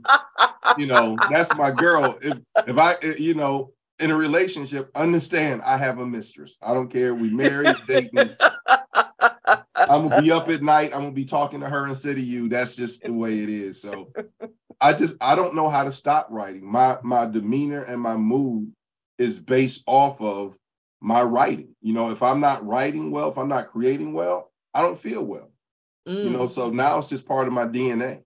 you 0.79 0.87
know, 0.87 1.23
that's 1.31 1.55
my 1.55 1.71
girl. 1.71 2.19
If 2.21 2.39
if 2.67 2.79
I, 2.79 2.95
eh, 3.03 3.15
you 3.19 3.35
know, 3.35 3.73
in 3.99 4.11
a 4.11 4.17
relationship, 4.17 4.91
understand 4.95 5.63
I 5.63 5.79
have 5.79 5.99
a 5.99 6.07
mistress. 6.07 6.59
I 6.63 6.75
don't 6.75 6.91
care. 6.91 7.15
We 7.15 7.31
married, 7.31 7.77
dating. 7.87 8.37
I'm 9.89 10.09
gonna 10.09 10.21
be 10.21 10.31
up 10.31 10.49
at 10.49 10.63
night. 10.63 10.93
I'm 10.95 11.03
gonna 11.03 11.13
be 11.13 11.25
talking 11.25 11.61
to 11.61 11.69
her 11.69 11.87
instead 11.87 12.17
of 12.17 12.25
you. 12.25 12.49
That's 12.49 12.75
just 12.75 13.03
the 13.03 13.13
way 13.13 13.41
it 13.41 13.49
is. 13.49 13.81
So 13.81 14.13
I 14.81 14.93
just 14.93 15.15
I 15.21 15.35
don't 15.35 15.55
know 15.55 15.69
how 15.69 15.85
to 15.85 15.93
stop 15.93 16.29
writing. 16.31 16.71
My 16.71 16.99
my 17.03 17.27
demeanor 17.27 17.83
and 17.83 18.01
my 18.01 18.17
mood 18.17 18.73
is 19.19 19.39
based 19.39 19.83
off 19.87 20.21
of 20.21 20.57
my 21.01 21.23
writing. 21.23 21.75
You 21.81 21.95
know, 21.95 22.11
if 22.11 22.23
I'm 22.23 22.41
not 22.41 22.67
writing 22.67 23.11
well, 23.11 23.31
if 23.31 23.39
I'm 23.39 23.49
not 23.49 23.71
creating 23.71 24.13
well, 24.13 24.51
I 24.77 24.83
don't 24.83 24.99
feel 24.99 25.25
well. 25.25 25.51
You 26.05 26.31
know, 26.31 26.45
mm. 26.45 26.51
so 26.51 26.71
now 26.71 26.99
it's 26.99 27.09
just 27.09 27.27
part 27.27 27.47
of 27.47 27.53
my 27.53 27.65
DNA. 27.65 28.23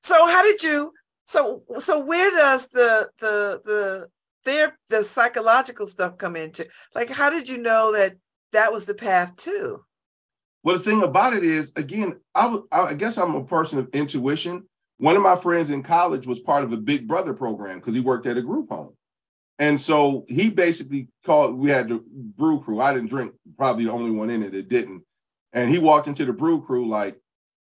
So 0.00 0.14
how 0.26 0.42
did 0.42 0.62
you? 0.62 0.92
So 1.24 1.62
so 1.78 1.98
where 2.04 2.30
does 2.30 2.68
the 2.68 3.08
the 3.18 3.60
the 3.64 4.08
there 4.44 4.78
the 4.88 5.02
psychological 5.02 5.86
stuff 5.86 6.16
come 6.18 6.36
into? 6.36 6.68
Like, 6.94 7.10
how 7.10 7.30
did 7.30 7.48
you 7.48 7.58
know 7.58 7.92
that 7.92 8.14
that 8.52 8.72
was 8.72 8.86
the 8.86 8.94
path 8.94 9.36
too? 9.36 9.84
Well, 10.62 10.78
the 10.78 10.82
thing 10.82 11.02
about 11.02 11.34
it 11.34 11.42
is, 11.42 11.72
again, 11.76 12.20
I, 12.34 12.58
I 12.70 12.94
guess 12.94 13.18
I'm 13.18 13.34
a 13.34 13.44
person 13.44 13.78
of 13.78 13.88
intuition. 13.92 14.68
One 14.98 15.16
of 15.16 15.22
my 15.22 15.36
friends 15.36 15.70
in 15.70 15.82
college 15.82 16.26
was 16.26 16.40
part 16.40 16.64
of 16.64 16.72
a 16.72 16.76
Big 16.76 17.08
Brother 17.08 17.34
program 17.34 17.78
because 17.78 17.94
he 17.94 18.00
worked 18.00 18.26
at 18.26 18.36
a 18.36 18.42
group 18.42 18.68
home. 18.70 18.94
And 19.58 19.80
so 19.80 20.24
he 20.28 20.50
basically 20.50 21.08
called, 21.24 21.56
we 21.56 21.70
had 21.70 21.88
the 21.88 22.02
brew 22.06 22.60
crew. 22.60 22.80
I 22.80 22.94
didn't 22.94 23.10
drink, 23.10 23.32
probably 23.56 23.84
the 23.84 23.92
only 23.92 24.12
one 24.12 24.30
in 24.30 24.42
it 24.42 24.52
that 24.52 24.68
didn't. 24.68 25.02
And 25.52 25.70
he 25.70 25.78
walked 25.78 26.08
into 26.08 26.24
the 26.24 26.32
brew 26.32 26.62
crew 26.62 26.88
like, 26.88 27.18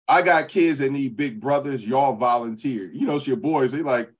I 0.07 0.23
got 0.23 0.49
kids 0.49 0.79
that 0.79 0.93
need 0.93 1.17
big 1.17 1.41
brothers. 1.41 1.85
Y'all 1.85 2.17
volunteer. 2.17 2.91
You 2.93 3.07
know, 3.07 3.17
it's 3.17 3.27
your 3.27 3.37
boys. 3.37 3.73
They 3.73 3.83
like, 3.83 4.11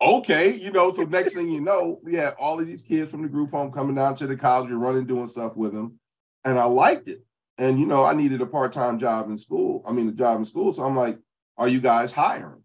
okay, 0.00 0.54
you 0.54 0.70
know. 0.70 0.92
So 0.92 1.02
next 1.02 1.34
thing 1.34 1.50
you 1.50 1.60
know, 1.60 2.00
we 2.02 2.14
had 2.14 2.34
all 2.34 2.60
of 2.60 2.66
these 2.66 2.82
kids 2.82 3.10
from 3.10 3.22
the 3.22 3.28
group 3.28 3.50
home 3.50 3.72
coming 3.72 3.96
down 3.96 4.14
to 4.16 4.26
the 4.26 4.36
college 4.36 4.70
and 4.70 4.80
running, 4.80 5.06
doing 5.06 5.26
stuff 5.26 5.56
with 5.56 5.72
them. 5.72 5.98
And 6.44 6.58
I 6.58 6.64
liked 6.64 7.08
it. 7.08 7.24
And 7.58 7.78
you 7.78 7.86
know, 7.86 8.04
I 8.04 8.14
needed 8.14 8.40
a 8.40 8.46
part-time 8.46 8.98
job 8.98 9.30
in 9.30 9.38
school. 9.38 9.84
I 9.86 9.92
mean, 9.92 10.08
a 10.08 10.12
job 10.12 10.38
in 10.38 10.44
school. 10.44 10.72
So 10.72 10.84
I'm 10.84 10.96
like, 10.96 11.18
are 11.56 11.68
you 11.68 11.80
guys 11.80 12.12
hiring? 12.12 12.62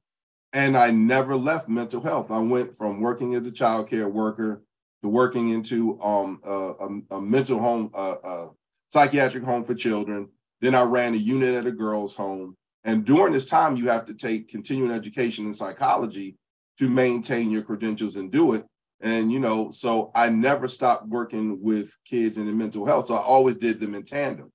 And 0.54 0.78
I 0.78 0.92
never 0.92 1.36
left 1.36 1.68
mental 1.68 2.02
health. 2.02 2.32
I 2.32 2.40
went 2.40 2.76
from 2.76 3.02
working 3.02 3.36
as 3.36 3.46
a 3.46 3.52
child 3.52 3.90
care 3.90 4.08
worker 4.08 4.64
to 5.04 5.10
working 5.10 5.50
into 5.50 6.02
um, 6.02 6.40
a, 6.44 6.52
a, 6.52 7.18
a 7.18 7.22
mental 7.22 7.60
home, 7.60 7.92
a, 7.94 8.16
a 8.24 8.50
psychiatric 8.92 9.44
home 9.44 9.64
for 9.64 9.76
children. 9.76 10.30
Then 10.62 10.76
I 10.76 10.84
ran 10.84 11.14
a 11.14 11.18
unit 11.18 11.56
at 11.56 11.68
a 11.68 11.72
girls' 11.72 12.16
home. 12.16 12.56
And 12.84 13.06
during 13.06 13.34
this 13.34 13.46
time, 13.46 13.76
you 13.76 13.90
have 13.90 14.06
to 14.06 14.14
take 14.14 14.48
continuing 14.48 14.92
education 14.92 15.46
in 15.46 15.54
psychology 15.54 16.38
to 16.80 16.90
maintain 16.90 17.52
your 17.52 17.62
credentials 17.64 18.16
and 18.16 18.32
do 18.32 18.54
it. 18.54 18.66
And, 19.02 19.32
you 19.32 19.40
know, 19.40 19.72
so 19.72 20.12
I 20.16 20.30
never 20.30 20.68
stopped 20.68 21.08
working 21.08 21.62
with 21.62 21.96
kids 22.06 22.38
in 22.38 22.46
the 22.46 22.52
mental 22.52 22.86
health. 22.86 23.08
So 23.08 23.16
I 23.16 23.22
always 23.22 23.56
did 23.56 23.80
them 23.80 23.94
in 23.94 24.04
tandem. 24.04 24.52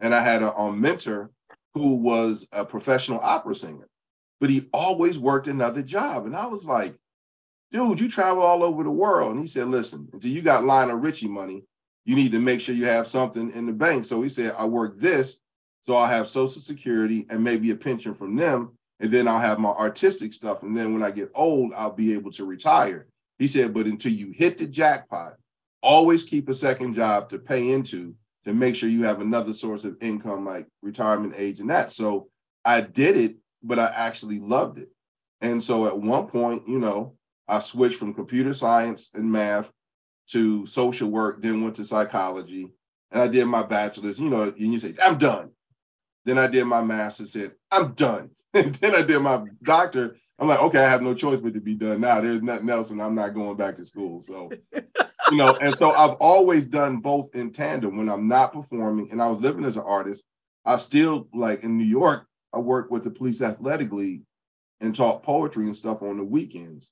and 0.00 0.14
I 0.14 0.22
had 0.22 0.42
a 0.42 0.56
um, 0.56 0.80
mentor 0.80 1.30
who 1.74 1.96
was 1.96 2.46
a 2.52 2.64
professional 2.64 3.20
opera 3.20 3.54
singer, 3.54 3.88
but 4.40 4.50
he 4.50 4.68
always 4.72 5.18
worked 5.18 5.46
another 5.46 5.82
job. 5.82 6.26
And 6.26 6.36
I 6.36 6.46
was 6.46 6.64
like, 6.64 6.94
dude, 7.70 8.00
you 8.00 8.10
travel 8.10 8.42
all 8.42 8.64
over 8.64 8.82
the 8.82 8.90
world. 8.90 9.32
And 9.32 9.40
he 9.40 9.46
said, 9.46 9.68
listen, 9.68 10.08
until 10.12 10.30
you 10.30 10.42
got 10.42 10.64
Lionel 10.64 10.96
Richie 10.96 11.28
money, 11.28 11.64
you 12.04 12.16
need 12.16 12.32
to 12.32 12.40
make 12.40 12.60
sure 12.60 12.74
you 12.74 12.86
have 12.86 13.08
something 13.08 13.52
in 13.52 13.66
the 13.66 13.72
bank. 13.72 14.04
So 14.04 14.22
he 14.22 14.28
said, 14.28 14.54
I 14.56 14.64
work 14.64 14.98
this, 14.98 15.38
so 15.82 15.94
I'll 15.94 16.06
have 16.06 16.28
Social 16.28 16.62
Security 16.62 17.26
and 17.28 17.42
maybe 17.42 17.70
a 17.70 17.76
pension 17.76 18.14
from 18.14 18.36
them. 18.36 18.76
And 19.00 19.10
then 19.10 19.28
I'll 19.28 19.40
have 19.40 19.58
my 19.58 19.70
artistic 19.70 20.34
stuff. 20.34 20.62
And 20.62 20.76
then 20.76 20.92
when 20.92 21.02
I 21.02 21.10
get 21.10 21.30
old, 21.34 21.72
I'll 21.74 21.92
be 21.92 22.12
able 22.12 22.32
to 22.32 22.44
retire. 22.44 23.06
He 23.38 23.48
said, 23.48 23.72
but 23.72 23.86
until 23.86 24.12
you 24.12 24.32
hit 24.32 24.58
the 24.58 24.66
jackpot, 24.66 25.36
always 25.82 26.22
keep 26.22 26.48
a 26.50 26.54
second 26.54 26.94
job 26.94 27.30
to 27.30 27.38
pay 27.38 27.70
into 27.70 28.14
to 28.44 28.52
make 28.52 28.74
sure 28.74 28.88
you 28.88 29.04
have 29.04 29.20
another 29.20 29.54
source 29.54 29.84
of 29.84 29.96
income 30.02 30.44
like 30.44 30.66
retirement 30.82 31.34
age 31.36 31.60
and 31.60 31.70
that. 31.70 31.92
So 31.92 32.28
I 32.64 32.82
did 32.82 33.16
it, 33.16 33.36
but 33.62 33.78
I 33.78 33.86
actually 33.86 34.38
loved 34.38 34.78
it. 34.78 34.90
And 35.40 35.62
so 35.62 35.86
at 35.86 35.98
one 35.98 36.26
point, 36.26 36.68
you 36.68 36.78
know, 36.78 37.14
I 37.48 37.58
switched 37.58 37.96
from 37.96 38.12
computer 38.12 38.52
science 38.52 39.10
and 39.14 39.32
math 39.32 39.72
to 40.32 40.66
social 40.66 41.10
work, 41.10 41.42
then 41.42 41.62
went 41.62 41.76
to 41.76 41.84
psychology, 41.84 42.68
and 43.10 43.20
I 43.20 43.28
did 43.28 43.46
my 43.46 43.62
bachelor's. 43.62 44.18
You 44.18 44.30
know, 44.30 44.42
and 44.42 44.72
you 44.72 44.78
say, 44.78 44.94
I'm 45.04 45.18
done. 45.18 45.50
Then 46.24 46.38
I 46.38 46.46
did 46.46 46.64
my 46.64 46.82
master's, 46.82 47.32
said, 47.32 47.52
I'm 47.70 47.92
done. 47.92 48.30
And 48.52 48.74
then 48.74 48.96
I 48.96 49.02
did 49.02 49.20
my 49.20 49.44
doctor. 49.62 50.16
I'm 50.40 50.48
like, 50.48 50.60
okay, 50.60 50.84
I 50.84 50.90
have 50.90 51.02
no 51.02 51.14
choice 51.14 51.38
but 51.38 51.54
to 51.54 51.60
be 51.60 51.76
done 51.76 52.00
now. 52.00 52.20
There's 52.20 52.42
nothing 52.42 52.68
else, 52.68 52.90
and 52.90 53.00
I'm 53.00 53.14
not 53.14 53.32
going 53.32 53.56
back 53.56 53.76
to 53.76 53.84
school. 53.84 54.20
So, 54.20 54.50
you 55.30 55.36
know, 55.36 55.54
and 55.60 55.72
so 55.72 55.92
I've 55.92 56.14
always 56.14 56.66
done 56.66 56.96
both 56.96 57.32
in 57.32 57.52
tandem 57.52 57.96
when 57.96 58.08
I'm 58.08 58.26
not 58.26 58.52
performing 58.52 59.08
and 59.12 59.22
I 59.22 59.28
was 59.28 59.38
living 59.38 59.64
as 59.64 59.76
an 59.76 59.84
artist. 59.86 60.24
I 60.64 60.78
still 60.78 61.28
like 61.32 61.62
in 61.62 61.78
New 61.78 61.84
York, 61.84 62.26
I 62.52 62.58
worked 62.58 62.90
with 62.90 63.04
the 63.04 63.10
police 63.10 63.40
athletic 63.40 63.92
league 63.92 64.22
and 64.80 64.96
taught 64.96 65.22
poetry 65.22 65.66
and 65.66 65.76
stuff 65.76 66.02
on 66.02 66.16
the 66.16 66.24
weekends, 66.24 66.90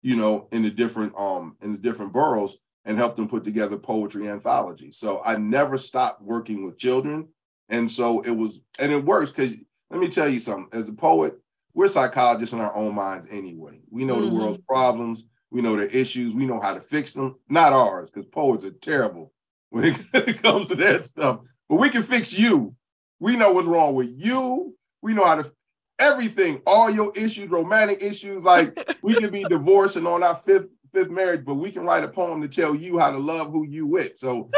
you 0.00 0.16
know, 0.16 0.48
in 0.50 0.62
the 0.62 0.70
different 0.70 1.12
um 1.18 1.56
in 1.60 1.72
the 1.72 1.78
different 1.78 2.14
boroughs 2.14 2.56
and 2.86 2.96
helped 2.96 3.16
them 3.16 3.28
put 3.28 3.44
together 3.44 3.76
poetry 3.76 4.28
anthology. 4.28 4.92
So 4.92 5.20
I 5.24 5.36
never 5.36 5.76
stopped 5.76 6.22
working 6.22 6.64
with 6.64 6.78
children. 6.78 7.28
And 7.68 7.90
so 7.90 8.20
it 8.22 8.30
was, 8.30 8.60
and 8.78 8.92
it 8.92 9.04
works 9.04 9.32
because 9.32 9.56
let 9.90 10.00
me 10.00 10.08
tell 10.08 10.28
you 10.28 10.38
something. 10.38 10.68
As 10.72 10.88
a 10.88 10.92
poet, 10.92 11.34
we're 11.74 11.88
psychologists 11.88 12.52
in 12.52 12.60
our 12.60 12.74
own 12.74 12.94
minds 12.94 13.26
anyway. 13.30 13.80
We 13.90 14.04
know 14.04 14.20
the 14.20 14.28
Mhm. 14.28 14.32
world's 14.32 14.58
problems, 14.58 15.24
we 15.50 15.62
know 15.62 15.76
their 15.76 15.86
issues, 15.86 16.34
we 16.34 16.46
know 16.46 16.60
how 16.60 16.74
to 16.74 16.80
fix 16.80 17.12
them. 17.12 17.34
Not 17.48 17.72
ours, 17.72 18.10
because 18.10 18.26
poets 18.26 18.64
are 18.64 18.70
terrible 18.70 19.32
when 19.70 19.84
it 20.14 20.42
comes 20.42 20.68
to 20.68 20.76
that 20.76 21.04
stuff. 21.04 21.40
But 21.68 21.76
we 21.76 21.90
can 21.90 22.02
fix 22.02 22.32
you. 22.32 22.74
We 23.18 23.36
know 23.36 23.52
what's 23.52 23.66
wrong 23.66 23.94
with 23.96 24.10
you. 24.16 24.76
We 25.02 25.12
know 25.12 25.24
how 25.24 25.42
to 25.42 25.52
everything, 25.98 26.62
all 26.66 26.88
your 26.90 27.12
issues, 27.16 27.50
romantic 27.50 28.02
issues. 28.02 28.44
Like 28.44 28.76
we 29.02 29.16
can 29.16 29.30
be 29.30 29.44
divorced 29.44 29.96
and 29.96 30.06
on 30.06 30.22
our 30.22 30.34
fifth 30.36 30.68
fifth 30.92 31.10
marriage, 31.10 31.44
but 31.44 31.54
we 31.54 31.70
can 31.70 31.84
write 31.84 32.04
a 32.04 32.08
poem 32.08 32.42
to 32.42 32.48
tell 32.48 32.74
you 32.74 32.98
how 32.98 33.10
to 33.10 33.18
love 33.18 33.52
who 33.52 33.66
you 33.66 33.86
with. 33.86 34.18
So 34.18 34.50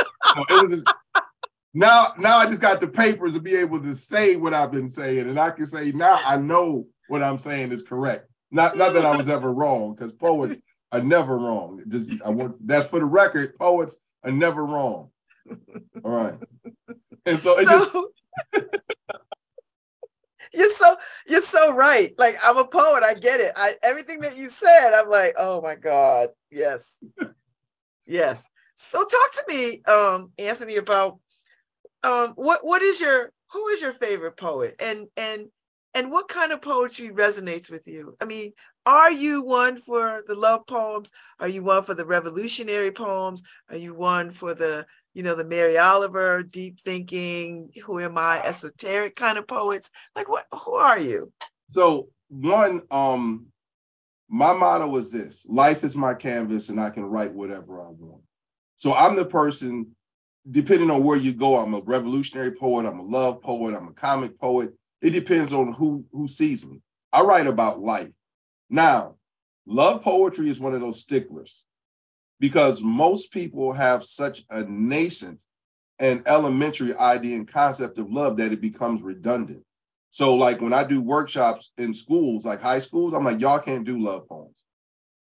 it 0.50 0.62
was 0.62 0.80
just, 0.80 0.94
now 1.74 2.12
now 2.18 2.38
I 2.38 2.46
just 2.46 2.62
got 2.62 2.80
the 2.80 2.86
papers 2.86 3.34
to 3.34 3.40
be 3.40 3.54
able 3.56 3.80
to 3.82 3.96
say 3.96 4.36
what 4.36 4.54
I've 4.54 4.72
been 4.72 4.88
saying, 4.88 5.28
and 5.28 5.38
I 5.38 5.50
can 5.50 5.66
say 5.66 5.92
now 5.92 6.20
I 6.24 6.36
know 6.36 6.86
what 7.08 7.22
I'm 7.22 7.38
saying 7.38 7.72
is 7.72 7.82
correct. 7.82 8.28
Not 8.50 8.76
not 8.76 8.94
that 8.94 9.04
I 9.04 9.16
was 9.16 9.28
ever 9.28 9.52
wrong, 9.52 9.94
because 9.94 10.12
poets 10.12 10.60
are 10.92 11.02
never 11.02 11.36
wrong. 11.36 11.82
Just 11.88 12.10
I 12.24 12.30
want 12.30 12.66
that's 12.66 12.88
for 12.88 12.98
the 12.98 13.04
record. 13.04 13.56
Poets 13.58 13.96
are 14.24 14.32
never 14.32 14.64
wrong. 14.64 15.10
All 16.04 16.10
right, 16.10 16.34
and 17.26 17.40
so 17.40 17.58
it 17.58 17.64
just 17.64 17.92
So 17.92 18.10
you're 20.58 20.70
so 20.70 20.96
you're 21.28 21.40
so 21.40 21.72
right. 21.72 22.12
Like 22.18 22.36
I'm 22.42 22.58
a 22.58 22.66
poet. 22.66 23.02
I 23.02 23.14
get 23.14 23.40
it. 23.40 23.52
I 23.56 23.76
everything 23.82 24.20
that 24.20 24.36
you 24.36 24.48
said, 24.48 24.92
I'm 24.92 25.08
like, 25.08 25.34
oh 25.38 25.62
my 25.62 25.76
God. 25.76 26.30
Yes. 26.50 26.98
yes. 28.06 28.48
So 28.74 28.98
talk 28.98 29.32
to 29.32 29.44
me, 29.48 29.82
um, 29.84 30.32
Anthony, 30.38 30.76
about 30.76 31.18
um 32.02 32.32
what 32.34 32.64
what 32.64 32.82
is 32.82 33.00
your 33.00 33.32
who 33.52 33.68
is 33.68 33.80
your 33.80 33.92
favorite 33.92 34.36
poet 34.36 34.76
and 34.80 35.06
and 35.16 35.46
and 35.94 36.10
what 36.10 36.28
kind 36.28 36.52
of 36.52 36.60
poetry 36.60 37.10
resonates 37.10 37.70
with 37.70 37.86
you? 37.86 38.16
I 38.20 38.24
mean, 38.24 38.52
are 38.86 39.12
you 39.12 39.42
one 39.42 39.76
for 39.76 40.22
the 40.26 40.34
love 40.34 40.66
poems? 40.66 41.10
Are 41.40 41.48
you 41.48 41.62
one 41.62 41.82
for 41.82 41.94
the 41.94 42.06
revolutionary 42.06 42.90
poems? 42.90 43.42
Are 43.68 43.76
you 43.76 43.94
one 43.94 44.30
for 44.30 44.54
the, 44.54 44.86
you 45.14 45.22
know, 45.22 45.34
the 45.34 45.44
Mary 45.44 45.78
Oliver, 45.78 46.42
deep 46.42 46.80
thinking, 46.80 47.70
who 47.84 48.00
am 48.00 48.18
I, 48.18 48.40
esoteric 48.42 49.16
kind 49.16 49.38
of 49.38 49.46
poets? 49.46 49.90
Like 50.14 50.28
what 50.28 50.46
who 50.52 50.74
are 50.74 50.98
you? 50.98 51.32
So 51.70 52.08
one, 52.28 52.82
um, 52.90 53.46
my 54.28 54.52
motto 54.52 54.86
was 54.86 55.10
this: 55.10 55.46
life 55.48 55.84
is 55.84 55.96
my 55.96 56.14
canvas, 56.14 56.68
and 56.68 56.80
I 56.80 56.90
can 56.90 57.04
write 57.04 57.32
whatever 57.32 57.80
I 57.80 57.88
want. 57.88 58.22
So 58.76 58.94
I'm 58.94 59.16
the 59.16 59.24
person, 59.24 59.94
depending 60.50 60.90
on 60.90 61.02
where 61.02 61.16
you 61.16 61.32
go. 61.32 61.56
I'm 61.56 61.74
a 61.74 61.80
revolutionary 61.80 62.52
poet. 62.52 62.86
I'm 62.86 63.00
a 63.00 63.04
love 63.04 63.42
poet. 63.42 63.74
I'm 63.74 63.88
a 63.88 63.92
comic 63.92 64.38
poet. 64.38 64.72
It 65.00 65.10
depends 65.10 65.52
on 65.52 65.72
who 65.72 66.04
who 66.12 66.28
sees 66.28 66.64
me. 66.64 66.80
I 67.12 67.22
write 67.22 67.46
about 67.46 67.80
life. 67.80 68.10
Now, 68.70 69.16
love 69.66 70.02
poetry 70.02 70.50
is 70.50 70.60
one 70.60 70.74
of 70.74 70.80
those 70.80 71.00
sticklers 71.00 71.64
because 72.40 72.80
most 72.80 73.32
people 73.32 73.72
have 73.72 74.04
such 74.04 74.42
a 74.50 74.62
nascent 74.64 75.42
and 75.98 76.22
elementary 76.26 76.94
idea 76.94 77.36
and 77.36 77.50
concept 77.50 77.98
of 77.98 78.10
love 78.10 78.36
that 78.36 78.52
it 78.52 78.60
becomes 78.60 79.02
redundant. 79.02 79.62
So, 80.10 80.34
like 80.34 80.60
when 80.60 80.72
I 80.72 80.84
do 80.84 81.00
workshops 81.00 81.72
in 81.76 81.92
schools, 81.92 82.44
like 82.44 82.62
high 82.62 82.78
schools, 82.78 83.14
I'm 83.14 83.24
like, 83.24 83.40
y'all 83.40 83.58
can't 83.58 83.84
do 83.84 83.98
love 83.98 84.28
poems. 84.28 84.56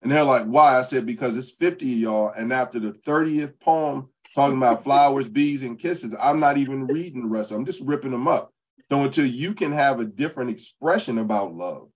And 0.02 0.12
they're 0.12 0.24
like, 0.24 0.46
why? 0.46 0.78
I 0.78 0.84
said, 0.84 1.06
because 1.06 1.38
it's 1.38 1.52
50 1.52 1.92
of 1.94 2.00
y'all. 2.00 2.34
And 2.36 2.54
after 2.54 2.80
the 2.80 2.94
30th 3.06 3.60
poem 3.60 4.10
talking 4.34 4.58
about 4.58 4.84
flowers, 4.86 5.28
bees, 5.28 5.64
and 5.64 5.78
kisses, 5.78 6.16
I'm 6.20 6.40
not 6.40 6.58
even 6.58 6.88
reading 6.88 7.24
the 7.24 7.28
rest. 7.28 7.52
I'm 7.52 7.66
just 7.66 7.82
ripping 7.82 8.12
them 8.12 8.28
up. 8.28 8.54
So 8.90 9.04
until 9.04 9.26
you 9.26 9.54
can 9.54 9.72
have 9.72 10.00
a 10.00 10.06
different 10.06 10.52
expression 10.52 11.18
about 11.18 11.54
love, 11.54 11.90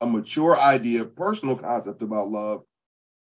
a 0.00 0.06
mature 0.06 0.56
idea, 0.56 1.04
personal 1.04 1.56
concept 1.56 2.02
about 2.02 2.28
love, 2.28 2.62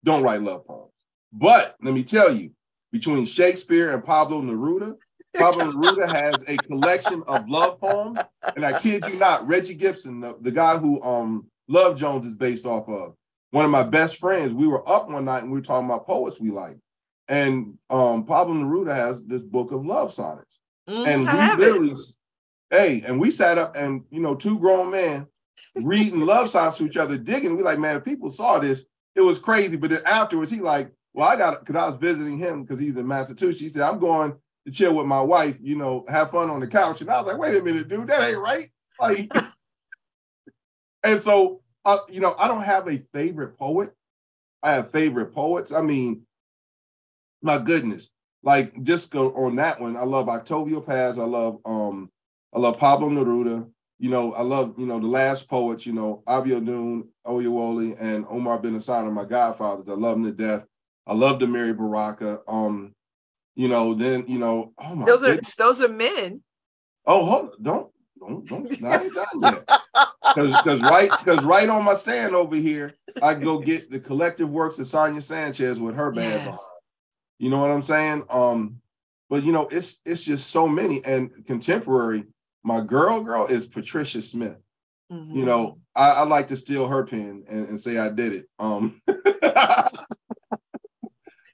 don't 0.05 0.23
write 0.23 0.43
love 0.43 0.66
poems. 0.66 0.93
But 1.39 1.77
let 1.83 1.93
me 1.95 2.03
tell 2.03 2.35
you, 2.35 2.51
between 2.93 3.27
Shakespeare 3.27 3.93
and 3.93 4.03
Pablo 4.05 4.41
Neruda, 4.41 4.97
Pablo 5.37 5.71
Neruda 5.71 6.09
has 6.09 6.43
a 6.49 6.57
collection 6.57 7.23
of 7.27 7.49
love 7.49 7.79
poems, 7.79 8.19
and 8.55 8.65
I 8.65 8.79
kid 8.81 9.07
you 9.07 9.17
not, 9.17 9.47
Reggie 9.47 9.75
Gibson, 9.75 10.21
the, 10.21 10.37
the 10.41 10.51
guy 10.51 10.79
who 10.79 11.03
um 11.03 11.47
Love 11.69 11.99
Jones 11.99 12.25
is 12.25 12.35
based 12.37 12.65
off 12.65 12.89
of, 12.89 13.15
one 13.51 13.65
of 13.65 13.71
my 13.71 13.83
best 13.83 14.17
friends. 14.19 14.53
We 14.55 14.67
were 14.67 14.89
up 14.89 15.11
one 15.11 15.25
night 15.27 15.43
and 15.43 15.53
we 15.53 15.59
were 15.59 15.65
talking 15.65 15.87
about 15.87 16.07
poets 16.07 16.41
we 16.41 16.51
like, 16.51 16.79
and 17.29 17.77
um 17.91 18.25
Pablo 18.25 18.55
Neruda 18.55 18.95
has 18.95 19.25
this 19.25 19.43
book 19.43 19.73
of 19.73 19.85
love 19.85 20.13
sonnets, 20.13 20.59
Mm, 20.89 21.07
and 21.07 21.29
I 21.29 21.33
we 21.33 21.39
have 21.39 21.61
it. 21.61 21.99
hey, 22.71 23.03
and 23.05 23.21
we 23.21 23.31
sat 23.31 23.59
up 23.59 23.77
and 23.77 24.05
you 24.11 24.21
know 24.21 24.35
two 24.37 24.59
grown 24.59 24.91
men 24.91 25.27
reading 25.75 26.21
love 26.21 26.49
sonnets 26.49 26.79
to 26.79 26.87
each 26.87 26.97
other, 26.97 27.19
digging. 27.19 27.57
We 27.57 27.63
like, 27.63 27.79
man, 27.79 27.97
if 27.97 28.05
people 28.05 28.31
saw 28.31 28.59
this, 28.59 28.87
it 29.15 29.21
was 29.21 29.39
crazy. 29.39 29.77
But 29.77 29.91
then 29.91 30.03
afterwards, 30.07 30.51
he 30.51 30.61
like, 30.61 30.91
well, 31.16 31.26
I 31.26 31.34
got 31.34 31.60
because 31.60 31.76
I 31.76 31.88
was 31.88 31.98
visiting 31.98 32.36
him 32.36 32.62
because 32.62 32.78
he's 32.78 32.98
in 32.98 33.06
Massachusetts. 33.06 33.59
He 33.59 33.70
said, 33.70 33.82
I'm 33.82 33.98
going 33.98 34.34
to 34.66 34.70
chill 34.70 34.94
with 34.94 35.06
my 35.06 35.20
wife, 35.20 35.56
you 35.62 35.74
know, 35.74 36.05
have 36.09 36.30
fun 36.30 36.51
on 36.51 36.60
the 36.60 36.66
couch. 36.66 37.01
And 37.01 37.09
I 37.09 37.16
was 37.16 37.26
like, 37.26 37.38
wait 37.38 37.56
a 37.56 37.62
minute, 37.62 37.88
dude, 37.88 38.09
that 38.09 38.28
ain't 38.28 38.38
right. 38.38 38.70
Like, 39.01 39.32
and 41.05 41.18
so, 41.18 41.62
uh, 41.86 41.98
you 42.10 42.20
know, 42.20 42.34
I 42.38 42.48
don't 42.48 42.64
have 42.64 42.86
a 42.86 42.98
favorite 43.14 43.56
poet. 43.56 43.94
I 44.62 44.72
have 44.72 44.90
favorite 44.90 45.34
poets. 45.34 45.72
I 45.72 45.80
mean, 45.80 46.26
my 47.40 47.56
goodness, 47.59 48.12
like 48.43 48.82
just 48.82 49.10
go 49.10 49.32
on 49.36 49.56
that 49.56 49.80
one. 49.80 49.97
I 49.97 50.05
love 50.05 50.28
Octavio 50.28 50.82
Paz. 50.82 51.18
I 51.18 51.24
love 51.24 51.60
um, 51.64 52.10
I 52.55 52.59
love 52.59 52.76
Pablo 52.76 53.09
Neruda. 53.09 53.66
You 53.98 54.10
know, 54.10 54.34
I 54.34 54.43
love 54.43 54.74
you 54.76 54.84
know 54.84 55.01
the 55.01 55.06
last 55.06 55.48
poets. 55.48 55.86
You 55.86 55.94
know, 55.94 56.22
Abiodun 56.26 57.06
Oyewole 57.26 57.97
and 57.98 58.26
Omar 58.28 58.59
Ben 58.59 58.74
Hassan 58.74 59.06
are 59.06 59.10
my 59.10 59.24
godfathers. 59.24 59.88
I 59.88 59.93
love 59.93 60.16
them 60.16 60.24
to 60.24 60.32
death. 60.32 60.66
I 61.07 61.15
love 61.15 61.39
the 61.39 61.47
Amiri 61.47 61.77
Baraka. 61.77 62.41
Um, 62.49 62.95
you 63.55 63.69
know, 63.69 63.95
then 63.95 64.24
you 64.28 64.39
know, 64.39 64.73
oh 64.78 64.95
my 64.95 65.07
Those 65.07 65.24
are 65.24 65.39
those 65.59 65.81
are 65.83 65.89
men. 65.89 66.43
Oh, 67.07 67.24
hold 67.24 67.51
don't 67.62 67.91
don't 68.19 68.47
don't 68.49 68.85
I 68.85 69.09
done 69.09 69.43
yet. 69.43 69.81
Because 70.35 70.83
right 70.83 71.16
because 71.16 71.43
right 71.45 71.69
on 71.69 71.85
my 71.85 71.95
stand 71.95 72.35
over 72.35 72.57
here, 72.57 72.95
I 73.23 73.35
go 73.35 73.59
get 73.59 73.91
the 73.91 74.01
collective 74.01 74.51
works 74.51 74.78
of 74.78 74.87
Sonia 74.87 75.20
Sanchez 75.20 75.78
with 75.81 75.95
her 75.95 76.11
band. 76.11 76.33
Yes. 76.33 76.45
behind. 76.45 76.61
You 77.39 77.51
know 77.51 77.61
what 77.61 77.70
I'm 77.70 77.83
saying? 77.83 78.24
Um, 78.28 78.81
but 79.31 79.43
you 79.45 79.53
know, 79.53 79.69
it's 79.69 80.01
it's 80.05 80.23
just 80.23 80.51
so 80.51 80.66
many 80.69 81.05
and 81.05 81.45
contemporary. 81.47 82.24
My 82.62 82.81
girl, 82.81 83.23
girl 83.23 83.47
is 83.47 83.66
Patricia 83.66 84.20
Smith. 84.23 84.59
You 85.09 85.16
Mm-hmm. 85.16 85.45
know, 85.47 85.78
I, 85.95 86.11
I 86.11 86.23
like 86.24 86.49
to 86.49 86.57
steal 86.57 86.89
her 86.89 87.05
pen 87.05 87.45
and, 87.49 87.69
and 87.69 87.81
say 87.81 87.97
I 87.97 88.09
did 88.09 88.33
it. 88.35 88.49
Um, 88.59 89.01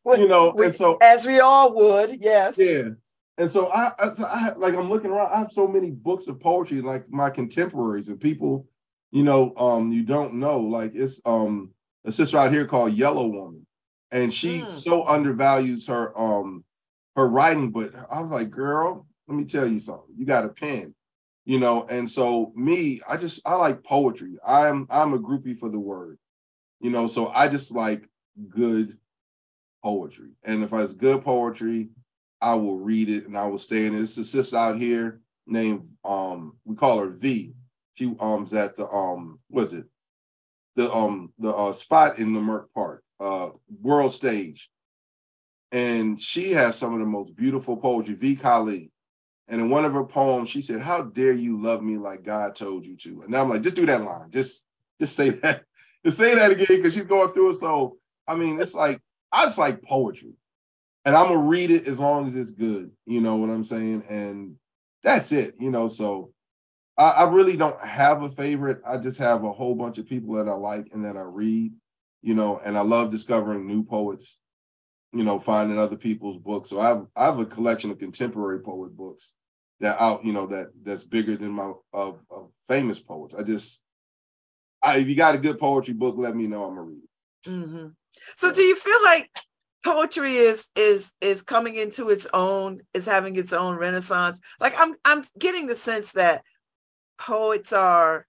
you 0.05 0.29
know, 0.29 0.53
we- 0.57 0.67
and 0.67 0.75
so 0.75 0.99
as 1.01 1.27
we 1.27 1.41
all 1.41 1.75
would, 1.75 2.21
yes. 2.21 2.59
yeah. 2.59 2.91
And 3.39 3.51
so 3.51 3.69
I, 3.69 3.93
I, 3.99 4.13
so 4.13 4.25
I 4.25 4.53
like 4.57 4.75
I'm 4.75 4.91
looking 4.91 5.11
around. 5.11 5.33
I 5.33 5.39
have 5.39 5.53
so 5.53 5.67
many 5.67 5.91
books 5.91 6.27
of 6.27 6.39
poetry, 6.39 6.83
like 6.83 7.11
my 7.11 7.31
contemporaries 7.31 8.09
and 8.09 8.21
people, 8.21 8.67
you 9.11 9.23
know, 9.23 9.55
um, 9.57 9.91
you 9.91 10.03
don't 10.03 10.35
know. 10.35 10.61
Like 10.61 10.93
it's 10.95 11.21
um 11.25 11.71
a 12.05 12.13
sister 12.13 12.37
out 12.37 12.53
here 12.53 12.67
called 12.67 12.93
Yellow 12.93 13.27
Woman, 13.27 13.67
and 14.11 14.33
she 14.33 14.67
so 14.69 15.07
undervalues 15.07 15.87
her 15.87 16.17
um 16.19 16.65
her 17.17 17.27
writing. 17.27 17.71
But 17.71 17.95
I 18.11 18.21
was 18.21 18.31
like, 18.31 18.51
girl, 18.51 19.07
let 19.29 19.37
me 19.37 19.45
tell 19.45 19.67
you 19.67 19.79
something. 19.79 20.15
You 20.17 20.27
got 20.27 20.45
a 20.45 20.49
pen, 20.51 20.95
you 21.47 21.59
know. 21.59 21.87
And 21.89 22.09
so 22.11 22.53
me, 22.55 23.01
I 23.09 23.17
just 23.17 23.41
I 23.49 23.55
like 23.55 23.83
poetry. 23.83 24.37
I'm 24.47 24.87
I'm 24.91 25.15
a 25.15 25.19
groupie 25.19 25.59
for 25.59 25.71
the 25.71 25.79
word, 25.81 26.19
you 26.81 26.91
know. 26.91 27.07
So 27.07 27.29
I 27.29 27.49
just 27.49 27.73
like 27.75 28.07
good 28.51 28.99
poetry, 29.83 30.31
and 30.45 30.63
if 30.63 30.73
it's 30.73 30.95
good 30.95 31.23
poetry, 31.23 31.89
I 32.43 32.55
will 32.57 32.79
read 32.79 33.09
it 33.09 33.27
and 33.27 33.39
I 33.39 33.47
will 33.47 33.59
stay 33.59 33.87
in 33.87 33.95
it. 33.95 34.03
It's 34.03 34.19
a 34.19 34.25
sister 34.25 34.57
out 34.57 34.79
here 34.79 35.21
named 35.47 35.85
um 36.05 36.57
we 36.65 36.75
call 36.75 36.99
her 36.99 37.09
V. 37.09 37.55
She 37.95 38.15
um's 38.19 38.53
at 38.53 38.77
the 38.77 38.89
um 38.89 39.39
what 39.49 39.65
is 39.65 39.73
it? 39.75 39.87
The 40.75 40.93
um 40.93 41.33
the 41.39 41.51
uh 41.51 41.73
spot 41.73 42.19
in 42.19 42.35
the 42.35 42.41
Leimert 42.41 42.67
Park, 42.75 43.05
uh 43.21 43.51
world 43.81 44.13
stage. 44.13 44.69
And 45.71 46.21
she 46.21 46.53
has 46.53 46.77
some 46.77 46.93
of 46.93 47.01
the 47.01 47.07
most 47.07 47.35
beautiful 47.35 47.77
poetry, 47.77 48.15
V 48.15 48.37
Kali. 48.37 48.91
And 49.49 49.61
in 49.61 49.71
one 49.71 49.85
of 49.85 49.95
her 49.95 50.05
poems, 50.05 50.51
she 50.51 50.63
said, 50.63 50.83
How 50.83 51.03
dare 51.03 51.33
you 51.33 51.61
love 51.61 51.83
me 51.83 51.97
like 51.97 52.25
God 52.25 52.57
told 52.57 52.85
you 52.85 52.97
to? 52.99 53.23
And 53.23 53.37
I'm 53.37 53.49
like, 53.49 53.63
just 53.63 53.77
do 53.77 53.87
that 53.87 54.03
line. 54.03 54.31
Just 54.31 54.65
just 55.01 55.15
say 55.15 55.31
that. 55.43 55.65
Just 56.05 56.19
say 56.19 56.35
that 56.35 56.51
again 56.51 56.67
because 56.69 56.95
she's 56.95 57.05
going 57.05 57.31
through 57.33 57.51
it. 57.51 57.61
So 57.61 57.99
I 58.27 58.35
mean, 58.35 58.61
it's 58.61 58.75
like 58.75 59.01
I 59.33 59.45
just 59.45 59.59
like 59.59 59.83
poetry 59.83 60.35
and 61.05 61.17
I'm 61.17 61.29
gonna 61.29 61.39
read 61.39 61.71
it 61.71 61.89
as 61.89 61.99
long 61.99 62.27
as 62.27 62.37
it's 62.37 62.53
good. 62.53 62.91
You 63.07 63.21
know 63.21 63.37
what 63.37 63.51
I'm 63.51 63.65
saying? 63.65 64.05
And 64.09 64.57
that's 65.03 65.33
it. 65.33 65.55
You 65.59 65.71
know, 65.71 65.89
so 65.89 66.33
I, 66.97 67.09
I 67.09 67.25
really 67.25 67.57
don't 67.57 67.81
have 67.81 68.23
a 68.23 68.29
favorite. 68.29 68.81
I 68.87 68.99
just 68.99 69.19
have 69.19 69.45
a 69.45 69.53
whole 69.53 69.75
bunch 69.75 69.99
of 69.99 70.07
people 70.07 70.35
that 70.35 70.49
I 70.49 70.55
like 70.55 70.89
and 70.93 71.05
that 71.05 71.17
I 71.17 71.23
read. 71.23 71.73
You 72.23 72.35
know, 72.35 72.61
and 72.65 72.79
I 72.79 72.83
love 72.83 73.11
discovering 73.11 73.67
new 73.67 73.83
poets. 73.83 74.39
You 75.13 75.25
know, 75.25 75.39
finding 75.39 75.79
other 75.79 75.97
people's 75.97 76.39
books. 76.39 76.71
So 76.71 76.81
I 76.81 76.89
have 76.89 77.07
I 77.17 77.25
have 77.25 77.39
a 77.39 77.47
collection 77.47 77.91
of 77.91 77.99
contemporary 77.99 78.61
poet 78.61 78.97
books 78.97 79.33
that 79.81 80.01
out. 80.01 80.25
You 80.25 80.33
know 80.33 80.47
that 80.47 80.69
that's 80.85 81.05
bigger 81.05 81.37
than 81.37 81.51
my 81.51 81.73
of, 81.93 82.25
of 82.31 82.53
famous 82.69 82.99
poets. 83.01 83.35
I 83.35 83.43
just 83.43 83.83
I, 84.83 84.99
if 84.99 85.09
you 85.09 85.17
got 85.17 85.35
a 85.35 85.39
good 85.39 85.59
poetry 85.59 85.95
book, 85.95 86.15
let 86.17 86.37
me 86.37 86.47
know. 86.47 86.65
I'm 86.65 86.77
gonna 86.77 86.83
read 86.83 87.03
it. 87.03 87.51
hmm 87.51 87.87
So 88.37 88.53
do 88.53 88.63
you 88.63 88.77
feel 88.77 89.03
like 89.05 89.31
poetry 89.85 90.35
is 90.35 90.69
is 90.77 91.13
is 91.21 91.43
coming 91.43 91.77
into 91.77 92.09
its 92.11 92.27
own, 92.33 92.81
is 92.95 93.07
having 93.07 93.37
its 93.37 93.53
own 93.53 93.77
renaissance? 93.77 94.41
Like 94.61 94.75
I'm 94.79 94.95
I'm 95.05 95.25
getting 95.39 95.67
the 95.67 95.75
sense 95.75 96.13
that 96.13 96.43
poets 97.19 97.73
are 97.73 98.27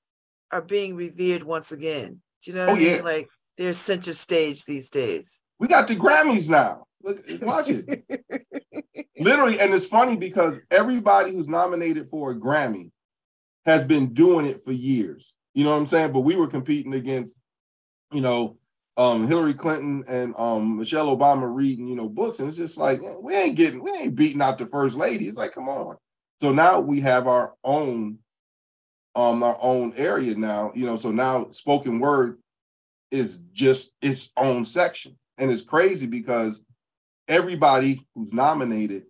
are 0.51 0.61
being 0.61 0.95
revered 0.95 1.43
once 1.43 1.71
again. 1.71 2.21
Do 2.43 2.51
you 2.51 2.57
know 2.57 2.65
what 2.65 2.73
Oh, 2.73 2.75
I 2.75 2.79
mean? 2.79 2.95
yeah. 2.97 3.01
Like 3.01 3.29
they're 3.57 3.73
center 3.73 4.13
stage 4.13 4.65
these 4.65 4.89
days. 4.89 5.41
We 5.59 5.67
got 5.67 5.87
the 5.87 5.95
Grammys 5.95 6.49
now. 6.49 6.85
Look, 7.01 7.23
watch 7.41 7.65
it. 7.69 8.03
Literally, 9.19 9.59
and 9.59 9.73
it's 9.73 9.85
funny 9.85 10.15
because 10.15 10.59
everybody 10.71 11.31
who's 11.31 11.47
nominated 11.47 12.07
for 12.09 12.31
a 12.31 12.35
Grammy 12.35 12.91
has 13.65 13.83
been 13.83 14.13
doing 14.13 14.45
it 14.45 14.61
for 14.63 14.71
years. 14.71 15.35
You 15.53 15.63
know 15.63 15.71
what 15.71 15.77
I'm 15.77 15.87
saying? 15.87 16.11
But 16.11 16.21
we 16.21 16.35
were 16.35 16.47
competing 16.47 16.93
against, 16.93 17.33
you 18.11 18.21
know, 18.21 18.55
um, 18.97 19.27
Hillary 19.27 19.53
Clinton 19.53 20.03
and 20.07 20.35
um, 20.37 20.77
Michelle 20.77 21.15
Obama 21.15 21.53
reading, 21.53 21.87
you 21.87 21.95
know, 21.95 22.07
books, 22.07 22.39
and 22.39 22.47
it's 22.47 22.57
just 22.57 22.77
like 22.77 23.01
we 23.19 23.33
ain't 23.35 23.55
getting, 23.55 23.83
we 23.83 23.91
ain't 23.91 24.15
beating 24.15 24.41
out 24.41 24.57
the 24.57 24.65
first 24.65 24.95
lady. 24.95 25.27
It's 25.27 25.37
like, 25.37 25.53
come 25.53 25.69
on. 25.69 25.97
So 26.39 26.51
now 26.51 26.79
we 26.79 27.01
have 27.01 27.27
our 27.27 27.53
own, 27.63 28.19
um, 29.15 29.41
our 29.43 29.57
own 29.61 29.93
area 29.95 30.35
now. 30.35 30.71
You 30.75 30.85
know, 30.85 30.95
so 30.95 31.11
now 31.11 31.47
spoken 31.51 31.99
word 31.99 32.39
is 33.11 33.39
just 33.51 33.93
its 34.01 34.31
own 34.37 34.65
section, 34.65 35.17
and 35.37 35.49
it's 35.49 35.63
crazy 35.63 36.05
because 36.05 36.63
everybody 37.27 38.05
who's 38.13 38.33
nominated, 38.33 39.03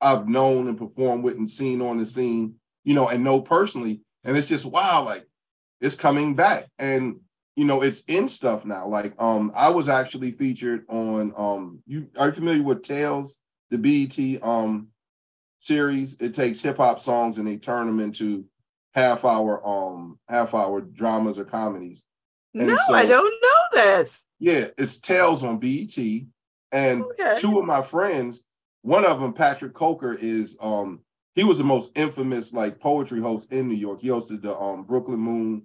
I've 0.00 0.28
known 0.28 0.68
and 0.68 0.76
performed 0.76 1.24
with 1.24 1.36
and 1.36 1.48
seen 1.48 1.80
on 1.80 1.98
the 1.98 2.06
scene, 2.06 2.56
you 2.84 2.94
know, 2.94 3.08
and 3.08 3.24
know 3.24 3.40
personally. 3.40 4.00
And 4.24 4.36
it's 4.36 4.48
just 4.48 4.64
wow, 4.64 5.04
like 5.04 5.26
it's 5.80 5.94
coming 5.94 6.34
back. 6.34 6.66
And 6.78 7.20
you 7.56 7.64
know, 7.64 7.82
it's 7.82 8.02
in 8.08 8.28
stuff 8.28 8.64
now. 8.64 8.86
Like 8.88 9.14
um, 9.20 9.52
I 9.54 9.68
was 9.68 9.88
actually 9.88 10.32
featured 10.32 10.84
on 10.88 11.32
um 11.36 11.82
you 11.86 12.08
are 12.18 12.26
you 12.28 12.32
familiar 12.32 12.62
with 12.62 12.82
Tales, 12.82 13.38
the 13.70 13.78
BET 13.78 14.42
um 14.42 14.88
series? 15.60 16.16
It 16.20 16.34
takes 16.34 16.60
hip 16.60 16.76
hop 16.78 17.00
songs 17.00 17.38
and 17.38 17.46
they 17.46 17.56
turn 17.56 17.86
them 17.86 18.00
into 18.00 18.44
half 18.94 19.24
hour 19.24 19.66
um 19.66 20.18
half 20.28 20.54
hour 20.54 20.80
dramas 20.80 21.38
or 21.38 21.44
comedies. 21.44 22.04
And 22.54 22.66
no, 22.68 22.76
so- 22.86 22.94
I 22.94 23.06
don't 23.06 23.34
know 23.42 23.82
this. 23.82 24.26
yeah, 24.38 24.66
it's 24.78 24.98
Tales 24.98 25.42
on 25.42 25.58
BET. 25.58 25.96
And 26.72 27.02
Okay. 27.02 27.36
two 27.38 27.58
of 27.58 27.66
my 27.66 27.82
friends, 27.82 28.40
one 28.80 29.04
of 29.04 29.20
them, 29.20 29.34
Patrick 29.34 29.74
Coker, 29.74 30.14
is 30.14 30.56
um 30.60 31.00
he 31.34 31.44
was 31.44 31.56
the 31.58 31.64
most 31.64 31.90
infamous 31.94 32.52
like 32.52 32.78
poetry 32.80 33.20
host 33.20 33.52
in 33.52 33.68
New 33.68 33.74
York. 33.74 34.00
He 34.00 34.08
hosted 34.08 34.42
the 34.42 34.56
um 34.56 34.84
Brooklyn 34.84 35.18
Moon, 35.20 35.62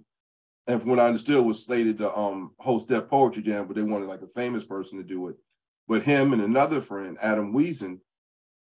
and 0.68 0.80
from 0.80 0.90
what 0.90 1.00
I 1.00 1.06
understood, 1.06 1.44
was 1.44 1.64
slated 1.64 1.98
to 1.98 2.16
um 2.16 2.52
host 2.58 2.88
that 2.88 3.08
poetry 3.08 3.42
jam, 3.42 3.66
but 3.66 3.74
they 3.74 3.82
wanted 3.82 4.06
like 4.06 4.22
a 4.22 4.28
famous 4.28 4.64
person 4.64 4.98
to 4.98 5.04
do 5.04 5.28
it. 5.28 5.36
But 5.88 6.02
him 6.02 6.32
and 6.32 6.42
another 6.42 6.80
friend, 6.80 7.16
Adam 7.20 7.52
Wiesen, 7.52 7.98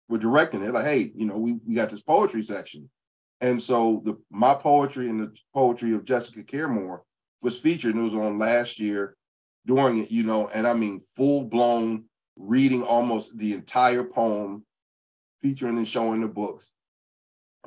were 0.09 0.17
directing 0.17 0.63
it. 0.63 0.73
Like, 0.73 0.85
hey, 0.85 1.11
you 1.15 1.25
know, 1.25 1.37
we, 1.37 1.53
we 1.65 1.75
got 1.75 1.91
this 1.91 2.01
poetry 2.01 2.41
section. 2.41 2.89
And 3.39 3.61
so 3.61 4.01
the 4.03 4.17
my 4.29 4.53
poetry 4.53 5.09
and 5.09 5.21
the 5.21 5.33
poetry 5.53 5.93
of 5.93 6.05
Jessica 6.05 6.43
Care 6.43 6.67
Moore 6.67 7.03
was 7.41 7.57
featured 7.59 7.95
and 7.95 8.01
it 8.01 8.05
was 8.05 8.15
on 8.15 8.37
last 8.37 8.79
year 8.79 9.15
during 9.65 9.99
it, 9.99 10.11
you 10.11 10.23
know, 10.23 10.47
and 10.47 10.67
I 10.67 10.73
mean 10.73 10.99
full 11.15 11.45
blown 11.45 12.05
reading 12.35 12.83
almost 12.83 13.37
the 13.37 13.53
entire 13.53 14.03
poem, 14.03 14.65
featuring 15.41 15.77
and 15.77 15.87
showing 15.87 16.21
the 16.21 16.27
books. 16.27 16.71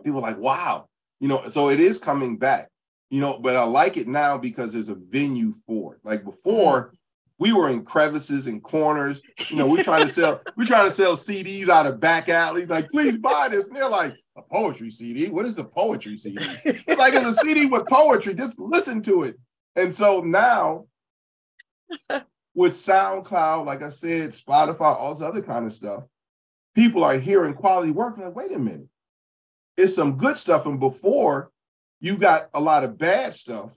People 0.05 0.21
like, 0.21 0.39
wow, 0.39 0.89
you 1.21 1.29
know, 1.29 1.49
so 1.49 1.71
it 1.71 1.81
is 1.81 1.99
coming 1.99 2.37
back, 2.37 2.69
you 3.11 3.21
know, 3.21 3.39
but 3.39 3.57
I 3.57 3.65
like 3.65 3.97
it 3.97 4.09
now 4.09 4.39
because 4.39 4.73
there's 4.73 4.89
a 4.89 4.95
venue 4.95 5.53
for 5.67 5.95
it. 5.95 6.01
Like 6.05 6.25
before, 6.25 6.89
mm. 6.89 6.97
we 7.39 7.53
were 7.53 7.69
in 7.69 7.85
crevices 7.85 8.47
and 8.47 8.63
corners, 8.63 9.21
you 9.51 9.57
know, 9.57 9.69
we're 9.69 9.85
trying 9.85 10.07
to 10.07 10.13
sell, 10.13 10.41
we're 10.57 10.65
trying 10.65 10.89
to 10.89 10.95
sell 10.95 11.17
CDs 11.17 11.69
out 11.69 11.87
of 11.87 12.01
back 12.01 12.29
alleys, 12.29 12.71
like, 12.71 12.91
please 12.91 13.17
buy 13.19 13.49
this. 13.51 13.69
And 13.69 13.77
they're 13.77 13.89
like, 13.89 14.15
a 14.37 14.43
poetry 14.43 14.91
CD? 14.91 15.29
What 15.29 15.47
is 15.47 15.59
a 15.59 15.65
poetry 15.65 16.17
CD? 16.17 16.39
It's 16.65 16.99
like 16.99 17.15
it's 17.15 17.25
a 17.25 17.33
CD 17.35 17.67
with 17.67 17.87
poetry, 17.87 18.35
just 18.35 18.59
listen 18.59 19.03
to 19.03 19.23
it. 19.25 19.39
And 19.77 19.95
so 19.95 20.21
now 20.21 20.87
with 22.55 22.73
SoundCloud, 22.73 23.67
like 23.67 23.83
I 23.83 23.91
said, 23.91 24.31
Spotify, 24.31 24.97
all 24.97 25.13
this 25.15 25.23
other 25.23 25.43
kind 25.43 25.67
of 25.67 25.73
stuff, 25.73 26.05
people 26.75 27.05
are 27.05 27.19
hearing 27.19 27.55
quality 27.55 27.93
work. 27.93 28.19
Like, 28.19 28.35
wait 28.35 28.53
a 28.53 28.59
minute, 28.59 28.89
it's 29.77 29.95
some 29.95 30.17
good 30.17 30.37
stuff. 30.37 30.67
And 30.67 30.81
before, 30.81 31.51
you 32.01 32.17
got 32.17 32.49
a 32.55 32.61
lot 32.61 32.85
of 32.85 32.99
bad 32.99 33.35
stuff 33.35 33.73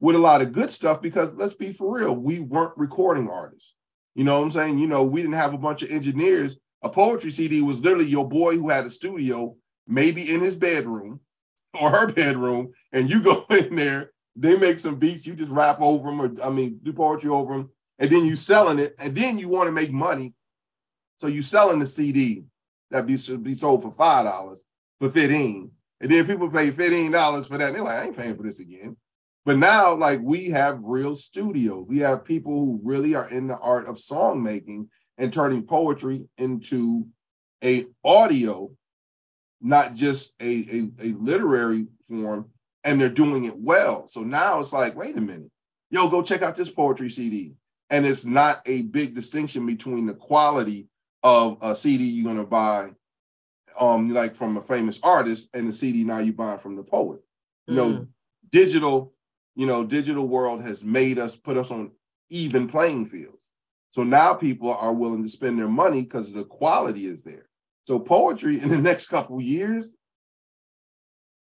with 0.00 0.16
a 0.16 0.18
lot 0.18 0.42
of 0.42 0.52
good 0.52 0.70
stuff 0.70 1.02
because 1.02 1.32
let's 1.32 1.54
be 1.54 1.72
for 1.72 1.98
real, 1.98 2.14
we 2.14 2.38
weren't 2.38 2.76
recording 2.76 3.28
artists. 3.28 3.74
You 4.14 4.24
know 4.24 4.38
what 4.38 4.44
I'm 4.44 4.50
saying? 4.50 4.78
You 4.78 4.86
know, 4.86 5.04
we 5.04 5.22
didn't 5.22 5.36
have 5.36 5.54
a 5.54 5.58
bunch 5.58 5.82
of 5.82 5.90
engineers. 5.90 6.58
A 6.82 6.88
poetry 6.88 7.30
CD 7.30 7.62
was 7.62 7.80
literally 7.80 8.06
your 8.06 8.28
boy 8.28 8.56
who 8.56 8.68
had 8.68 8.86
a 8.86 8.90
studio, 8.90 9.56
maybe 9.86 10.32
in 10.32 10.40
his 10.40 10.54
bedroom 10.54 11.20
or 11.80 11.90
her 11.90 12.12
bedroom, 12.12 12.72
and 12.92 13.10
you 13.10 13.22
go 13.22 13.44
in 13.50 13.76
there, 13.76 14.12
they 14.36 14.56
make 14.56 14.78
some 14.78 14.96
beats, 14.96 15.26
you 15.26 15.34
just 15.34 15.50
rap 15.50 15.78
over 15.80 16.08
them, 16.08 16.20
or 16.20 16.30
I 16.42 16.50
mean, 16.50 16.78
do 16.82 16.92
poetry 16.92 17.30
over 17.30 17.54
them, 17.54 17.70
and 17.98 18.10
then 18.10 18.24
you 18.24 18.36
selling 18.36 18.78
it, 18.78 18.94
and 19.00 19.14
then 19.14 19.38
you 19.38 19.48
want 19.48 19.66
to 19.66 19.72
make 19.72 19.90
money. 19.90 20.34
So 21.18 21.26
you 21.26 21.42
selling 21.42 21.80
the 21.80 21.86
CD 21.86 22.44
that 22.90 23.06
be 23.06 23.18
should 23.18 23.42
be 23.42 23.54
sold 23.54 23.82
for 23.82 23.90
five 23.90 24.24
dollars 24.24 24.62
for 25.00 25.10
15. 25.10 25.70
And 26.00 26.10
then 26.10 26.26
people 26.26 26.50
pay 26.50 26.70
$15 26.70 27.46
for 27.46 27.58
that. 27.58 27.68
And 27.68 27.76
they're 27.76 27.82
like, 27.82 28.00
I 28.00 28.04
ain't 28.06 28.16
paying 28.16 28.36
for 28.36 28.42
this 28.42 28.60
again. 28.60 28.96
But 29.44 29.58
now, 29.58 29.94
like, 29.94 30.20
we 30.22 30.50
have 30.50 30.78
real 30.82 31.16
studios. 31.16 31.86
We 31.88 31.98
have 32.00 32.24
people 32.24 32.52
who 32.52 32.80
really 32.82 33.14
are 33.14 33.28
in 33.28 33.48
the 33.48 33.56
art 33.56 33.86
of 33.86 33.98
song 33.98 34.42
making 34.42 34.90
and 35.16 35.32
turning 35.32 35.62
poetry 35.62 36.28
into 36.36 37.06
a 37.64 37.86
audio, 38.04 38.70
not 39.60 39.94
just 39.94 40.34
a, 40.40 40.44
a, 41.00 41.08
a 41.08 41.12
literary 41.14 41.86
form, 42.06 42.50
and 42.84 43.00
they're 43.00 43.08
doing 43.08 43.44
it 43.44 43.56
well. 43.56 44.06
So 44.06 44.22
now 44.22 44.60
it's 44.60 44.72
like, 44.72 44.94
wait 44.94 45.16
a 45.16 45.20
minute, 45.20 45.50
yo, 45.90 46.08
go 46.08 46.22
check 46.22 46.42
out 46.42 46.56
this 46.56 46.70
poetry 46.70 47.10
CD. 47.10 47.54
And 47.90 48.06
it's 48.06 48.24
not 48.24 48.60
a 48.66 48.82
big 48.82 49.14
distinction 49.14 49.66
between 49.66 50.06
the 50.06 50.14
quality 50.14 50.88
of 51.22 51.58
a 51.62 51.74
CD 51.74 52.04
you're 52.04 52.32
gonna 52.32 52.46
buy, 52.46 52.90
um, 53.80 54.10
like 54.10 54.34
from 54.34 54.56
a 54.56 54.62
famous 54.62 54.98
artist, 55.02 55.48
and 55.54 55.68
the 55.68 55.72
CD 55.72 56.04
now 56.04 56.18
you 56.18 56.32
buy 56.32 56.56
from 56.56 56.76
the 56.76 56.82
poet. 56.82 57.20
You 57.66 57.74
know, 57.74 58.06
digital, 58.50 59.12
you 59.54 59.66
know, 59.66 59.84
digital 59.84 60.26
world 60.26 60.62
has 60.62 60.82
made 60.82 61.18
us 61.18 61.36
put 61.36 61.58
us 61.58 61.70
on 61.70 61.90
even 62.30 62.66
playing 62.66 63.06
fields. 63.06 63.44
So 63.90 64.04
now 64.04 64.32
people 64.34 64.72
are 64.72 64.92
willing 64.92 65.22
to 65.22 65.28
spend 65.28 65.58
their 65.58 65.68
money 65.68 66.02
because 66.02 66.32
the 66.32 66.44
quality 66.44 67.06
is 67.06 67.22
there. 67.22 67.48
So 67.86 67.98
poetry 67.98 68.60
in 68.60 68.68
the 68.68 68.78
next 68.90 69.08
couple 69.08 69.40
years, 69.40 69.90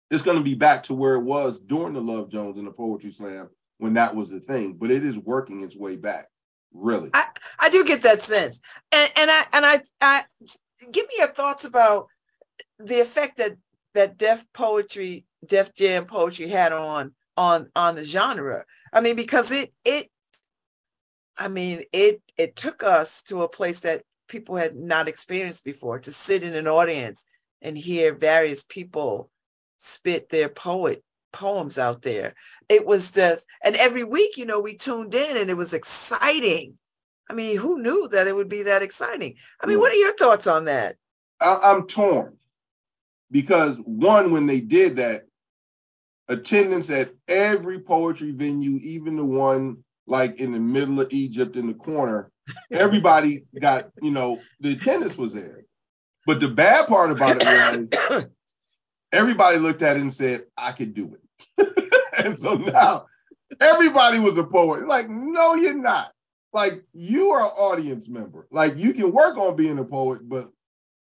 it's 0.09 0.23
going 0.23 0.37
to 0.37 0.43
be 0.43 0.55
back 0.55 0.83
to 0.83 0.93
where 0.93 1.15
it 1.15 1.23
was 1.23 1.59
during 1.59 1.93
the 1.93 2.01
Love 2.01 2.29
Jones 2.29 2.57
and 2.57 2.67
the 2.67 2.71
Poetry 2.71 3.11
Slam 3.11 3.49
when 3.77 3.93
that 3.93 4.15
was 4.15 4.29
the 4.29 4.39
thing. 4.39 4.73
But 4.73 4.91
it 4.91 5.05
is 5.05 5.17
working 5.17 5.61
its 5.61 5.75
way 5.75 5.95
back, 5.95 6.27
really. 6.73 7.09
I, 7.13 7.25
I 7.59 7.69
do 7.69 7.85
get 7.85 8.01
that 8.01 8.21
sense. 8.21 8.59
And 8.91 9.11
and 9.15 9.31
I 9.31 9.45
and 9.53 9.65
I 9.65 9.81
I 10.01 10.23
give 10.91 11.07
me 11.07 11.15
your 11.17 11.27
thoughts 11.27 11.63
about 11.63 12.07
the 12.79 12.99
effect 12.99 13.37
that 13.37 13.57
that 13.93 14.17
Def 14.17 14.45
Poetry, 14.53 15.25
Def 15.45 15.73
Jam 15.73 16.05
poetry 16.05 16.47
had 16.47 16.71
on 16.71 17.13
on 17.37 17.69
on 17.75 17.95
the 17.95 18.03
genre. 18.03 18.65
I 18.93 19.01
mean, 19.01 19.15
because 19.15 19.51
it 19.51 19.73
it 19.85 20.09
I 21.37 21.47
mean, 21.47 21.83
it 21.91 22.21
it 22.37 22.55
took 22.55 22.83
us 22.83 23.23
to 23.23 23.43
a 23.43 23.49
place 23.49 23.81
that 23.81 24.03
people 24.27 24.55
had 24.55 24.75
not 24.75 25.07
experienced 25.07 25.65
before 25.65 25.99
to 25.99 26.11
sit 26.11 26.43
in 26.43 26.55
an 26.55 26.67
audience 26.67 27.25
and 27.61 27.77
hear 27.77 28.13
various 28.13 28.63
people 28.63 29.29
spit 29.77 30.29
their 30.29 30.49
poet 30.49 31.03
poems 31.33 31.77
out 31.77 32.01
there. 32.01 32.33
It 32.69 32.85
was 32.85 33.11
just, 33.11 33.45
and 33.63 33.75
every 33.75 34.03
week, 34.03 34.37
you 34.37 34.45
know, 34.45 34.59
we 34.59 34.75
tuned 34.75 35.13
in 35.13 35.37
and 35.37 35.49
it 35.49 35.57
was 35.57 35.73
exciting. 35.73 36.77
I 37.29 37.33
mean, 37.33 37.57
who 37.57 37.81
knew 37.81 38.07
that 38.09 38.27
it 38.27 38.35
would 38.35 38.49
be 38.49 38.63
that 38.63 38.81
exciting? 38.81 39.35
I 39.59 39.65
mean, 39.65 39.77
hmm. 39.77 39.81
what 39.81 39.91
are 39.91 39.95
your 39.95 40.15
thoughts 40.15 40.47
on 40.47 40.65
that? 40.65 40.95
I, 41.39 41.59
I'm 41.63 41.87
torn 41.87 42.37
because 43.31 43.77
one, 43.77 44.31
when 44.31 44.45
they 44.45 44.59
did 44.59 44.97
that, 44.97 45.23
attendance 46.27 46.89
at 46.89 47.13
every 47.27 47.79
poetry 47.79 48.31
venue, 48.31 48.79
even 48.81 49.15
the 49.15 49.25
one 49.25 49.83
like 50.07 50.39
in 50.39 50.51
the 50.51 50.59
middle 50.59 50.99
of 50.99 51.07
Egypt 51.11 51.55
in 51.55 51.67
the 51.67 51.73
corner, 51.73 52.31
everybody 52.71 53.45
got, 53.59 53.89
you 54.01 54.11
know, 54.11 54.39
the 54.59 54.73
attendance 54.73 55.17
was 55.17 55.33
there. 55.33 55.63
But 56.25 56.39
the 56.39 56.49
bad 56.49 56.87
part 56.87 57.11
about 57.11 57.41
it 57.41 57.95
was 58.09 58.25
everybody 59.11 59.57
looked 59.57 59.81
at 59.81 59.97
it 59.97 60.01
and 60.01 60.13
said, 60.13 60.43
I 60.57 60.71
could 60.71 60.93
do 60.93 61.15
it. 61.57 61.93
and 62.23 62.39
so 62.39 62.55
now 62.55 63.05
everybody 63.59 64.19
was 64.19 64.37
a 64.37 64.43
poet. 64.43 64.87
Like, 64.87 65.09
no, 65.09 65.55
you're 65.55 65.73
not. 65.73 66.11
Like, 66.53 66.83
you 66.93 67.31
are 67.31 67.41
an 67.41 67.51
audience 67.57 68.07
member. 68.07 68.47
Like, 68.51 68.77
you 68.77 68.93
can 68.93 69.11
work 69.11 69.37
on 69.37 69.55
being 69.55 69.79
a 69.79 69.85
poet, 69.85 70.27
but, 70.27 70.49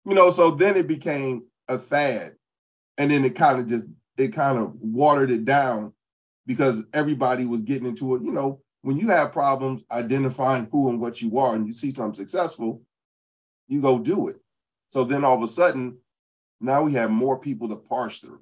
you 0.05 0.13
know, 0.13 0.31
so 0.31 0.51
then 0.51 0.75
it 0.75 0.87
became 0.87 1.43
a 1.69 1.79
fad. 1.79 2.35
And 2.97 3.09
then 3.09 3.23
it 3.23 3.35
kind 3.35 3.59
of 3.59 3.67
just, 3.67 3.87
it 4.17 4.33
kind 4.33 4.57
of 4.57 4.73
watered 4.81 5.31
it 5.31 5.45
down 5.45 5.93
because 6.45 6.83
everybody 6.93 7.45
was 7.45 7.61
getting 7.61 7.87
into 7.87 8.15
it. 8.15 8.23
You 8.23 8.31
know, 8.31 8.59
when 8.81 8.97
you 8.97 9.07
have 9.07 9.31
problems 9.31 9.83
identifying 9.91 10.67
who 10.71 10.89
and 10.89 10.99
what 10.99 11.21
you 11.21 11.37
are 11.39 11.55
and 11.55 11.65
you 11.65 11.71
see 11.73 11.91
something 11.91 12.15
successful, 12.15 12.81
you 13.67 13.81
go 13.81 13.99
do 13.99 14.27
it. 14.27 14.37
So 14.89 15.03
then 15.05 15.23
all 15.23 15.37
of 15.37 15.43
a 15.43 15.47
sudden, 15.47 15.97
now 16.59 16.81
we 16.83 16.93
have 16.93 17.11
more 17.11 17.37
people 17.37 17.69
to 17.69 17.75
parse 17.75 18.19
through. 18.19 18.41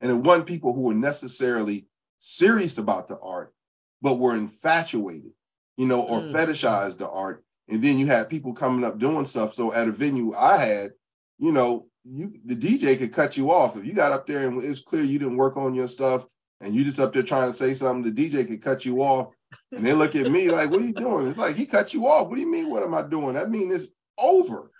And 0.00 0.10
it 0.10 0.14
wasn't 0.14 0.46
people 0.46 0.72
who 0.74 0.82
were 0.82 0.94
necessarily 0.94 1.86
serious 2.18 2.78
about 2.78 3.08
the 3.08 3.18
art, 3.18 3.54
but 4.02 4.18
were 4.18 4.36
infatuated, 4.36 5.32
you 5.76 5.86
know, 5.86 6.02
or 6.02 6.20
Mm. 6.20 6.32
fetishized 6.32 6.98
the 6.98 7.08
art. 7.08 7.44
And 7.68 7.82
then 7.82 7.98
you 7.98 8.06
had 8.06 8.28
people 8.28 8.52
coming 8.52 8.84
up 8.84 8.98
doing 8.98 9.26
stuff. 9.26 9.54
So 9.54 9.72
at 9.72 9.88
a 9.88 9.92
venue 9.92 10.34
I 10.34 10.58
had, 10.58 10.92
you 11.38 11.50
know, 11.50 11.88
you 12.08 12.32
the 12.44 12.54
DJ 12.56 12.98
could 12.98 13.12
cut 13.12 13.36
you 13.36 13.50
off. 13.50 13.76
If 13.76 13.84
you 13.84 13.92
got 13.92 14.12
up 14.12 14.26
there 14.26 14.46
and 14.48 14.62
it's 14.64 14.80
clear 14.80 15.02
you 15.02 15.18
didn't 15.18 15.36
work 15.36 15.56
on 15.56 15.74
your 15.74 15.88
stuff 15.88 16.26
and 16.60 16.74
you 16.74 16.84
just 16.84 17.00
up 17.00 17.12
there 17.12 17.22
trying 17.22 17.50
to 17.50 17.56
say 17.56 17.74
something, 17.74 18.12
the 18.12 18.28
DJ 18.28 18.46
could 18.46 18.62
cut 18.62 18.84
you 18.84 19.02
off. 19.02 19.34
And 19.72 19.84
they 19.84 19.92
look 19.92 20.14
at 20.14 20.30
me 20.30 20.50
like, 20.50 20.70
what 20.70 20.80
are 20.80 20.84
you 20.84 20.92
doing? 20.92 21.28
It's 21.28 21.38
like 21.38 21.56
he 21.56 21.66
cut 21.66 21.92
you 21.92 22.06
off. 22.06 22.28
What 22.28 22.36
do 22.36 22.40
you 22.40 22.50
mean? 22.50 22.70
What 22.70 22.82
am 22.82 22.94
I 22.94 23.02
doing? 23.02 23.34
That 23.34 23.50
means 23.50 23.74
it's 23.74 23.92
over, 24.18 24.70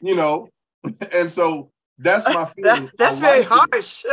you 0.00 0.14
know? 0.14 0.48
And 1.12 1.30
so 1.30 1.72
that's 1.98 2.26
my 2.26 2.44
feeling. 2.56 2.84
That, 2.84 2.96
that's 2.96 3.18
very 3.18 3.42
harsh. 3.42 4.04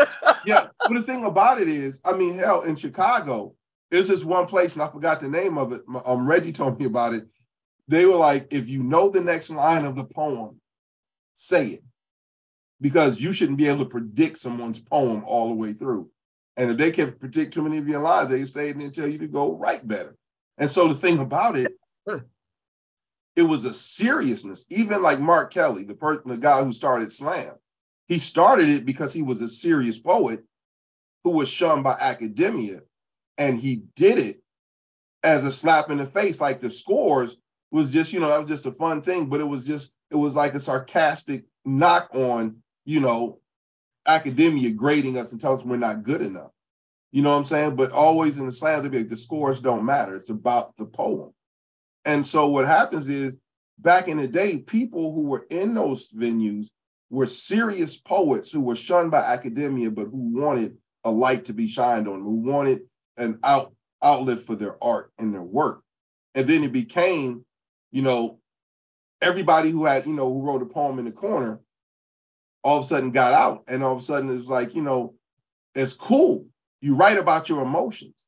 yeah, 0.46 0.68
but 0.80 0.94
the 0.94 1.04
thing 1.04 1.24
about 1.26 1.62
it 1.62 1.70
is, 1.70 2.02
I 2.04 2.14
mean, 2.14 2.38
hell, 2.38 2.62
in 2.62 2.76
Chicago, 2.76 3.54
there's 3.92 4.08
this 4.08 4.24
one 4.24 4.48
place, 4.48 4.74
and 4.74 4.82
I 4.82 4.88
forgot 4.88 5.20
the 5.20 5.28
name 5.28 5.60
of 5.60 5.72
it. 5.72 5.84
Um, 6.06 6.28
Reggie 6.28 6.52
told 6.52 6.80
me 6.80 6.86
about 6.86 7.14
it. 7.14 7.28
They 7.88 8.06
were 8.08 8.16
like, 8.16 8.48
if 8.50 8.68
you 8.68 8.82
know 8.82 9.10
the 9.10 9.22
next 9.22 9.52
line 9.52 9.86
of 9.86 9.96
the 9.96 10.06
poem, 10.06 10.60
say 11.34 11.68
it, 11.68 11.84
because 12.82 13.22
you 13.22 13.34
shouldn't 13.34 13.58
be 13.58 13.68
able 13.68 13.86
to 13.86 13.90
predict 13.90 14.38
someone's 14.38 14.80
poem 14.80 15.24
all 15.26 15.50
the 15.50 15.56
way 15.56 15.74
through. 15.74 16.10
And 16.58 16.72
if 16.72 16.78
they 16.78 16.92
can 16.92 17.14
predict 17.14 17.54
too 17.54 17.64
many 17.64 17.78
of 17.78 17.88
your 17.88 18.02
lines, 18.02 18.30
they 18.30 18.46
stay 18.46 18.70
and 18.70 18.94
tell 18.94 19.08
you 19.08 19.18
to 19.20 19.28
go 19.28 19.54
write 19.54 19.88
better. 19.88 20.16
And 20.58 20.70
so 20.72 20.88
the 20.88 20.96
thing 20.96 21.20
about 21.20 21.58
it, 21.58 21.74
it 23.36 23.44
was 23.44 23.66
a 23.66 23.74
seriousness. 23.74 24.66
Even 24.70 25.02
like 25.02 25.20
Mark 25.20 25.54
Kelly, 25.54 25.84
the 25.84 25.94
person, 25.94 26.30
the 26.30 26.38
guy 26.38 26.64
who 26.64 26.72
started 26.72 27.12
Slam, 27.12 27.52
he 28.08 28.20
started 28.20 28.70
it 28.70 28.86
because 28.86 29.12
he 29.12 29.22
was 29.22 29.42
a 29.42 29.48
serious 29.48 29.98
poet 29.98 30.44
who 31.24 31.32
was 31.32 31.50
shunned 31.50 31.84
by 31.84 31.98
academia, 32.00 32.82
and 33.38 33.60
he 33.60 33.84
did 33.96 34.20
it 34.20 34.42
as 35.24 35.44
a 35.44 35.52
slap 35.52 35.90
in 35.90 35.98
the 35.98 36.06
face. 36.06 36.40
Like 36.40 36.62
the 36.62 36.70
scores 36.70 37.36
was 37.72 37.92
just, 37.92 38.14
you 38.14 38.20
know, 38.20 38.30
that 38.30 38.40
was 38.40 38.50
just 38.50 38.68
a 38.68 38.72
fun 38.72 39.02
thing, 39.02 39.26
but 39.26 39.42
it 39.42 39.48
was 39.48 39.66
just, 39.66 39.96
it 40.12 40.16
was 40.16 40.36
like 40.36 40.54
a 40.54 40.60
sarcastic 40.60 41.46
knock 41.66 42.10
on, 42.14 42.58
you 42.86 43.00
know, 43.00 43.40
academia 44.08 44.72
grading 44.72 45.18
us 45.18 45.32
and 45.32 45.42
tell 45.42 45.54
us 45.54 45.64
we're 45.64 45.78
not 45.78 46.04
good 46.04 46.22
enough. 46.22 46.52
You 47.12 47.22
know 47.22 47.32
what 47.32 47.38
I'm 47.38 47.46
saying? 47.46 47.76
But 47.76 47.92
always 47.92 48.40
in 48.40 48.46
the 48.46 48.52
slam, 48.52 48.84
they 48.84 48.90
be 48.90 48.98
like, 49.00 49.10
the 49.10 49.18
scores 49.18 49.60
don't 49.60 49.86
matter. 49.86 50.16
It's 50.16 50.30
about 50.30 50.76
the 50.78 50.86
poem. 50.86 51.32
And 52.04 52.26
so 52.26 52.48
what 52.48 52.66
happens 52.66 53.10
is 53.10 53.38
back 53.80 54.08
in 54.08 54.18
the 54.18 54.28
day, 54.28 54.58
people 54.58 55.14
who 55.14 55.22
were 55.22 55.46
in 55.50 55.74
those 55.74 56.10
venues 56.10 56.68
were 57.10 57.28
serious 57.28 57.98
poets 57.98 58.52
who 58.52 58.62
were 58.62 58.76
shunned 58.76 59.12
by 59.12 59.22
academia, 59.22 59.90
but 59.90 60.06
who 60.06 60.40
wanted 60.40 60.78
a 61.04 61.12
light 61.12 61.46
to 61.46 61.54
be 61.54 61.68
shined 61.68 62.08
on, 62.08 62.22
who 62.22 62.36
wanted 62.36 62.82
an 63.18 63.40
out 63.44 63.74
outlet 64.02 64.40
for 64.40 64.56
their 64.56 64.82
art 64.84 65.12
and 65.18 65.34
their 65.34 65.42
work. 65.42 65.82
And 66.36 66.48
then 66.48 66.64
it 66.64 66.72
became, 66.72 67.46
you 67.92 68.02
know, 68.02 68.40
everybody 69.22 69.72
who 69.72 69.86
had, 69.86 70.06
you 70.06 70.14
know, 70.14 70.32
who 70.32 70.42
wrote 70.42 70.62
a 70.62 70.66
poem 70.66 71.00
in 71.00 71.06
the 71.06 71.12
corner, 71.12 71.62
all 72.66 72.80
of 72.80 72.84
a 72.84 72.88
sudden 72.88 73.12
got 73.12 73.32
out. 73.32 73.64
And 73.68 73.84
all 73.84 73.94
of 73.94 74.00
a 74.00 74.02
sudden 74.02 74.36
it's 74.36 74.48
like, 74.48 74.74
you 74.74 74.82
know, 74.82 75.14
it's 75.76 75.94
cool. 75.94 76.48
You 76.82 76.96
write 76.96 77.20
about 77.20 77.48
your 77.48 77.62
emotions. 77.62 78.26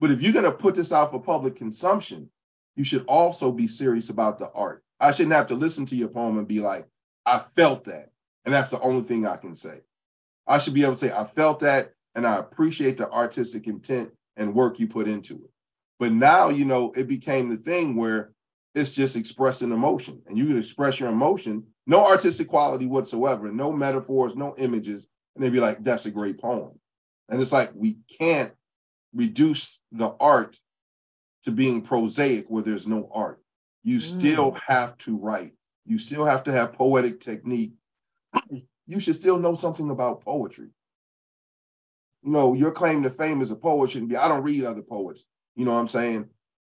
But 0.00 0.10
if 0.10 0.22
you're 0.22 0.32
going 0.32 0.44
to 0.44 0.52
put 0.52 0.74
this 0.74 0.92
out 0.92 1.12
for 1.12 1.22
public 1.22 1.54
consumption, 1.54 2.28
you 2.74 2.84
should 2.84 3.04
also 3.06 3.52
be 3.52 3.68
serious 3.68 4.10
about 4.10 4.38
the 4.40 4.50
art. 4.50 4.82
I 4.98 5.12
shouldn't 5.12 5.36
have 5.36 5.46
to 5.46 5.54
listen 5.54 5.86
to 5.86 5.96
your 5.96 6.08
poem 6.08 6.36
and 6.36 6.48
be 6.48 6.60
like, 6.60 6.86
I 7.24 7.38
felt 7.38 7.84
that. 7.84 8.10
And 8.44 8.52
that's 8.52 8.70
the 8.70 8.80
only 8.80 9.04
thing 9.04 9.24
I 9.24 9.36
can 9.36 9.54
say. 9.54 9.80
I 10.48 10.58
should 10.58 10.74
be 10.74 10.82
able 10.82 10.94
to 10.94 10.98
say, 10.98 11.12
I 11.12 11.24
felt 11.24 11.60
that 11.60 11.92
and 12.16 12.26
I 12.26 12.38
appreciate 12.38 12.96
the 12.96 13.10
artistic 13.10 13.68
intent 13.68 14.10
and 14.36 14.54
work 14.54 14.80
you 14.80 14.88
put 14.88 15.06
into 15.06 15.34
it. 15.34 15.50
But 16.00 16.12
now, 16.12 16.48
you 16.48 16.64
know, 16.64 16.92
it 16.96 17.06
became 17.06 17.50
the 17.50 17.56
thing 17.56 17.94
where 17.94 18.32
it's 18.74 18.90
just 18.90 19.16
expressing 19.16 19.70
emotion 19.70 20.22
and 20.26 20.36
you 20.36 20.46
can 20.46 20.58
express 20.58 20.98
your 20.98 21.08
emotion, 21.08 21.64
no 21.86 22.04
artistic 22.04 22.48
quality 22.48 22.86
whatsoever, 22.86 23.50
no 23.50 23.72
metaphors, 23.72 24.34
no 24.34 24.54
images. 24.58 25.08
And 25.34 25.44
they'd 25.44 25.52
be 25.52 25.60
like, 25.60 25.82
that's 25.82 26.06
a 26.06 26.10
great 26.10 26.38
poem. 26.38 26.78
And 27.28 27.40
it's 27.40 27.52
like, 27.52 27.70
we 27.74 27.98
can't 28.18 28.52
reduce 29.14 29.80
the 29.92 30.14
art 30.20 30.58
to 31.44 31.50
being 31.50 31.82
prosaic 31.82 32.46
where 32.48 32.62
there's 32.62 32.86
no 32.86 33.08
art. 33.12 33.40
You 33.84 33.98
mm. 33.98 34.02
still 34.02 34.56
have 34.66 34.98
to 34.98 35.16
write. 35.16 35.52
You 35.84 35.98
still 35.98 36.24
have 36.24 36.44
to 36.44 36.52
have 36.52 36.72
poetic 36.72 37.20
technique. 37.20 37.72
You 38.88 39.00
should 39.00 39.16
still 39.16 39.36
know 39.36 39.56
something 39.56 39.90
about 39.90 40.20
poetry. 40.20 40.68
You 42.22 42.30
know, 42.30 42.54
your 42.54 42.70
claim 42.70 43.02
to 43.02 43.10
fame 43.10 43.42
as 43.42 43.50
a 43.50 43.56
poet 43.56 43.90
shouldn't 43.90 44.10
be, 44.10 44.16
I 44.16 44.28
don't 44.28 44.44
read 44.44 44.62
other 44.62 44.80
poets. 44.80 45.24
You 45.56 45.64
know 45.64 45.72
what 45.72 45.80
I'm 45.80 45.88
saying? 45.88 46.28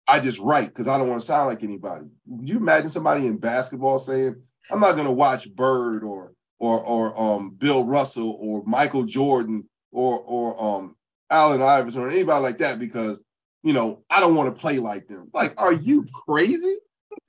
I 0.10 0.20
just 0.20 0.40
write 0.40 0.68
because 0.68 0.90
I 0.90 0.98
don't 0.98 1.08
want 1.08 1.22
to 1.22 1.26
sound 1.26 1.48
like 1.48 1.64
anybody. 1.64 2.08
You 2.42 2.58
imagine 2.58 2.90
somebody 2.90 3.28
in 3.28 3.38
basketball 3.38 3.98
saying, 3.98 4.42
I'm 4.70 4.80
not 4.80 4.96
gonna 4.96 5.12
watch 5.12 5.54
Bird 5.54 6.04
or 6.04 6.34
or 6.60 6.80
or 6.80 7.20
um 7.20 7.52
Bill 7.58 7.84
Russell 7.84 8.38
or 8.40 8.64
Michael 8.66 9.04
Jordan 9.04 9.68
or 9.92 10.20
or 10.20 10.62
um 10.62 10.96
Allen 11.30 11.62
Iverson 11.62 12.02
or 12.02 12.10
anybody 12.10 12.44
like 12.44 12.58
that 12.60 12.80
because 12.80 13.22
you 13.64 13.74
know 13.74 14.04
I 14.10 14.20
don't 14.20 14.36
want 14.36 14.54
to 14.54 14.60
play 14.60 14.80
like 14.80 15.08
them. 15.08 15.30
Like, 15.34 15.60
are 15.60 15.74
you 15.74 16.06
crazy? 16.28 16.78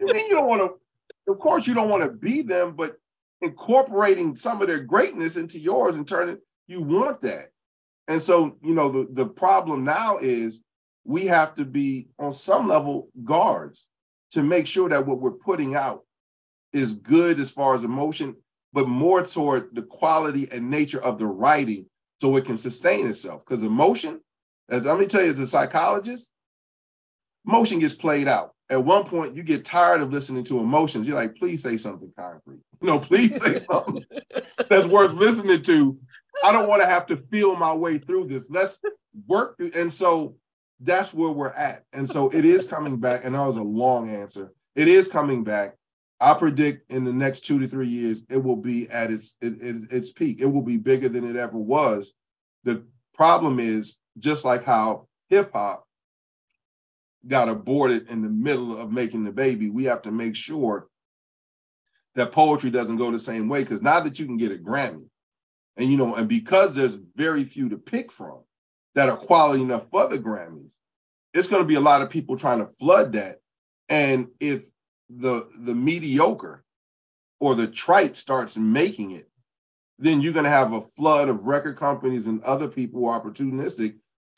I 0.01 0.13
mean, 0.13 0.27
you 0.27 0.35
don't 0.35 0.49
want 0.49 0.63
to. 0.63 1.33
Of 1.33 1.39
course, 1.39 1.67
you 1.67 1.75
don't 1.75 1.89
want 1.89 2.03
to 2.03 2.11
be 2.11 2.43
them, 2.43 2.75
but 2.75 2.97
incorporating 3.43 4.37
some 4.37 4.61
of 4.61 4.69
their 4.69 4.81
greatness 4.81 5.37
into 5.37 5.59
yours 5.59 5.97
and 5.97 6.07
turning, 6.07 6.39
you 6.67 6.81
want 6.81 7.21
that. 7.23 7.51
And 8.09 8.23
so, 8.23 8.57
you 8.63 8.75
know, 8.75 8.91
the 8.91 9.09
the 9.13 9.27
problem 9.27 9.85
now 9.85 10.19
is 10.19 10.61
we 11.05 11.27
have 11.27 11.55
to 11.57 11.65
be 11.65 12.09
on 12.19 12.33
some 12.33 12.69
level 12.69 13.09
guards 13.25 13.87
to 14.33 14.43
make 14.43 14.67
sure 14.67 14.89
that 14.89 15.07
what 15.07 15.21
we're 15.21 15.31
putting 15.31 15.75
out 15.75 16.05
is 16.73 16.95
good 16.95 17.39
as 17.39 17.51
far 17.51 17.75
as 17.75 17.85
emotion, 17.85 18.37
but 18.73 18.89
more 18.89 19.23
toward 19.23 19.75
the 19.75 19.83
quality 19.83 20.49
and 20.51 20.71
nature 20.71 21.01
of 21.03 21.19
the 21.19 21.27
writing 21.27 21.87
so 22.21 22.37
it 22.37 22.45
can 22.45 22.57
sustain 22.59 23.07
itself. 23.07 23.45
Because 23.47 23.65
emotion, 23.65 24.21
as 24.69 24.85
let 24.87 24.99
me 24.99 25.07
tell 25.07 25.23
you, 25.25 25.33
as 25.33 25.41
a 25.41 25.47
psychologist, 25.47 26.31
emotion 27.47 27.79
gets 27.79 27.95
played 27.95 28.29
out. 28.29 28.55
At 28.71 28.85
one 28.85 29.05
point, 29.05 29.35
you 29.37 29.43
get 29.43 29.65
tired 29.67 30.01
of 30.01 30.13
listening 30.13 30.45
to 30.45 30.61
emotions. 30.61 31.07
You're 31.07 31.17
like, 31.17 31.35
please 31.37 31.63
say 31.63 31.77
something 31.77 32.13
concrete. 32.19 32.61
You 32.83 32.89
know, 32.89 32.99
please 32.99 33.41
say 33.41 33.59
something 33.71 34.05
that's 34.69 34.89
worth 34.89 35.13
listening 35.13 35.63
to. 35.63 35.97
I 36.43 36.51
don't 36.51 36.69
want 36.69 36.83
to 36.83 36.89
have 36.89 37.07
to 37.07 37.17
feel 37.31 37.55
my 37.55 37.73
way 37.73 37.99
through 37.99 38.27
this. 38.27 38.51
Let's 38.51 38.81
work. 39.29 39.57
through- 39.57 39.71
And 39.77 39.93
so 39.95 40.35
that's 40.81 41.15
where 41.15 41.31
we're 41.31 41.51
at. 41.51 41.85
And 41.93 42.11
so 42.11 42.29
it 42.31 42.45
is 42.45 42.67
coming 42.67 42.97
back. 42.97 43.25
And 43.25 43.37
that 43.37 43.47
was 43.47 43.57
a 43.57 43.63
long 43.63 44.11
answer. 44.11 44.53
It 44.75 44.89
is 44.89 45.07
coming 45.07 45.45
back. 45.45 45.77
I 46.23 46.35
predict 46.35 46.93
in 46.93 47.05
the 47.05 47.13
next 47.13 47.41
two 47.41 47.59
to 47.59 47.67
three 47.67 47.89
years, 47.89 48.23
it 48.31 48.37
will 48.37 48.57
be 48.57 48.89
at 48.91 49.11
its 49.11 49.37
it, 49.41 49.61
it- 49.61 49.91
its 49.93 50.11
peak. 50.11 50.41
It 50.41 50.47
will 50.47 50.63
be 50.63 50.77
bigger 50.77 51.09
than 51.09 51.29
it 51.29 51.35
ever 51.37 51.59
was. 51.59 52.13
The 52.63 52.85
problem 53.13 53.59
is 53.59 53.97
just 54.19 54.45
like 54.45 54.65
how 54.65 55.09
hip 55.29 55.53
hop 55.53 55.85
got 57.27 57.49
aborted 57.49 58.09
in 58.09 58.23
the 58.23 58.29
middle 58.29 58.77
of 58.79 58.93
making 58.93 59.25
the 59.25 59.33
baby, 59.33 59.69
we 59.69 59.85
have 59.85 60.03
to 60.03 60.13
make 60.13 60.37
sure 60.37 60.89
that 62.15 62.33
poetry 62.33 62.71
doesn't 62.71 62.97
go 62.97 63.11
the 63.11 63.19
same 63.19 63.49
way. 63.49 63.63
Because 63.63 63.83
now 63.83 64.01
that 64.01 64.19
you 64.19 64.27
can 64.27 64.37
get 64.37 64.53
a 64.53 64.57
Grammy, 64.57 65.09
and 65.77 65.91
you 65.91 65.97
know, 65.97 66.15
and 66.15 66.29
because 66.29 66.75
there's 66.75 66.97
very 67.17 67.45
few 67.45 67.69
to 67.71 67.79
pick 67.79 68.13
from 68.13 68.43
that 68.95 69.09
are 69.09 69.17
quality 69.17 69.63
enough 69.63 69.89
for 69.91 70.07
the 70.07 70.19
Grammys, 70.19 70.69
it's 71.35 71.49
going 71.49 71.63
to 71.63 71.69
be 71.69 71.77
a 71.77 71.81
lot 71.81 72.03
of 72.03 72.11
people 72.11 72.37
trying 72.37 72.59
to 72.59 72.67
flood 72.67 73.15
that. 73.15 73.39
And 73.89 74.29
if 74.39 74.67
the 75.17 75.49
the 75.59 75.75
mediocre 75.75 76.65
or 77.41 77.55
the 77.55 77.67
trite 77.67 78.17
starts 78.17 78.57
making 78.57 79.11
it, 79.13 79.29
then 79.99 80.21
you're 80.21 80.33
going 80.33 80.45
to 80.45 80.51
have 80.51 80.73
a 80.73 80.81
flood 80.81 81.29
of 81.29 81.47
record 81.47 81.77
companies 81.77 82.27
and 82.27 82.43
other 82.45 82.69
people 82.69 83.01
who 83.01 83.07
are 83.07 83.21
opportunistic 83.21 83.97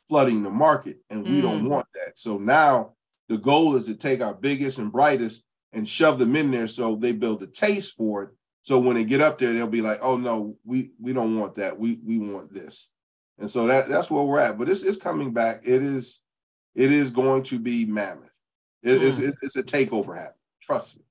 flooding 0.08 0.42
the 0.42 0.50
market. 0.50 0.98
And 1.10 1.24
we 1.26 1.40
don't 1.40 1.64
Mm. 1.64 1.68
want 1.68 1.86
that. 1.94 2.18
So 2.18 2.38
now 2.38 2.94
the 3.28 3.38
goal 3.38 3.74
is 3.76 3.86
to 3.86 3.94
take 3.94 4.20
our 4.22 4.34
biggest 4.34 4.78
and 4.78 4.90
brightest 4.92 5.44
and 5.72 5.88
shove 5.88 6.18
them 6.18 6.36
in 6.36 6.50
there 6.50 6.68
so 6.68 6.94
they 6.96 7.12
build 7.12 7.42
a 7.42 7.46
taste 7.46 7.94
for 7.94 8.22
it. 8.24 8.30
So 8.62 8.78
when 8.78 8.96
they 8.96 9.04
get 9.04 9.20
up 9.20 9.38
there, 9.38 9.52
they'll 9.52 9.66
be 9.66 9.82
like, 9.82 9.98
oh 10.02 10.16
no, 10.16 10.56
we 10.64 10.92
we 11.00 11.12
don't 11.12 11.38
want 11.38 11.56
that. 11.56 11.78
We 11.78 11.98
we 12.04 12.18
want 12.18 12.52
this. 12.52 12.92
And 13.38 13.50
so 13.50 13.66
that 13.66 13.88
that's 13.88 14.10
where 14.10 14.22
we're 14.24 14.40
at. 14.40 14.58
But 14.58 14.68
it's 14.68 14.82
it's 14.82 14.98
coming 14.98 15.32
back. 15.32 15.62
It 15.66 15.82
is 15.82 16.22
it 16.74 16.90
is 16.90 17.10
going 17.10 17.42
to 17.44 17.58
be 17.58 17.84
mammoth. 17.84 18.30
It- 18.82 19.02
it's, 19.02 19.16
Hmm. 19.18 19.24
it's 19.24 19.36
it's 19.42 19.56
a 19.56 19.62
takeover 19.62 20.16
happening. 20.16 20.38
Trust 20.66 20.96
me. 20.98 21.04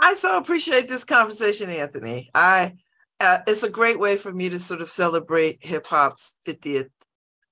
I 0.00 0.14
so 0.14 0.36
appreciate 0.36 0.88
this 0.88 1.04
conversation, 1.04 1.70
Anthony. 1.70 2.30
I 2.34 2.74
uh, 3.20 3.38
it's 3.46 3.62
a 3.62 3.70
great 3.70 4.00
way 4.00 4.16
for 4.16 4.32
me 4.32 4.48
to 4.48 4.58
sort 4.58 4.80
of 4.80 4.90
celebrate 4.90 5.64
hip 5.64 5.86
hop's 5.86 6.34
50th 6.46 6.90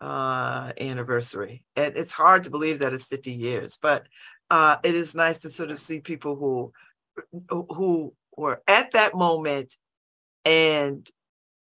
uh, 0.01 0.73
anniversary. 0.81 1.63
And 1.77 1.97
it's 1.97 2.13
hard 2.13 2.43
to 2.45 2.51
believe 2.51 2.81
that 2.81 2.93
it's 2.93 3.07
50 3.07 3.33
years, 3.33 3.79
but 3.81 4.09
uh, 4.51 4.79
it 4.83 4.97
is 4.97 5.15
nice 5.15 5.39
to 5.41 5.51
sort 5.51 5.71
of 5.71 5.81
see 5.81 6.01
people 6.01 6.35
who 6.35 6.73
who 7.49 8.15
were 8.37 8.63
at 8.67 8.93
that 8.93 9.15
moment 9.15 9.77
and 10.45 11.09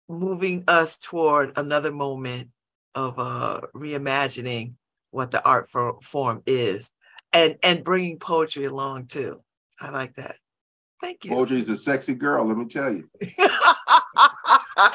moving 0.08 0.64
us 0.68 0.98
toward 0.98 1.56
another 1.56 1.92
moment 1.92 2.50
of 2.94 3.18
uh, 3.18 3.60
reimagining 3.74 4.74
what 5.10 5.30
the 5.30 5.42
art 5.46 5.68
for, 5.68 5.98
form 6.00 6.42
is 6.46 6.90
and 7.36 7.56
and 7.62 7.84
bringing 7.84 8.18
poetry 8.18 8.64
along 8.64 9.06
too. 9.06 9.40
I 9.80 9.90
like 9.90 10.14
that. 10.14 10.34
Thank 11.00 11.24
you. 11.24 11.30
Poetry's 11.32 11.68
a 11.68 11.76
sexy 11.76 12.14
girl, 12.14 12.46
let 12.46 12.56
me 12.56 12.66
tell 12.66 12.92
you. 12.92 13.08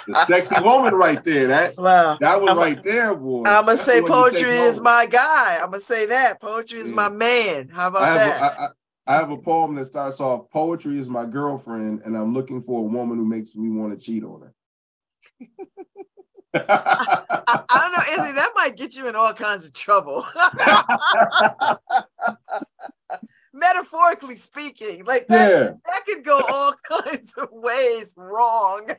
The 0.08 0.26
sexy 0.28 0.56
woman 0.64 0.94
right 0.94 1.24
there. 1.24 1.48
That 1.48 1.76
Wow. 1.78 2.18
that 2.22 2.40
was 2.40 2.50
I'm- 2.50 2.58
right 2.60 2.84
there, 2.84 3.16
boy. 3.16 3.44
I'm 3.48 3.66
gonna 3.66 3.78
say 3.78 4.00
the 4.00 4.04
one 4.06 4.26
you 4.26 4.30
take 4.32 4.42
poetry 4.46 4.58
is 4.58 4.80
my 4.80 5.06
guy. 5.08 5.56
I'm 5.58 5.72
gonna 5.72 5.80
say 5.80 6.06
that 6.08 6.40
poetry 6.40 6.80
is 6.80 6.92
my 6.92 7.10
man. 7.10 7.70
How 7.70 7.88
about 7.88 8.04
I 8.04 8.08
have, 8.18 8.40
that? 8.40 8.60
a, 8.60 8.74
I 9.08 9.16
have 9.16 9.32
a 9.32 9.38
poem 9.38 9.74
that 9.76 9.86
starts 9.86 10.20
off 10.20 10.50
poetry 10.52 11.00
is 11.00 11.10
my 11.10 11.26
girlfriend, 11.26 12.02
and 12.06 12.16
I'm 12.16 12.32
looking 12.34 12.62
for 12.62 12.80
a 12.80 12.84
woman 12.84 13.18
who 13.18 13.26
makes 13.26 13.56
me 13.56 13.70
want 13.70 13.98
to 13.98 14.04
cheat 14.04 14.24
on 14.24 14.42
her. 14.42 14.54
I, 16.54 17.24
I 17.48 17.64
don't 17.70 17.94
know, 17.94 18.04
Anthony. 18.12 18.36
That 18.42 18.52
might 18.56 18.76
get 18.78 18.96
you 18.96 19.08
in 19.08 19.16
all 19.16 19.34
kinds 19.34 19.66
of 19.66 19.74
trouble. 19.74 20.24
Metaphorically 23.54 24.36
speaking, 24.38 25.04
like 25.06 25.28
that, 25.28 25.50
Yeah. 25.50 25.72
that 25.86 26.06
could 26.06 26.24
go 26.24 26.42
all 26.50 26.74
kinds 27.04 27.34
of 27.38 27.50
ways 27.52 28.14
wrong. 28.18 28.90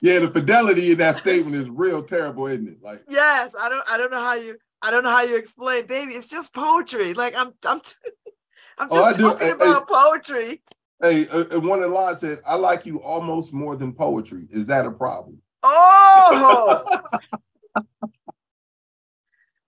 Yeah, 0.00 0.20
the 0.20 0.30
fidelity 0.30 0.92
in 0.92 0.98
that 0.98 1.16
statement 1.16 1.56
is 1.56 1.68
real 1.68 2.02
terrible, 2.02 2.46
isn't 2.46 2.68
it? 2.68 2.82
Like, 2.82 3.02
Yes, 3.08 3.54
I 3.58 3.68
don't. 3.68 3.84
I 3.90 3.96
don't 3.98 4.10
know 4.10 4.20
how 4.20 4.34
you. 4.34 4.56
I 4.82 4.90
don't 4.90 5.04
know 5.04 5.10
how 5.10 5.22
you 5.22 5.36
explain, 5.36 5.86
baby. 5.86 6.12
It's 6.12 6.28
just 6.28 6.54
poetry. 6.54 7.14
Like 7.14 7.36
I'm. 7.36 7.52
I'm. 7.66 7.80
I'm 8.78 8.88
Oh, 8.90 9.08
just 9.08 9.18
do. 9.18 9.28
talking 9.28 9.46
Hey, 9.48 9.52
about 9.52 9.86
poetry. 9.88 10.62
hey, 11.00 11.28
uh, 11.28 11.60
one 11.60 11.82
of 11.82 11.90
the 11.90 11.94
lines 11.94 12.20
said, 12.20 12.40
"I 12.46 12.54
like 12.54 12.86
you 12.86 13.02
almost 13.02 13.52
more 13.52 13.76
than 13.76 13.92
poetry." 13.92 14.48
Is 14.50 14.66
that 14.66 14.86
a 14.86 14.90
problem? 14.90 15.40
Oh. 15.62 16.84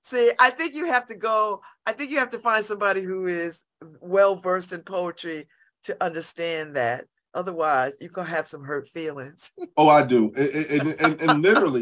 See, 0.03 0.31
I 0.39 0.51
think 0.51 0.75
you 0.75 0.87
have 0.87 1.07
to 1.07 1.15
go. 1.15 1.63
I 1.87 1.93
think 1.93 2.11
you 2.11 2.19
have 2.19 2.31
to 2.31 2.39
find 2.39 2.65
somebody 2.65 3.03
who 3.03 3.27
is 3.27 3.65
well 4.01 4.37
versed 4.37 4.73
in 4.73 4.83
poetry 4.83 5.49
to 5.85 5.97
understand 6.05 6.77
that. 6.77 7.07
Otherwise, 7.33 7.97
you're 8.01 8.11
gonna 8.11 8.29
have 8.29 8.47
some 8.47 8.63
hurt 8.65 8.87
feelings. 8.87 9.53
Oh, 9.77 9.89
I 9.89 10.05
do, 10.07 10.33
and, 10.37 10.89
and, 10.89 11.01
and, 11.01 11.21
and 11.21 11.43
literally, 11.43 11.81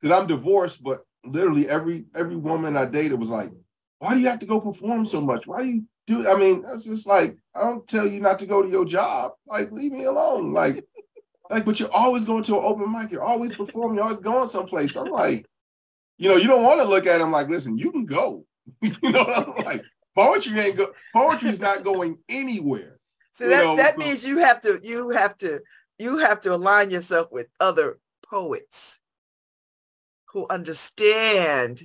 because 0.00 0.16
I'm 0.16 0.28
divorced, 0.28 0.82
but 0.82 1.04
literally 1.24 1.68
every 1.68 2.04
every 2.14 2.36
woman 2.36 2.76
I 2.76 2.84
dated 2.84 3.18
was 3.18 3.30
like, 3.30 3.50
"Why 3.98 4.14
do 4.14 4.20
you 4.20 4.28
have 4.28 4.38
to 4.40 4.46
go 4.46 4.60
perform 4.60 5.06
so 5.06 5.20
much? 5.20 5.46
Why 5.46 5.62
do 5.62 5.68
you 5.68 5.84
do?" 6.06 6.28
I 6.28 6.38
mean, 6.38 6.62
that's 6.62 6.84
just 6.84 7.06
like 7.06 7.36
I 7.54 7.62
don't 7.62 7.86
tell 7.88 8.06
you 8.06 8.20
not 8.20 8.38
to 8.40 8.46
go 8.46 8.62
to 8.62 8.68
your 8.68 8.84
job. 8.84 9.32
Like, 9.46 9.72
leave 9.72 9.92
me 9.92 10.04
alone. 10.04 10.52
Like, 10.52 10.84
like, 11.50 11.64
but 11.64 11.80
you're 11.80 11.92
always 11.92 12.24
going 12.24 12.42
to 12.44 12.58
an 12.58 12.64
open 12.64 12.90
mic. 12.92 13.10
You're 13.10 13.22
always 13.24 13.54
performing. 13.56 13.96
You're 13.96 14.04
always 14.04 14.20
going 14.20 14.48
someplace. 14.48 14.96
I'm 14.96 15.10
like, 15.10 15.46
you 16.16 16.28
know, 16.28 16.36
you 16.36 16.46
don't 16.46 16.62
want 16.62 16.80
to 16.80 16.84
look 16.86 17.06
at 17.06 17.18
them 17.18 17.32
like, 17.32 17.48
listen, 17.48 17.76
you 17.76 17.90
can 17.90 18.06
go. 18.06 18.44
you 18.80 18.90
know, 19.02 19.24
what 19.24 19.58
I'm 19.58 19.64
like 19.64 19.82
poetry 20.16 20.58
ain't 20.60 20.76
go. 20.76 20.92
Poetry's 21.12 21.60
not 21.60 21.82
going 21.84 22.18
anywhere. 22.28 22.98
See 23.32 23.44
You 23.44 23.50
that 23.50 23.64
know, 23.64 23.76
that 23.76 23.94
so- 23.94 24.06
means 24.06 24.24
you 24.26 24.38
have 24.38 24.60
to 24.60 24.80
you 24.82 25.10
have 25.10 25.36
to 25.36 25.60
you 25.98 26.18
have 26.18 26.40
to 26.40 26.54
align 26.54 26.90
yourself 26.90 27.28
with 27.30 27.48
other 27.58 27.98
poets 28.28 29.00
who 30.32 30.46
understand 30.48 31.82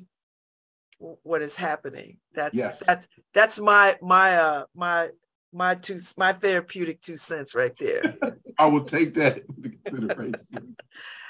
what 1.00 1.42
is 1.42 1.56
happening. 1.56 2.18
That's 2.34 2.56
Yes. 2.56 2.84
that's 2.86 3.08
that's 3.34 3.60
my 3.60 3.98
my 4.02 4.38
uh 4.38 4.64
my 4.76 5.10
my 5.56 5.74
two 5.74 6.00
my 6.18 6.34
therapeutic 6.34 7.02
two 7.02 7.18
cents 7.18 7.56
right 7.56 7.76
there. 7.78 8.18
I 8.60 8.68
will 8.68 8.84
take 8.84 9.14
that 9.16 9.44
into 9.56 9.70
consideration. 9.70 10.36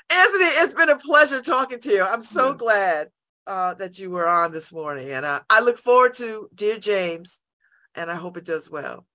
Anthony, 0.10 0.46
it's 0.46 0.74
been 0.74 0.90
a 0.90 0.98
pleasure 0.98 1.42
talking 1.42 1.80
to 1.80 1.90
you. 1.90 2.04
I'm 2.04 2.22
so 2.22 2.54
glad 2.54 3.10
uh, 3.48 3.74
that 3.76 3.98
you 3.98 4.10
were 4.12 4.28
on 4.28 4.52
this 4.52 4.74
morning, 4.74 5.12
and 5.12 5.26
uh, 5.26 5.42
I 5.50 5.62
look 5.62 5.78
forward 5.78 6.14
to 6.16 6.50
Dear 6.54 6.78
James, 6.78 7.40
and 7.96 8.12
I 8.12 8.16
hope 8.16 8.38
it 8.38 8.46
does 8.46 8.70
well. 8.70 9.06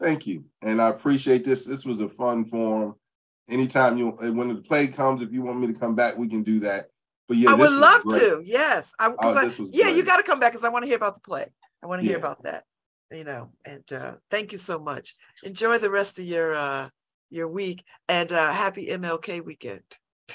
Thank 0.00 0.26
you, 0.26 0.44
and 0.62 0.80
I 0.80 0.88
appreciate 0.88 1.44
this. 1.44 1.64
This 1.64 1.84
was 1.84 2.00
a 2.00 2.08
fun 2.08 2.44
forum. 2.44 2.94
Anytime 3.48 3.96
you, 3.96 4.10
when 4.10 4.48
the 4.48 4.56
play 4.56 4.88
comes, 4.88 5.22
if 5.22 5.32
you 5.32 5.42
want 5.42 5.60
me 5.60 5.68
to 5.68 5.72
come 5.72 5.94
back, 5.94 6.16
we 6.18 6.28
can 6.28 6.42
do 6.42 6.60
that. 6.60 6.88
But 7.28 7.36
yeah, 7.38 7.50
I 7.50 7.54
would 7.54 7.70
love 7.72 8.02
great. 8.02 8.20
to. 8.20 8.42
Yes, 8.44 8.92
I, 8.98 9.12
Oh, 9.18 9.36
I- 9.36 9.50
yeah, 9.72 9.88
you 9.88 10.04
got 10.04 10.18
to 10.18 10.22
come 10.22 10.40
back 10.40 10.52
because 10.52 10.64
I 10.64 10.68
want 10.68 10.82
to 10.84 10.86
hear 10.86 10.96
about 10.96 11.14
the 11.14 11.20
play. 11.20 11.46
I 11.82 11.86
want 11.86 12.02
to 12.02 12.08
hear 12.08 12.18
about 12.18 12.42
that. 12.42 12.64
You 13.10 13.24
know, 13.24 13.50
and 13.64 13.84
uh, 13.92 14.16
thank 14.30 14.52
you 14.52 14.58
so 14.58 14.78
much. 14.78 15.14
Enjoy 15.42 15.78
the 15.78 15.90
rest 15.90 16.18
of 16.18 16.26
your 16.26 16.54
uh, 16.54 16.88
your 17.30 17.48
week, 17.48 17.82
and 18.08 18.30
uh, 18.30 18.52
happy 18.52 18.88
MLK 18.88 19.42
weekend. 19.44 19.82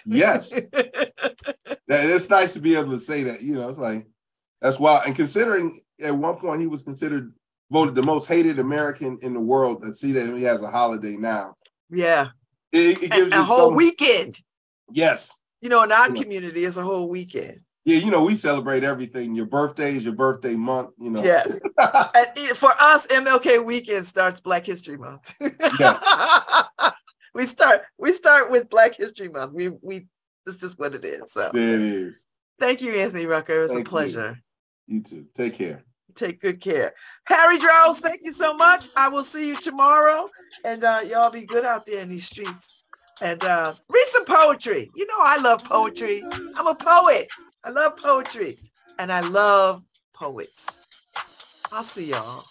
Yes, 0.05 0.51
it's 1.87 2.29
nice 2.29 2.53
to 2.53 2.59
be 2.59 2.75
able 2.75 2.91
to 2.91 2.99
say 2.99 3.23
that. 3.23 3.43
You 3.43 3.53
know, 3.53 3.69
it's 3.69 3.77
like 3.77 4.07
that's 4.61 4.79
wild. 4.79 5.03
And 5.05 5.15
considering 5.15 5.81
at 6.01 6.15
one 6.15 6.35
point 6.37 6.61
he 6.61 6.67
was 6.67 6.81
considered 6.83 7.31
voted 7.71 7.93
the 7.95 8.03
most 8.03 8.27
hated 8.27 8.57
American 8.59 9.19
in 9.21 9.33
the 9.33 9.39
world, 9.39 9.83
and 9.83 9.95
see 9.95 10.11
that 10.13 10.35
he 10.35 10.43
has 10.43 10.61
a 10.63 10.69
holiday 10.71 11.15
now. 11.15 11.53
Yeah, 11.91 12.27
It, 12.71 13.03
it 13.03 13.11
gives 13.11 13.31
a 13.33 13.37
you 13.37 13.43
whole 13.43 13.67
some- 13.67 13.75
weekend. 13.75 14.39
Yes. 14.91 15.37
You 15.61 15.69
know, 15.69 15.83
in 15.83 15.91
our 15.91 16.07
community, 16.11 16.65
it's 16.65 16.75
a 16.77 16.81
whole 16.83 17.07
weekend. 17.07 17.59
Yeah, 17.85 17.97
you 17.97 18.11
know, 18.11 18.23
we 18.23 18.35
celebrate 18.35 18.83
everything. 18.83 19.35
Your 19.35 19.45
birthday 19.45 19.97
is 19.97 20.05
your 20.05 20.13
birthday 20.13 20.55
month, 20.55 20.91
you 20.99 21.09
know. 21.09 21.23
Yes. 21.23 21.59
And 22.15 22.57
for 22.57 22.71
us, 22.79 23.07
MLK 23.07 23.65
weekend 23.65 24.05
starts 24.05 24.39
Black 24.39 24.65
History 24.65 24.97
Month. 24.97 25.33
we 27.33 27.45
start 27.45 27.81
we 27.97 28.13
start 28.13 28.49
with 28.51 28.69
Black 28.69 28.95
History 28.95 29.27
Month. 29.27 29.53
We 29.53 29.69
we 29.81 30.07
this 30.45 30.63
is 30.63 30.77
what 30.77 30.95
it 30.95 31.03
is. 31.03 31.33
So 31.33 31.49
There 31.53 31.75
it 31.75 31.81
is. 31.81 32.27
thank 32.59 32.81
you, 32.81 32.93
Anthony 32.93 33.25
Rucker. 33.25 33.53
It 33.53 33.61
was 33.61 33.71
Thank 33.73 33.87
a 33.87 33.89
pleasure. 33.89 34.39
You 34.87 35.01
too. 35.01 35.25
Take 35.35 35.55
care. 35.55 35.83
Take 36.15 36.41
good 36.41 36.61
care. 36.61 36.93
Harry 37.25 37.57
Drowse, 37.57 37.99
thank 37.99 38.21
you 38.23 38.31
so 38.31 38.53
much. 38.53 38.87
I 38.95 39.09
will 39.09 39.23
see 39.23 39.47
you 39.47 39.57
tomorrow. 39.57 40.29
And 40.63 40.83
uh, 40.83 40.99
y'all 41.09 41.31
be 41.31 41.45
good 41.45 41.65
out 41.65 41.85
there 41.85 42.01
in 42.01 42.09
these 42.09 42.27
streets. 42.27 42.85
And 43.21 43.43
uh, 43.43 43.73
read 43.89 44.05
some 44.07 44.25
poetry. 44.25 44.91
You 44.95 45.07
know, 45.07 45.17
I 45.19 45.37
love 45.37 45.63
poetry. 45.63 46.23
I'm 46.55 46.67
a 46.67 46.75
poet. 46.75 47.27
I 47.65 47.69
love 47.69 47.97
poetry. 47.97 48.57
And 48.99 49.11
I 49.11 49.21
love 49.21 49.83
poets. 50.13 50.85
I'll 51.71 51.83
see 51.83 52.11
y'all. 52.11 52.43